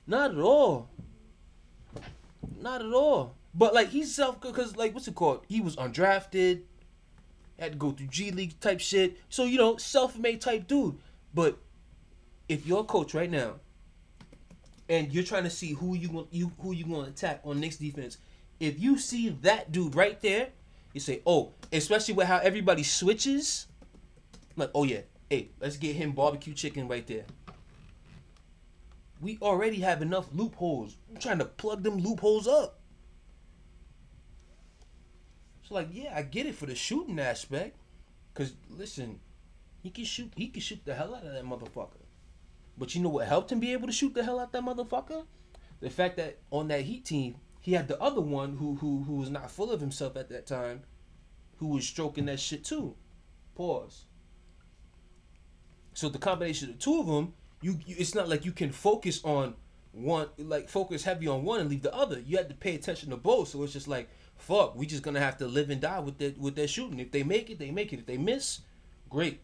Not 0.07 0.31
at 0.31 0.37
all. 0.37 0.89
Not 2.61 2.81
at 2.81 2.93
all. 2.93 3.35
But 3.53 3.73
like 3.73 3.89
he's 3.89 4.13
self 4.13 4.39
because 4.39 4.77
like 4.77 4.93
what's 4.93 5.07
it 5.07 5.15
called? 5.15 5.43
He 5.47 5.61
was 5.61 5.75
undrafted. 5.75 6.61
Had 7.59 7.73
to 7.73 7.77
go 7.77 7.91
through 7.91 8.07
G 8.07 8.31
League 8.31 8.59
type 8.59 8.79
shit. 8.79 9.17
So 9.29 9.43
you 9.43 9.57
know, 9.57 9.77
self-made 9.77 10.41
type 10.41 10.67
dude. 10.67 10.97
But 11.33 11.57
if 12.47 12.65
you're 12.65 12.81
a 12.81 12.85
coach 12.85 13.13
right 13.13 13.29
now, 13.29 13.55
and 14.89 15.13
you're 15.13 15.23
trying 15.23 15.43
to 15.43 15.49
see 15.49 15.73
who 15.73 15.95
you 15.95 16.09
want 16.09 16.27
you 16.31 16.51
who 16.59 16.73
you 16.73 16.85
going 16.85 17.05
to 17.05 17.11
attack 17.11 17.41
on 17.43 17.59
Knicks 17.59 17.77
defense, 17.77 18.17
if 18.59 18.79
you 18.79 18.97
see 18.97 19.29
that 19.41 19.71
dude 19.71 19.95
right 19.95 20.19
there, 20.21 20.49
you 20.93 20.99
say, 20.99 21.21
oh, 21.25 21.53
especially 21.71 22.13
with 22.13 22.27
how 22.27 22.37
everybody 22.37 22.83
switches, 22.83 23.67
like, 24.55 24.69
oh 24.75 24.83
yeah, 24.83 25.01
hey, 25.29 25.49
let's 25.59 25.77
get 25.77 25.95
him 25.95 26.11
barbecue 26.11 26.53
chicken 26.53 26.87
right 26.87 27.07
there. 27.07 27.23
We 29.21 29.37
already 29.41 29.79
have 29.81 30.01
enough 30.01 30.29
loopholes. 30.33 30.97
I'm 31.09 31.21
trying 31.21 31.37
to 31.37 31.45
plug 31.45 31.83
them 31.83 31.99
loopholes 31.99 32.47
up. 32.47 32.79
So 35.61 35.75
like, 35.75 35.89
yeah, 35.91 36.13
I 36.15 36.23
get 36.23 36.47
it 36.47 36.55
for 36.55 36.65
the 36.65 36.75
shooting 36.75 37.19
aspect. 37.19 37.77
Cause 38.33 38.53
listen, 38.69 39.19
he 39.83 39.91
can 39.91 40.05
shoot 40.05 40.31
he 40.35 40.47
can 40.47 40.61
shoot 40.61 40.81
the 40.85 40.95
hell 40.95 41.13
out 41.13 41.25
of 41.25 41.33
that 41.33 41.45
motherfucker. 41.45 42.01
But 42.77 42.95
you 42.95 43.01
know 43.01 43.09
what 43.09 43.27
helped 43.27 43.51
him 43.51 43.59
be 43.59 43.73
able 43.73 43.87
to 43.87 43.93
shoot 43.93 44.13
the 44.13 44.23
hell 44.23 44.39
out 44.39 44.51
that 44.53 44.63
motherfucker? 44.63 45.25
The 45.81 45.89
fact 45.89 46.17
that 46.17 46.39
on 46.49 46.67
that 46.69 46.81
Heat 46.81 47.05
team, 47.05 47.35
he 47.59 47.73
had 47.73 47.87
the 47.87 48.01
other 48.01 48.21
one 48.21 48.57
who 48.57 48.75
who 48.75 49.03
who 49.03 49.15
was 49.15 49.29
not 49.29 49.51
full 49.51 49.71
of 49.71 49.81
himself 49.81 50.15
at 50.15 50.29
that 50.29 50.47
time, 50.47 50.81
who 51.57 51.67
was 51.67 51.87
stroking 51.87 52.25
that 52.25 52.39
shit 52.39 52.63
too. 52.63 52.95
Pause. 53.55 54.05
So 55.93 56.09
the 56.09 56.17
combination 56.17 56.69
of 56.69 56.77
the 56.77 56.81
two 56.81 56.99
of 56.99 57.07
them, 57.07 57.33
you, 57.61 57.79
you 57.85 57.95
it's 57.97 58.15
not 58.15 58.27
like 58.27 58.45
you 58.45 58.51
can 58.51 58.71
focus 58.71 59.23
on 59.23 59.55
one, 59.91 60.27
like 60.37 60.69
focus 60.69 61.03
heavy 61.03 61.27
on 61.27 61.43
one 61.43 61.59
and 61.61 61.69
leave 61.69 61.83
the 61.83 61.93
other. 61.93 62.19
You 62.19 62.37
had 62.37 62.49
to 62.49 62.55
pay 62.55 62.75
attention 62.75 63.09
to 63.11 63.17
both. 63.17 63.49
So 63.49 63.63
it's 63.63 63.73
just 63.73 63.87
like, 63.87 64.09
fuck, 64.37 64.75
we 64.75 64.85
just 64.85 65.03
gonna 65.03 65.19
have 65.19 65.37
to 65.37 65.47
live 65.47 65.69
and 65.69 65.81
die 65.81 65.99
with 65.99 66.17
that 66.19 66.37
with 66.37 66.55
their 66.55 66.67
shooting. 66.67 66.99
If 66.99 67.11
they 67.11 67.23
make 67.23 67.49
it, 67.49 67.59
they 67.59 67.71
make 67.71 67.93
it. 67.93 67.99
If 67.99 68.05
they 68.05 68.17
miss, 68.17 68.61
great. 69.09 69.41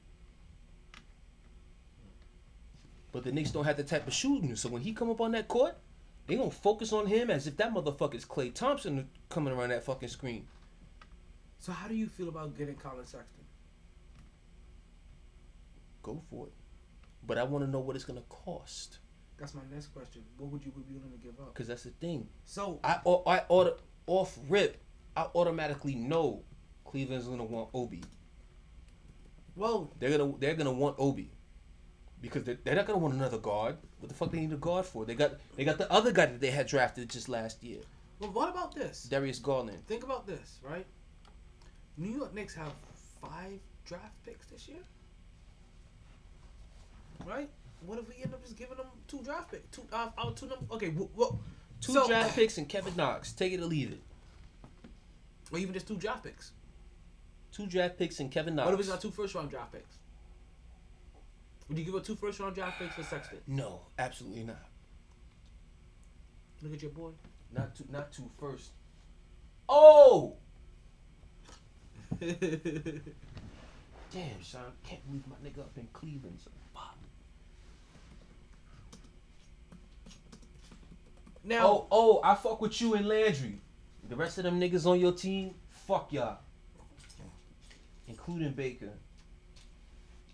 But 3.12 3.24
the 3.24 3.32
Knicks 3.32 3.52
don't 3.52 3.66
have 3.66 3.78
the 3.78 3.84
type 3.84 4.08
of 4.08 4.14
shooting. 4.14 4.56
So 4.56 4.70
when 4.70 4.82
he 4.82 4.94
come 4.94 5.10
up 5.10 5.22
on 5.22 5.32
that 5.32 5.48
court, 5.48 5.78
they 6.28 6.36
gonna 6.36 6.52
focus 6.52 6.94
on 6.94 7.08
him 7.08 7.30
as 7.30 7.48
if 7.48 7.58
that 7.58 7.74
motherfucker 7.74 8.16
is 8.16 8.26
Klay 8.26 8.54
Thompson 8.54 9.10
coming 9.30 9.54
around 9.54 9.70
that 9.70 9.84
fucking 9.84 10.10
screen. 10.10 10.46
So 11.60 11.72
how 11.72 11.88
do 11.88 11.96
you 11.96 12.08
feel 12.08 12.30
about 12.30 12.58
getting 12.58 12.76
Colin 12.76 13.06
Sexton? 13.06 13.44
Go 16.04 16.22
for 16.30 16.48
it. 16.48 16.54
But 17.28 17.38
I 17.38 17.44
want 17.44 17.64
to 17.66 17.70
know 17.70 17.80
what 17.80 17.96
it's 17.96 18.06
gonna 18.06 18.24
cost. 18.30 19.00
That's 19.38 19.54
my 19.54 19.62
next 19.72 19.88
question. 19.88 20.24
What 20.38 20.52
would 20.52 20.66
you 20.66 20.72
be 20.72 20.82
willing 20.96 21.12
to 21.12 21.18
give 21.18 21.40
up? 21.40 21.54
Cause 21.54 21.68
that's 21.68 21.84
the 21.84 21.92
thing. 21.92 22.28
So 22.46 22.80
I 22.84 23.00
I 23.06 23.44
order 23.50 23.74
off 24.08 24.38
rip. 24.50 24.82
I 25.16 25.28
automatically 25.36 25.94
know 25.96 26.44
Cleveland's 26.86 27.28
gonna 27.28 27.44
want 27.44 27.70
Obi. 27.74 28.04
well, 29.56 29.92
They're 30.00 30.18
gonna 30.18 30.34
they're 30.40 30.56
gonna 30.56 30.72
want 30.72 30.96
Obi. 30.98 31.32
Because 32.20 32.44
they're, 32.46 32.58
they're 32.64 32.76
not 32.76 32.88
gonna 32.88 32.98
want 32.98 33.14
another 33.14 33.38
guard. 33.38 33.78
What 34.00 34.10
the 34.10 34.16
fuck 34.16 34.32
they 34.32 34.40
need 34.40 34.54
a 34.54 34.58
guard 34.58 34.86
for? 34.86 35.06
They 35.06 35.14
got 35.14 35.34
they 35.56 35.66
got 35.66 35.78
the 35.78 35.92
other 35.92 36.12
guy 36.12 36.26
that 36.28 36.40
they 36.40 36.50
had 36.50 36.66
drafted 36.66 37.10
just 37.10 37.30
last 37.30 37.64
year, 37.64 37.82
well, 38.20 38.32
what 38.32 38.50
about 38.50 38.74
this? 38.74 39.04
Darius 39.04 39.38
Garland. 39.40 39.86
Think 39.86 40.04
about 40.04 40.26
this, 40.26 40.60
right? 40.64 40.86
New 41.98 42.10
York 42.10 42.34
Knicks 42.34 42.56
have 42.56 42.72
five 43.22 43.60
draft 43.86 44.16
picks 44.26 44.48
this 44.48 44.68
year, 44.68 44.82
right? 47.26 47.50
What 47.86 48.00
if 48.00 48.10
we 48.10 48.16
end 48.24 48.34
up 48.34 48.44
just 48.44 48.58
giving 48.58 48.78
them 48.78 48.88
two 49.08 49.22
draft 49.24 49.52
picks? 49.52 49.76
Two, 49.76 49.84
uh, 49.94 50.10
our 50.18 50.32
two 50.32 50.48
number. 50.48 50.66
Okay, 50.74 50.90
well, 50.90 51.10
well 51.16 51.40
Two 51.82 51.94
so, 51.94 52.08
draft 52.08 52.36
picks 52.36 52.58
and 52.58 52.68
Kevin 52.68 52.96
Knox. 52.96 53.32
Take 53.34 53.54
it 53.54 53.60
or 53.60 53.66
leave 53.66 53.92
it. 53.92 54.02
or 55.52 55.60
even 55.60 55.74
just 55.74 55.88
two 55.88 55.96
draft 55.96 56.24
picks. 56.24 56.52
Two 57.52 57.68
draft 57.68 57.98
picks 57.98 58.20
and 58.20 58.32
Kevin 58.32 58.56
Knox. 58.56 58.66
What 58.66 58.74
if 58.74 58.80
it's 58.82 58.90
not 58.90 59.02
two 59.02 59.12
first 59.12 59.36
round 59.36 59.50
draft 59.50 59.74
picks? 59.74 59.98
Would 61.70 61.78
you 61.78 61.84
give 61.86 61.96
up 61.96 62.04
two 62.04 62.16
first 62.16 62.40
round 62.40 62.56
draft 62.56 62.80
picks 62.80 62.96
for 62.96 63.04
Sexton? 63.04 63.40
No, 63.48 63.82
absolutely 64.00 64.44
not. 64.44 64.66
Look 66.62 66.74
at 66.74 66.82
your 66.82 66.92
boy. 66.92 67.12
Not 67.54 67.76
two 67.76 67.86
not 67.92 68.12
two 68.12 68.30
first. 68.40 68.72
Oh 69.70 70.36
damn 72.20 72.32
son, 74.42 74.62
can't 74.84 75.06
believe 75.06 75.24
my 75.28 75.36
nigga 75.48 75.60
up 75.60 75.78
in 75.78 75.88
Cleveland. 75.94 76.40
So 76.44 76.50
now, 81.48 81.66
Oh, 81.68 81.88
oh, 81.92 82.22
I 82.24 82.36
fuck 82.36 82.62
with 82.62 82.80
you 82.82 82.94
and 82.96 83.08
Landry. 83.08 83.62
The 84.08 84.16
rest 84.16 84.38
of 84.38 84.44
them 84.44 84.60
niggas 84.60 84.86
on 84.86 85.00
your 85.00 85.12
team, 85.14 85.56
fuck 85.70 86.14
y'all. 86.14 86.38
Including 88.08 88.52
Baker. 88.54 88.92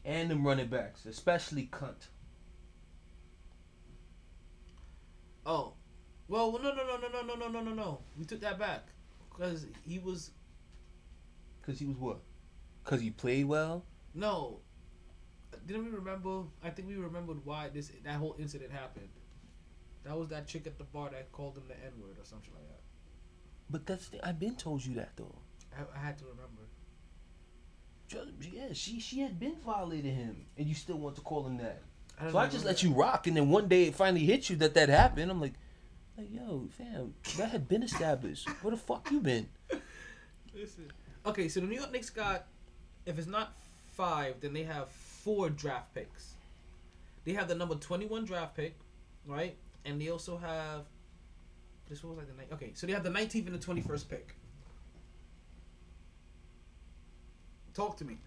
And 0.05 0.29
them 0.29 0.45
running 0.45 0.67
backs, 0.67 1.05
especially 1.05 1.69
Cunt. 1.71 2.07
oh, 5.45 5.73
well, 6.27 6.51
no, 6.53 6.73
no, 6.73 6.73
no, 6.73 6.97
no, 6.97 7.07
no, 7.09 7.21
no, 7.21 7.35
no, 7.35 7.47
no, 7.49 7.61
no, 7.61 7.73
no. 7.73 7.99
We 8.17 8.25
took 8.25 8.41
that 8.41 8.57
back 8.59 8.87
because 9.29 9.65
he 9.85 9.99
was 9.99 10.31
Cause 11.65 11.79
he 11.79 11.85
was 11.85 11.97
what? 11.97 12.19
Cause 12.83 12.99
he 13.01 13.09
played 13.11 13.45
well? 13.45 13.85
no. 14.13 14.59
Didn't 15.65 15.85
we 15.85 15.91
remember? 15.91 16.43
I 16.61 16.71
think 16.71 16.89
we 16.89 16.95
remembered 16.95 17.37
why 17.45 17.69
this 17.69 17.89
that 18.03 18.15
whole 18.15 18.35
incident 18.37 18.71
happened. 18.71 19.07
That 20.03 20.17
was 20.17 20.29
that 20.29 20.47
chick 20.47 20.67
at 20.67 20.77
the 20.77 20.83
bar 20.83 21.09
that 21.11 21.31
called 21.31 21.57
him 21.57 21.63
the 21.67 21.75
N 21.75 21.93
word 22.01 22.17
or 22.19 22.25
something 22.25 22.51
like 22.53 22.67
that. 22.67 22.81
But 23.69 23.85
that's 23.85 24.09
the, 24.09 24.25
I've 24.27 24.39
been 24.39 24.55
told 24.55 24.85
you 24.85 24.95
that 24.95 25.11
though. 25.15 25.35
I, 25.75 25.97
I 25.97 26.05
had 26.05 26.17
to 26.19 26.25
remember. 26.25 26.61
Yeah, 28.41 28.73
she 28.73 28.99
she 28.99 29.21
had 29.21 29.39
been 29.39 29.55
violating 29.65 30.13
him, 30.15 30.45
and 30.57 30.67
you 30.67 30.75
still 30.75 30.97
want 30.99 31.15
to 31.15 31.21
call 31.21 31.47
him 31.47 31.57
that. 31.57 31.81
I 32.19 32.29
So 32.31 32.37
I 32.37 32.47
just 32.47 32.63
let 32.63 32.77
that. 32.77 32.83
you 32.83 32.91
rock, 32.93 33.25
and 33.25 33.35
then 33.35 33.49
one 33.49 33.67
day 33.67 33.85
it 33.85 33.95
finally 33.95 34.25
hit 34.25 34.49
you 34.49 34.55
that 34.57 34.75
that 34.75 34.89
happened. 34.89 35.31
I'm 35.31 35.41
like, 35.41 35.53
like 36.17 36.31
yo, 36.31 36.67
fam, 36.77 37.15
that 37.37 37.49
had 37.49 37.67
been 37.67 37.81
established. 37.81 38.47
Where 38.61 38.71
the 38.71 38.77
fuck 38.77 39.09
you 39.09 39.19
been? 39.19 39.49
Listen. 40.53 40.91
Okay, 41.25 41.47
so 41.47 41.61
the 41.61 41.65
New 41.67 41.77
York 41.77 41.91
Knicks 41.91 42.09
got, 42.11 42.45
if 43.05 43.17
it's 43.17 43.27
not 43.27 43.53
five, 43.93 44.35
then 44.41 44.53
they 44.53 44.63
have 44.63 44.89
four 44.89 45.49
draft 45.49 45.93
picks. 45.95 46.33
They 47.25 47.31
have 47.33 47.47
the 47.47 47.55
number 47.55 47.75
21 47.75 48.25
draft 48.25 48.55
pick, 48.55 48.75
right? 49.25 49.55
And 49.85 49.99
they 49.99 50.09
also 50.09 50.37
have, 50.37 50.85
this 51.89 52.03
was 52.03 52.17
like 52.17 52.27
the, 52.27 52.33
ni- 52.41 52.47
okay, 52.53 52.71
so 52.73 52.87
they 52.87 52.93
have 52.93 53.03
the 53.03 53.09
19th 53.09 53.47
and 53.47 53.59
the 53.59 53.65
21st 53.65 54.07
pick. 54.09 54.35
Talk 57.73 57.97
to 57.97 58.05
me. 58.05 58.17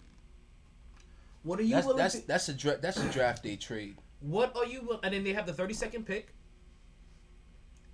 What 1.43 1.59
are 1.59 1.63
you 1.63 1.75
That's 1.75 1.85
willing 1.87 1.99
that's 1.99 2.19
to, 2.19 2.27
that's 2.27 2.49
a 2.49 2.53
dra- 2.53 2.77
that's 2.77 2.97
a 2.97 3.09
draft 3.09 3.43
day 3.43 3.55
trade. 3.55 3.97
what 4.19 4.55
are 4.57 4.65
you, 4.65 4.81
will- 4.81 4.99
and 5.03 5.13
then 5.13 5.23
they 5.23 5.33
have 5.33 5.45
the 5.45 5.53
32nd 5.53 6.05
pick, 6.05 6.33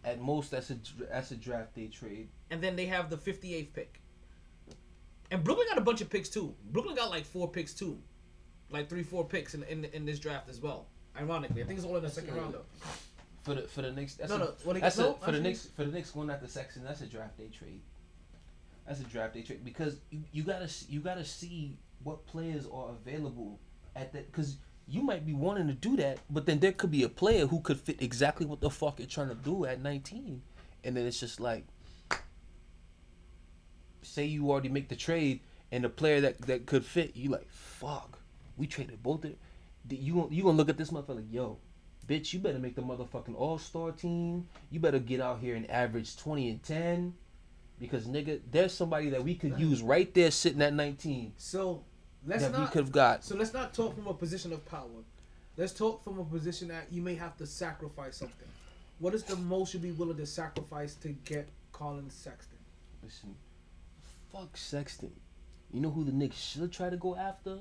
At 0.04 0.20
most, 0.20 0.50
that's 0.52 0.72
a 0.72 0.78
that's 1.12 1.32
a 1.32 1.36
draft 1.36 1.76
day 1.76 1.88
trade. 1.88 2.30
and 2.50 2.62
then 2.62 2.76
they 2.76 2.88
have 2.88 3.10
the 3.12 3.18
58th 3.18 3.74
pick. 3.74 4.00
And 5.30 5.44
Brooklyn 5.44 5.68
got 5.70 5.78
a 5.78 5.82
bunch 5.82 6.02
of 6.02 6.10
picks 6.10 6.30
too. 6.30 6.54
Brooklyn 6.72 6.96
got 6.96 7.10
like 7.12 7.26
four 7.26 7.50
picks 7.50 7.74
too, 7.74 8.00
like 8.72 8.90
three, 8.90 9.04
four 9.04 9.24
picks 9.24 9.54
in 9.54 9.64
in, 9.64 9.86
in 9.86 10.06
this 10.06 10.18
draft 10.20 10.50
as 10.50 10.60
well. 10.60 10.88
Ironically, 11.20 11.62
I 11.62 11.66
think 11.66 11.78
it's 11.78 11.88
all 11.88 11.96
in 11.98 12.04
the 12.04 12.10
second 12.10 12.36
round 12.36 12.56
though. 12.56 12.66
For 13.44 13.54
the 13.56 13.64
for 13.64 13.82
the 13.82 13.92
next 13.92 14.16
that's 14.16 14.30
No, 14.30 14.36
a, 14.36 14.40
no, 14.40 14.74
that's 14.80 14.98
no, 14.98 15.12
a, 15.22 15.26
for 15.26 15.32
the 15.32 15.40
next 15.40 15.76
for 15.76 15.84
the 15.84 15.92
next 15.92 16.16
one 16.16 16.30
after 16.30 16.48
Sexton 16.48 16.84
that's 16.84 17.02
a 17.02 17.06
draft 17.06 17.38
day 17.38 17.50
trade. 17.50 17.82
That's 18.88 19.02
a 19.02 19.04
draft 19.04 19.34
day 19.34 19.42
trade 19.42 19.64
because 19.66 19.98
you, 20.10 20.24
you 20.32 20.44
gotta 20.44 20.70
you 20.90 21.02
gotta 21.02 21.26
see 21.26 21.78
what 22.04 22.26
players 22.26 22.68
are 22.72 22.90
available 22.90 23.60
at 23.96 24.14
that 24.14 24.32
because 24.32 24.58
you 24.88 25.02
might 25.02 25.26
be 25.26 25.34
wanting 25.34 25.68
to 25.68 25.74
do 25.74 25.96
that, 25.98 26.20
but 26.30 26.46
then 26.46 26.60
there 26.60 26.74
could 26.74 26.92
be 26.92 27.04
a 27.04 27.10
player 27.10 27.46
who 27.48 27.62
could 27.62 27.80
fit 27.80 28.02
exactly 28.02 28.46
what 28.46 28.60
the 28.60 28.70
fuck 28.70 29.00
you're 29.00 29.08
trying 29.08 29.30
to 29.30 29.36
do 29.36 29.66
at 29.66 29.82
19, 29.82 30.42
and 30.84 30.98
then 30.98 31.06
it's 31.06 31.20
just 31.20 31.40
like, 31.40 31.66
say 34.02 34.26
you 34.26 34.52
already 34.52 34.68
make 34.70 34.90
the 34.90 34.96
trade 34.96 35.40
and 35.72 35.84
the 35.84 35.90
player 35.90 36.20
that 36.22 36.42
that 36.42 36.66
could 36.66 36.86
fit, 36.86 37.16
you 37.16 37.30
like 37.30 37.50
fuck, 37.50 38.20
we 38.58 38.68
traded 38.68 39.02
both. 39.02 39.26
Of, 39.26 39.36
you 39.90 40.28
you 40.32 40.44
gonna 40.44 40.58
look 40.58 40.70
at 40.70 40.78
this 40.78 40.92
motherfucker 40.92 41.16
like 41.16 41.32
yo, 41.32 41.58
bitch, 42.08 42.34
you 42.34 42.40
better 42.40 42.60
make 42.60 42.76
the 42.76 42.82
motherfucking 42.82 43.36
All 43.36 43.58
Star 43.58 43.92
team. 43.92 44.48
You 44.72 44.80
better 44.80 45.00
get 45.00 45.22
out 45.22 45.40
here 45.40 45.56
and 45.56 45.70
average 45.70 46.18
20 46.18 46.50
and 46.50 46.64
10. 46.64 47.14
Because 47.80 48.06
nigga, 48.06 48.40
there's 48.52 48.74
somebody 48.74 49.10
that 49.10 49.24
we 49.24 49.36
could 49.36 49.60
use 49.60 49.82
right 49.82 50.14
there 50.14 50.32
sitting 50.32 50.62
at 50.62 50.74
19 50.74 51.34
So 51.38 51.84
let's 52.26 52.44
that 52.44 52.52
we 52.54 52.60
not. 52.60 52.72
could 52.72 52.84
have 52.84 52.92
got. 52.92 53.24
So 53.24 53.36
let's 53.36 53.54
not 53.54 53.74
talk 53.74 53.96
from 53.96 54.08
a 54.08 54.14
position 54.14 54.54
of 54.54 54.64
power. 54.66 55.04
Let's 55.58 55.74
talk 55.74 56.04
from 56.04 56.20
a 56.20 56.24
position 56.24 56.70
that 56.70 56.88
you 56.92 57.02
may 57.02 57.16
have 57.16 57.36
to 57.38 57.46
sacrifice 57.46 58.18
something. 58.18 58.48
What 59.00 59.14
is 59.14 59.24
the 59.24 59.36
most 59.36 59.74
you'd 59.74 59.84
be 59.84 59.92
willing 59.92 60.18
to 60.18 60.26
sacrifice 60.26 60.96
to 60.96 61.10
get 61.10 61.50
Colin 61.72 62.10
Sexton? 62.10 62.58
Listen, 63.04 63.36
fuck 64.32 64.56
Sexton. 64.56 65.12
You 65.74 65.82
know 65.82 65.92
who 65.92 66.04
the 66.04 66.12
Knicks 66.12 66.38
should 66.38 66.72
try 66.72 66.90
to 66.90 66.98
go 66.98 67.16
after? 67.16 67.58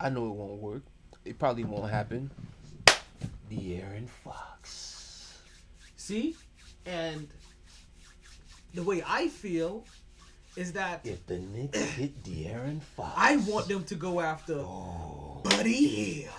I 0.00 0.08
know 0.10 0.26
it 0.26 0.34
won't 0.34 0.60
work. 0.60 0.82
It 1.24 1.38
probably 1.38 1.64
won't 1.64 1.90
happen. 1.90 2.30
De'Aaron 3.50 4.08
Fox. 4.08 5.38
See, 5.96 6.36
and 6.86 7.28
the 8.74 8.82
way 8.82 9.02
I 9.06 9.28
feel 9.28 9.84
is 10.56 10.72
that 10.72 11.00
If 11.04 11.26
the 11.26 11.38
Knicks 11.38 11.78
hit 11.96 12.22
De'Aaron 12.22 12.80
Fox, 12.82 13.12
I 13.16 13.36
want 13.36 13.68
them 13.68 13.84
to 13.84 13.94
go 13.94 14.20
after 14.20 14.54
oh. 14.54 15.40
Buddy 15.44 15.86
Hield. 15.86 16.34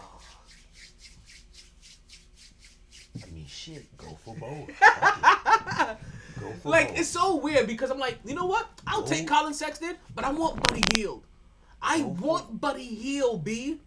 I 3.25 3.29
mean, 3.31 3.45
shit, 3.47 3.85
go 3.97 4.17
for 4.23 4.35
both. 4.35 4.69
Go 6.39 6.53
for 6.63 6.69
Like 6.69 6.89
both. 6.89 6.99
it's 6.99 7.09
so 7.09 7.35
weird 7.35 7.67
because 7.67 7.89
I'm 7.91 7.99
like, 7.99 8.17
you 8.23 8.33
know 8.33 8.45
what? 8.45 8.65
I'll 8.87 9.03
take 9.03 9.27
Colin 9.27 9.53
Sexton, 9.53 9.95
but 10.15 10.23
I 10.23 10.31
want 10.31 10.65
Buddy 10.69 10.83
Hield. 10.95 11.25
I 11.81 11.99
Go 11.99 12.13
for 12.15 12.21
want 12.25 12.61
Buddy 12.61 12.85
Hield, 12.95 13.43
B. 13.43 13.81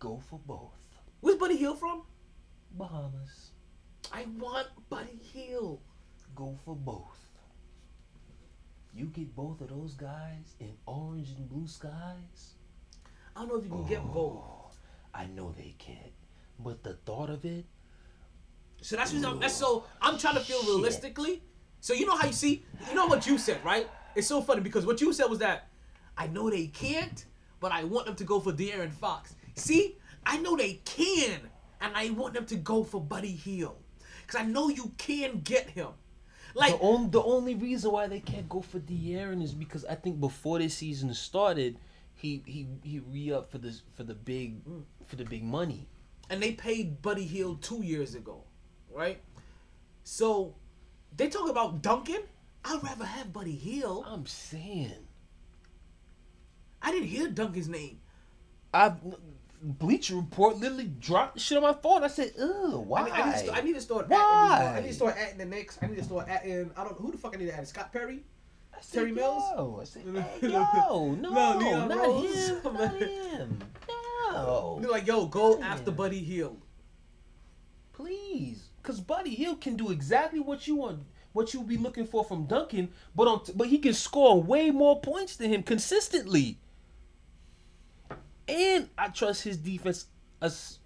Go 0.00 0.20
for 0.28 0.40
both. 0.44 0.72
Where's 1.20 1.36
Buddy 1.38 1.56
Hield 1.56 1.78
from? 1.78 2.02
Bahamas. 2.76 3.50
I 4.12 4.26
want 4.38 4.68
Buddy 4.88 5.18
Hield. 5.32 5.80
Go 6.34 6.58
for 6.64 6.74
both. 6.74 7.18
You 8.94 9.06
get 9.06 9.34
both 9.34 9.60
of 9.60 9.68
those 9.70 9.94
guys 9.94 10.54
in 10.60 10.72
orange 10.86 11.28
and 11.36 11.48
blue 11.48 11.66
skies. 11.66 12.54
I 13.34 13.40
don't 13.40 13.48
know 13.48 13.56
if 13.56 13.64
you 13.64 13.70
can 13.70 13.86
get 13.86 14.02
both. 14.12 14.36
Oh, 14.44 14.70
I 15.14 15.26
know 15.26 15.52
they 15.56 15.74
can't, 15.78 16.12
but 16.58 16.82
the 16.82 16.94
thought 17.06 17.30
of 17.30 17.44
it. 17.44 17.64
So 18.82 18.96
that's, 18.96 19.12
what 19.12 19.24
I'm- 19.24 19.40
that's 19.40 19.54
so 19.54 19.84
I'm 20.00 20.18
trying 20.18 20.34
to 20.34 20.40
feel 20.40 20.60
Shit. 20.60 20.68
realistically. 20.68 21.42
So 21.80 21.94
you 21.94 22.06
know 22.06 22.16
how 22.16 22.26
you 22.26 22.32
see, 22.32 22.64
you 22.88 22.94
know 22.94 23.06
what 23.06 23.26
you 23.26 23.38
said, 23.38 23.64
right? 23.64 23.88
It's 24.14 24.26
so 24.26 24.42
funny 24.42 24.60
because 24.60 24.84
what 24.86 25.00
you 25.00 25.12
said 25.12 25.26
was 25.30 25.38
that 25.38 25.68
I 26.16 26.26
know 26.26 26.50
they 26.50 26.66
can't, 26.66 27.24
but 27.60 27.72
I 27.72 27.84
want 27.84 28.06
them 28.06 28.16
to 28.16 28.24
go 28.24 28.40
for 28.40 28.52
De'Aaron 28.52 28.92
Fox. 28.92 29.34
See, 29.56 29.96
I 30.26 30.36
know 30.38 30.56
they 30.56 30.74
can, 30.84 31.40
and 31.82 31.92
I 31.96 32.10
want 32.10 32.34
them 32.34 32.46
to 32.46 32.56
go 32.56 32.84
for 32.84 33.00
Buddy 33.00 33.32
Hield 33.32 33.76
because 34.22 34.40
I 34.40 34.44
know 34.44 34.68
you 34.68 34.92
can 34.96 35.40
get 35.40 35.70
him. 35.70 35.88
Like 36.54 36.78
the, 36.78 36.84
on, 36.84 37.10
the 37.10 37.22
only 37.22 37.54
reason 37.54 37.92
why 37.92 38.06
they 38.06 38.20
can't 38.20 38.48
go 38.48 38.60
for 38.60 38.78
De'Aaron 38.78 39.42
is 39.42 39.52
because 39.54 39.84
I 39.86 39.94
think 39.94 40.20
before 40.20 40.58
this 40.58 40.74
season 40.74 41.12
started, 41.14 41.78
he 42.14 42.42
he 42.46 42.66
he 42.82 43.00
re 43.00 43.32
up 43.32 43.50
for 43.50 43.58
this 43.58 43.82
for 43.94 44.04
the 44.04 44.14
big 44.14 44.64
mm. 44.64 44.82
for 45.06 45.16
the 45.16 45.24
big 45.24 45.42
money. 45.44 45.88
and 46.30 46.42
they 46.42 46.52
paid 46.52 47.02
Buddy 47.02 47.24
Hield 47.24 47.62
two 47.62 47.82
years 47.82 48.14
ago, 48.14 48.44
right? 48.90 49.20
So 50.04 50.54
they 51.16 51.28
talk 51.28 51.50
about 51.50 51.82
Duncan. 51.82 52.22
I'd 52.64 52.82
rather 52.82 53.04
have 53.04 53.32
Buddy 53.32 53.54
Hield. 53.56 54.04
I'm 54.08 54.24
saying, 54.26 55.06
I 56.80 56.90
didn't 56.92 57.08
hear 57.08 57.28
Duncan's 57.28 57.68
name. 57.68 58.00
I 58.72 58.94
Bleacher 59.64 60.16
Report 60.16 60.56
literally 60.56 60.86
dropped 60.98 61.38
shit 61.40 61.56
on 61.56 61.62
my 61.62 61.72
phone. 61.72 62.02
I 62.02 62.08
said, 62.08 62.32
"Ugh, 62.40 62.74
why?" 62.84 63.02
I, 63.02 63.04
need- 63.04 63.12
I 63.12 63.24
need 63.26 63.32
to 63.32 63.38
st- 63.38 63.56
I 63.56 63.60
need 63.60 63.74
to 63.74 63.80
start 63.80 64.08
Why? 64.08 64.18
atting 64.18 64.76
I 64.76 64.80
need 64.80 64.88
to 64.88 64.94
start 64.94 65.16
atting 65.16 65.38
the 65.38 65.44
Knicks. 65.44 65.78
I 65.80 65.86
need 65.86 65.96
to 65.98 66.04
start 66.04 66.26
atting. 66.28 66.70
I 66.76 66.82
don't 66.84 66.98
who 67.00 67.12
the 67.12 67.18
fuck 67.18 67.34
I 67.34 67.38
need 67.38 67.46
to 67.46 67.56
add. 67.56 67.68
Scott 67.68 67.92
Perry. 67.92 68.24
I 68.74 68.78
said, 68.80 68.98
Terry 68.98 69.12
Mills? 69.12 69.42
Yo. 69.54 69.78
I 69.80 69.84
said, 69.84 70.02
hey, 70.40 70.48
yo, 70.48 71.12
no, 71.14 71.30
No, 71.30 71.58
Leon 71.58 71.88
not 71.88 71.98
Rose. 71.98 72.48
him, 72.48 72.62
not 72.64 72.94
him. 72.96 73.58
No, 74.32 74.78
They're 74.80 74.90
like, 74.90 75.06
yo, 75.06 75.26
go 75.26 75.58
Man. 75.58 75.62
after 75.70 75.90
Buddy 75.90 76.18
Hield. 76.20 76.58
please, 77.92 78.68
because 78.82 78.98
Buddy 79.00 79.34
Hield 79.34 79.60
can 79.60 79.76
do 79.76 79.90
exactly 79.90 80.40
what 80.40 80.66
you 80.66 80.76
want, 80.76 81.00
what 81.32 81.52
you 81.54 81.62
be 81.62 81.76
looking 81.76 82.06
for 82.06 82.24
from 82.24 82.46
Duncan, 82.46 82.88
but 83.14 83.28
on, 83.28 83.42
but 83.54 83.68
he 83.68 83.78
can 83.78 83.92
score 83.94 84.42
way 84.42 84.70
more 84.70 85.00
points 85.00 85.36
than 85.36 85.50
him 85.52 85.62
consistently. 85.62 86.58
And 88.48 88.88
I 88.98 89.08
trust 89.08 89.42
his 89.42 89.56
defense. 89.56 90.06
As 90.40 90.78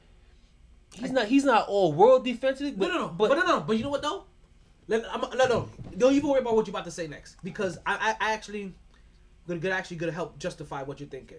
he's 0.95 1.11
not, 1.11 1.27
he's 1.27 1.45
not 1.45 1.69
all 1.69 1.93
world 1.93 2.25
defensively, 2.25 2.73
but 2.73 2.89
no, 2.89 2.95
no, 2.95 3.01
no. 3.01 3.09
but, 3.09 3.29
But, 3.31 3.39
no, 3.39 3.47
no. 3.47 3.61
But 3.61 3.77
you 3.77 3.83
know 3.85 3.91
what 3.91 4.03
though? 4.03 4.25
Let, 4.89 5.05
I'm, 5.13 5.21
no, 5.37 5.47
no. 5.47 5.69
Don't 5.97 6.13
even 6.13 6.29
worry 6.29 6.41
about 6.41 6.55
what 6.55 6.67
you're 6.67 6.73
about 6.73 6.85
to 6.85 6.91
say 6.91 7.07
next 7.07 7.37
because 7.43 7.79
I, 7.87 8.17
I, 8.21 8.29
I 8.29 8.33
actually 8.33 8.75
gonna, 9.49 9.61
gonna 9.61 9.75
actually 9.75 9.97
gonna 9.97 10.13
help 10.13 10.39
justify 10.39 10.83
what 10.83 11.01
you're 11.01 11.09
thinking. 11.09 11.39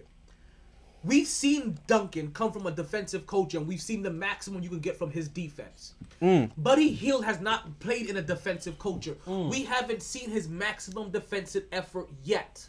We've 1.04 1.28
seen 1.28 1.78
Duncan 1.86 2.32
come 2.32 2.50
from 2.50 2.66
a 2.66 2.72
defensive 2.72 3.24
coach, 3.24 3.54
and 3.54 3.68
we've 3.68 3.80
seen 3.80 4.02
the 4.02 4.10
maximum 4.10 4.64
you 4.64 4.68
can 4.68 4.80
get 4.80 4.96
from 4.96 5.12
his 5.12 5.28
defense. 5.28 5.94
Mm. 6.20 6.50
Buddy 6.58 6.88
Hield 6.92 7.24
has 7.24 7.40
not 7.40 7.78
played 7.78 8.10
in 8.10 8.16
a 8.16 8.22
defensive 8.22 8.80
culture. 8.80 9.16
We 9.24 9.62
haven't 9.62 10.02
seen 10.02 10.28
his 10.28 10.48
maximum 10.48 11.10
defensive 11.10 11.64
effort 11.70 12.08
yet. 12.24 12.68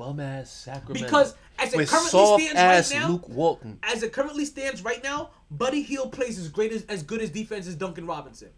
Bum 0.00 0.18
ass 0.18 0.50
Sacramento 0.50 0.94
Because 0.94 1.34
as 1.58 1.74
it 1.74 1.76
with 1.76 1.90
currently 1.90 2.10
soft 2.10 2.42
stands 2.42 2.58
ass 2.58 2.90
right 2.90 3.00
now, 3.02 3.08
Luke 3.10 3.28
Walton. 3.28 3.78
as 3.82 4.02
it 4.02 4.14
currently 4.14 4.46
stands 4.46 4.82
right 4.82 5.04
now, 5.04 5.28
Buddy 5.50 5.82
Hield 5.82 6.10
plays 6.10 6.38
as 6.38 6.48
great 6.48 6.72
as, 6.72 6.84
as 6.86 7.02
good 7.02 7.20
as 7.20 7.28
defense 7.28 7.66
as 7.66 7.74
Duncan 7.74 8.06
Robinson. 8.06 8.48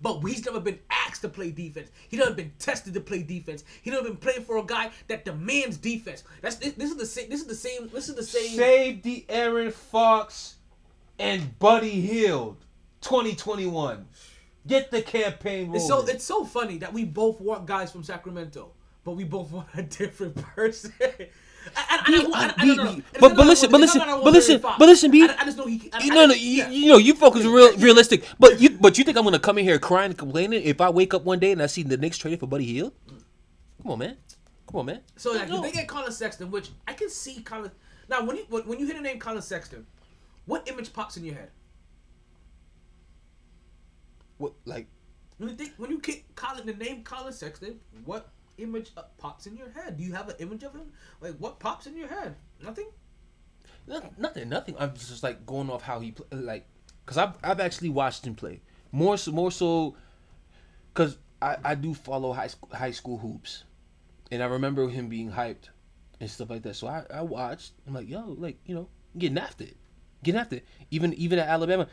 But 0.00 0.20
he's 0.22 0.46
never 0.46 0.60
been 0.60 0.78
asked 0.90 1.20
to 1.20 1.28
play 1.28 1.50
defense. 1.50 1.90
He 2.08 2.16
never 2.16 2.32
been 2.32 2.52
tested 2.58 2.94
to 2.94 3.00
play 3.02 3.22
defense. 3.22 3.64
He 3.82 3.90
never 3.90 4.04
been 4.04 4.16
playing 4.16 4.44
for 4.44 4.56
a 4.56 4.64
guy 4.64 4.92
that 5.08 5.26
demands 5.26 5.76
defense. 5.76 6.24
That's 6.40 6.56
this, 6.56 6.72
this 6.72 6.90
is 6.90 6.96
the 6.96 7.06
same. 7.06 7.28
This 7.28 7.42
is 7.42 7.46
the 7.46 7.54
same. 7.54 7.90
This 7.92 8.08
is 8.08 8.14
the 8.14 8.24
same. 8.24 8.56
Save 8.56 9.02
De'Aaron 9.02 9.74
Fox 9.74 10.54
and 11.18 11.58
Buddy 11.58 12.00
Hield 12.00 12.64
2021. 13.02 14.06
Get 14.66 14.90
the 14.90 15.02
campaign 15.02 15.66
rolling. 15.66 15.76
It's 15.76 15.86
so 15.86 16.00
it's 16.06 16.24
so 16.24 16.46
funny 16.46 16.78
that 16.78 16.94
we 16.94 17.04
both 17.04 17.42
want 17.42 17.66
guys 17.66 17.92
from 17.92 18.02
Sacramento, 18.04 18.72
but 19.04 19.12
we 19.12 19.24
both 19.24 19.50
want 19.50 19.68
a 19.74 19.82
different 19.82 20.36
person. 20.36 20.92
I- 21.76 22.54
no, 22.64 22.74
no, 22.74 22.84
no. 22.84 23.02
but 23.20 23.36
but 23.36 23.46
listen, 23.46 23.70
but 23.70 23.80
listen, 23.80 23.98
not 24.00 24.06
that 24.06 24.10
I 24.10 24.14
want 24.14 24.24
but 24.24 24.32
listen, 24.32 24.60
but 24.60 24.80
listen, 24.80 25.10
B. 25.12 25.22
I, 25.22 25.44
just 25.44 25.56
know 25.56 25.66
he. 25.66 25.90
I, 25.92 26.02
You 26.02 26.10
know, 26.10 26.26
no, 26.26 26.32
I- 26.34 26.36
you, 26.36 26.50
yeah. 26.58 26.68
you 26.70 26.86
know, 26.88 26.96
you 26.98 27.14
focus 27.14 27.44
real 27.44 27.76
realistic. 27.78 28.24
But 28.40 28.60
you, 28.60 28.70
but 28.70 28.98
you 28.98 29.04
think 29.04 29.16
I'm 29.16 29.22
gonna 29.24 29.38
come 29.38 29.58
in 29.58 29.64
here 29.64 29.78
crying 29.78 30.10
and 30.10 30.18
complaining 30.18 30.62
if 30.64 30.80
I 30.80 30.90
wake 30.90 31.14
up 31.14 31.24
one 31.24 31.38
day 31.38 31.52
and 31.52 31.62
I 31.62 31.66
see 31.66 31.84
the 31.84 31.96
Knicks 31.96 32.18
traded 32.18 32.40
for 32.40 32.48
Buddy 32.48 32.64
Hield? 32.64 32.92
Come 33.82 33.92
on, 33.92 33.98
man. 34.00 34.16
Come 34.68 34.80
on, 34.80 34.86
man. 34.86 35.00
So 35.16 35.32
like, 35.32 35.48
No. 35.48 35.58
if 35.64 35.70
they 35.72 35.78
get 35.78 35.86
Colin 35.88 36.10
Sexton, 36.10 36.50
which 36.50 36.70
I 36.88 36.94
can 36.94 37.08
see 37.08 37.42
Colin. 37.42 37.70
Now, 38.08 38.24
when 38.24 38.36
you 38.36 38.44
when 38.48 38.62
when 38.64 38.78
you 38.80 38.86
hear 38.86 38.96
the 38.96 39.00
name 39.00 39.20
Colin 39.20 39.40
Sexton, 39.42 39.86
what 40.46 40.68
image 40.68 40.92
pops 40.92 41.16
in 41.16 41.24
your 41.24 41.36
head? 41.36 41.50
What, 44.38 44.54
like, 44.64 44.88
When 45.38 45.48
you 45.50 45.54
think 45.54 45.74
when 45.76 45.90
you 45.90 46.00
kick 46.00 46.24
Colin 46.34 46.66
the 46.66 46.72
name 46.74 47.04
Colin 47.04 47.32
Sexton, 47.32 47.78
what 48.04 48.28
image 48.62 48.90
uh, 48.96 49.02
pops 49.18 49.46
in 49.46 49.56
your 49.56 49.70
head? 49.70 49.96
Do 49.96 50.04
you 50.04 50.12
have 50.12 50.28
an 50.28 50.36
image 50.38 50.62
of 50.62 50.72
him? 50.74 50.92
Like 51.20 51.36
what 51.38 51.58
pops 51.60 51.86
in 51.86 51.96
your 51.96 52.08
head? 52.08 52.36
Nothing. 52.62 52.88
Noth- 53.86 54.16
Nothing, 54.18 54.48
nothing. 54.48 54.76
I'm 54.78 54.94
just 54.94 55.22
like 55.22 55.44
going 55.44 55.68
off 55.70 55.82
how 55.82 56.00
he 56.00 56.12
play, 56.12 56.26
like, 56.32 56.66
cause 57.06 57.18
I've 57.18 57.34
I've 57.42 57.60
actually 57.60 57.88
watched 57.90 58.26
him 58.26 58.34
play 58.34 58.60
more 58.92 59.16
so 59.16 59.32
more 59.32 59.50
so, 59.50 59.96
cause 60.94 61.18
I 61.40 61.56
I 61.64 61.74
do 61.74 61.94
follow 61.94 62.32
high 62.32 62.46
school 62.46 62.68
high 62.72 62.92
school 62.92 63.18
hoops, 63.18 63.64
and 64.30 64.42
I 64.42 64.46
remember 64.46 64.88
him 64.88 65.08
being 65.08 65.32
hyped 65.32 65.70
and 66.20 66.30
stuff 66.30 66.50
like 66.50 66.62
that. 66.62 66.76
So 66.76 66.86
I 66.86 67.04
I 67.12 67.22
watched. 67.22 67.72
I'm 67.86 67.94
like, 67.94 68.08
yo, 68.08 68.36
like 68.38 68.58
you 68.66 68.74
know, 68.74 68.88
getting 69.18 69.38
after 69.38 69.64
it, 69.64 69.76
getting 70.22 70.40
after 70.40 70.56
it. 70.56 70.66
Even 70.92 71.12
even 71.14 71.40
at 71.40 71.48
Alabama, 71.48 71.88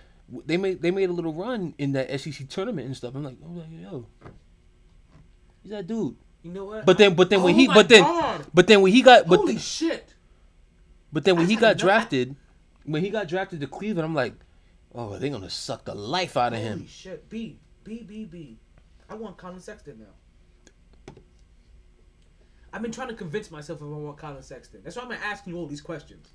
they 0.45 0.57
made 0.57 0.81
they 0.83 0.91
made 0.91 1.09
a 1.09 1.13
little 1.13 1.33
run 1.33 1.73
in 1.79 1.93
that 1.93 2.19
SEC 2.19 2.47
tournament 2.49 2.85
and 2.85 2.95
stuff. 2.95 3.15
I'm 3.15 3.23
like, 3.23 3.37
I'm 3.43 3.57
like, 3.57 3.67
yo, 3.71 4.05
he's 5.63 5.71
that 5.71 5.87
dude. 5.87 6.15
You 6.43 6.51
know 6.51 6.65
what? 6.65 6.85
But 6.85 6.97
then 6.97 7.15
but 7.15 7.29
then 7.29 7.41
when 7.43 7.53
Oh 7.53 7.57
he 7.57 7.67
but 7.67 7.89
then 7.89 8.03
God. 8.03 8.45
but 8.53 8.67
then 8.67 8.81
when 8.81 8.91
he 8.93 9.01
got 9.01 9.27
but 9.27 9.37
Holy 9.39 9.53
then, 9.53 9.61
shit! 9.61 10.13
but 11.11 11.23
then 11.25 11.35
when 11.35 11.45
I 11.45 11.49
he 11.49 11.55
got 11.55 11.71
I- 11.71 11.73
drafted, 11.73 12.35
when 12.85 13.03
he 13.03 13.09
got 13.09 13.27
drafted 13.27 13.59
to 13.61 13.67
Cleveland, 13.67 14.05
I'm 14.05 14.15
like, 14.15 14.33
Oh, 14.95 15.17
they're 15.17 15.29
gonna 15.29 15.49
suck 15.49 15.85
the 15.85 15.93
life 15.95 16.35
out 16.37 16.53
of 16.53 16.59
him. 16.59 16.67
Holy 16.71 16.81
him. 16.83 16.87
shit. 16.87 17.29
B. 17.29 17.59
B, 17.83 18.03
B, 18.07 18.25
B. 18.25 18.57
I 19.09 19.15
want 19.15 19.37
Colin 19.37 19.59
Sexton 19.59 19.99
now. 19.99 21.13
I've 22.71 22.81
been 22.81 22.91
trying 22.91 23.07
to 23.07 23.15
convince 23.15 23.49
myself 23.49 23.79
if 23.79 23.83
I 23.83 23.87
want 23.87 24.17
Colin 24.17 24.43
Sexton. 24.43 24.81
That's 24.83 24.95
why 24.95 25.03
I'm 25.03 25.11
asking 25.11 25.53
you 25.53 25.59
all 25.59 25.65
these 25.67 25.81
questions. 25.81 26.29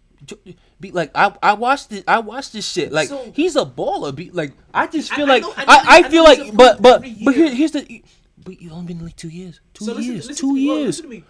Be 0.81 0.91
like 0.91 1.11
I 1.15 1.35
I 1.43 1.53
watched 1.55 1.93
it. 1.93 2.05
I 2.09 2.19
watched 2.21 2.53
this 2.53 2.67
shit. 2.69 2.93
Like 2.93 3.09
So- 3.09 3.33
he's 3.35 3.57
a 3.57 3.65
baller. 3.65 4.15
Be 4.15 4.31
like 4.31 4.53
I 4.73 4.87
just 4.87 5.13
feel 5.13 5.27
I 5.27 5.29
like 5.29 5.43
know- 5.43 5.55
I 5.57 5.63
I, 5.63 5.65
know 5.65 5.73
I, 5.73 5.99
I 5.99 6.03
feel 6.11 6.25
like 6.25 6.55
but 6.55 6.83
but 6.83 7.05
but 7.25 7.35
here, 7.35 7.51
here's 7.55 7.73
the. 7.73 8.03
But 8.39 8.61
you've 8.61 8.73
only 8.73 8.87
been 8.87 8.99
in 8.99 9.05
like 9.07 9.17
two 9.17 9.29
years. 9.29 9.61
Two 9.75 9.85
So 9.85 9.99
years. 9.99 10.27
listen 10.29 10.35
two 10.35 10.49
to 10.49 10.55
me. 10.55 10.67
Well, 10.69 10.77
years. 10.79 10.87
listen 10.87 11.05
to 11.05 11.11
me. 11.11 11.25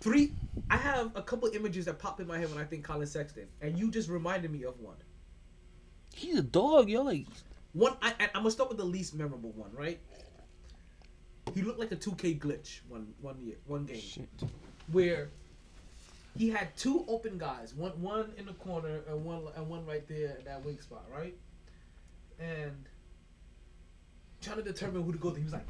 Three. 0.00 0.32
I 0.70 0.76
have 0.76 1.12
a 1.14 1.22
couple 1.22 1.48
images 1.54 1.84
that 1.84 1.98
pop 1.98 2.20
in 2.20 2.26
my 2.26 2.38
head 2.38 2.48
when 2.50 2.58
I 2.58 2.64
think 2.64 2.84
Colin 2.84 3.06
Sexton, 3.06 3.46
and 3.60 3.78
you 3.78 3.90
just 3.90 4.08
reminded 4.08 4.50
me 4.50 4.64
of 4.64 4.78
one. 4.80 4.96
He's 6.14 6.38
a 6.38 6.42
dog, 6.42 6.88
yo. 6.88 7.02
Like 7.02 7.26
One. 7.72 7.96
I, 8.02 8.10
I, 8.18 8.24
I'm 8.34 8.42
gonna 8.42 8.50
start 8.50 8.68
with 8.68 8.78
the 8.78 8.84
least 8.84 9.14
memorable 9.14 9.52
one, 9.52 9.70
right? 9.72 10.00
He 11.54 11.62
looked 11.62 11.78
like 11.78 11.92
a 11.92 11.96
2K 11.96 12.38
glitch 12.40 12.80
one 12.88 13.14
one 13.20 13.38
year, 13.40 13.56
one 13.66 13.84
game, 13.84 14.00
where 14.90 15.28
he 16.36 16.48
had 16.48 16.74
two 16.76 17.04
open 17.08 17.36
guys, 17.38 17.74
one 17.74 17.92
one 18.00 18.32
in 18.38 18.46
the 18.46 18.54
corner 18.54 19.00
and 19.08 19.24
one 19.24 19.42
and 19.56 19.68
one 19.68 19.84
right 19.86 20.06
there 20.08 20.36
in 20.38 20.44
that 20.46 20.64
wing 20.64 20.80
spot, 20.80 21.04
right? 21.14 21.34
And 22.40 22.72
trying 24.40 24.56
to 24.56 24.62
determine 24.62 25.02
who 25.02 25.12
to 25.12 25.18
go 25.18 25.30
to, 25.30 25.36
he 25.36 25.44
was 25.44 25.52
like, 25.52 25.66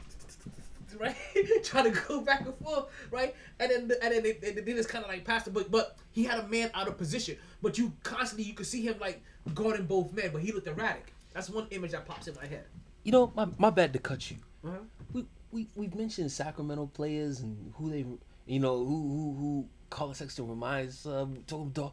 right, 1.00 1.16
trying 1.64 1.92
to 1.92 2.00
go 2.08 2.20
back 2.20 2.40
and 2.42 2.54
forth, 2.58 2.86
right? 3.10 3.34
And 3.60 3.70
then 3.70 3.88
the, 3.88 4.02
and 4.02 4.14
then 4.14 4.22
they, 4.22 4.32
they, 4.32 4.52
they 4.52 4.72
just 4.72 4.88
kind 4.88 5.04
of 5.04 5.10
like 5.10 5.24
passed 5.24 5.46
it, 5.46 5.54
but 5.54 5.70
but 5.70 5.96
he 6.12 6.24
had 6.24 6.38
a 6.38 6.48
man 6.48 6.70
out 6.74 6.88
of 6.88 6.96
position, 6.98 7.36
but 7.62 7.78
you 7.78 7.92
constantly 8.02 8.44
you 8.44 8.54
could 8.54 8.66
see 8.66 8.82
him 8.82 8.96
like 9.00 9.22
guarding 9.54 9.86
both 9.86 10.12
men, 10.12 10.30
but 10.32 10.42
he 10.42 10.52
looked 10.52 10.66
erratic. 10.66 11.12
That's 11.32 11.48
one 11.50 11.66
image 11.70 11.92
that 11.92 12.06
pops 12.06 12.28
in 12.28 12.34
my 12.34 12.46
head. 12.46 12.64
you 13.04 13.12
know, 13.12 13.32
my 13.34 13.46
my 13.58 13.70
bad 13.70 13.92
to 13.94 13.98
cut 13.98 14.30
you. 14.30 14.36
Uh-huh. 14.64 14.78
We 15.12 15.26
we 15.50 15.68
we've 15.74 15.94
mentioned 15.94 16.30
Sacramento 16.32 16.86
players 16.94 17.40
and 17.40 17.72
who 17.76 17.90
they, 17.90 18.04
you 18.46 18.60
know, 18.60 18.78
who 18.78 19.08
who 19.08 19.34
who 19.38 19.68
Colin 19.90 20.14
Sexton 20.14 20.48
reminds. 20.48 21.06
Uh, 21.06 21.26
told 21.46 21.62
him, 21.66 21.70
dog, 21.70 21.92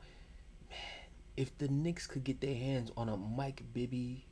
man, 0.69 0.79
if 1.37 1.57
the 1.57 1.67
Knicks 1.67 2.07
could 2.07 2.23
get 2.23 2.41
their 2.41 2.55
hands 2.55 2.91
on 2.97 3.09
a 3.09 3.17
Mike 3.17 3.63
Bibby 3.73 4.25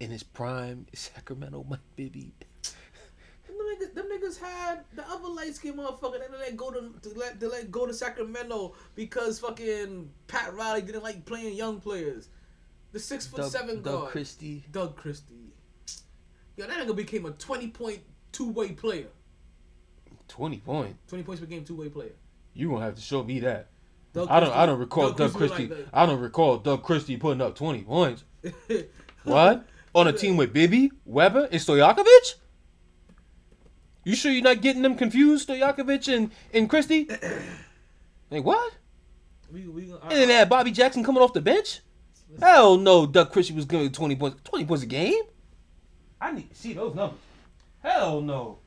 in 0.00 0.10
his 0.10 0.22
prime, 0.22 0.86
Sacramento 0.94 1.64
Mike 1.68 1.80
Bibby. 1.96 2.32
Them 3.46 3.56
niggas, 3.56 3.94
them 3.94 4.06
niggas 4.10 4.38
had 4.38 4.84
the 4.94 5.08
other 5.08 5.28
light 5.28 5.54
skinned 5.54 5.78
motherfucker 5.78 6.18
that 6.18 6.30
let 6.38 6.56
go 6.56 6.70
to, 6.70 6.92
to 7.02 7.18
let 7.18 7.40
to 7.40 7.48
let 7.48 7.70
go 7.70 7.86
to 7.86 7.92
Sacramento 7.94 8.74
because 8.94 9.38
fucking 9.38 10.10
Pat 10.26 10.54
Riley 10.54 10.82
didn't 10.82 11.02
like 11.02 11.24
playing 11.24 11.54
young 11.54 11.80
players. 11.80 12.28
The 12.92 12.98
six 13.00 13.26
foot 13.26 13.40
Doug, 13.40 13.50
seven 13.50 13.76
Doug 13.76 13.84
guard, 13.84 14.10
Christie. 14.10 14.64
Doug 14.72 14.96
Christie. 14.96 15.52
Yo, 16.56 16.66
that 16.66 16.78
nigga 16.86 16.94
became 16.96 17.26
a 17.26 17.32
twenty 17.32 17.68
point 17.68 18.00
two 18.32 18.50
way 18.50 18.72
player. 18.72 19.08
Twenty 20.28 20.58
point. 20.58 20.96
Twenty 21.08 21.24
points 21.24 21.40
per 21.40 21.46
game, 21.46 21.64
two 21.64 21.76
way 21.76 21.88
player. 21.88 22.12
You 22.54 22.70
gonna 22.70 22.84
have 22.84 22.94
to 22.94 23.02
show 23.02 23.22
me 23.22 23.40
that. 23.40 23.68
Doug 24.12 24.28
I 24.30 24.40
don't. 24.40 24.48
Christie- 24.48 24.60
I 24.60 24.66
don't 24.66 24.78
recall 24.78 25.08
Doug 25.08 25.16
Doug, 25.16 25.34
Christie 25.34 25.66
Christie. 25.66 25.74
like 25.82 25.88
I 25.92 26.06
don't 26.06 26.20
recall 26.20 26.58
Doug 26.58 26.82
Christie 26.82 27.16
putting 27.16 27.40
up 27.40 27.56
twenty 27.56 27.82
points. 27.82 28.24
What? 29.24 29.66
On 29.94 30.06
a 30.06 30.12
team 30.12 30.36
with 30.36 30.52
Bibby, 30.52 30.90
Webber, 31.06 31.48
and 31.50 31.60
Stojakovic? 31.60 32.34
You 34.04 34.14
sure 34.14 34.30
you're 34.30 34.42
not 34.42 34.60
getting 34.60 34.82
them 34.82 34.96
confused, 34.96 35.48
Stojakovic 35.48 36.14
and, 36.14 36.30
and 36.52 36.68
Christie? 36.68 37.08
Like 38.30 38.42
what? 38.44 38.72
we, 39.52 39.68
we, 39.68 39.92
I, 39.92 40.08
And 40.08 40.10
then 40.12 40.28
they 40.28 40.34
had 40.34 40.48
Bobby 40.48 40.72
Jackson 40.72 41.04
coming 41.04 41.22
off 41.22 41.34
the 41.34 41.40
bench? 41.40 41.80
Hell 42.40 42.76
no, 42.78 43.06
Doug 43.06 43.30
Christie 43.30 43.54
was 43.54 43.64
giving 43.64 43.92
20 43.92 44.16
points. 44.16 44.40
20 44.44 44.64
points 44.64 44.82
a 44.82 44.86
game? 44.86 45.22
I 46.20 46.32
need 46.32 46.50
to 46.50 46.56
see 46.56 46.72
those 46.72 46.94
numbers. 46.96 47.18
Hell 47.80 48.20
no. 48.22 48.58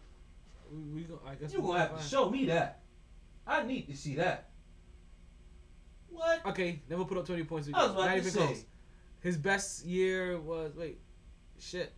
we, 0.72 1.02
we, 1.02 1.08
I 1.28 1.36
guess 1.36 1.52
You 1.52 1.60
we 1.60 1.68
gonna 1.68 1.80
have 1.80 1.98
to 2.02 2.08
show 2.08 2.30
me 2.30 2.46
that. 2.46 2.80
I 3.46 3.64
need 3.64 3.88
to 3.90 3.98
see 3.98 4.16
that. 4.16 4.50
What? 6.10 6.46
Okay, 6.46 6.80
never 6.90 7.04
put 7.04 7.18
up 7.18 7.26
twenty 7.26 7.44
points. 7.44 7.68
I 7.74 7.82
was 7.84 7.92
about 7.92 8.06
Not 8.06 8.12
to 8.12 8.18
even 8.18 8.32
say. 8.32 8.46
close. 8.46 8.66
His 9.22 9.38
best 9.38 9.86
year 9.86 10.40
was 10.40 10.72
wait, 10.76 11.00
shit. 11.60 11.92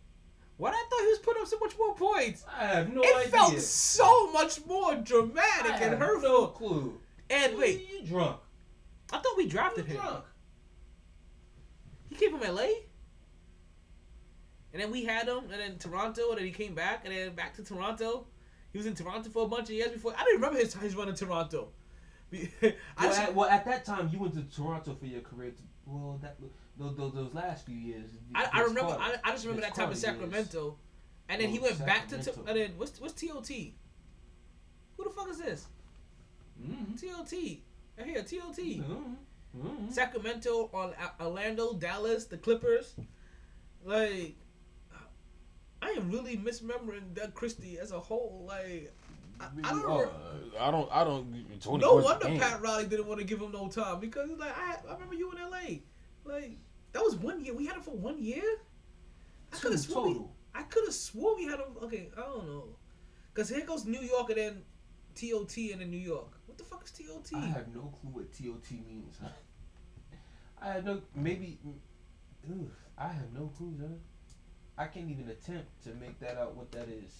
What 0.60 0.74
I 0.74 0.84
thought 0.90 1.00
he 1.00 1.06
was 1.06 1.18
putting 1.20 1.40
up 1.42 1.48
so 1.48 1.58
much 1.58 1.72
more 1.78 1.94
points. 1.94 2.44
I 2.54 2.66
have 2.66 2.92
no 2.92 3.00
it 3.00 3.06
idea. 3.16 3.26
It 3.26 3.30
felt 3.30 3.58
so 3.60 4.30
much 4.30 4.64
more 4.66 4.94
dramatic 4.94 5.72
I 5.72 5.76
and 5.76 5.90
have 5.92 5.98
hurtful. 5.98 6.22
no 6.30 6.46
clue. 6.48 7.00
And 7.30 7.56
wait, 7.56 7.88
you 7.90 8.06
drunk? 8.06 8.36
I 9.10 9.18
thought 9.20 9.36
we 9.38 9.48
drafted 9.48 9.86
You 9.88 9.94
him. 9.94 10.00
drunk? 10.02 10.24
He 12.10 12.16
came 12.16 12.38
from 12.38 12.54
LA. 12.54 12.66
And 14.72 14.80
then 14.82 14.90
we 14.90 15.04
had 15.04 15.26
him, 15.28 15.38
and 15.50 15.52
then 15.60 15.78
Toronto, 15.78 16.28
and 16.30 16.38
then 16.38 16.44
he 16.44 16.52
came 16.52 16.74
back, 16.74 17.04
and 17.04 17.14
then 17.14 17.34
back 17.34 17.54
to 17.56 17.64
Toronto. 17.64 18.26
He 18.72 18.78
was 18.78 18.86
in 18.86 18.94
Toronto 18.94 19.30
for 19.30 19.44
a 19.44 19.48
bunch 19.48 19.68
of 19.70 19.74
years 19.74 19.90
before. 19.90 20.12
I 20.16 20.22
don't 20.24 20.34
remember 20.34 20.58
his 20.58 20.74
his 20.74 20.94
run 20.94 21.08
in 21.08 21.14
Toronto. 21.14 21.68
Well, 22.32 22.38
just- 23.00 23.20
at, 23.20 23.34
well, 23.34 23.48
at 23.48 23.64
that 23.64 23.84
time, 23.84 24.10
you 24.12 24.18
went 24.20 24.34
to 24.34 24.42
Toronto 24.54 24.94
for 24.94 25.06
your 25.06 25.22
career. 25.22 25.50
To, 25.52 25.62
well, 25.86 26.18
that 26.22 26.36
those, 26.78 26.96
those, 26.96 27.12
those 27.12 27.34
last 27.34 27.66
few 27.66 27.76
years. 27.76 28.06
I, 28.34 28.44
I 28.52 28.58
Vince 28.58 28.68
remember. 28.68 28.94
Carter. 28.96 29.20
I, 29.24 29.28
I 29.28 29.32
just 29.32 29.44
remember 29.44 29.62
that 29.62 29.74
time 29.74 29.90
in 29.92 30.00
Carter 30.00 30.16
years. 30.16 30.20
Sacramento, 30.46 30.76
and 31.28 31.40
then 31.40 31.48
he 31.50 31.58
Oh, 31.58 31.62
went 31.62 31.86
back 31.86 32.08
to. 32.08 32.16
T- 32.16 32.22
Sacramento. 32.22 32.50
and 32.50 32.60
then 32.70 32.78
what's 32.78 33.00
what's 33.00 33.14
TOT? 33.20 33.48
Who 33.48 35.04
the 35.04 35.10
fuck 35.10 35.28
is 35.30 35.38
this? 35.38 35.66
Mhm. 36.62 37.00
TOT. 37.00 37.32
Right 37.98 38.06
here, 38.06 38.22
TOT. 38.22 38.56
Mhm. 38.58 39.16
Mhm. 39.58 39.92
Sacramento 39.92 40.70
on 40.72 40.94
Orlando, 41.20 41.72
Dallas, 41.74 42.26
the 42.26 42.36
Clippers. 42.38 42.94
Like, 43.84 44.36
I 45.82 45.90
am 45.90 46.10
really 46.10 46.36
misremembering 46.36 47.14
Doug 47.14 47.34
Christie 47.34 47.78
as 47.78 47.90
a 47.92 47.98
whole. 47.98 48.44
Like, 48.46 48.92
I, 49.40 49.46
I 49.64 49.70
don't. 49.72 49.90
Uh, 49.90 50.08
I 50.60 50.70
don't. 50.70 50.88
I 50.92 51.04
don't. 51.04 51.60
20 51.60 51.78
no 51.82 51.92
points 51.92 52.04
wonder 52.04 52.26
game. 52.26 52.38
Pat 52.40 52.60
Riley 52.60 52.86
didn't 52.86 53.06
want 53.06 53.20
to 53.20 53.24
give 53.26 53.40
him 53.40 53.52
no 53.52 53.68
time 53.68 53.98
because 54.00 54.28
he's 54.28 54.38
like, 54.38 54.56
I, 54.56 54.76
I 54.88 54.92
remember 54.94 55.14
you 55.14 55.32
in 55.32 55.38
LA. 55.38 55.78
Like, 56.30 56.56
that 56.92 57.02
was 57.02 57.16
one 57.16 57.44
year. 57.44 57.54
We 57.54 57.66
had 57.66 57.76
him 57.76 57.82
for 57.82 57.96
one 57.96 58.22
year. 58.22 58.42
I 59.52 59.56
could 59.56 59.72
have 59.72 59.80
sworn. 59.80 60.14
we- 60.14 60.24
I 60.54 60.62
could 60.64 60.84
have 60.84 60.94
swore 60.94 61.36
we 61.36 61.44
had 61.44 61.58
him. 61.60 61.76
Okay, 61.82 62.08
I 62.16 62.20
don't 62.20 62.46
know. 62.46 62.76
Cause 63.34 63.48
here 63.48 63.64
goes 63.64 63.84
New 63.84 64.00
York 64.00 64.28
and 64.30 64.38
then 64.38 64.64
TOT 65.14 65.56
and 65.72 65.80
then 65.80 65.90
New 65.90 65.96
York. 65.98 66.32
What 66.46 66.58
the 66.58 66.64
fuck 66.64 66.84
is 66.84 66.90
TOT? 66.90 67.32
I 67.34 67.46
have 67.46 67.68
no 67.74 67.82
clue 68.00 68.10
what 68.10 68.32
TOT 68.32 68.70
means. 68.86 69.16
I 70.60 70.72
have 70.72 70.84
no. 70.84 71.00
Maybe. 71.14 71.58
Oof, 72.50 72.68
I 72.98 73.08
have 73.08 73.32
no 73.32 73.46
clue, 73.56 73.70
man. 73.78 74.00
I 74.76 74.86
can't 74.86 75.08
even 75.10 75.28
attempt 75.28 75.82
to 75.84 75.94
make 75.94 76.18
that 76.20 76.36
out. 76.36 76.54
What 76.56 76.70
that 76.72 76.88
is. 76.88 77.12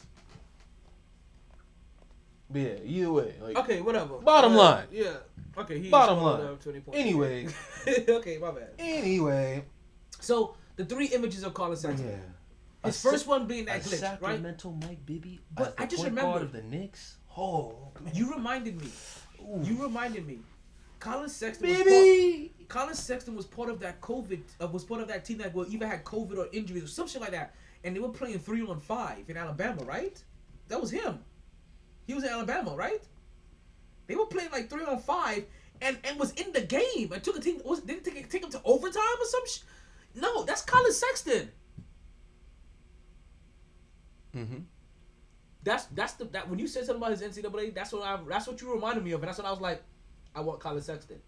But 2.52 2.60
yeah, 2.62 2.74
either 2.84 3.12
way, 3.12 3.34
like 3.40 3.56
Okay, 3.58 3.80
whatever. 3.80 4.18
Bottom 4.18 4.52
Uh, 4.52 4.56
line. 4.56 4.86
Yeah. 4.90 5.16
Okay. 5.56 5.78
He 5.80 5.88
Bottom 5.90 6.18
line. 6.22 6.56
20 6.56 6.80
points. 6.80 6.98
Anyway. 6.98 7.48
okay, 8.08 8.38
my 8.38 8.50
bad. 8.50 8.70
anyway. 8.78 9.64
So 10.20 10.56
the 10.76 10.84
three 10.84 11.06
images 11.06 11.42
of 11.44 11.54
Colin 11.54 11.76
Sexton. 11.76 12.08
Yeah. 12.08 12.16
His 12.88 13.04
A 13.04 13.10
first 13.10 13.24
Sa- 13.26 13.30
one 13.30 13.46
being 13.46 13.64
a 13.64 13.66
that 13.66 13.82
glitch, 13.82 13.90
right? 13.90 14.00
Sacramento 14.00 14.70
Mike 14.82 15.04
Bibby. 15.04 15.40
But 15.54 15.74
I 15.78 15.86
just 15.86 15.96
point 16.02 16.10
remember- 16.10 16.30
guard 16.30 16.42
of 16.42 16.52
the 16.52 16.62
Knicks. 16.62 17.16
Oh, 17.36 17.92
man. 18.00 18.14
You 18.14 18.32
reminded 18.32 18.80
me. 18.80 18.90
Ooh. 19.42 19.60
You 19.62 19.82
reminded 19.82 20.26
me. 20.26 20.40
Colin 20.98 21.28
Sexton. 21.28 21.68
Was 21.68 21.78
Bibby. 21.78 22.52
part, 22.58 22.68
Colin 22.68 22.94
Sexton 22.94 23.34
was 23.36 23.46
part 23.46 23.70
of 23.70 23.80
that 23.80 24.00
COVID. 24.00 24.40
Uh, 24.60 24.66
was 24.66 24.84
part 24.84 25.00
of 25.00 25.08
that 25.08 25.24
team 25.24 25.38
that 25.38 25.54
well, 25.54 25.66
either 25.68 25.86
had 25.86 26.04
COVID 26.04 26.36
or 26.38 26.48
injuries 26.52 26.84
or 26.84 26.88
some 26.88 27.06
shit 27.08 27.20
like 27.20 27.30
that, 27.30 27.54
and 27.84 27.94
they 27.96 28.00
were 28.00 28.08
playing 28.10 28.38
three 28.38 28.62
on 28.66 28.80
five 28.80 29.28
in 29.28 29.36
Alabama, 29.36 29.82
right? 29.84 30.22
That 30.68 30.80
was 30.80 30.90
him. 30.90 31.20
He 32.06 32.14
was 32.14 32.24
in 32.24 32.30
Alabama, 32.30 32.74
right? 32.76 33.02
They 34.06 34.16
were 34.16 34.26
playing 34.26 34.50
like 34.50 34.68
three 34.68 34.84
on 34.84 34.98
five, 34.98 35.44
and 35.80 35.96
and 36.04 36.18
was 36.18 36.32
in 36.32 36.52
the 36.52 36.62
game. 36.62 37.12
and 37.12 37.22
took 37.22 37.36
a 37.36 37.40
team. 37.40 37.60
Was 37.64 37.80
didn't 37.80 38.04
take 38.04 38.28
take 38.28 38.42
him 38.42 38.50
to 38.50 38.60
overtime 38.64 39.02
or 39.20 39.26
some. 39.26 39.46
Sh- 39.46 39.60
no, 40.14 40.44
that's 40.44 40.62
Colin 40.62 40.92
Sexton. 40.92 41.50
Mm-hmm. 44.34 44.58
That's 45.62 45.84
that's 45.86 46.14
the 46.14 46.24
that 46.26 46.48
when 46.48 46.58
you 46.58 46.66
said 46.66 46.86
something 46.86 47.02
about 47.02 47.18
his 47.18 47.22
NCAA, 47.22 47.74
that's 47.74 47.92
what 47.92 48.02
I 48.02 48.18
that's 48.28 48.46
what 48.46 48.60
you 48.60 48.72
reminded 48.72 49.04
me 49.04 49.12
of, 49.12 49.20
and 49.20 49.28
that's 49.28 49.38
what 49.38 49.46
I 49.46 49.50
was 49.50 49.60
like, 49.60 49.82
I 50.34 50.40
want 50.40 50.60
Colin 50.60 50.82
Sexton. 50.82 51.20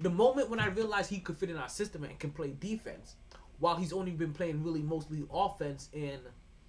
The 0.00 0.10
moment 0.10 0.48
when 0.48 0.60
I 0.60 0.66
realized 0.68 1.10
he 1.10 1.18
could 1.18 1.36
fit 1.36 1.50
in 1.50 1.56
our 1.56 1.68
system 1.68 2.04
and 2.04 2.18
can 2.18 2.30
play 2.30 2.54
defense, 2.58 3.16
while 3.58 3.76
he's 3.76 3.92
only 3.92 4.12
been 4.12 4.32
playing 4.32 4.62
really 4.62 4.82
mostly 4.82 5.24
offense 5.32 5.88
in 5.92 6.20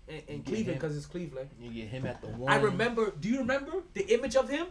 in, 0.07 0.21
in 0.27 0.43
Cleveland 0.43 0.79
because 0.79 0.95
it's 0.97 1.05
Cleveland. 1.05 1.49
You 1.59 1.71
get 1.71 1.87
him 1.89 2.05
at 2.05 2.21
the 2.21 2.27
one. 2.27 2.51
I 2.51 2.57
remember. 2.57 3.11
Do 3.19 3.29
you 3.29 3.39
remember 3.39 3.83
the 3.93 4.03
image 4.13 4.35
of 4.35 4.49
him? 4.49 4.67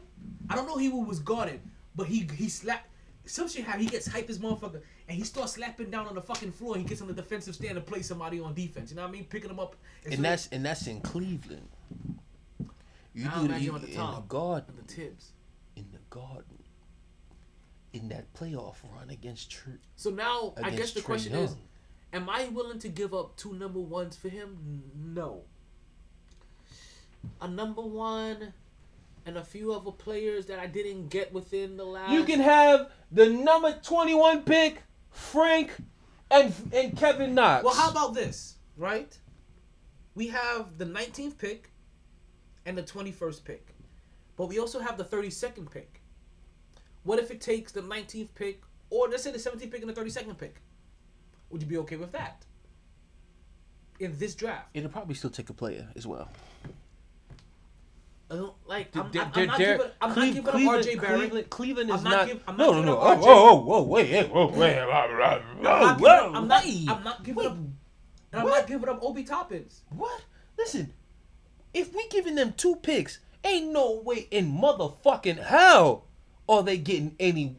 I 0.49 0.57
don't 0.57 0.67
know 0.67 0.77
he 0.77 0.89
was 0.89 1.19
guarding, 1.21 1.61
but 1.95 2.07
he 2.07 2.29
he 2.35 2.49
slapped. 2.49 2.87
Some 3.27 3.49
shit 3.49 3.65
how 3.65 3.79
he 3.79 3.87
gets 3.87 4.09
hyped 4.09 4.31
as 4.31 4.39
motherfucker, 4.39 4.81
and 5.09 5.17
he 5.17 5.25
starts 5.25 5.53
slapping 5.53 5.91
down 5.91 6.07
on 6.09 6.15
the 6.15 6.23
fucking 6.23 6.53
floor. 6.53 6.75
And 6.75 6.83
he 6.83 6.89
gets 6.89 7.01
on 7.01 7.07
the 7.07 7.15
defensive 7.15 7.55
stand 7.55 7.75
to 7.77 7.81
play 7.81 8.03
somebody 8.03 8.41
on 8.41 8.55
defense. 8.55 8.91
You 8.91 8.97
know 8.97 9.03
what 9.03 9.09
I 9.09 9.13
mean? 9.13 9.25
Picking 9.25 9.51
him 9.51 9.61
up. 9.61 9.77
and 10.05 10.15
so- 10.15 10.23
that's 10.23 10.49
and 10.49 10.65
that's 10.65 10.87
in 10.87 11.01
Cleveland. 11.01 11.69
You 13.13 13.29
I'll 13.29 13.43
do 13.43 13.49
the, 13.49 13.55
imagine 13.55 13.65
you, 13.65 13.73
on 13.75 13.81
the 13.83 13.89
in 13.89 13.95
top. 13.95 14.15
the 14.17 14.21
garden, 14.35 14.75
the 14.77 14.93
tips. 14.95 15.33
in 15.77 15.87
the 15.93 15.99
garden, 16.11 16.63
in 17.93 18.09
that 18.09 18.33
playoff 18.35 18.77
run 18.97 19.11
against 19.11 19.51
Trae. 19.51 19.79
So 19.97 20.11
now 20.11 20.55
I 20.63 20.71
guess 20.71 20.93
the 20.93 21.01
Trae 21.01 21.05
question 21.05 21.33
Young. 21.33 21.45
is, 21.45 21.57
Am 22.13 22.29
I 22.29 22.49
willing 22.49 22.79
to 22.81 22.89
give 22.89 23.15
up 23.15 23.37
two 23.37 23.55
number 23.55 23.79
ones 23.79 24.17
for 24.17 24.29
him? 24.29 24.83
No. 24.97 25.43
A 27.41 27.49
number 27.49 27.83
one 27.83 28.53
and 29.27 29.37
a 29.37 29.45
few 29.45 29.73
other 29.73 29.93
players 29.93 30.47
that 30.47 30.59
I 30.59 30.67
didn't 30.67 31.09
get 31.09 31.33
within 31.33 31.77
the 31.77 31.85
last. 31.85 32.13
You 32.13 32.25
can 32.25 32.41
have 32.41 32.91
the 33.13 33.29
number 33.29 33.79
21 33.83 34.43
pick, 34.43 34.83
Frank, 35.11 35.71
and 36.31 36.53
and 36.73 36.97
Kevin 36.97 37.35
Knox. 37.35 37.65
Well, 37.65 37.75
how 37.75 37.91
about 37.91 38.15
this, 38.15 38.57
right? 38.77 39.17
We 40.15 40.29
have 40.29 40.79
the 40.79 40.87
19th 40.87 41.39
pick 41.39 41.71
and 42.67 42.77
the 42.77 42.83
21st 42.83 43.45
pick, 43.45 43.75
but 44.37 44.47
we 44.47 44.59
also 44.59 44.81
have 44.81 44.99
the 44.99 45.05
32nd 45.05 45.71
pick. 45.71 46.01
What 47.05 47.19
if 47.19 47.31
it 47.31 47.41
takes 47.41 47.73
the 47.73 47.83
19th 47.83 48.29
pick, 48.35 48.63
or 48.91 49.09
let's 49.09 49.23
say 49.23 49.31
the 49.31 49.39
17th 49.39 49.71
pick 49.71 49.83
and 49.83 49.89
the 49.89 50.01
32nd 50.01 50.37
pick? 50.37 50.61
Would 51.51 51.63
you 51.63 51.69
be 51.69 51.77
okay 51.79 51.97
with 51.97 52.13
that? 52.13 52.45
In 53.99 54.19
this 54.19 54.35
draft, 54.35 54.69
It'll 54.73 54.89
probably 54.89 55.15
still 55.15 55.31
take 55.31 55.51
a 55.51 55.53
player 55.53 55.89
as 55.95 56.07
well. 56.07 56.31
I 58.31 58.37
don't, 58.37 58.53
like 58.67 58.97
I'm, 58.97 59.11
They're- 59.11 59.23
I'm, 59.23 59.33
they're- 59.33 59.43
I'm 59.43 59.49
not 59.49 59.59
giving, 59.59 59.87
I'm 60.01 60.13
Cleve- 60.13 60.17
not 60.17 60.35
giving 60.35 60.53
Cleveland, 60.53 60.79
up 60.81 60.87
RJ 60.87 61.01
Barrett. 61.01 61.19
Cleveland, 61.21 61.51
Cleveland 61.51 61.91
is 61.91 61.97
I'm 61.97 62.05
not 62.05 62.11
not. 62.13 62.27
give- 62.29 62.43
I'm 62.47 62.57
no, 62.57 62.65
not 62.67 62.71
no, 62.71 62.75
giving 62.77 62.87
no. 62.87 62.99
up 62.99 63.19
Oh, 63.19 63.21
RJ. 63.21 63.27
whoa, 63.27 63.55
whoa, 63.55 63.63
whoa, 63.65 63.83
wait, 63.83 64.11
wait, 64.13 64.31
whoa, 64.31 64.47
wait, 64.47 64.79
I'm 64.79 64.89
not 64.89 65.11
whoa, 65.11 65.89
giving, 65.89 66.03
whoa, 66.05 66.33
I'm 66.35 66.49
not, 66.49 66.65
wait. 66.65 66.89
I'm 66.89 67.05
not 67.05 67.25
giving 67.25 67.47
up. 67.47 67.53
And 67.53 67.75
I'm 68.33 68.45
What? 68.45 68.59
not 68.61 68.67
giving 68.69 68.89
up 68.89 68.99
Obi 69.03 69.25
Toppins. 69.25 69.83
What? 69.91 70.23
Listen, 70.57 70.93
if 71.75 71.93
we 71.93 72.07
giving 72.09 72.37
them 72.37 72.55
two 72.57 72.77
picks, 72.77 73.19
ain't 73.45 73.73
no 73.73 74.01
way 74.05 74.29
in 74.31 74.53
motherfucking 74.53 75.45
hell 75.45 76.05
are 76.49 76.63
they 76.63 76.79
getting 76.79 77.17
any 77.19 77.57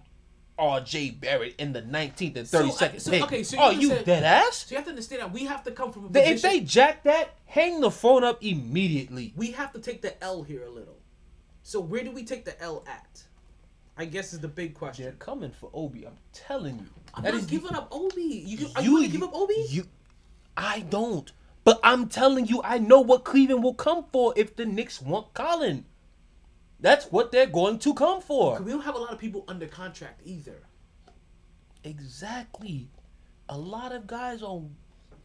R.J. 0.62 1.12
Barrett 1.12 1.56
in 1.58 1.74
the 1.74 1.82
19th 1.82 2.36
and 2.38 2.48
So, 2.48 2.60
uh, 2.60 2.64
32nd 2.70 3.02
so, 3.02 3.12
pick. 3.12 3.24
okay, 3.24 3.44
so 3.44 3.60
are 3.60 3.74
you 3.74 3.80
you 3.82 3.88
said- 3.90 4.06
dead 4.06 4.24
ass? 4.24 4.66
So 4.68 4.72
you 4.72 4.76
have 4.78 4.86
to 4.86 4.92
understand 4.92 5.22
that 5.24 5.34
we 5.34 5.46
have 5.46 5.64
to 5.64 5.72
come 5.72 5.92
from 5.92 6.06
a 6.06 6.10
position. 6.10 6.34
if 6.34 6.42
they 6.44 6.60
jack 6.62 7.04
that, 7.04 7.36
hang 7.46 7.82
the 7.82 7.90
phone 7.92 8.24
up 8.24 8.44
immediately. 8.44 9.34
we 9.36 9.52
have 9.52 9.74
to 9.74 9.80
take 9.80 10.02
the 10.02 10.22
L 10.24 10.44
here 10.44 10.64
a 10.66 10.70
little. 10.70 10.98
So 11.64 11.80
where 11.80 12.04
do 12.04 12.12
we 12.12 12.24
take 12.24 12.46
the 12.46 12.60
L 12.62 12.84
at? 12.88 13.24
I 13.98 14.06
guess 14.06 14.34
is 14.34 14.40
the 14.40 14.48
big 14.48 14.74
question. 14.76 15.04
They're 15.06 15.14
coming 15.14 15.52
for 15.52 15.70
Obi. 15.74 16.06
I'm 16.08 16.18
telling 16.32 16.80
you. 16.80 16.88
I'm 17.14 17.24
That 17.24 17.34
not 17.34 17.42
is- 17.44 17.48
giving 17.50 17.74
up 17.76 17.88
Obi. 17.92 18.22
You, 18.22 18.68
are 18.76 18.82
you, 18.82 18.92
going 18.92 19.04
to 19.04 19.10
give 19.10 19.24
up 19.24 19.34
Obi? 19.36 19.66
You, 19.70 19.86
I 20.56 20.80
don't. 20.82 21.32
But 21.64 21.80
I'm 21.84 22.08
telling 22.08 22.48
you, 22.48 22.62
I 22.64 22.78
know 22.80 23.02
what 23.02 23.24
Cleveland 23.24 23.64
will 23.64 23.74
come 23.76 24.06
for 24.12 24.34
if 24.36 24.56
the 24.56 24.66
Knicks 24.66 25.02
want 25.02 25.34
Colin. 25.34 25.86
That's 26.82 27.06
what 27.12 27.32
they're 27.32 27.46
going 27.48 27.80
to 27.80 27.94
come 27.94 28.22
for. 28.22 28.60
we 28.60 28.72
don't 28.72 28.82
have 28.82 28.96
a 28.96 29.00
lot 29.00 29.12
of 29.14 29.20
people 29.20 29.46
under 29.48 29.68
contract 29.68 30.22
either. 30.26 30.64
Exactly. 31.84 32.90
A 33.50 33.58
lot 33.58 33.92
of 33.92 34.08
guys 34.08 34.42
on 34.42 34.76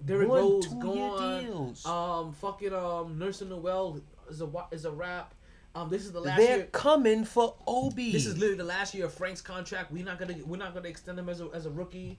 Derrick 0.04 0.28
one, 0.28 0.40
Rose 0.40 0.66
two-year 0.66 0.82
gone. 0.84 1.44
deals. 1.44 1.86
Um, 1.86 2.32
fucking 2.32 2.72
um, 2.72 3.18
Nerlens 3.18 3.48
Noel 3.48 4.00
is 4.28 4.40
a 4.42 4.48
is 4.70 4.84
a 4.84 4.90
wrap. 4.90 5.34
Um, 5.74 5.90
this 5.90 6.04
is 6.06 6.12
the 6.12 6.20
last 6.20 6.38
they're 6.38 6.56
year. 6.58 6.68
coming 6.72 7.24
for 7.24 7.54
Obi. 7.66 8.10
This 8.12 8.26
is 8.26 8.34
literally 8.36 8.56
the 8.56 8.64
last 8.64 8.94
year 8.94 9.04
of 9.06 9.14
Frank's 9.14 9.42
contract. 9.42 9.92
We're 9.92 10.04
not 10.04 10.18
gonna 10.18 10.36
we're 10.44 10.56
not 10.56 10.74
gonna 10.74 10.88
extend 10.88 11.18
him 11.18 11.28
as 11.28 11.40
a 11.40 11.48
as 11.54 11.66
a 11.66 11.70
rookie. 11.70 12.18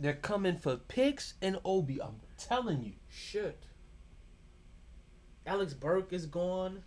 they're 0.00 0.14
coming 0.14 0.58
for 0.58 0.76
picks 0.76 1.34
and 1.40 1.58
Obi. 1.64 2.00
I'm 2.02 2.20
telling 2.36 2.82
you. 2.82 2.92
Shit. 3.08 3.64
Alex 5.46 5.74
Burke 5.74 6.12
is 6.12 6.26
gone. 6.26 6.82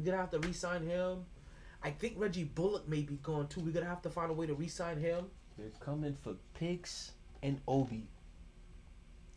We're 0.00 0.06
gonna 0.12 0.22
have 0.22 0.30
to 0.30 0.38
re-sign 0.38 0.86
him. 0.86 1.26
I 1.82 1.90
think 1.90 2.14
Reggie 2.16 2.44
Bullock 2.44 2.88
may 2.88 3.02
be 3.02 3.16
gone 3.22 3.48
too. 3.48 3.60
We're 3.60 3.72
gonna 3.72 3.84
have 3.84 4.00
to 4.02 4.10
find 4.10 4.30
a 4.30 4.34
way 4.34 4.46
to 4.46 4.54
re-sign 4.54 4.98
him. 4.98 5.26
They're 5.58 5.68
coming 5.78 6.16
for 6.22 6.36
picks 6.54 7.12
and 7.42 7.60
Obi. 7.68 8.06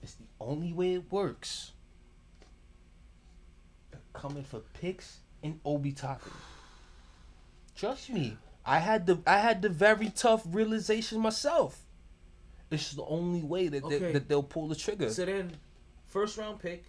It's 0.01 0.13
the 0.13 0.23
only 0.39 0.71
way 0.71 0.93
it 0.93 1.11
works. 1.11 1.73
They're 3.91 3.99
coming 4.13 4.45
for 4.45 4.61
picks 4.79 5.17
and 5.43 5.59
Obi 5.65 5.91
Toppin. 5.91 6.31
Trust 7.75 8.09
me, 8.09 8.37
I 8.65 8.79
had 8.79 9.05
the 9.05 9.19
I 9.27 9.39
had 9.39 9.61
the 9.61 9.69
very 9.69 10.11
tough 10.11 10.43
realization 10.45 11.19
myself. 11.19 11.81
It's 12.71 12.91
the 12.91 13.03
only 13.03 13.41
way 13.41 13.67
that 13.67 13.87
they, 13.89 14.13
that 14.13 14.29
they'll 14.29 14.43
pull 14.43 14.69
the 14.69 14.75
trigger. 14.75 15.09
So 15.09 15.25
then, 15.25 15.57
first 16.07 16.37
round 16.37 16.59
pick, 16.59 16.85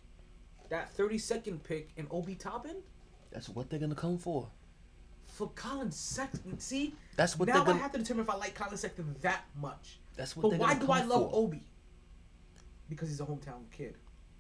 that 0.68 0.92
thirty 0.92 1.18
second 1.18 1.64
pick, 1.64 1.90
and 1.96 2.06
Obi 2.12 2.36
Toppin 2.36 2.76
That's 3.35 3.48
what 3.51 3.69
they're 3.69 3.81
gonna 3.81 3.94
come 3.94 4.16
for. 4.16 4.48
for 5.27 5.48
Colin 5.56 5.90
Sexton. 5.90 6.59
See, 6.61 6.94
That's 7.16 7.36
what 7.39 7.48
now 7.48 7.55
they're 7.55 7.62
I 7.62 7.66
gonna. 7.66 7.78
have 7.81 7.93
to 7.93 7.98
determine 7.98 8.23
if 8.24 8.31
I 8.31 8.36
like 8.36 8.55
Colin 8.55 8.77
Sexton 8.77 9.16
that 9.23 9.44
much. 9.61 9.98
That's 10.16 10.36
what 10.36 10.43
But 10.48 10.59
why 10.61 10.74
gonna 10.74 10.86
do 10.86 10.93
I 10.93 11.02
love 11.02 11.31
for. 11.32 11.36
Obi? 11.36 11.65
Because 12.89 13.09
he's 13.09 13.20
a 13.20 13.24
hometown 13.24 13.69
kid. 13.77 13.97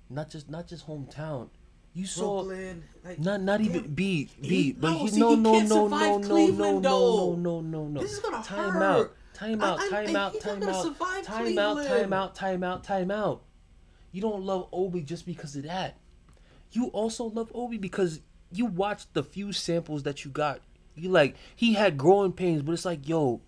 Not 0.08 0.30
just 0.30 0.48
not 0.48 0.68
just 0.68 0.86
hometown. 0.86 1.48
You 1.94 2.06
saw 2.06 2.44
Brooklyn, 2.44 2.84
like 3.04 3.18
not 3.18 3.40
not 3.42 3.60
even 3.60 3.92
B 3.94 4.30
he- 4.40 4.48
B, 4.48 4.72
but 4.72 4.90
no, 4.90 4.98
he 4.98 5.08
see, 5.08 5.20
no 5.20 5.30
he 5.30 5.36
no 5.36 5.52
no 5.60 5.66
survive 5.66 6.28
no 6.28 6.46
no 6.46 6.78
no 6.78 6.80
no 6.80 7.34
no 7.34 7.60
no 7.60 7.88
no. 7.88 8.00
This 8.00 8.12
is 8.12 8.18
gonna 8.20 8.42
time 8.44 8.70
hurt. 8.72 8.82
out. 8.82 9.16
Time 9.34 9.60
out. 9.62 9.80
I- 9.80 9.88
Time 9.90 10.16
I- 10.16 10.20
out. 10.20 10.40
Time 10.40 10.60
gonna 10.60 10.72
out. 10.72 10.84
Time 10.84 10.94
out. 11.00 11.24
Time 11.24 11.44
Cleveland. 11.44 12.14
out. 12.14 12.34
Time 12.36 12.62
out. 12.62 12.84
Time 12.84 13.10
out. 13.10 13.42
You 14.12 14.20
don't 14.22 14.42
love 14.44 14.68
Obi 14.72 15.00
just 15.02 15.26
because 15.26 15.56
of 15.56 15.64
that. 15.64 15.96
You 16.70 16.86
also 16.88 17.24
love 17.24 17.50
Obi 17.54 17.78
because 17.78 18.20
you 18.56 18.66
watched 18.66 19.12
the 19.14 19.22
few 19.22 19.52
samples 19.52 20.02
that 20.04 20.24
you 20.24 20.30
got. 20.30 20.60
You 20.96 21.10
like 21.10 21.36
he 21.56 21.74
had 21.74 21.98
growing 21.98 22.32
pains, 22.32 22.62
but 22.62 22.72
it's 22.72 22.84
like, 22.84 23.08
yo, 23.08 23.40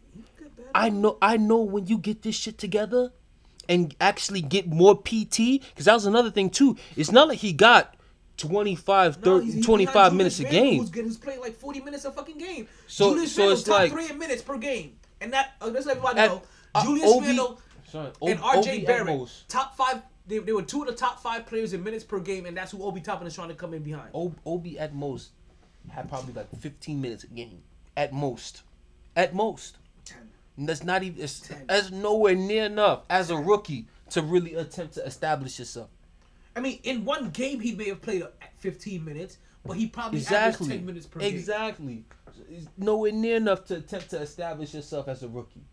I 0.75 0.89
know 0.91 1.17
I 1.23 1.37
know 1.37 1.61
when 1.61 1.87
you 1.87 1.99
get 1.99 2.23
this 2.23 2.35
shit 2.35 2.59
together 2.59 3.13
and 3.69 3.95
actually 4.01 4.41
get 4.43 4.67
more 4.69 4.97
PT, 4.97 5.61
because 5.61 5.85
that 5.87 5.95
was 5.95 6.07
another 6.07 6.31
thing 6.31 6.51
too. 6.51 6.77
It's 6.97 7.11
not 7.13 7.29
like 7.29 7.39
he 7.39 7.53
got 7.53 7.95
25, 8.37 9.25
No, 9.25 9.39
30, 9.39 9.45
he's- 9.45 9.55
he's 9.57 9.67
25 9.67 9.93
behind 9.95 10.17
minutes 10.17 10.39
a 10.39 10.43
Julius 10.43 10.55
Randle, 10.55 10.71
game. 10.71 10.81
Who's, 10.81 10.91
getting, 10.91 11.09
who's 11.09 11.17
playing 11.19 11.41
like 11.41 11.55
40 11.57 11.81
minutes 11.81 12.05
a 12.05 12.13
fucking 12.13 12.39
game. 12.39 12.69
So- 12.87 13.11
Julius 13.15 13.33
so 13.33 13.43
Randle 13.43 13.53
it's 13.55 13.63
top 13.65 13.79
like- 13.79 13.93
three 13.93 14.13
minutes 14.17 14.43
per 14.43 14.59
game. 14.59 14.97
And 15.21 15.33
that, 15.33 15.55
uh, 15.63 15.69
let's 15.69 15.87
everybody 15.87 16.19
At- 16.21 16.31
know, 16.31 16.43
uh, 16.75 16.85
Julius 16.85 17.11
Obi- 17.11 17.27
Randle 17.27 17.61
and 18.23 18.39
RJ 18.41 18.59
Obi 18.77 18.85
Barrett, 18.85 19.07
most. 19.19 19.49
top 19.49 19.77
five, 19.77 20.03
they, 20.27 20.39
they 20.39 20.53
were 20.53 20.63
two 20.63 20.81
of 20.83 20.89
the 20.89 20.95
top 20.95 21.21
five 21.21 21.47
players 21.47 21.73
in 21.73 21.83
minutes 21.85 22.05
per 22.05 22.19
game, 22.19 22.47
and 22.47 22.57
that's 22.57 22.73
who 22.73 22.83
Obi 22.83 23.01
Toppin 23.01 23.27
is 23.27 23.35
trying 23.35 23.49
to 23.49 23.55
come 23.55 23.75
in 23.75 23.83
behind. 23.83 24.09
O- 24.15 24.35
Obi 24.45 24.79
at 24.79 24.95
most 24.95 25.31
had 25.91 26.09
probably 26.09 26.33
like 26.35 26.49
15 26.59 27.01
minutes 27.01 27.25
a 27.25 27.29
game. 27.29 27.63
At 27.97 28.13
most. 28.13 28.63
At 29.15 29.35
most. 29.35 29.77
Ten. 30.05 30.29
And 30.57 30.69
that's 30.69 30.83
not 30.83 31.03
even, 31.03 31.23
it's, 31.23 31.41
Ten. 31.41 31.65
that's 31.69 31.91
nowhere 31.91 32.35
near 32.35 32.65
enough 32.65 33.03
as 33.09 33.31
a 33.31 33.37
rookie 33.37 33.87
to 34.11 34.23
really 34.23 34.55
attempt 34.55 34.95
to 34.95 35.05
establish 35.07 35.59
yourself. 35.59 35.89
I 36.57 36.61
mean, 36.61 36.81
in 36.85 37.05
one 37.05 37.31
game, 37.31 37.61
he 37.61 37.75
may 37.75 37.89
have 37.89 38.03
played 38.03 38.23
at 38.23 38.35
15 38.59 39.05
minutes, 39.05 39.39
but 39.65 39.77
he 39.77 39.87
probably 39.87 40.19
Exactly. 40.19 40.67
averaged 40.67 40.71
10 40.81 40.87
minutes 40.87 41.07
per 41.07 41.21
game. 41.21 41.35
Exactly. 41.35 42.05
It's 42.51 42.67
nowhere 42.77 43.13
near 43.13 43.37
enough 43.37 43.65
to 43.67 43.77
attempt 43.77 44.11
to 44.11 44.19
establish 44.21 44.75
yourself 44.75 45.07
as 45.09 45.23
a 45.23 45.29
rookie. 45.29 45.65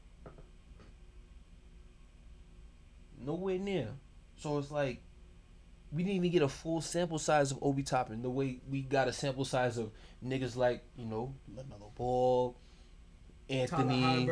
Nowhere 3.20 3.58
near. 3.60 3.90
So 4.44 4.58
it's 4.58 4.72
like 4.72 5.02
we 5.94 6.04
didn't 6.04 6.18
even 6.18 6.32
get 6.32 6.42
a 6.42 6.50
full 6.50 6.82
sample 6.82 7.18
size 7.18 7.52
of 7.54 7.60
Obi 7.62 7.82
Toppin 7.82 8.22
the 8.22 8.30
way 8.30 8.60
we 8.70 8.82
got 8.82 9.08
a 9.08 9.14
sample 9.14 9.46
size 9.46 9.78
of 9.78 9.90
niggas 10.26 10.58
like, 10.58 10.84
you 10.98 11.06
know, 11.06 11.34
LaMelo 11.56 11.96
Ball, 11.96 12.54
Anthony, 13.50 14.28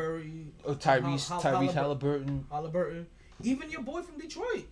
or 0.64 0.74
Tyrese 0.74 1.28
Hal- 1.30 1.40
Tyrese 1.42 1.70
Hallibur- 1.70 1.72
Halliburton. 1.72 2.46
Halliburton, 2.50 3.06
even 3.42 3.70
your 3.70 3.80
boy 3.80 4.02
from 4.02 4.18
Detroit 4.18 4.66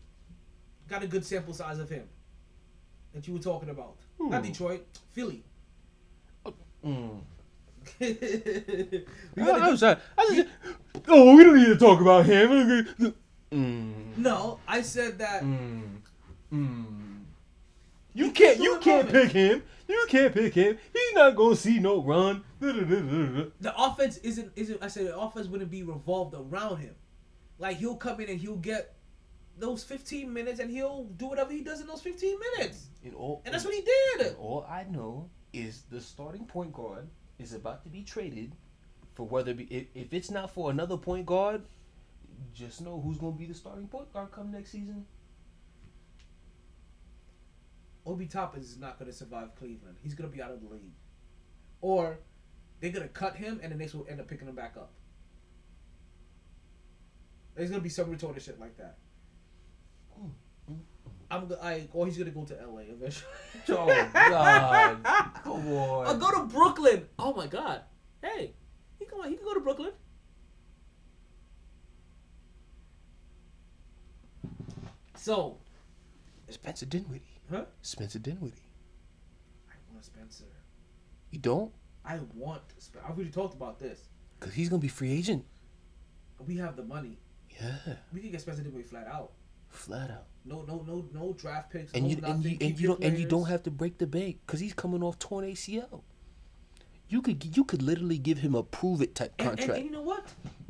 got 0.90 1.02
a 1.02 1.06
good 1.06 1.24
sample 1.24 1.54
size 1.54 1.78
of 1.78 1.88
him 1.88 2.06
that 3.14 3.26
you 3.26 3.32
were 3.32 3.40
talking 3.40 3.70
about. 3.70 3.96
Not 4.18 4.42
Detroit, 4.42 4.86
Philly. 5.12 5.42
Mm. 6.84 7.20
I, 8.00 8.04
I 8.06 9.64
do- 9.64 9.70
was 9.70 9.80
trying- 9.80 9.96
I 10.18 10.26
just, 10.34 10.48
oh, 11.08 11.34
we 11.36 11.44
don't 11.44 11.56
need 11.56 11.66
to 11.66 11.76
talk 11.76 12.00
about 12.00 12.24
him. 12.26 13.14
Mm. 13.52 14.16
no, 14.16 14.60
I 14.68 14.82
said 14.82 15.18
that. 15.18 15.42
Mm. 15.42 15.82
Mm. 16.52 17.24
You 18.14 18.30
can't. 18.30 18.58
You 18.58 18.78
can't 18.80 19.08
pick 19.08 19.32
him. 19.32 19.62
You 19.88 20.06
can't 20.08 20.32
pick 20.32 20.54
him. 20.54 20.78
He's 20.92 21.14
not 21.14 21.34
gonna 21.34 21.56
see 21.56 21.78
no 21.80 22.00
run. 22.02 22.44
The 22.60 23.50
offense 23.76 24.18
isn't 24.18 24.52
isn't. 24.54 24.82
I 24.82 24.88
said 24.88 25.06
the 25.06 25.18
offense 25.18 25.48
wouldn't 25.48 25.70
be 25.70 25.82
revolved 25.82 26.34
around 26.36 26.78
him. 26.78 26.94
Like 27.58 27.78
he'll 27.78 27.96
come 27.96 28.20
in 28.20 28.28
and 28.28 28.38
he'll 28.38 28.56
get 28.56 28.94
those 29.58 29.84
15 29.84 30.32
minutes 30.32 30.58
and 30.60 30.70
he'll 30.70 31.04
do 31.04 31.26
whatever 31.26 31.52
he 31.52 31.60
does 31.60 31.80
in 31.80 31.86
those 31.86 32.00
15 32.00 32.38
minutes. 32.56 32.86
And 33.04 33.14
all, 33.14 33.42
And 33.44 33.52
that's 33.52 33.64
what 33.64 33.74
he 33.74 33.82
did. 33.82 34.36
all 34.38 34.66
I 34.68 34.84
know 34.84 35.28
is 35.52 35.82
the 35.90 36.00
starting 36.00 36.46
point 36.46 36.72
guard 36.72 37.06
is 37.38 37.52
about 37.52 37.82
to 37.82 37.90
be 37.90 38.02
traded 38.02 38.54
for 39.14 39.26
whether 39.26 39.52
be, 39.52 39.64
if, 39.64 39.86
if 39.94 40.14
it's 40.14 40.30
not 40.30 40.50
for 40.50 40.70
another 40.70 40.96
point 40.96 41.26
guard, 41.26 41.62
just 42.54 42.80
know 42.80 43.00
who's 43.00 43.18
gonna 43.18 43.36
be 43.36 43.46
the 43.46 43.54
starting 43.54 43.88
point 43.88 44.12
guard 44.12 44.28
uh, 44.32 44.34
come 44.34 44.50
next 44.50 44.70
season. 44.72 45.06
Obi 48.06 48.26
Toppin 48.26 48.60
is 48.60 48.78
not 48.78 48.98
going 48.98 49.10
to 49.10 49.16
survive 49.16 49.54
Cleveland. 49.54 49.96
He's 50.02 50.14
going 50.14 50.28
to 50.28 50.34
be 50.34 50.42
out 50.42 50.50
of 50.50 50.62
the 50.62 50.68
league. 50.68 50.94
Or 51.80 52.18
they're 52.80 52.90
going 52.90 53.06
to 53.06 53.12
cut 53.12 53.36
him 53.36 53.60
and 53.62 53.70
the 53.70 53.76
Knicks 53.76 53.94
will 53.94 54.06
end 54.08 54.20
up 54.20 54.26
picking 54.26 54.48
him 54.48 54.54
back 54.54 54.74
up. 54.76 54.92
There's 57.54 57.68
going 57.68 57.80
to 57.80 57.84
be 57.84 57.90
some 57.90 58.06
retarded 58.06 58.42
shit 58.42 58.58
like 58.58 58.76
that. 58.78 58.96
Mm-hmm. 60.18 60.74
I'm 61.30 61.46
go- 61.46 61.58
I 61.62 61.88
or 61.92 62.06
he's 62.06 62.18
gonna 62.18 62.30
go 62.30 62.44
to 62.44 62.54
LA 62.54 62.80
eventually. 62.90 63.30
Oh 63.68 64.08
God! 64.12 64.98
Come 65.44 65.72
on. 65.72 66.06
I'll 66.06 66.16
go 66.16 66.30
to 66.32 66.46
Brooklyn. 66.46 67.06
Oh 67.18 67.32
my 67.34 67.46
God. 67.46 67.82
Hey, 68.20 68.54
he 68.98 69.04
can 69.04 69.22
he 69.28 69.36
can 69.36 69.44
go 69.44 69.54
to 69.54 69.60
Brooklyn. 69.60 69.92
So, 75.20 75.58
Spencer 76.48 76.86
Dinwiddie. 76.86 77.20
huh? 77.50 77.64
Spencer 77.82 78.18
Dinwiddie. 78.18 78.56
I 79.68 79.74
want 79.92 80.02
Spencer. 80.06 80.44
You 81.30 81.38
don't? 81.38 81.70
I 82.06 82.20
want. 82.34 82.62
Spencer. 82.78 83.04
I've 83.06 83.16
already 83.16 83.30
talked 83.30 83.54
about 83.54 83.78
this. 83.78 84.08
Cause 84.40 84.54
he's 84.54 84.70
gonna 84.70 84.80
be 84.80 84.88
free 84.88 85.12
agent. 85.12 85.44
We 86.46 86.56
have 86.56 86.74
the 86.76 86.84
money. 86.84 87.18
Yeah, 87.60 87.74
We 88.14 88.20
can 88.20 88.30
get 88.30 88.40
Spencer 88.40 88.62
Dinwiddie 88.62 88.88
flat 88.88 89.06
out. 89.08 89.32
flat 89.68 90.10
out. 90.10 90.24
No, 90.46 90.62
no, 90.62 90.82
no, 90.86 91.04
no 91.12 91.34
draft 91.34 91.70
picks. 91.70 91.92
And 91.92 92.04
no 92.04 92.08
you 92.10 92.16
and 92.24 92.42
you 92.44 92.56
and 92.62 92.80
you 92.80 92.86
don't 92.86 93.04
and 93.04 93.18
you 93.18 93.26
don't 93.26 93.46
have 93.46 93.62
to 93.64 93.70
break 93.70 93.98
the 93.98 94.06
bank 94.06 94.38
because 94.46 94.60
he's 94.60 94.72
coming 94.72 95.02
off 95.02 95.18
torn 95.18 95.44
ACL. 95.44 96.00
You 97.10 97.20
could 97.20 97.54
you 97.54 97.64
could 97.64 97.82
literally 97.82 98.16
give 98.16 98.38
him 98.38 98.54
a 98.54 98.62
prove 98.62 99.02
it 99.02 99.14
type 99.14 99.34
And, 99.38 99.48
and, 99.50 99.58
contract. 99.58 99.78
and 99.80 99.86
you 99.90 99.92
know 99.92 100.02
what? 100.02 100.24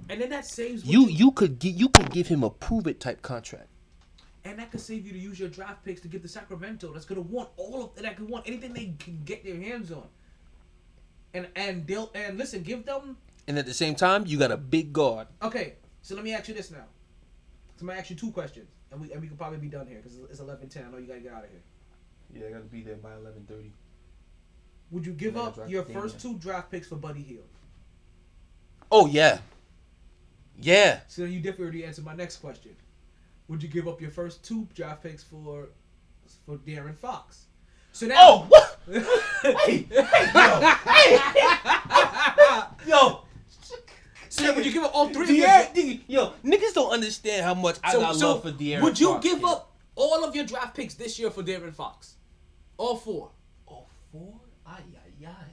And 0.08 0.20
then 0.20 0.30
that 0.30 0.44
saves 0.46 0.82
what 0.84 0.92
you 0.92 1.06
you 1.08 1.30
could 1.30 1.62
you 1.62 1.88
could 1.88 2.10
give 2.10 2.26
him 2.26 2.42
a 2.42 2.50
prove 2.50 2.88
it 2.88 2.98
type 2.98 3.22
contract. 3.22 3.68
And 4.44 4.58
that 4.58 4.70
could 4.70 4.80
save 4.80 5.06
you 5.06 5.12
to 5.12 5.18
use 5.18 5.38
your 5.38 5.48
draft 5.50 5.84
picks 5.84 6.00
to 6.02 6.08
get 6.08 6.22
the 6.22 6.28
Sacramento. 6.28 6.92
That's 6.92 7.04
gonna 7.04 7.20
want 7.20 7.50
all 7.56 7.84
of 7.84 8.02
that. 8.02 8.16
Could 8.16 8.28
want 8.28 8.46
anything 8.48 8.72
they 8.72 8.94
can 8.98 9.20
get 9.24 9.44
their 9.44 9.56
hands 9.60 9.92
on. 9.92 10.06
And 11.34 11.48
and 11.54 11.86
they'll 11.86 12.10
and 12.14 12.38
listen, 12.38 12.62
give 12.62 12.86
them 12.86 13.16
And 13.46 13.58
at 13.58 13.66
the 13.66 13.74
same 13.74 13.94
time, 13.94 14.26
you 14.26 14.38
got 14.38 14.50
a 14.50 14.56
big 14.56 14.92
guard. 14.92 15.28
okay. 15.42 15.74
So 16.02 16.14
let 16.14 16.24
me 16.24 16.32
ask 16.32 16.48
you 16.48 16.54
this 16.54 16.70
now. 16.70 16.86
So 17.76 17.82
I'm 17.82 17.88
gonna 17.88 17.98
ask 17.98 18.08
you 18.10 18.16
two 18.16 18.30
questions, 18.30 18.70
and 18.90 19.00
we 19.00 19.12
and 19.12 19.20
we 19.20 19.28
could 19.28 19.36
probably 19.38 19.58
be 19.58 19.68
done 19.68 19.86
here 19.86 20.00
because 20.02 20.18
it's 20.30 20.40
11:10. 20.40 20.86
I 20.86 20.90
know 20.90 20.96
you 20.98 21.06
gotta 21.06 21.20
get 21.20 21.32
out 21.32 21.44
of 21.44 21.50
here. 21.50 21.60
Yeah, 22.32 22.46
I 22.46 22.50
got 22.52 22.58
to 22.58 22.64
be 22.64 22.82
there 22.82 22.94
by 22.96 23.14
eleven 23.14 23.44
thirty. 23.46 23.72
Would 24.92 25.04
you 25.04 25.12
give 25.12 25.36
up 25.36 25.58
your 25.68 25.82
pick, 25.82 25.94
first 25.94 26.20
two 26.20 26.34
draft 26.38 26.70
picks 26.70 26.88
for 26.88 26.96
Buddy 26.96 27.22
Hield? 27.22 27.44
Oh 28.90 29.06
yeah, 29.06 29.38
yeah. 30.56 31.00
So 31.08 31.22
then 31.22 31.32
you 31.32 31.40
definitely 31.40 31.64
already 31.64 31.84
answered 31.84 32.04
my 32.04 32.14
next 32.14 32.36
question. 32.38 32.74
Would 33.50 33.62
you 33.64 33.68
give 33.68 33.88
up 33.88 34.00
your 34.00 34.12
first 34.12 34.44
two 34.44 34.68
draft 34.74 35.02
picks 35.02 35.24
for 35.24 35.70
for 36.46 36.56
De'Aaron 36.58 36.96
Fox? 36.96 37.46
So 37.90 38.06
now, 38.06 38.14
Oh 38.20 38.46
what? 38.48 38.78
hey, 39.66 39.88
hey, 39.90 41.18
yo. 42.86 43.22
so 44.28 44.44
then 44.44 44.54
would 44.54 44.64
you 44.64 44.72
give 44.72 44.84
up 44.84 44.94
all 44.94 45.08
three? 45.08 45.40
De'Aaron, 45.42 46.00
yo, 46.06 46.32
niggas 46.44 46.74
don't 46.74 46.92
understand 46.92 47.44
how 47.44 47.54
much 47.54 47.78
I 47.82 47.90
So, 47.92 48.00
got 48.00 48.14
so 48.14 48.28
love 48.34 48.42
for 48.42 48.52
De'Aaron. 48.52 48.82
would 48.82 49.00
you 49.00 49.14
Fox, 49.14 49.24
give 49.24 49.38
kid. 49.40 49.44
up 49.48 49.72
all 49.96 50.24
of 50.24 50.36
your 50.36 50.44
draft 50.44 50.76
picks 50.76 50.94
this 50.94 51.18
year 51.18 51.30
for 51.32 51.42
De'Aaron 51.42 51.74
Fox? 51.74 52.14
All 52.76 52.94
four. 52.96 53.30
Oh, 53.68 53.86
four? 54.12 54.34
Ay, 54.64 54.78
ay, 54.94 55.26
ay. 55.26 55.52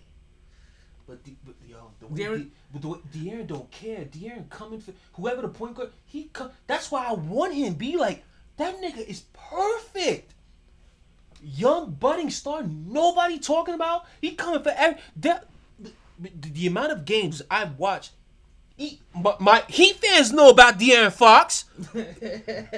But, 1.08 1.24
the, 1.24 1.36
but 1.44 1.56
yo, 1.68 1.90
the 2.00 2.06
way, 2.08 2.28
but 2.38 2.42
the 2.82 2.90
way 2.90 3.00
De'Aaron 3.14 3.48
don't 3.48 3.72
care. 3.72 4.06
De'Aaron 4.06 4.50
coming 4.50 4.80
for 4.80 4.94
whoever 5.14 5.42
the 5.42 5.50
point 5.50 5.76
guard. 5.76 5.92
He 6.06 6.30
come. 6.34 6.52
That's 6.68 6.92
why 6.92 7.06
I 7.08 7.14
want 7.14 7.54
him. 7.54 7.74
Be 7.76 7.98
like 7.98 8.24
that 8.58 8.82
nigga 8.82 9.06
is 9.06 9.24
perfect. 9.34 10.34
Young 11.42 11.92
budding 11.92 12.30
star. 12.30 12.64
Nobody 12.64 13.40
talking 13.40 13.76
about. 13.76 14.06
He 14.22 14.32
coming 14.32 14.64
for 14.64 14.74
every. 14.76 15.00
The, 15.16 15.44
the, 15.80 15.92
the 16.20 16.68
amount 16.68 16.92
of 16.92 17.06
games 17.06 17.42
I've 17.50 17.78
watched. 17.78 18.12
He, 18.76 19.02
but 19.16 19.42
my 19.42 19.64
Heat 19.68 19.96
fans 19.96 20.32
know 20.32 20.50
about 20.50 20.80
De'Aaron 20.80 21.12
Fox. 21.12 21.66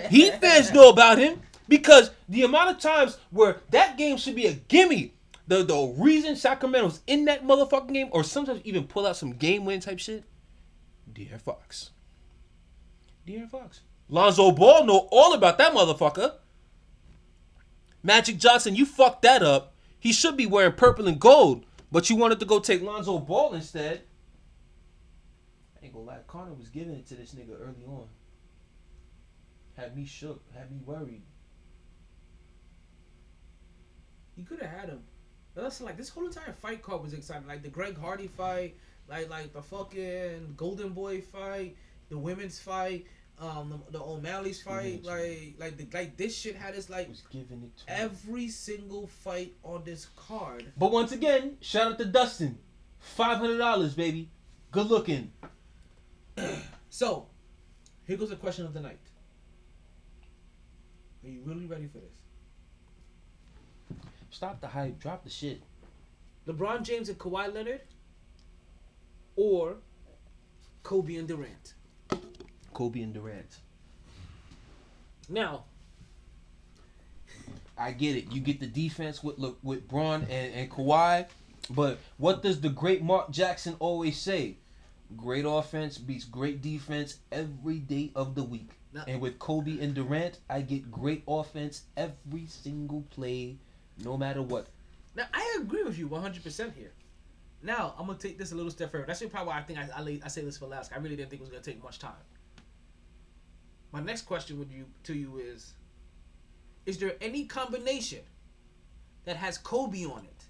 Heat 0.09 0.39
fans 0.39 0.71
know 0.71 0.89
about 0.89 1.17
him 1.17 1.41
because 1.67 2.11
the 2.27 2.43
amount 2.43 2.71
of 2.71 2.79
times 2.79 3.17
where 3.31 3.57
that 3.71 3.97
game 3.97 4.17
should 4.17 4.35
be 4.35 4.47
a 4.47 4.53
gimme. 4.53 5.13
The 5.49 5.63
the 5.63 5.95
reason 5.97 6.35
Sacramento's 6.35 7.01
in 7.07 7.25
that 7.25 7.43
motherfucking 7.43 7.91
game, 7.91 8.09
or 8.11 8.23
sometimes 8.23 8.61
even 8.65 8.85
pull 8.85 9.07
out 9.07 9.17
some 9.17 9.33
game 9.33 9.65
win 9.65 9.79
type 9.79 9.97
shit. 9.97 10.23
De'Aaron 11.11 11.41
Fox. 11.41 11.89
De'Aaron 13.27 13.49
Fox. 13.49 13.81
Lonzo 14.09 14.51
Ball 14.51 14.85
know 14.85 15.07
all 15.11 15.33
about 15.33 15.57
that 15.57 15.73
motherfucker. 15.73 16.35
Magic 18.03 18.37
Johnson, 18.37 18.75
you 18.75 18.85
fucked 18.85 19.23
that 19.23 19.41
up. 19.41 19.73
He 19.99 20.13
should 20.13 20.37
be 20.37 20.45
wearing 20.45 20.73
purple 20.73 21.07
and 21.07 21.19
gold, 21.19 21.65
but 21.91 22.11
you 22.11 22.15
wanted 22.15 22.39
to 22.41 22.45
go 22.45 22.59
take 22.59 22.83
Lonzo 22.83 23.17
Ball 23.17 23.55
instead. 23.55 24.03
I 25.81 25.85
ain't 25.85 25.93
gonna 25.95 26.05
lie, 26.05 26.19
Connor 26.27 26.53
was 26.53 26.69
giving 26.69 26.93
it 26.93 27.07
to 27.07 27.15
this 27.15 27.33
nigga 27.33 27.59
early 27.59 27.83
on. 27.87 28.05
Had 29.75 29.97
me 29.97 30.05
shook, 30.05 30.43
had 30.53 30.69
me 30.69 30.77
worried. 30.85 31.23
You 34.35 34.45
could 34.45 34.61
have 34.61 34.69
had 34.69 34.89
him. 34.89 35.01
But 35.55 35.63
That's 35.63 35.81
like 35.81 35.97
this 35.97 36.09
whole 36.09 36.25
entire 36.25 36.53
fight 36.53 36.81
card 36.81 37.01
was 37.01 37.13
exciting. 37.13 37.47
Like 37.47 37.63
the 37.63 37.69
Greg 37.69 37.97
Hardy 37.97 38.27
fight, 38.27 38.75
like 39.09 39.29
like 39.29 39.51
the 39.53 39.61
fucking 39.61 40.53
Golden 40.55 40.89
Boy 40.89 41.21
fight, 41.21 41.75
the 42.09 42.17
women's 42.17 42.59
fight, 42.59 43.07
um, 43.39 43.81
the, 43.87 43.97
the 43.97 44.03
O'Malley's 44.03 44.61
fight. 44.61 45.03
Like 45.03 45.55
like 45.57 45.77
the 45.77 45.87
like 45.91 46.15
this 46.17 46.35
shit 46.37 46.55
had 46.55 46.75
us 46.75 46.89
like 46.89 47.09
Was 47.09 47.23
giving 47.31 47.63
it 47.63 47.81
him. 47.91 48.09
every 48.11 48.47
single 48.47 49.07
fight 49.07 49.53
on 49.63 49.83
this 49.83 50.07
card. 50.15 50.71
But 50.77 50.91
once 50.91 51.11
again, 51.11 51.57
shout 51.61 51.91
out 51.93 51.97
to 51.97 52.05
Dustin. 52.05 52.57
Five 52.99 53.37
hundred 53.39 53.57
dollars, 53.57 53.95
baby. 53.95 54.29
Good 54.71 54.87
looking. 54.87 55.31
So, 56.91 57.27
here 58.07 58.17
goes 58.17 58.29
the 58.29 58.35
question 58.35 58.65
of 58.65 58.73
the 58.73 58.79
night. 58.79 58.97
Are 61.23 61.29
you 61.29 61.41
really 61.45 61.67
ready 61.67 61.85
for 61.87 61.99
this? 61.99 62.18
Stop 64.29 64.61
the 64.61 64.67
hype. 64.67 64.99
Drop 64.99 65.23
the 65.23 65.29
shit. 65.29 65.61
LeBron 66.47 66.83
James 66.83 67.09
and 67.09 67.17
Kawhi 67.17 67.53
Leonard, 67.53 67.81
or 69.35 69.75
Kobe 70.83 71.15
and 71.15 71.27
Durant? 71.27 71.73
Kobe 72.73 73.01
and 73.01 73.13
Durant. 73.13 73.59
Now, 75.27 75.65
I 77.77 77.91
get 77.91 78.15
it. 78.15 78.31
You 78.31 78.41
get 78.41 78.59
the 78.59 78.67
defense 78.67 79.23
with 79.23 79.37
look 79.37 79.59
with 79.63 79.87
Braun 79.87 80.25
and, 80.29 80.53
and 80.53 80.71
Kawhi, 80.71 81.27
but 81.69 81.99
what 82.17 82.41
does 82.41 82.61
the 82.61 82.69
great 82.69 83.03
Mark 83.03 83.31
Jackson 83.31 83.75
always 83.79 84.17
say? 84.17 84.57
Great 85.15 85.45
offense 85.47 85.97
beats 85.97 86.25
great 86.25 86.61
defense 86.61 87.17
every 87.31 87.79
day 87.79 88.11
of 88.15 88.35
the 88.35 88.43
week. 88.43 88.69
Now- 88.93 89.03
and 89.07 89.21
with 89.21 89.39
Kobe 89.39 89.79
and 89.79 89.93
Durant, 89.93 90.39
I 90.49 90.61
get 90.61 90.91
great 90.91 91.23
offense 91.27 91.83
every 91.95 92.47
single 92.47 93.03
play, 93.11 93.57
no 94.03 94.17
matter 94.17 94.41
what. 94.41 94.67
now 95.15 95.25
I 95.33 95.57
agree 95.61 95.83
with 95.83 95.97
you 95.97 96.07
100% 96.07 96.73
here. 96.75 96.91
Now, 97.61 97.93
I'm 97.97 98.05
going 98.05 98.17
to 98.17 98.27
take 98.27 98.37
this 98.37 98.51
a 98.51 98.55
little 98.55 98.71
step 98.71 98.91
further. 98.91 99.05
That's 99.05 99.21
probably 99.25 99.47
why 99.47 99.59
I 99.59 99.61
think 99.61 99.79
I, 99.79 99.89
I, 99.95 100.01
lay- 100.01 100.21
I 100.23 100.29
say 100.29 100.41
this 100.41 100.57
for 100.57 100.67
last. 100.67 100.91
I 100.93 100.97
really 100.97 101.17
didn't 101.17 101.29
think 101.29 101.41
it 101.41 101.43
was 101.43 101.49
going 101.49 101.61
to 101.61 101.69
take 101.71 101.83
much 101.83 101.99
time. 101.99 102.13
My 103.91 103.99
next 103.99 104.21
question 104.23 104.59
with 104.59 104.71
you 104.71 104.85
to 105.03 105.13
you 105.13 105.37
is 105.37 105.73
Is 106.85 106.99
there 106.99 107.15
any 107.19 107.45
combination 107.45 108.21
that 109.25 109.35
has 109.35 109.57
Kobe 109.57 110.05
on 110.05 110.23
it 110.25 110.45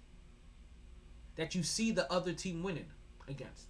that 1.35 1.55
you 1.55 1.63
see 1.63 1.91
the 1.91 2.11
other 2.11 2.33
team 2.33 2.61
winning 2.61 2.91
against? 3.27 3.65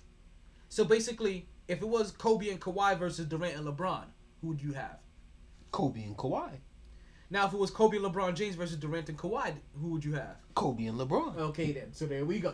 So 0.69 0.83
basically, 0.83 1.47
if 1.67 1.81
it 1.81 1.87
was 1.87 2.11
Kobe 2.11 2.49
and 2.49 2.59
Kawhi 2.59 2.97
versus 2.97 3.25
Durant 3.25 3.55
and 3.55 3.67
LeBron, 3.67 4.05
who 4.41 4.49
would 4.49 4.61
you 4.61 4.73
have? 4.73 4.99
Kobe 5.71 6.03
and 6.03 6.17
Kawhi. 6.17 6.49
Now, 7.31 7.45
if 7.45 7.53
it 7.53 7.59
was 7.59 7.69
Kobe 7.69 7.97
and 7.97 8.05
LeBron 8.05 8.33
James 8.33 8.55
versus 8.55 8.77
Durant 8.77 9.07
and 9.09 9.17
Kawhi, 9.17 9.53
who 9.79 9.89
would 9.89 10.03
you 10.03 10.13
have? 10.13 10.37
Kobe 10.55 10.85
and 10.85 10.99
LeBron. 10.99 11.37
Okay, 11.37 11.71
then. 11.71 11.93
So 11.93 12.05
there 12.05 12.25
we 12.25 12.39
go. 12.39 12.53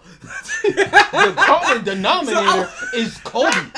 the 0.64 1.34
common 1.38 1.84
denominator 1.86 2.70
is 2.94 3.18
Kobe. 3.20 3.50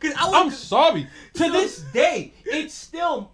Cause 0.00 0.12
I 0.16 0.30
I'm 0.34 0.50
sorry. 0.50 1.08
To 1.34 1.50
this 1.50 1.80
day, 1.92 2.32
it's 2.44 2.74
still 2.74 3.32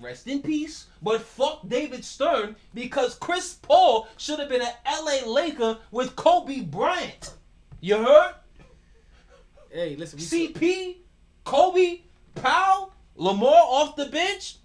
rest 0.00 0.26
in 0.26 0.40
peace. 0.40 0.86
But 1.02 1.20
fuck 1.20 1.68
David 1.68 2.04
Stern 2.04 2.56
because 2.72 3.14
Chris 3.16 3.54
Paul 3.60 4.08
should 4.16 4.38
have 4.38 4.48
been 4.48 4.62
an 4.62 4.72
LA 4.86 5.30
Laker 5.30 5.78
with 5.90 6.16
Kobe 6.16 6.62
Bryant. 6.62 7.34
You 7.80 7.96
heard? 7.98 8.34
hey, 9.70 9.96
listen. 9.96 10.18
CP, 10.18 10.96
Kobe, 11.44 12.00
Powell, 12.34 12.92
Lamar 13.16 13.52
off 13.52 13.96
the 13.96 14.06
bench. 14.06 14.56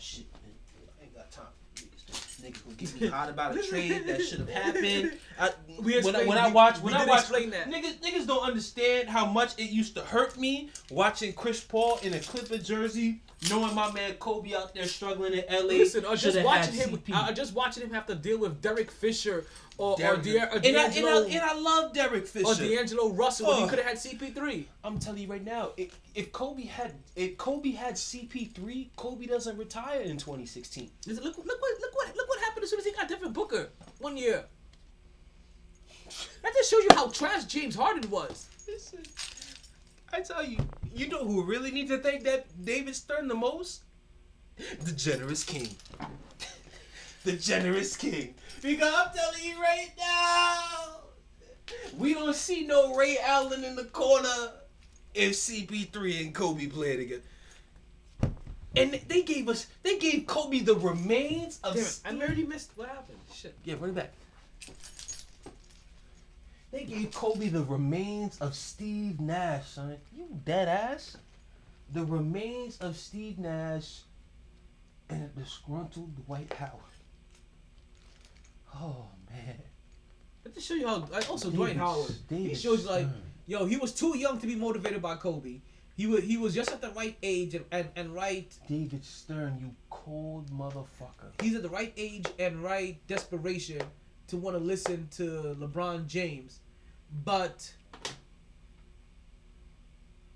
Let 0.00 0.16
me 0.16 0.16
grab 0.16 0.24
my 0.24 0.24
shit, 0.24 0.26
man. 0.32 0.52
I 0.98 1.04
ain't 1.04 1.14
got 1.14 1.30
time. 1.30 1.46
for 1.74 1.82
niggas. 1.84 2.40
Niggas 2.42 2.64
gonna 2.64 2.76
get 2.76 3.00
me 3.00 3.06
hot 3.08 3.28
about 3.28 3.56
a 3.56 3.62
trade 3.62 4.06
that 4.06 4.22
should 4.22 4.38
have 4.40 4.48
happened. 4.48 5.12
I, 5.38 5.50
We 5.82 6.00
when, 6.02 6.16
I, 6.16 6.24
when 6.24 6.38
I 6.38 6.48
watch, 6.50 6.78
when 6.78 6.94
I 6.94 7.06
watch, 7.06 7.20
explain 7.20 7.50
that. 7.50 7.70
niggas, 7.70 8.00
niggas 8.00 8.26
don't 8.26 8.42
understand 8.46 9.08
how 9.08 9.26
much 9.26 9.58
it 9.58 9.70
used 9.70 9.94
to 9.94 10.02
hurt 10.02 10.38
me 10.38 10.70
watching 10.90 11.32
Chris 11.32 11.62
Paul 11.62 11.98
in 12.02 12.12
a 12.14 12.20
Clipper 12.20 12.58
jersey, 12.58 13.20
knowing 13.48 13.74
my 13.74 13.90
man 13.92 14.14
Kobe 14.14 14.54
out 14.54 14.74
there 14.74 14.86
struggling 14.86 15.34
in 15.34 15.44
LA. 15.50 15.64
Listen, 15.64 16.04
or 16.04 16.16
just 16.16 16.42
watching 16.42 16.74
him, 16.74 17.02
uh, 17.12 17.32
just 17.32 17.54
watching 17.54 17.82
him 17.84 17.92
have 17.92 18.06
to 18.06 18.14
deal 18.14 18.38
with 18.38 18.60
Derek 18.60 18.90
Fisher 18.90 19.46
Or, 19.80 19.92
or, 19.92 19.96
Derek- 19.96 20.22
De- 20.22 20.36
or 20.36 20.42
and, 20.42 20.76
I, 20.76 20.84
and, 20.88 21.06
I, 21.06 21.22
and 21.24 21.40
I 21.40 21.54
love 21.58 21.94
Derek 21.94 22.26
Fisher. 22.26 22.46
or 22.46 22.54
D'Angelo 22.54 23.08
Russell 23.12 23.46
when 23.48 23.56
he 23.56 23.64
Oh. 23.64 23.66
could 23.68 23.78
have 23.78 23.88
had 23.88 23.96
CP3. 23.96 24.66
I'm 24.84 24.98
telling 24.98 25.22
you 25.22 25.26
right 25.28 25.42
now, 25.42 25.70
if, 25.78 25.98
if 26.14 26.30
Kobe 26.32 26.64
had 26.66 26.92
if 27.16 27.38
Kobe 27.38 27.70
had 27.70 27.94
CP3, 27.94 28.90
Kobe 28.96 29.24
doesn't 29.24 29.56
retire 29.56 30.02
in 30.02 30.18
2016. 30.18 30.90
Look, 31.06 31.24
look 31.24 31.36
what 31.38 31.46
look 31.46 31.94
what 31.94 32.14
look 32.14 32.28
what 32.28 32.40
happened 32.40 32.64
as 32.64 32.68
soon 32.70 32.78
as 32.80 32.84
he 32.84 32.92
got 32.92 33.08
Devin 33.08 33.32
Booker 33.32 33.70
one 34.00 34.18
year. 34.18 34.44
That 36.42 36.52
just 36.54 36.70
shows 36.70 36.82
you 36.84 36.90
how 36.94 37.08
trash 37.08 37.44
James 37.46 37.74
Harden 37.74 38.10
was. 38.10 38.48
Listen, 38.68 39.02
I 40.12 40.20
tell 40.20 40.44
you, 40.44 40.58
you 40.94 41.08
know 41.08 41.24
who 41.24 41.42
really 41.42 41.70
needs 41.70 41.88
to 41.90 41.98
thank 41.98 42.24
that 42.24 42.44
David 42.62 42.94
Stern 42.96 43.28
the 43.28 43.34
most? 43.34 43.84
The 44.84 44.92
generous 44.92 45.42
king. 45.42 45.68
The 47.24 47.32
generous 47.32 47.96
king. 47.96 48.34
Because 48.62 48.92
I'm 48.94 49.14
telling 49.14 49.44
you 49.44 49.60
right 49.60 49.90
now, 49.98 50.98
we 51.96 52.14
don't 52.14 52.34
see 52.34 52.66
no 52.66 52.94
Ray 52.94 53.18
Allen 53.24 53.64
in 53.64 53.76
the 53.76 53.84
corner 53.84 54.52
if 55.14 55.32
CP3 55.32 56.20
and 56.20 56.34
Kobe 56.34 56.66
play 56.66 56.96
together. 56.96 57.22
And 58.76 59.00
they 59.08 59.22
gave 59.22 59.48
us, 59.48 59.66
they 59.82 59.98
gave 59.98 60.26
Kobe 60.26 60.60
the 60.60 60.76
remains 60.76 61.58
of. 61.64 61.74
Damn 61.74 61.84
it, 61.84 62.00
I 62.04 62.24
already 62.24 62.44
missed 62.44 62.70
what 62.76 62.88
happened. 62.88 63.18
Shit. 63.32 63.54
Yeah, 63.64 63.74
run 63.80 63.90
it 63.90 63.94
back. 63.96 64.12
They 66.70 66.84
gave 66.84 67.12
Kobe 67.12 67.48
the 67.48 67.64
remains 67.64 68.38
of 68.40 68.54
Steve 68.54 69.20
Nash, 69.20 69.70
son. 69.70 69.96
You 70.16 70.28
dead 70.44 70.68
ass. 70.68 71.16
The 71.92 72.04
remains 72.04 72.78
of 72.78 72.96
Steve 72.96 73.40
Nash 73.40 74.02
and 75.08 75.24
a 75.24 75.40
disgruntled 75.40 76.24
Dwight 76.24 76.52
Howard. 76.52 76.89
Oh 78.74 79.06
man. 79.30 79.56
That 80.42 80.54
just 80.54 80.66
show 80.66 80.74
you 80.74 80.86
how. 80.86 81.06
Like, 81.10 81.28
also, 81.30 81.46
David- 81.50 81.56
Dwight 81.56 81.76
Howard. 81.76 82.14
he 82.28 82.36
David 82.36 82.56
shows 82.58 82.84
you 82.84 82.90
like, 82.90 83.06
yo, 83.46 83.66
he 83.66 83.76
was 83.76 83.92
too 83.92 84.16
young 84.16 84.38
to 84.40 84.46
be 84.46 84.54
motivated 84.54 85.02
by 85.02 85.16
Kobe. 85.16 85.60
He 85.96 86.06
was 86.06 86.22
he 86.24 86.36
was 86.38 86.54
just 86.54 86.70
at 86.72 86.80
the 86.80 86.90
right 86.90 87.16
age 87.22 87.54
and, 87.54 87.64
and, 87.70 87.88
and 87.96 88.14
right. 88.14 88.50
David 88.68 89.04
Stern, 89.04 89.58
you 89.60 89.74
cold 89.90 90.50
motherfucker. 90.50 91.30
He's 91.42 91.54
at 91.54 91.62
the 91.62 91.68
right 91.68 91.92
age 91.96 92.26
and 92.38 92.62
right 92.62 92.96
desperation 93.06 93.82
to 94.28 94.36
want 94.38 94.56
to 94.56 94.62
listen 94.62 95.08
to 95.16 95.56
LeBron 95.60 96.06
James, 96.06 96.60
but 97.24 97.70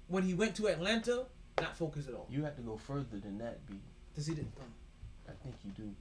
when 0.08 0.22
he 0.24 0.34
went 0.34 0.54
to 0.56 0.66
Atlanta, 0.66 1.24
not 1.60 1.76
focused 1.76 2.08
at 2.08 2.14
all. 2.14 2.26
You 2.30 2.42
have 2.44 2.56
to 2.56 2.62
go 2.62 2.76
further 2.76 3.18
than 3.22 3.38
that, 3.38 3.64
B. 3.66 3.74
Does 4.14 4.26
he? 4.26 4.34
did- 4.34 4.46
I 5.28 5.32
think 5.42 5.54
you 5.64 5.70
do. 5.70 5.94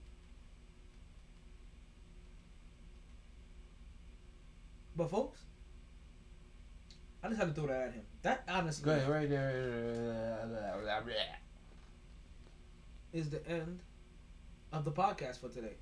But 4.96 5.10
folks, 5.10 5.40
I 7.24 7.28
just 7.30 7.40
had 7.40 7.48
to 7.48 7.54
throw 7.54 7.68
that 7.68 7.88
at 7.88 7.94
him. 7.94 8.04
That 8.22 8.44
honestly 8.48 8.86
Go 8.86 8.92
ahead, 8.92 9.10
right 9.10 9.30
there. 9.30 10.40
is 13.12 13.30
the 13.30 13.48
end 13.48 13.80
of 14.72 14.86
the 14.86 14.92
podcast 14.92 15.40
for 15.40 15.50
today. 15.50 15.76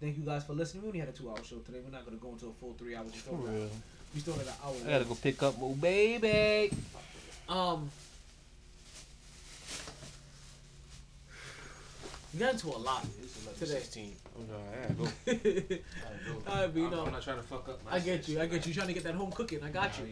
Thank 0.00 0.16
you 0.18 0.24
guys 0.24 0.44
for 0.44 0.52
listening. 0.52 0.82
We 0.82 0.88
only 0.88 1.00
had 1.00 1.08
a 1.08 1.12
two-hour 1.12 1.42
show 1.44 1.58
today. 1.58 1.78
We're 1.84 1.90
not 1.90 2.04
gonna 2.04 2.16
go 2.16 2.30
into 2.32 2.46
a 2.48 2.52
full 2.52 2.74
three 2.74 2.94
hours. 2.96 3.12
We 3.12 3.18
still 3.18 3.36
For 3.36 3.48
real. 3.48 3.70
We 4.14 4.20
still 4.20 4.34
got 4.34 4.46
an 4.46 4.52
hour. 4.64 4.74
I 4.86 4.90
gotta 4.90 5.04
go 5.04 5.14
pick 5.14 5.42
up 5.42 5.60
my 5.60 5.72
baby. 5.72 6.76
Um, 7.48 7.90
we 12.34 12.40
got 12.40 12.54
into 12.54 12.68
a 12.68 12.76
lot 12.76 13.06
today. 13.58 13.80
go. 14.96 15.08
I 16.48 16.66
mean, 16.66 16.84
you 16.84 16.90
know, 16.90 17.04
I'm 17.06 17.12
not 17.12 17.22
trying 17.22 17.36
to 17.36 17.42
fuck 17.44 17.68
up 17.68 17.84
my 17.84 17.92
I 17.94 18.00
get 18.00 18.28
you. 18.28 18.40
I 18.40 18.46
get 18.46 18.66
you. 18.66 18.74
Trying 18.74 18.88
to 18.88 18.92
get 18.92 19.04
that 19.04 19.14
home 19.14 19.30
cooking. 19.30 19.62
I 19.62 19.68
got 19.68 19.92
you. 19.98 20.06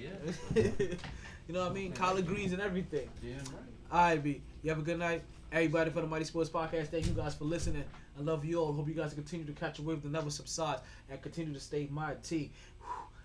you 0.62 1.54
know 1.54 1.62
what 1.62 1.72
I 1.72 1.74
mean? 1.74 1.92
Collard 1.92 2.26
greens 2.26 2.52
and 2.52 2.62
everything. 2.62 3.08
Yeah, 3.22 3.34
right. 3.34 3.46
All 3.90 4.00
right, 4.00 4.22
B. 4.22 4.40
You 4.62 4.70
have 4.70 4.78
a 4.78 4.82
good 4.82 5.00
night. 5.00 5.22
Everybody 5.50 5.90
for 5.90 6.00
the 6.00 6.06
Mighty 6.06 6.24
Sports 6.24 6.48
Podcast. 6.48 6.86
Thank 6.88 7.06
you 7.06 7.12
guys 7.12 7.34
for 7.34 7.44
listening. 7.44 7.84
I 8.18 8.22
love 8.22 8.44
you 8.44 8.60
all. 8.60 8.72
Hope 8.72 8.88
you 8.88 8.94
guys 8.94 9.12
continue 9.14 9.44
to 9.46 9.52
catch 9.52 9.80
a 9.80 9.82
wave 9.82 10.02
that 10.02 10.12
never 10.12 10.30
subsides 10.30 10.82
and 11.10 11.20
continue 11.20 11.52
to 11.52 11.60
stay 11.60 11.88
mighty. 11.90 12.52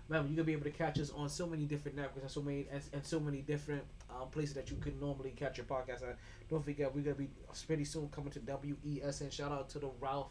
Remember, 0.08 0.28
you're 0.28 0.36
gonna 0.36 0.44
be 0.44 0.52
able 0.52 0.64
to 0.64 0.70
catch 0.70 0.98
us 0.98 1.10
on 1.10 1.28
so 1.28 1.46
many 1.46 1.64
different 1.64 1.96
networks 1.96 2.22
and 2.22 2.30
so 2.30 2.42
many 2.42 2.66
and, 2.72 2.82
and 2.92 3.04
so 3.04 3.20
many 3.20 3.42
different 3.42 3.82
um, 4.10 4.28
places 4.30 4.54
that 4.54 4.70
you 4.70 4.76
can 4.76 4.98
normally 5.00 5.32
catch 5.36 5.58
your 5.58 5.66
podcast 5.66 6.02
at. 6.02 6.18
Don't 6.48 6.64
forget, 6.64 6.94
we're 6.94 7.02
gonna 7.02 7.16
be 7.16 7.30
pretty 7.66 7.84
soon 7.84 8.08
coming 8.08 8.30
to 8.32 8.40
WESN. 8.40 9.32
Shout 9.32 9.52
out 9.52 9.68
to 9.70 9.78
the 9.78 9.90
Ralph. 10.00 10.30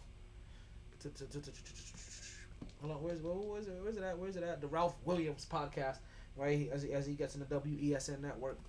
Hold 2.82 2.92
on, 2.94 3.04
where's 3.04 3.22
where, 3.22 3.34
where's 3.34 3.68
it? 3.68 3.80
Where's 3.82 3.98
it 3.98 4.04
at? 4.04 4.18
Where's 4.18 4.36
it 4.36 4.44
at? 4.44 4.62
The 4.62 4.68
Ralph 4.68 4.96
Williams 5.06 5.46
podcast, 5.50 5.98
right? 6.36 6.70
As 6.72 6.84
as 6.86 7.06
he 7.06 7.14
gets 7.14 7.36
in 7.36 7.42
the 7.42 7.46
WESN 7.46 8.22
network. 8.22 8.60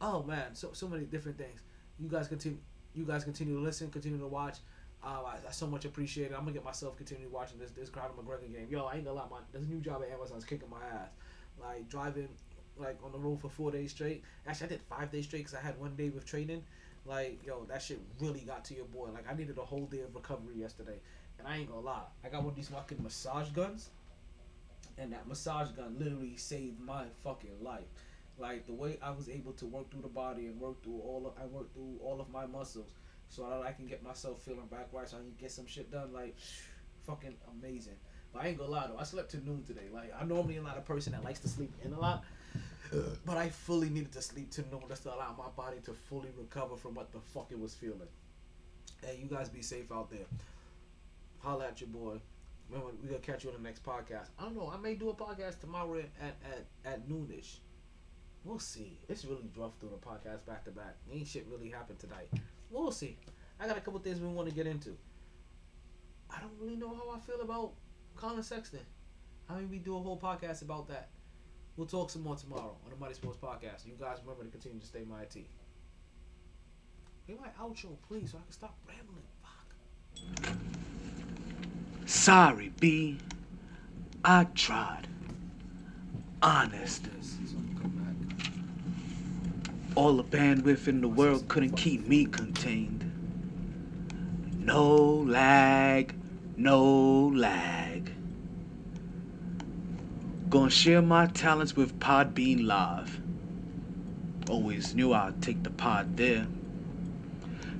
Oh 0.00 0.22
man, 0.22 0.54
so 0.54 0.70
so 0.72 0.88
many 0.88 1.04
different 1.04 1.38
things. 1.38 1.62
You 1.98 2.08
guys 2.08 2.28
continue. 2.28 2.58
You 2.94 3.04
guys 3.04 3.24
continue 3.24 3.56
to 3.56 3.60
listen, 3.60 3.90
continue 3.90 4.18
to 4.18 4.26
watch. 4.26 4.58
Uh, 5.04 5.22
I, 5.26 5.36
I 5.46 5.52
so 5.52 5.66
much 5.66 5.84
appreciate 5.84 6.32
it. 6.32 6.34
I'm 6.34 6.40
gonna 6.40 6.52
get 6.52 6.64
myself 6.64 6.96
continue 6.96 7.28
watching 7.28 7.58
this 7.58 7.70
this 7.70 7.88
Conor 7.88 8.14
McGregor 8.18 8.52
game. 8.52 8.66
Yo, 8.70 8.84
I 8.84 8.96
ain't 8.96 9.04
gonna 9.04 9.16
lie, 9.16 9.26
my 9.30 9.38
this 9.52 9.66
new 9.68 9.80
job 9.80 10.02
at 10.02 10.12
Amazon's 10.12 10.44
kicking 10.44 10.70
my 10.70 10.84
ass. 10.98 11.10
Like 11.60 11.88
driving, 11.88 12.28
like 12.78 12.98
on 13.04 13.12
the 13.12 13.18
road 13.18 13.40
for 13.40 13.48
four 13.48 13.70
days 13.70 13.90
straight. 13.90 14.22
Actually, 14.46 14.66
I 14.66 14.70
did 14.70 14.80
five 14.88 15.10
days 15.10 15.24
straight 15.24 15.44
because 15.44 15.54
I 15.54 15.60
had 15.60 15.78
one 15.78 15.94
day 15.96 16.08
with 16.08 16.24
training. 16.24 16.62
Like 17.04 17.40
yo, 17.46 17.64
that 17.68 17.82
shit 17.82 18.00
really 18.20 18.40
got 18.40 18.64
to 18.66 18.74
your 18.74 18.86
boy. 18.86 19.08
Like 19.12 19.30
I 19.30 19.34
needed 19.34 19.58
a 19.58 19.64
whole 19.64 19.86
day 19.86 20.00
of 20.00 20.14
recovery 20.14 20.56
yesterday, 20.56 20.98
and 21.38 21.46
I 21.46 21.58
ain't 21.58 21.68
gonna 21.68 21.80
lie. 21.80 22.02
I 22.24 22.28
got 22.28 22.42
one 22.42 22.50
of 22.50 22.56
these 22.56 22.68
fucking 22.68 23.02
massage 23.02 23.50
guns, 23.50 23.90
and 24.98 25.12
that 25.12 25.28
massage 25.28 25.70
gun 25.70 25.96
literally 25.98 26.36
saved 26.36 26.80
my 26.80 27.04
fucking 27.22 27.62
life. 27.62 27.84
Like 28.38 28.66
the 28.66 28.74
way 28.74 28.98
I 29.02 29.10
was 29.10 29.28
able 29.28 29.52
to 29.52 29.66
work 29.66 29.90
through 29.90 30.02
the 30.02 30.08
body 30.08 30.46
and 30.46 30.60
work 30.60 30.82
through 30.82 31.00
all 31.00 31.26
of 31.26 31.42
I 31.42 31.46
worked 31.46 31.74
through 31.74 31.98
all 32.02 32.20
of 32.20 32.28
my 32.30 32.46
muscles 32.46 32.90
so 33.28 33.48
that 33.48 33.62
I 33.62 33.72
can 33.72 33.86
get 33.86 34.02
myself 34.02 34.42
feeling 34.42 34.66
back 34.66 34.88
right 34.92 35.08
so 35.08 35.16
I 35.16 35.20
can 35.20 35.34
get 35.40 35.50
some 35.50 35.66
shit 35.66 35.90
done 35.90 36.12
like 36.12 36.36
fucking 37.06 37.34
amazing. 37.58 37.96
But 38.32 38.42
I 38.42 38.48
ain't 38.48 38.58
gonna 38.58 38.70
lie 38.70 38.86
though, 38.88 38.98
I 38.98 39.04
slept 39.04 39.30
till 39.30 39.40
noon 39.40 39.64
today. 39.64 39.88
Like 39.92 40.12
I'm 40.18 40.28
normally 40.28 40.58
not 40.58 40.76
a 40.76 40.82
person 40.82 41.12
that 41.12 41.24
likes 41.24 41.40
to 41.40 41.48
sleep 41.48 41.72
in 41.82 41.92
a 41.92 42.00
lot. 42.00 42.24
But 43.24 43.36
I 43.36 43.48
fully 43.48 43.88
needed 43.88 44.12
to 44.12 44.22
sleep 44.22 44.50
to 44.52 44.62
noon 44.70 44.82
just 44.88 45.02
to 45.04 45.14
allow 45.14 45.34
my 45.36 45.48
body 45.56 45.78
to 45.84 45.92
fully 45.92 46.30
recover 46.36 46.76
from 46.76 46.94
what 46.94 47.12
the 47.12 47.20
fuck 47.20 47.48
it 47.50 47.58
was 47.58 47.74
feeling. 47.74 48.08
Hey, 49.04 49.18
you 49.20 49.28
guys 49.28 49.48
be 49.48 49.62
safe 49.62 49.90
out 49.92 50.10
there. 50.10 50.26
Holla 51.38 51.68
at 51.68 51.80
your 51.80 51.88
boy. 51.88 52.20
Remember, 52.68 52.92
we 53.02 53.08
gonna 53.08 53.20
catch 53.20 53.44
you 53.44 53.50
on 53.50 53.56
the 53.56 53.62
next 53.62 53.84
podcast. 53.84 54.28
I 54.38 54.44
don't 54.44 54.56
know. 54.56 54.72
I 54.72 54.76
may 54.76 54.94
do 54.94 55.10
a 55.10 55.14
podcast 55.14 55.60
tomorrow 55.60 55.98
at 55.98 56.36
at, 56.44 56.66
at 56.84 57.08
noonish. 57.08 57.58
We'll 58.44 58.58
see. 58.58 58.98
It's 59.08 59.24
really 59.24 59.48
rough 59.56 59.78
doing 59.80 59.92
a 59.94 60.06
podcast 60.06 60.46
back 60.46 60.64
to 60.64 60.70
back. 60.70 60.96
Ain't 61.12 61.26
shit 61.26 61.46
really 61.50 61.68
happened 61.68 61.98
tonight. 61.98 62.28
We'll 62.70 62.92
see. 62.92 63.18
I 63.58 63.66
got 63.66 63.76
a 63.76 63.80
couple 63.80 63.98
things 64.00 64.20
we 64.20 64.28
want 64.28 64.48
to 64.48 64.54
get 64.54 64.66
into. 64.66 64.96
I 66.30 66.40
don't 66.40 66.52
really 66.60 66.76
know 66.76 66.94
how 66.94 67.10
I 67.14 67.18
feel 67.20 67.40
about 67.40 67.72
Collin 68.16 68.42
Sexton. 68.42 68.80
I 69.48 69.56
mean, 69.56 69.70
we 69.70 69.78
do 69.78 69.96
a 69.96 70.00
whole 70.00 70.18
podcast 70.18 70.62
about 70.62 70.88
that. 70.88 71.10
We'll 71.76 71.86
talk 71.86 72.08
some 72.08 72.22
more 72.22 72.36
tomorrow 72.36 72.74
on 72.84 72.90
the 72.90 72.96
Mighty 72.96 73.14
Sports 73.14 73.36
Podcast. 73.36 73.86
You 73.86 73.92
guys 74.00 74.16
remember 74.22 74.44
to 74.44 74.50
continue 74.50 74.80
to 74.80 74.86
stay 74.86 75.04
mighty. 75.04 75.46
Get 77.28 77.38
my 77.38 77.48
outro, 77.60 77.96
please, 78.08 78.30
so 78.30 78.38
I 78.38 78.42
can 78.42 78.52
stop 78.52 78.78
rambling. 78.88 79.24
Fuck. 79.42 80.56
Sorry, 82.06 82.72
B. 82.80 83.18
I 84.24 84.44
tried. 84.54 85.06
Honest. 86.40 87.02
All 89.96 90.16
the 90.16 90.24
bandwidth 90.24 90.88
in 90.88 91.02
the 91.02 91.08
world 91.08 91.46
couldn't 91.48 91.76
keep 91.76 92.06
me 92.06 92.24
contained. 92.24 93.02
No 94.58 94.96
lag, 95.26 96.14
no 96.56 97.28
lag. 97.34 98.15
Gonna 100.48 100.70
share 100.70 101.02
my 101.02 101.26
talents 101.26 101.74
with 101.74 101.98
Podbean 101.98 102.66
Live. 102.66 103.20
Always 104.48 104.94
knew 104.94 105.12
I'd 105.12 105.42
take 105.42 105.64
the 105.64 105.70
pod 105.70 106.16
there. 106.16 106.46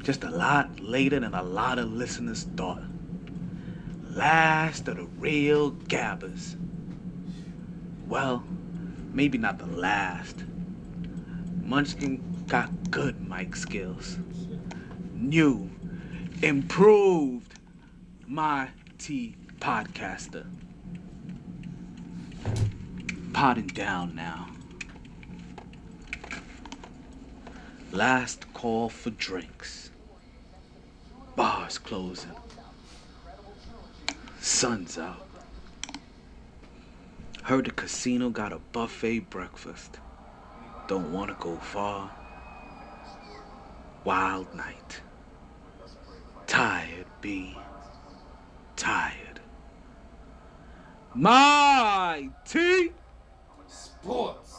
Just 0.03 0.25
a 0.25 0.31
lot 0.31 0.81
later 0.81 1.21
than 1.21 1.33
a 1.33 1.45
lot 1.45 1.79
of 1.79 1.93
listeners 1.93 2.43
thought. 2.57 2.83
Last 4.11 4.89
of 4.89 4.97
the 4.97 5.05
real 5.05 5.71
gabbers. 5.71 6.57
Well, 8.09 8.43
maybe 9.13 9.39
not 9.39 9.59
the 9.59 9.67
last. 9.67 10.43
Munchkin 11.63 12.45
got 12.49 12.91
good 12.91 13.29
mic 13.29 13.55
skills. 13.55 14.19
New, 15.15 15.71
improved, 16.43 17.55
my 18.27 18.71
T 18.99 19.37
podcaster. 19.61 20.47
Potting 23.33 23.67
down 23.67 24.15
now. 24.15 24.49
Last 27.93 28.53
call 28.53 28.89
for 28.89 29.11
drinks. 29.11 29.91
Bars 31.35 31.79
closing. 31.79 32.37
Sun's 34.41 34.99
out. 34.99 35.27
Heard 37.43 37.67
the 37.67 37.71
casino 37.71 38.31
got 38.31 38.53
a 38.53 38.59
buffet 38.73 39.31
breakfast. 39.31 39.99
Don't 40.89 41.13
want 41.13 41.31
to 41.31 41.37
go 41.39 41.57
far. 41.57 42.11
Wild 44.05 44.53
night. 44.55 45.01
Tired, 46.47 47.07
B. 47.21 47.57
Tired. 48.77 49.26
My 51.17 52.29
tea. 52.45 52.91
Sports. 53.67 54.53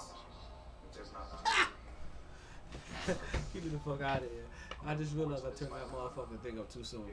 Get 3.54 3.64
me 3.64 3.70
the 3.70 3.78
fuck 3.78 4.02
out 4.02 4.24
of 4.24 4.32
here. 4.32 4.44
I 4.84 4.96
just 4.96 5.14
realized 5.16 5.46
I 5.46 5.52
turned 5.52 5.72
that 5.72 5.92
motherfucking 5.94 6.40
thing 6.40 6.58
up 6.58 6.74
too 6.74 6.84
soon. 6.84 7.04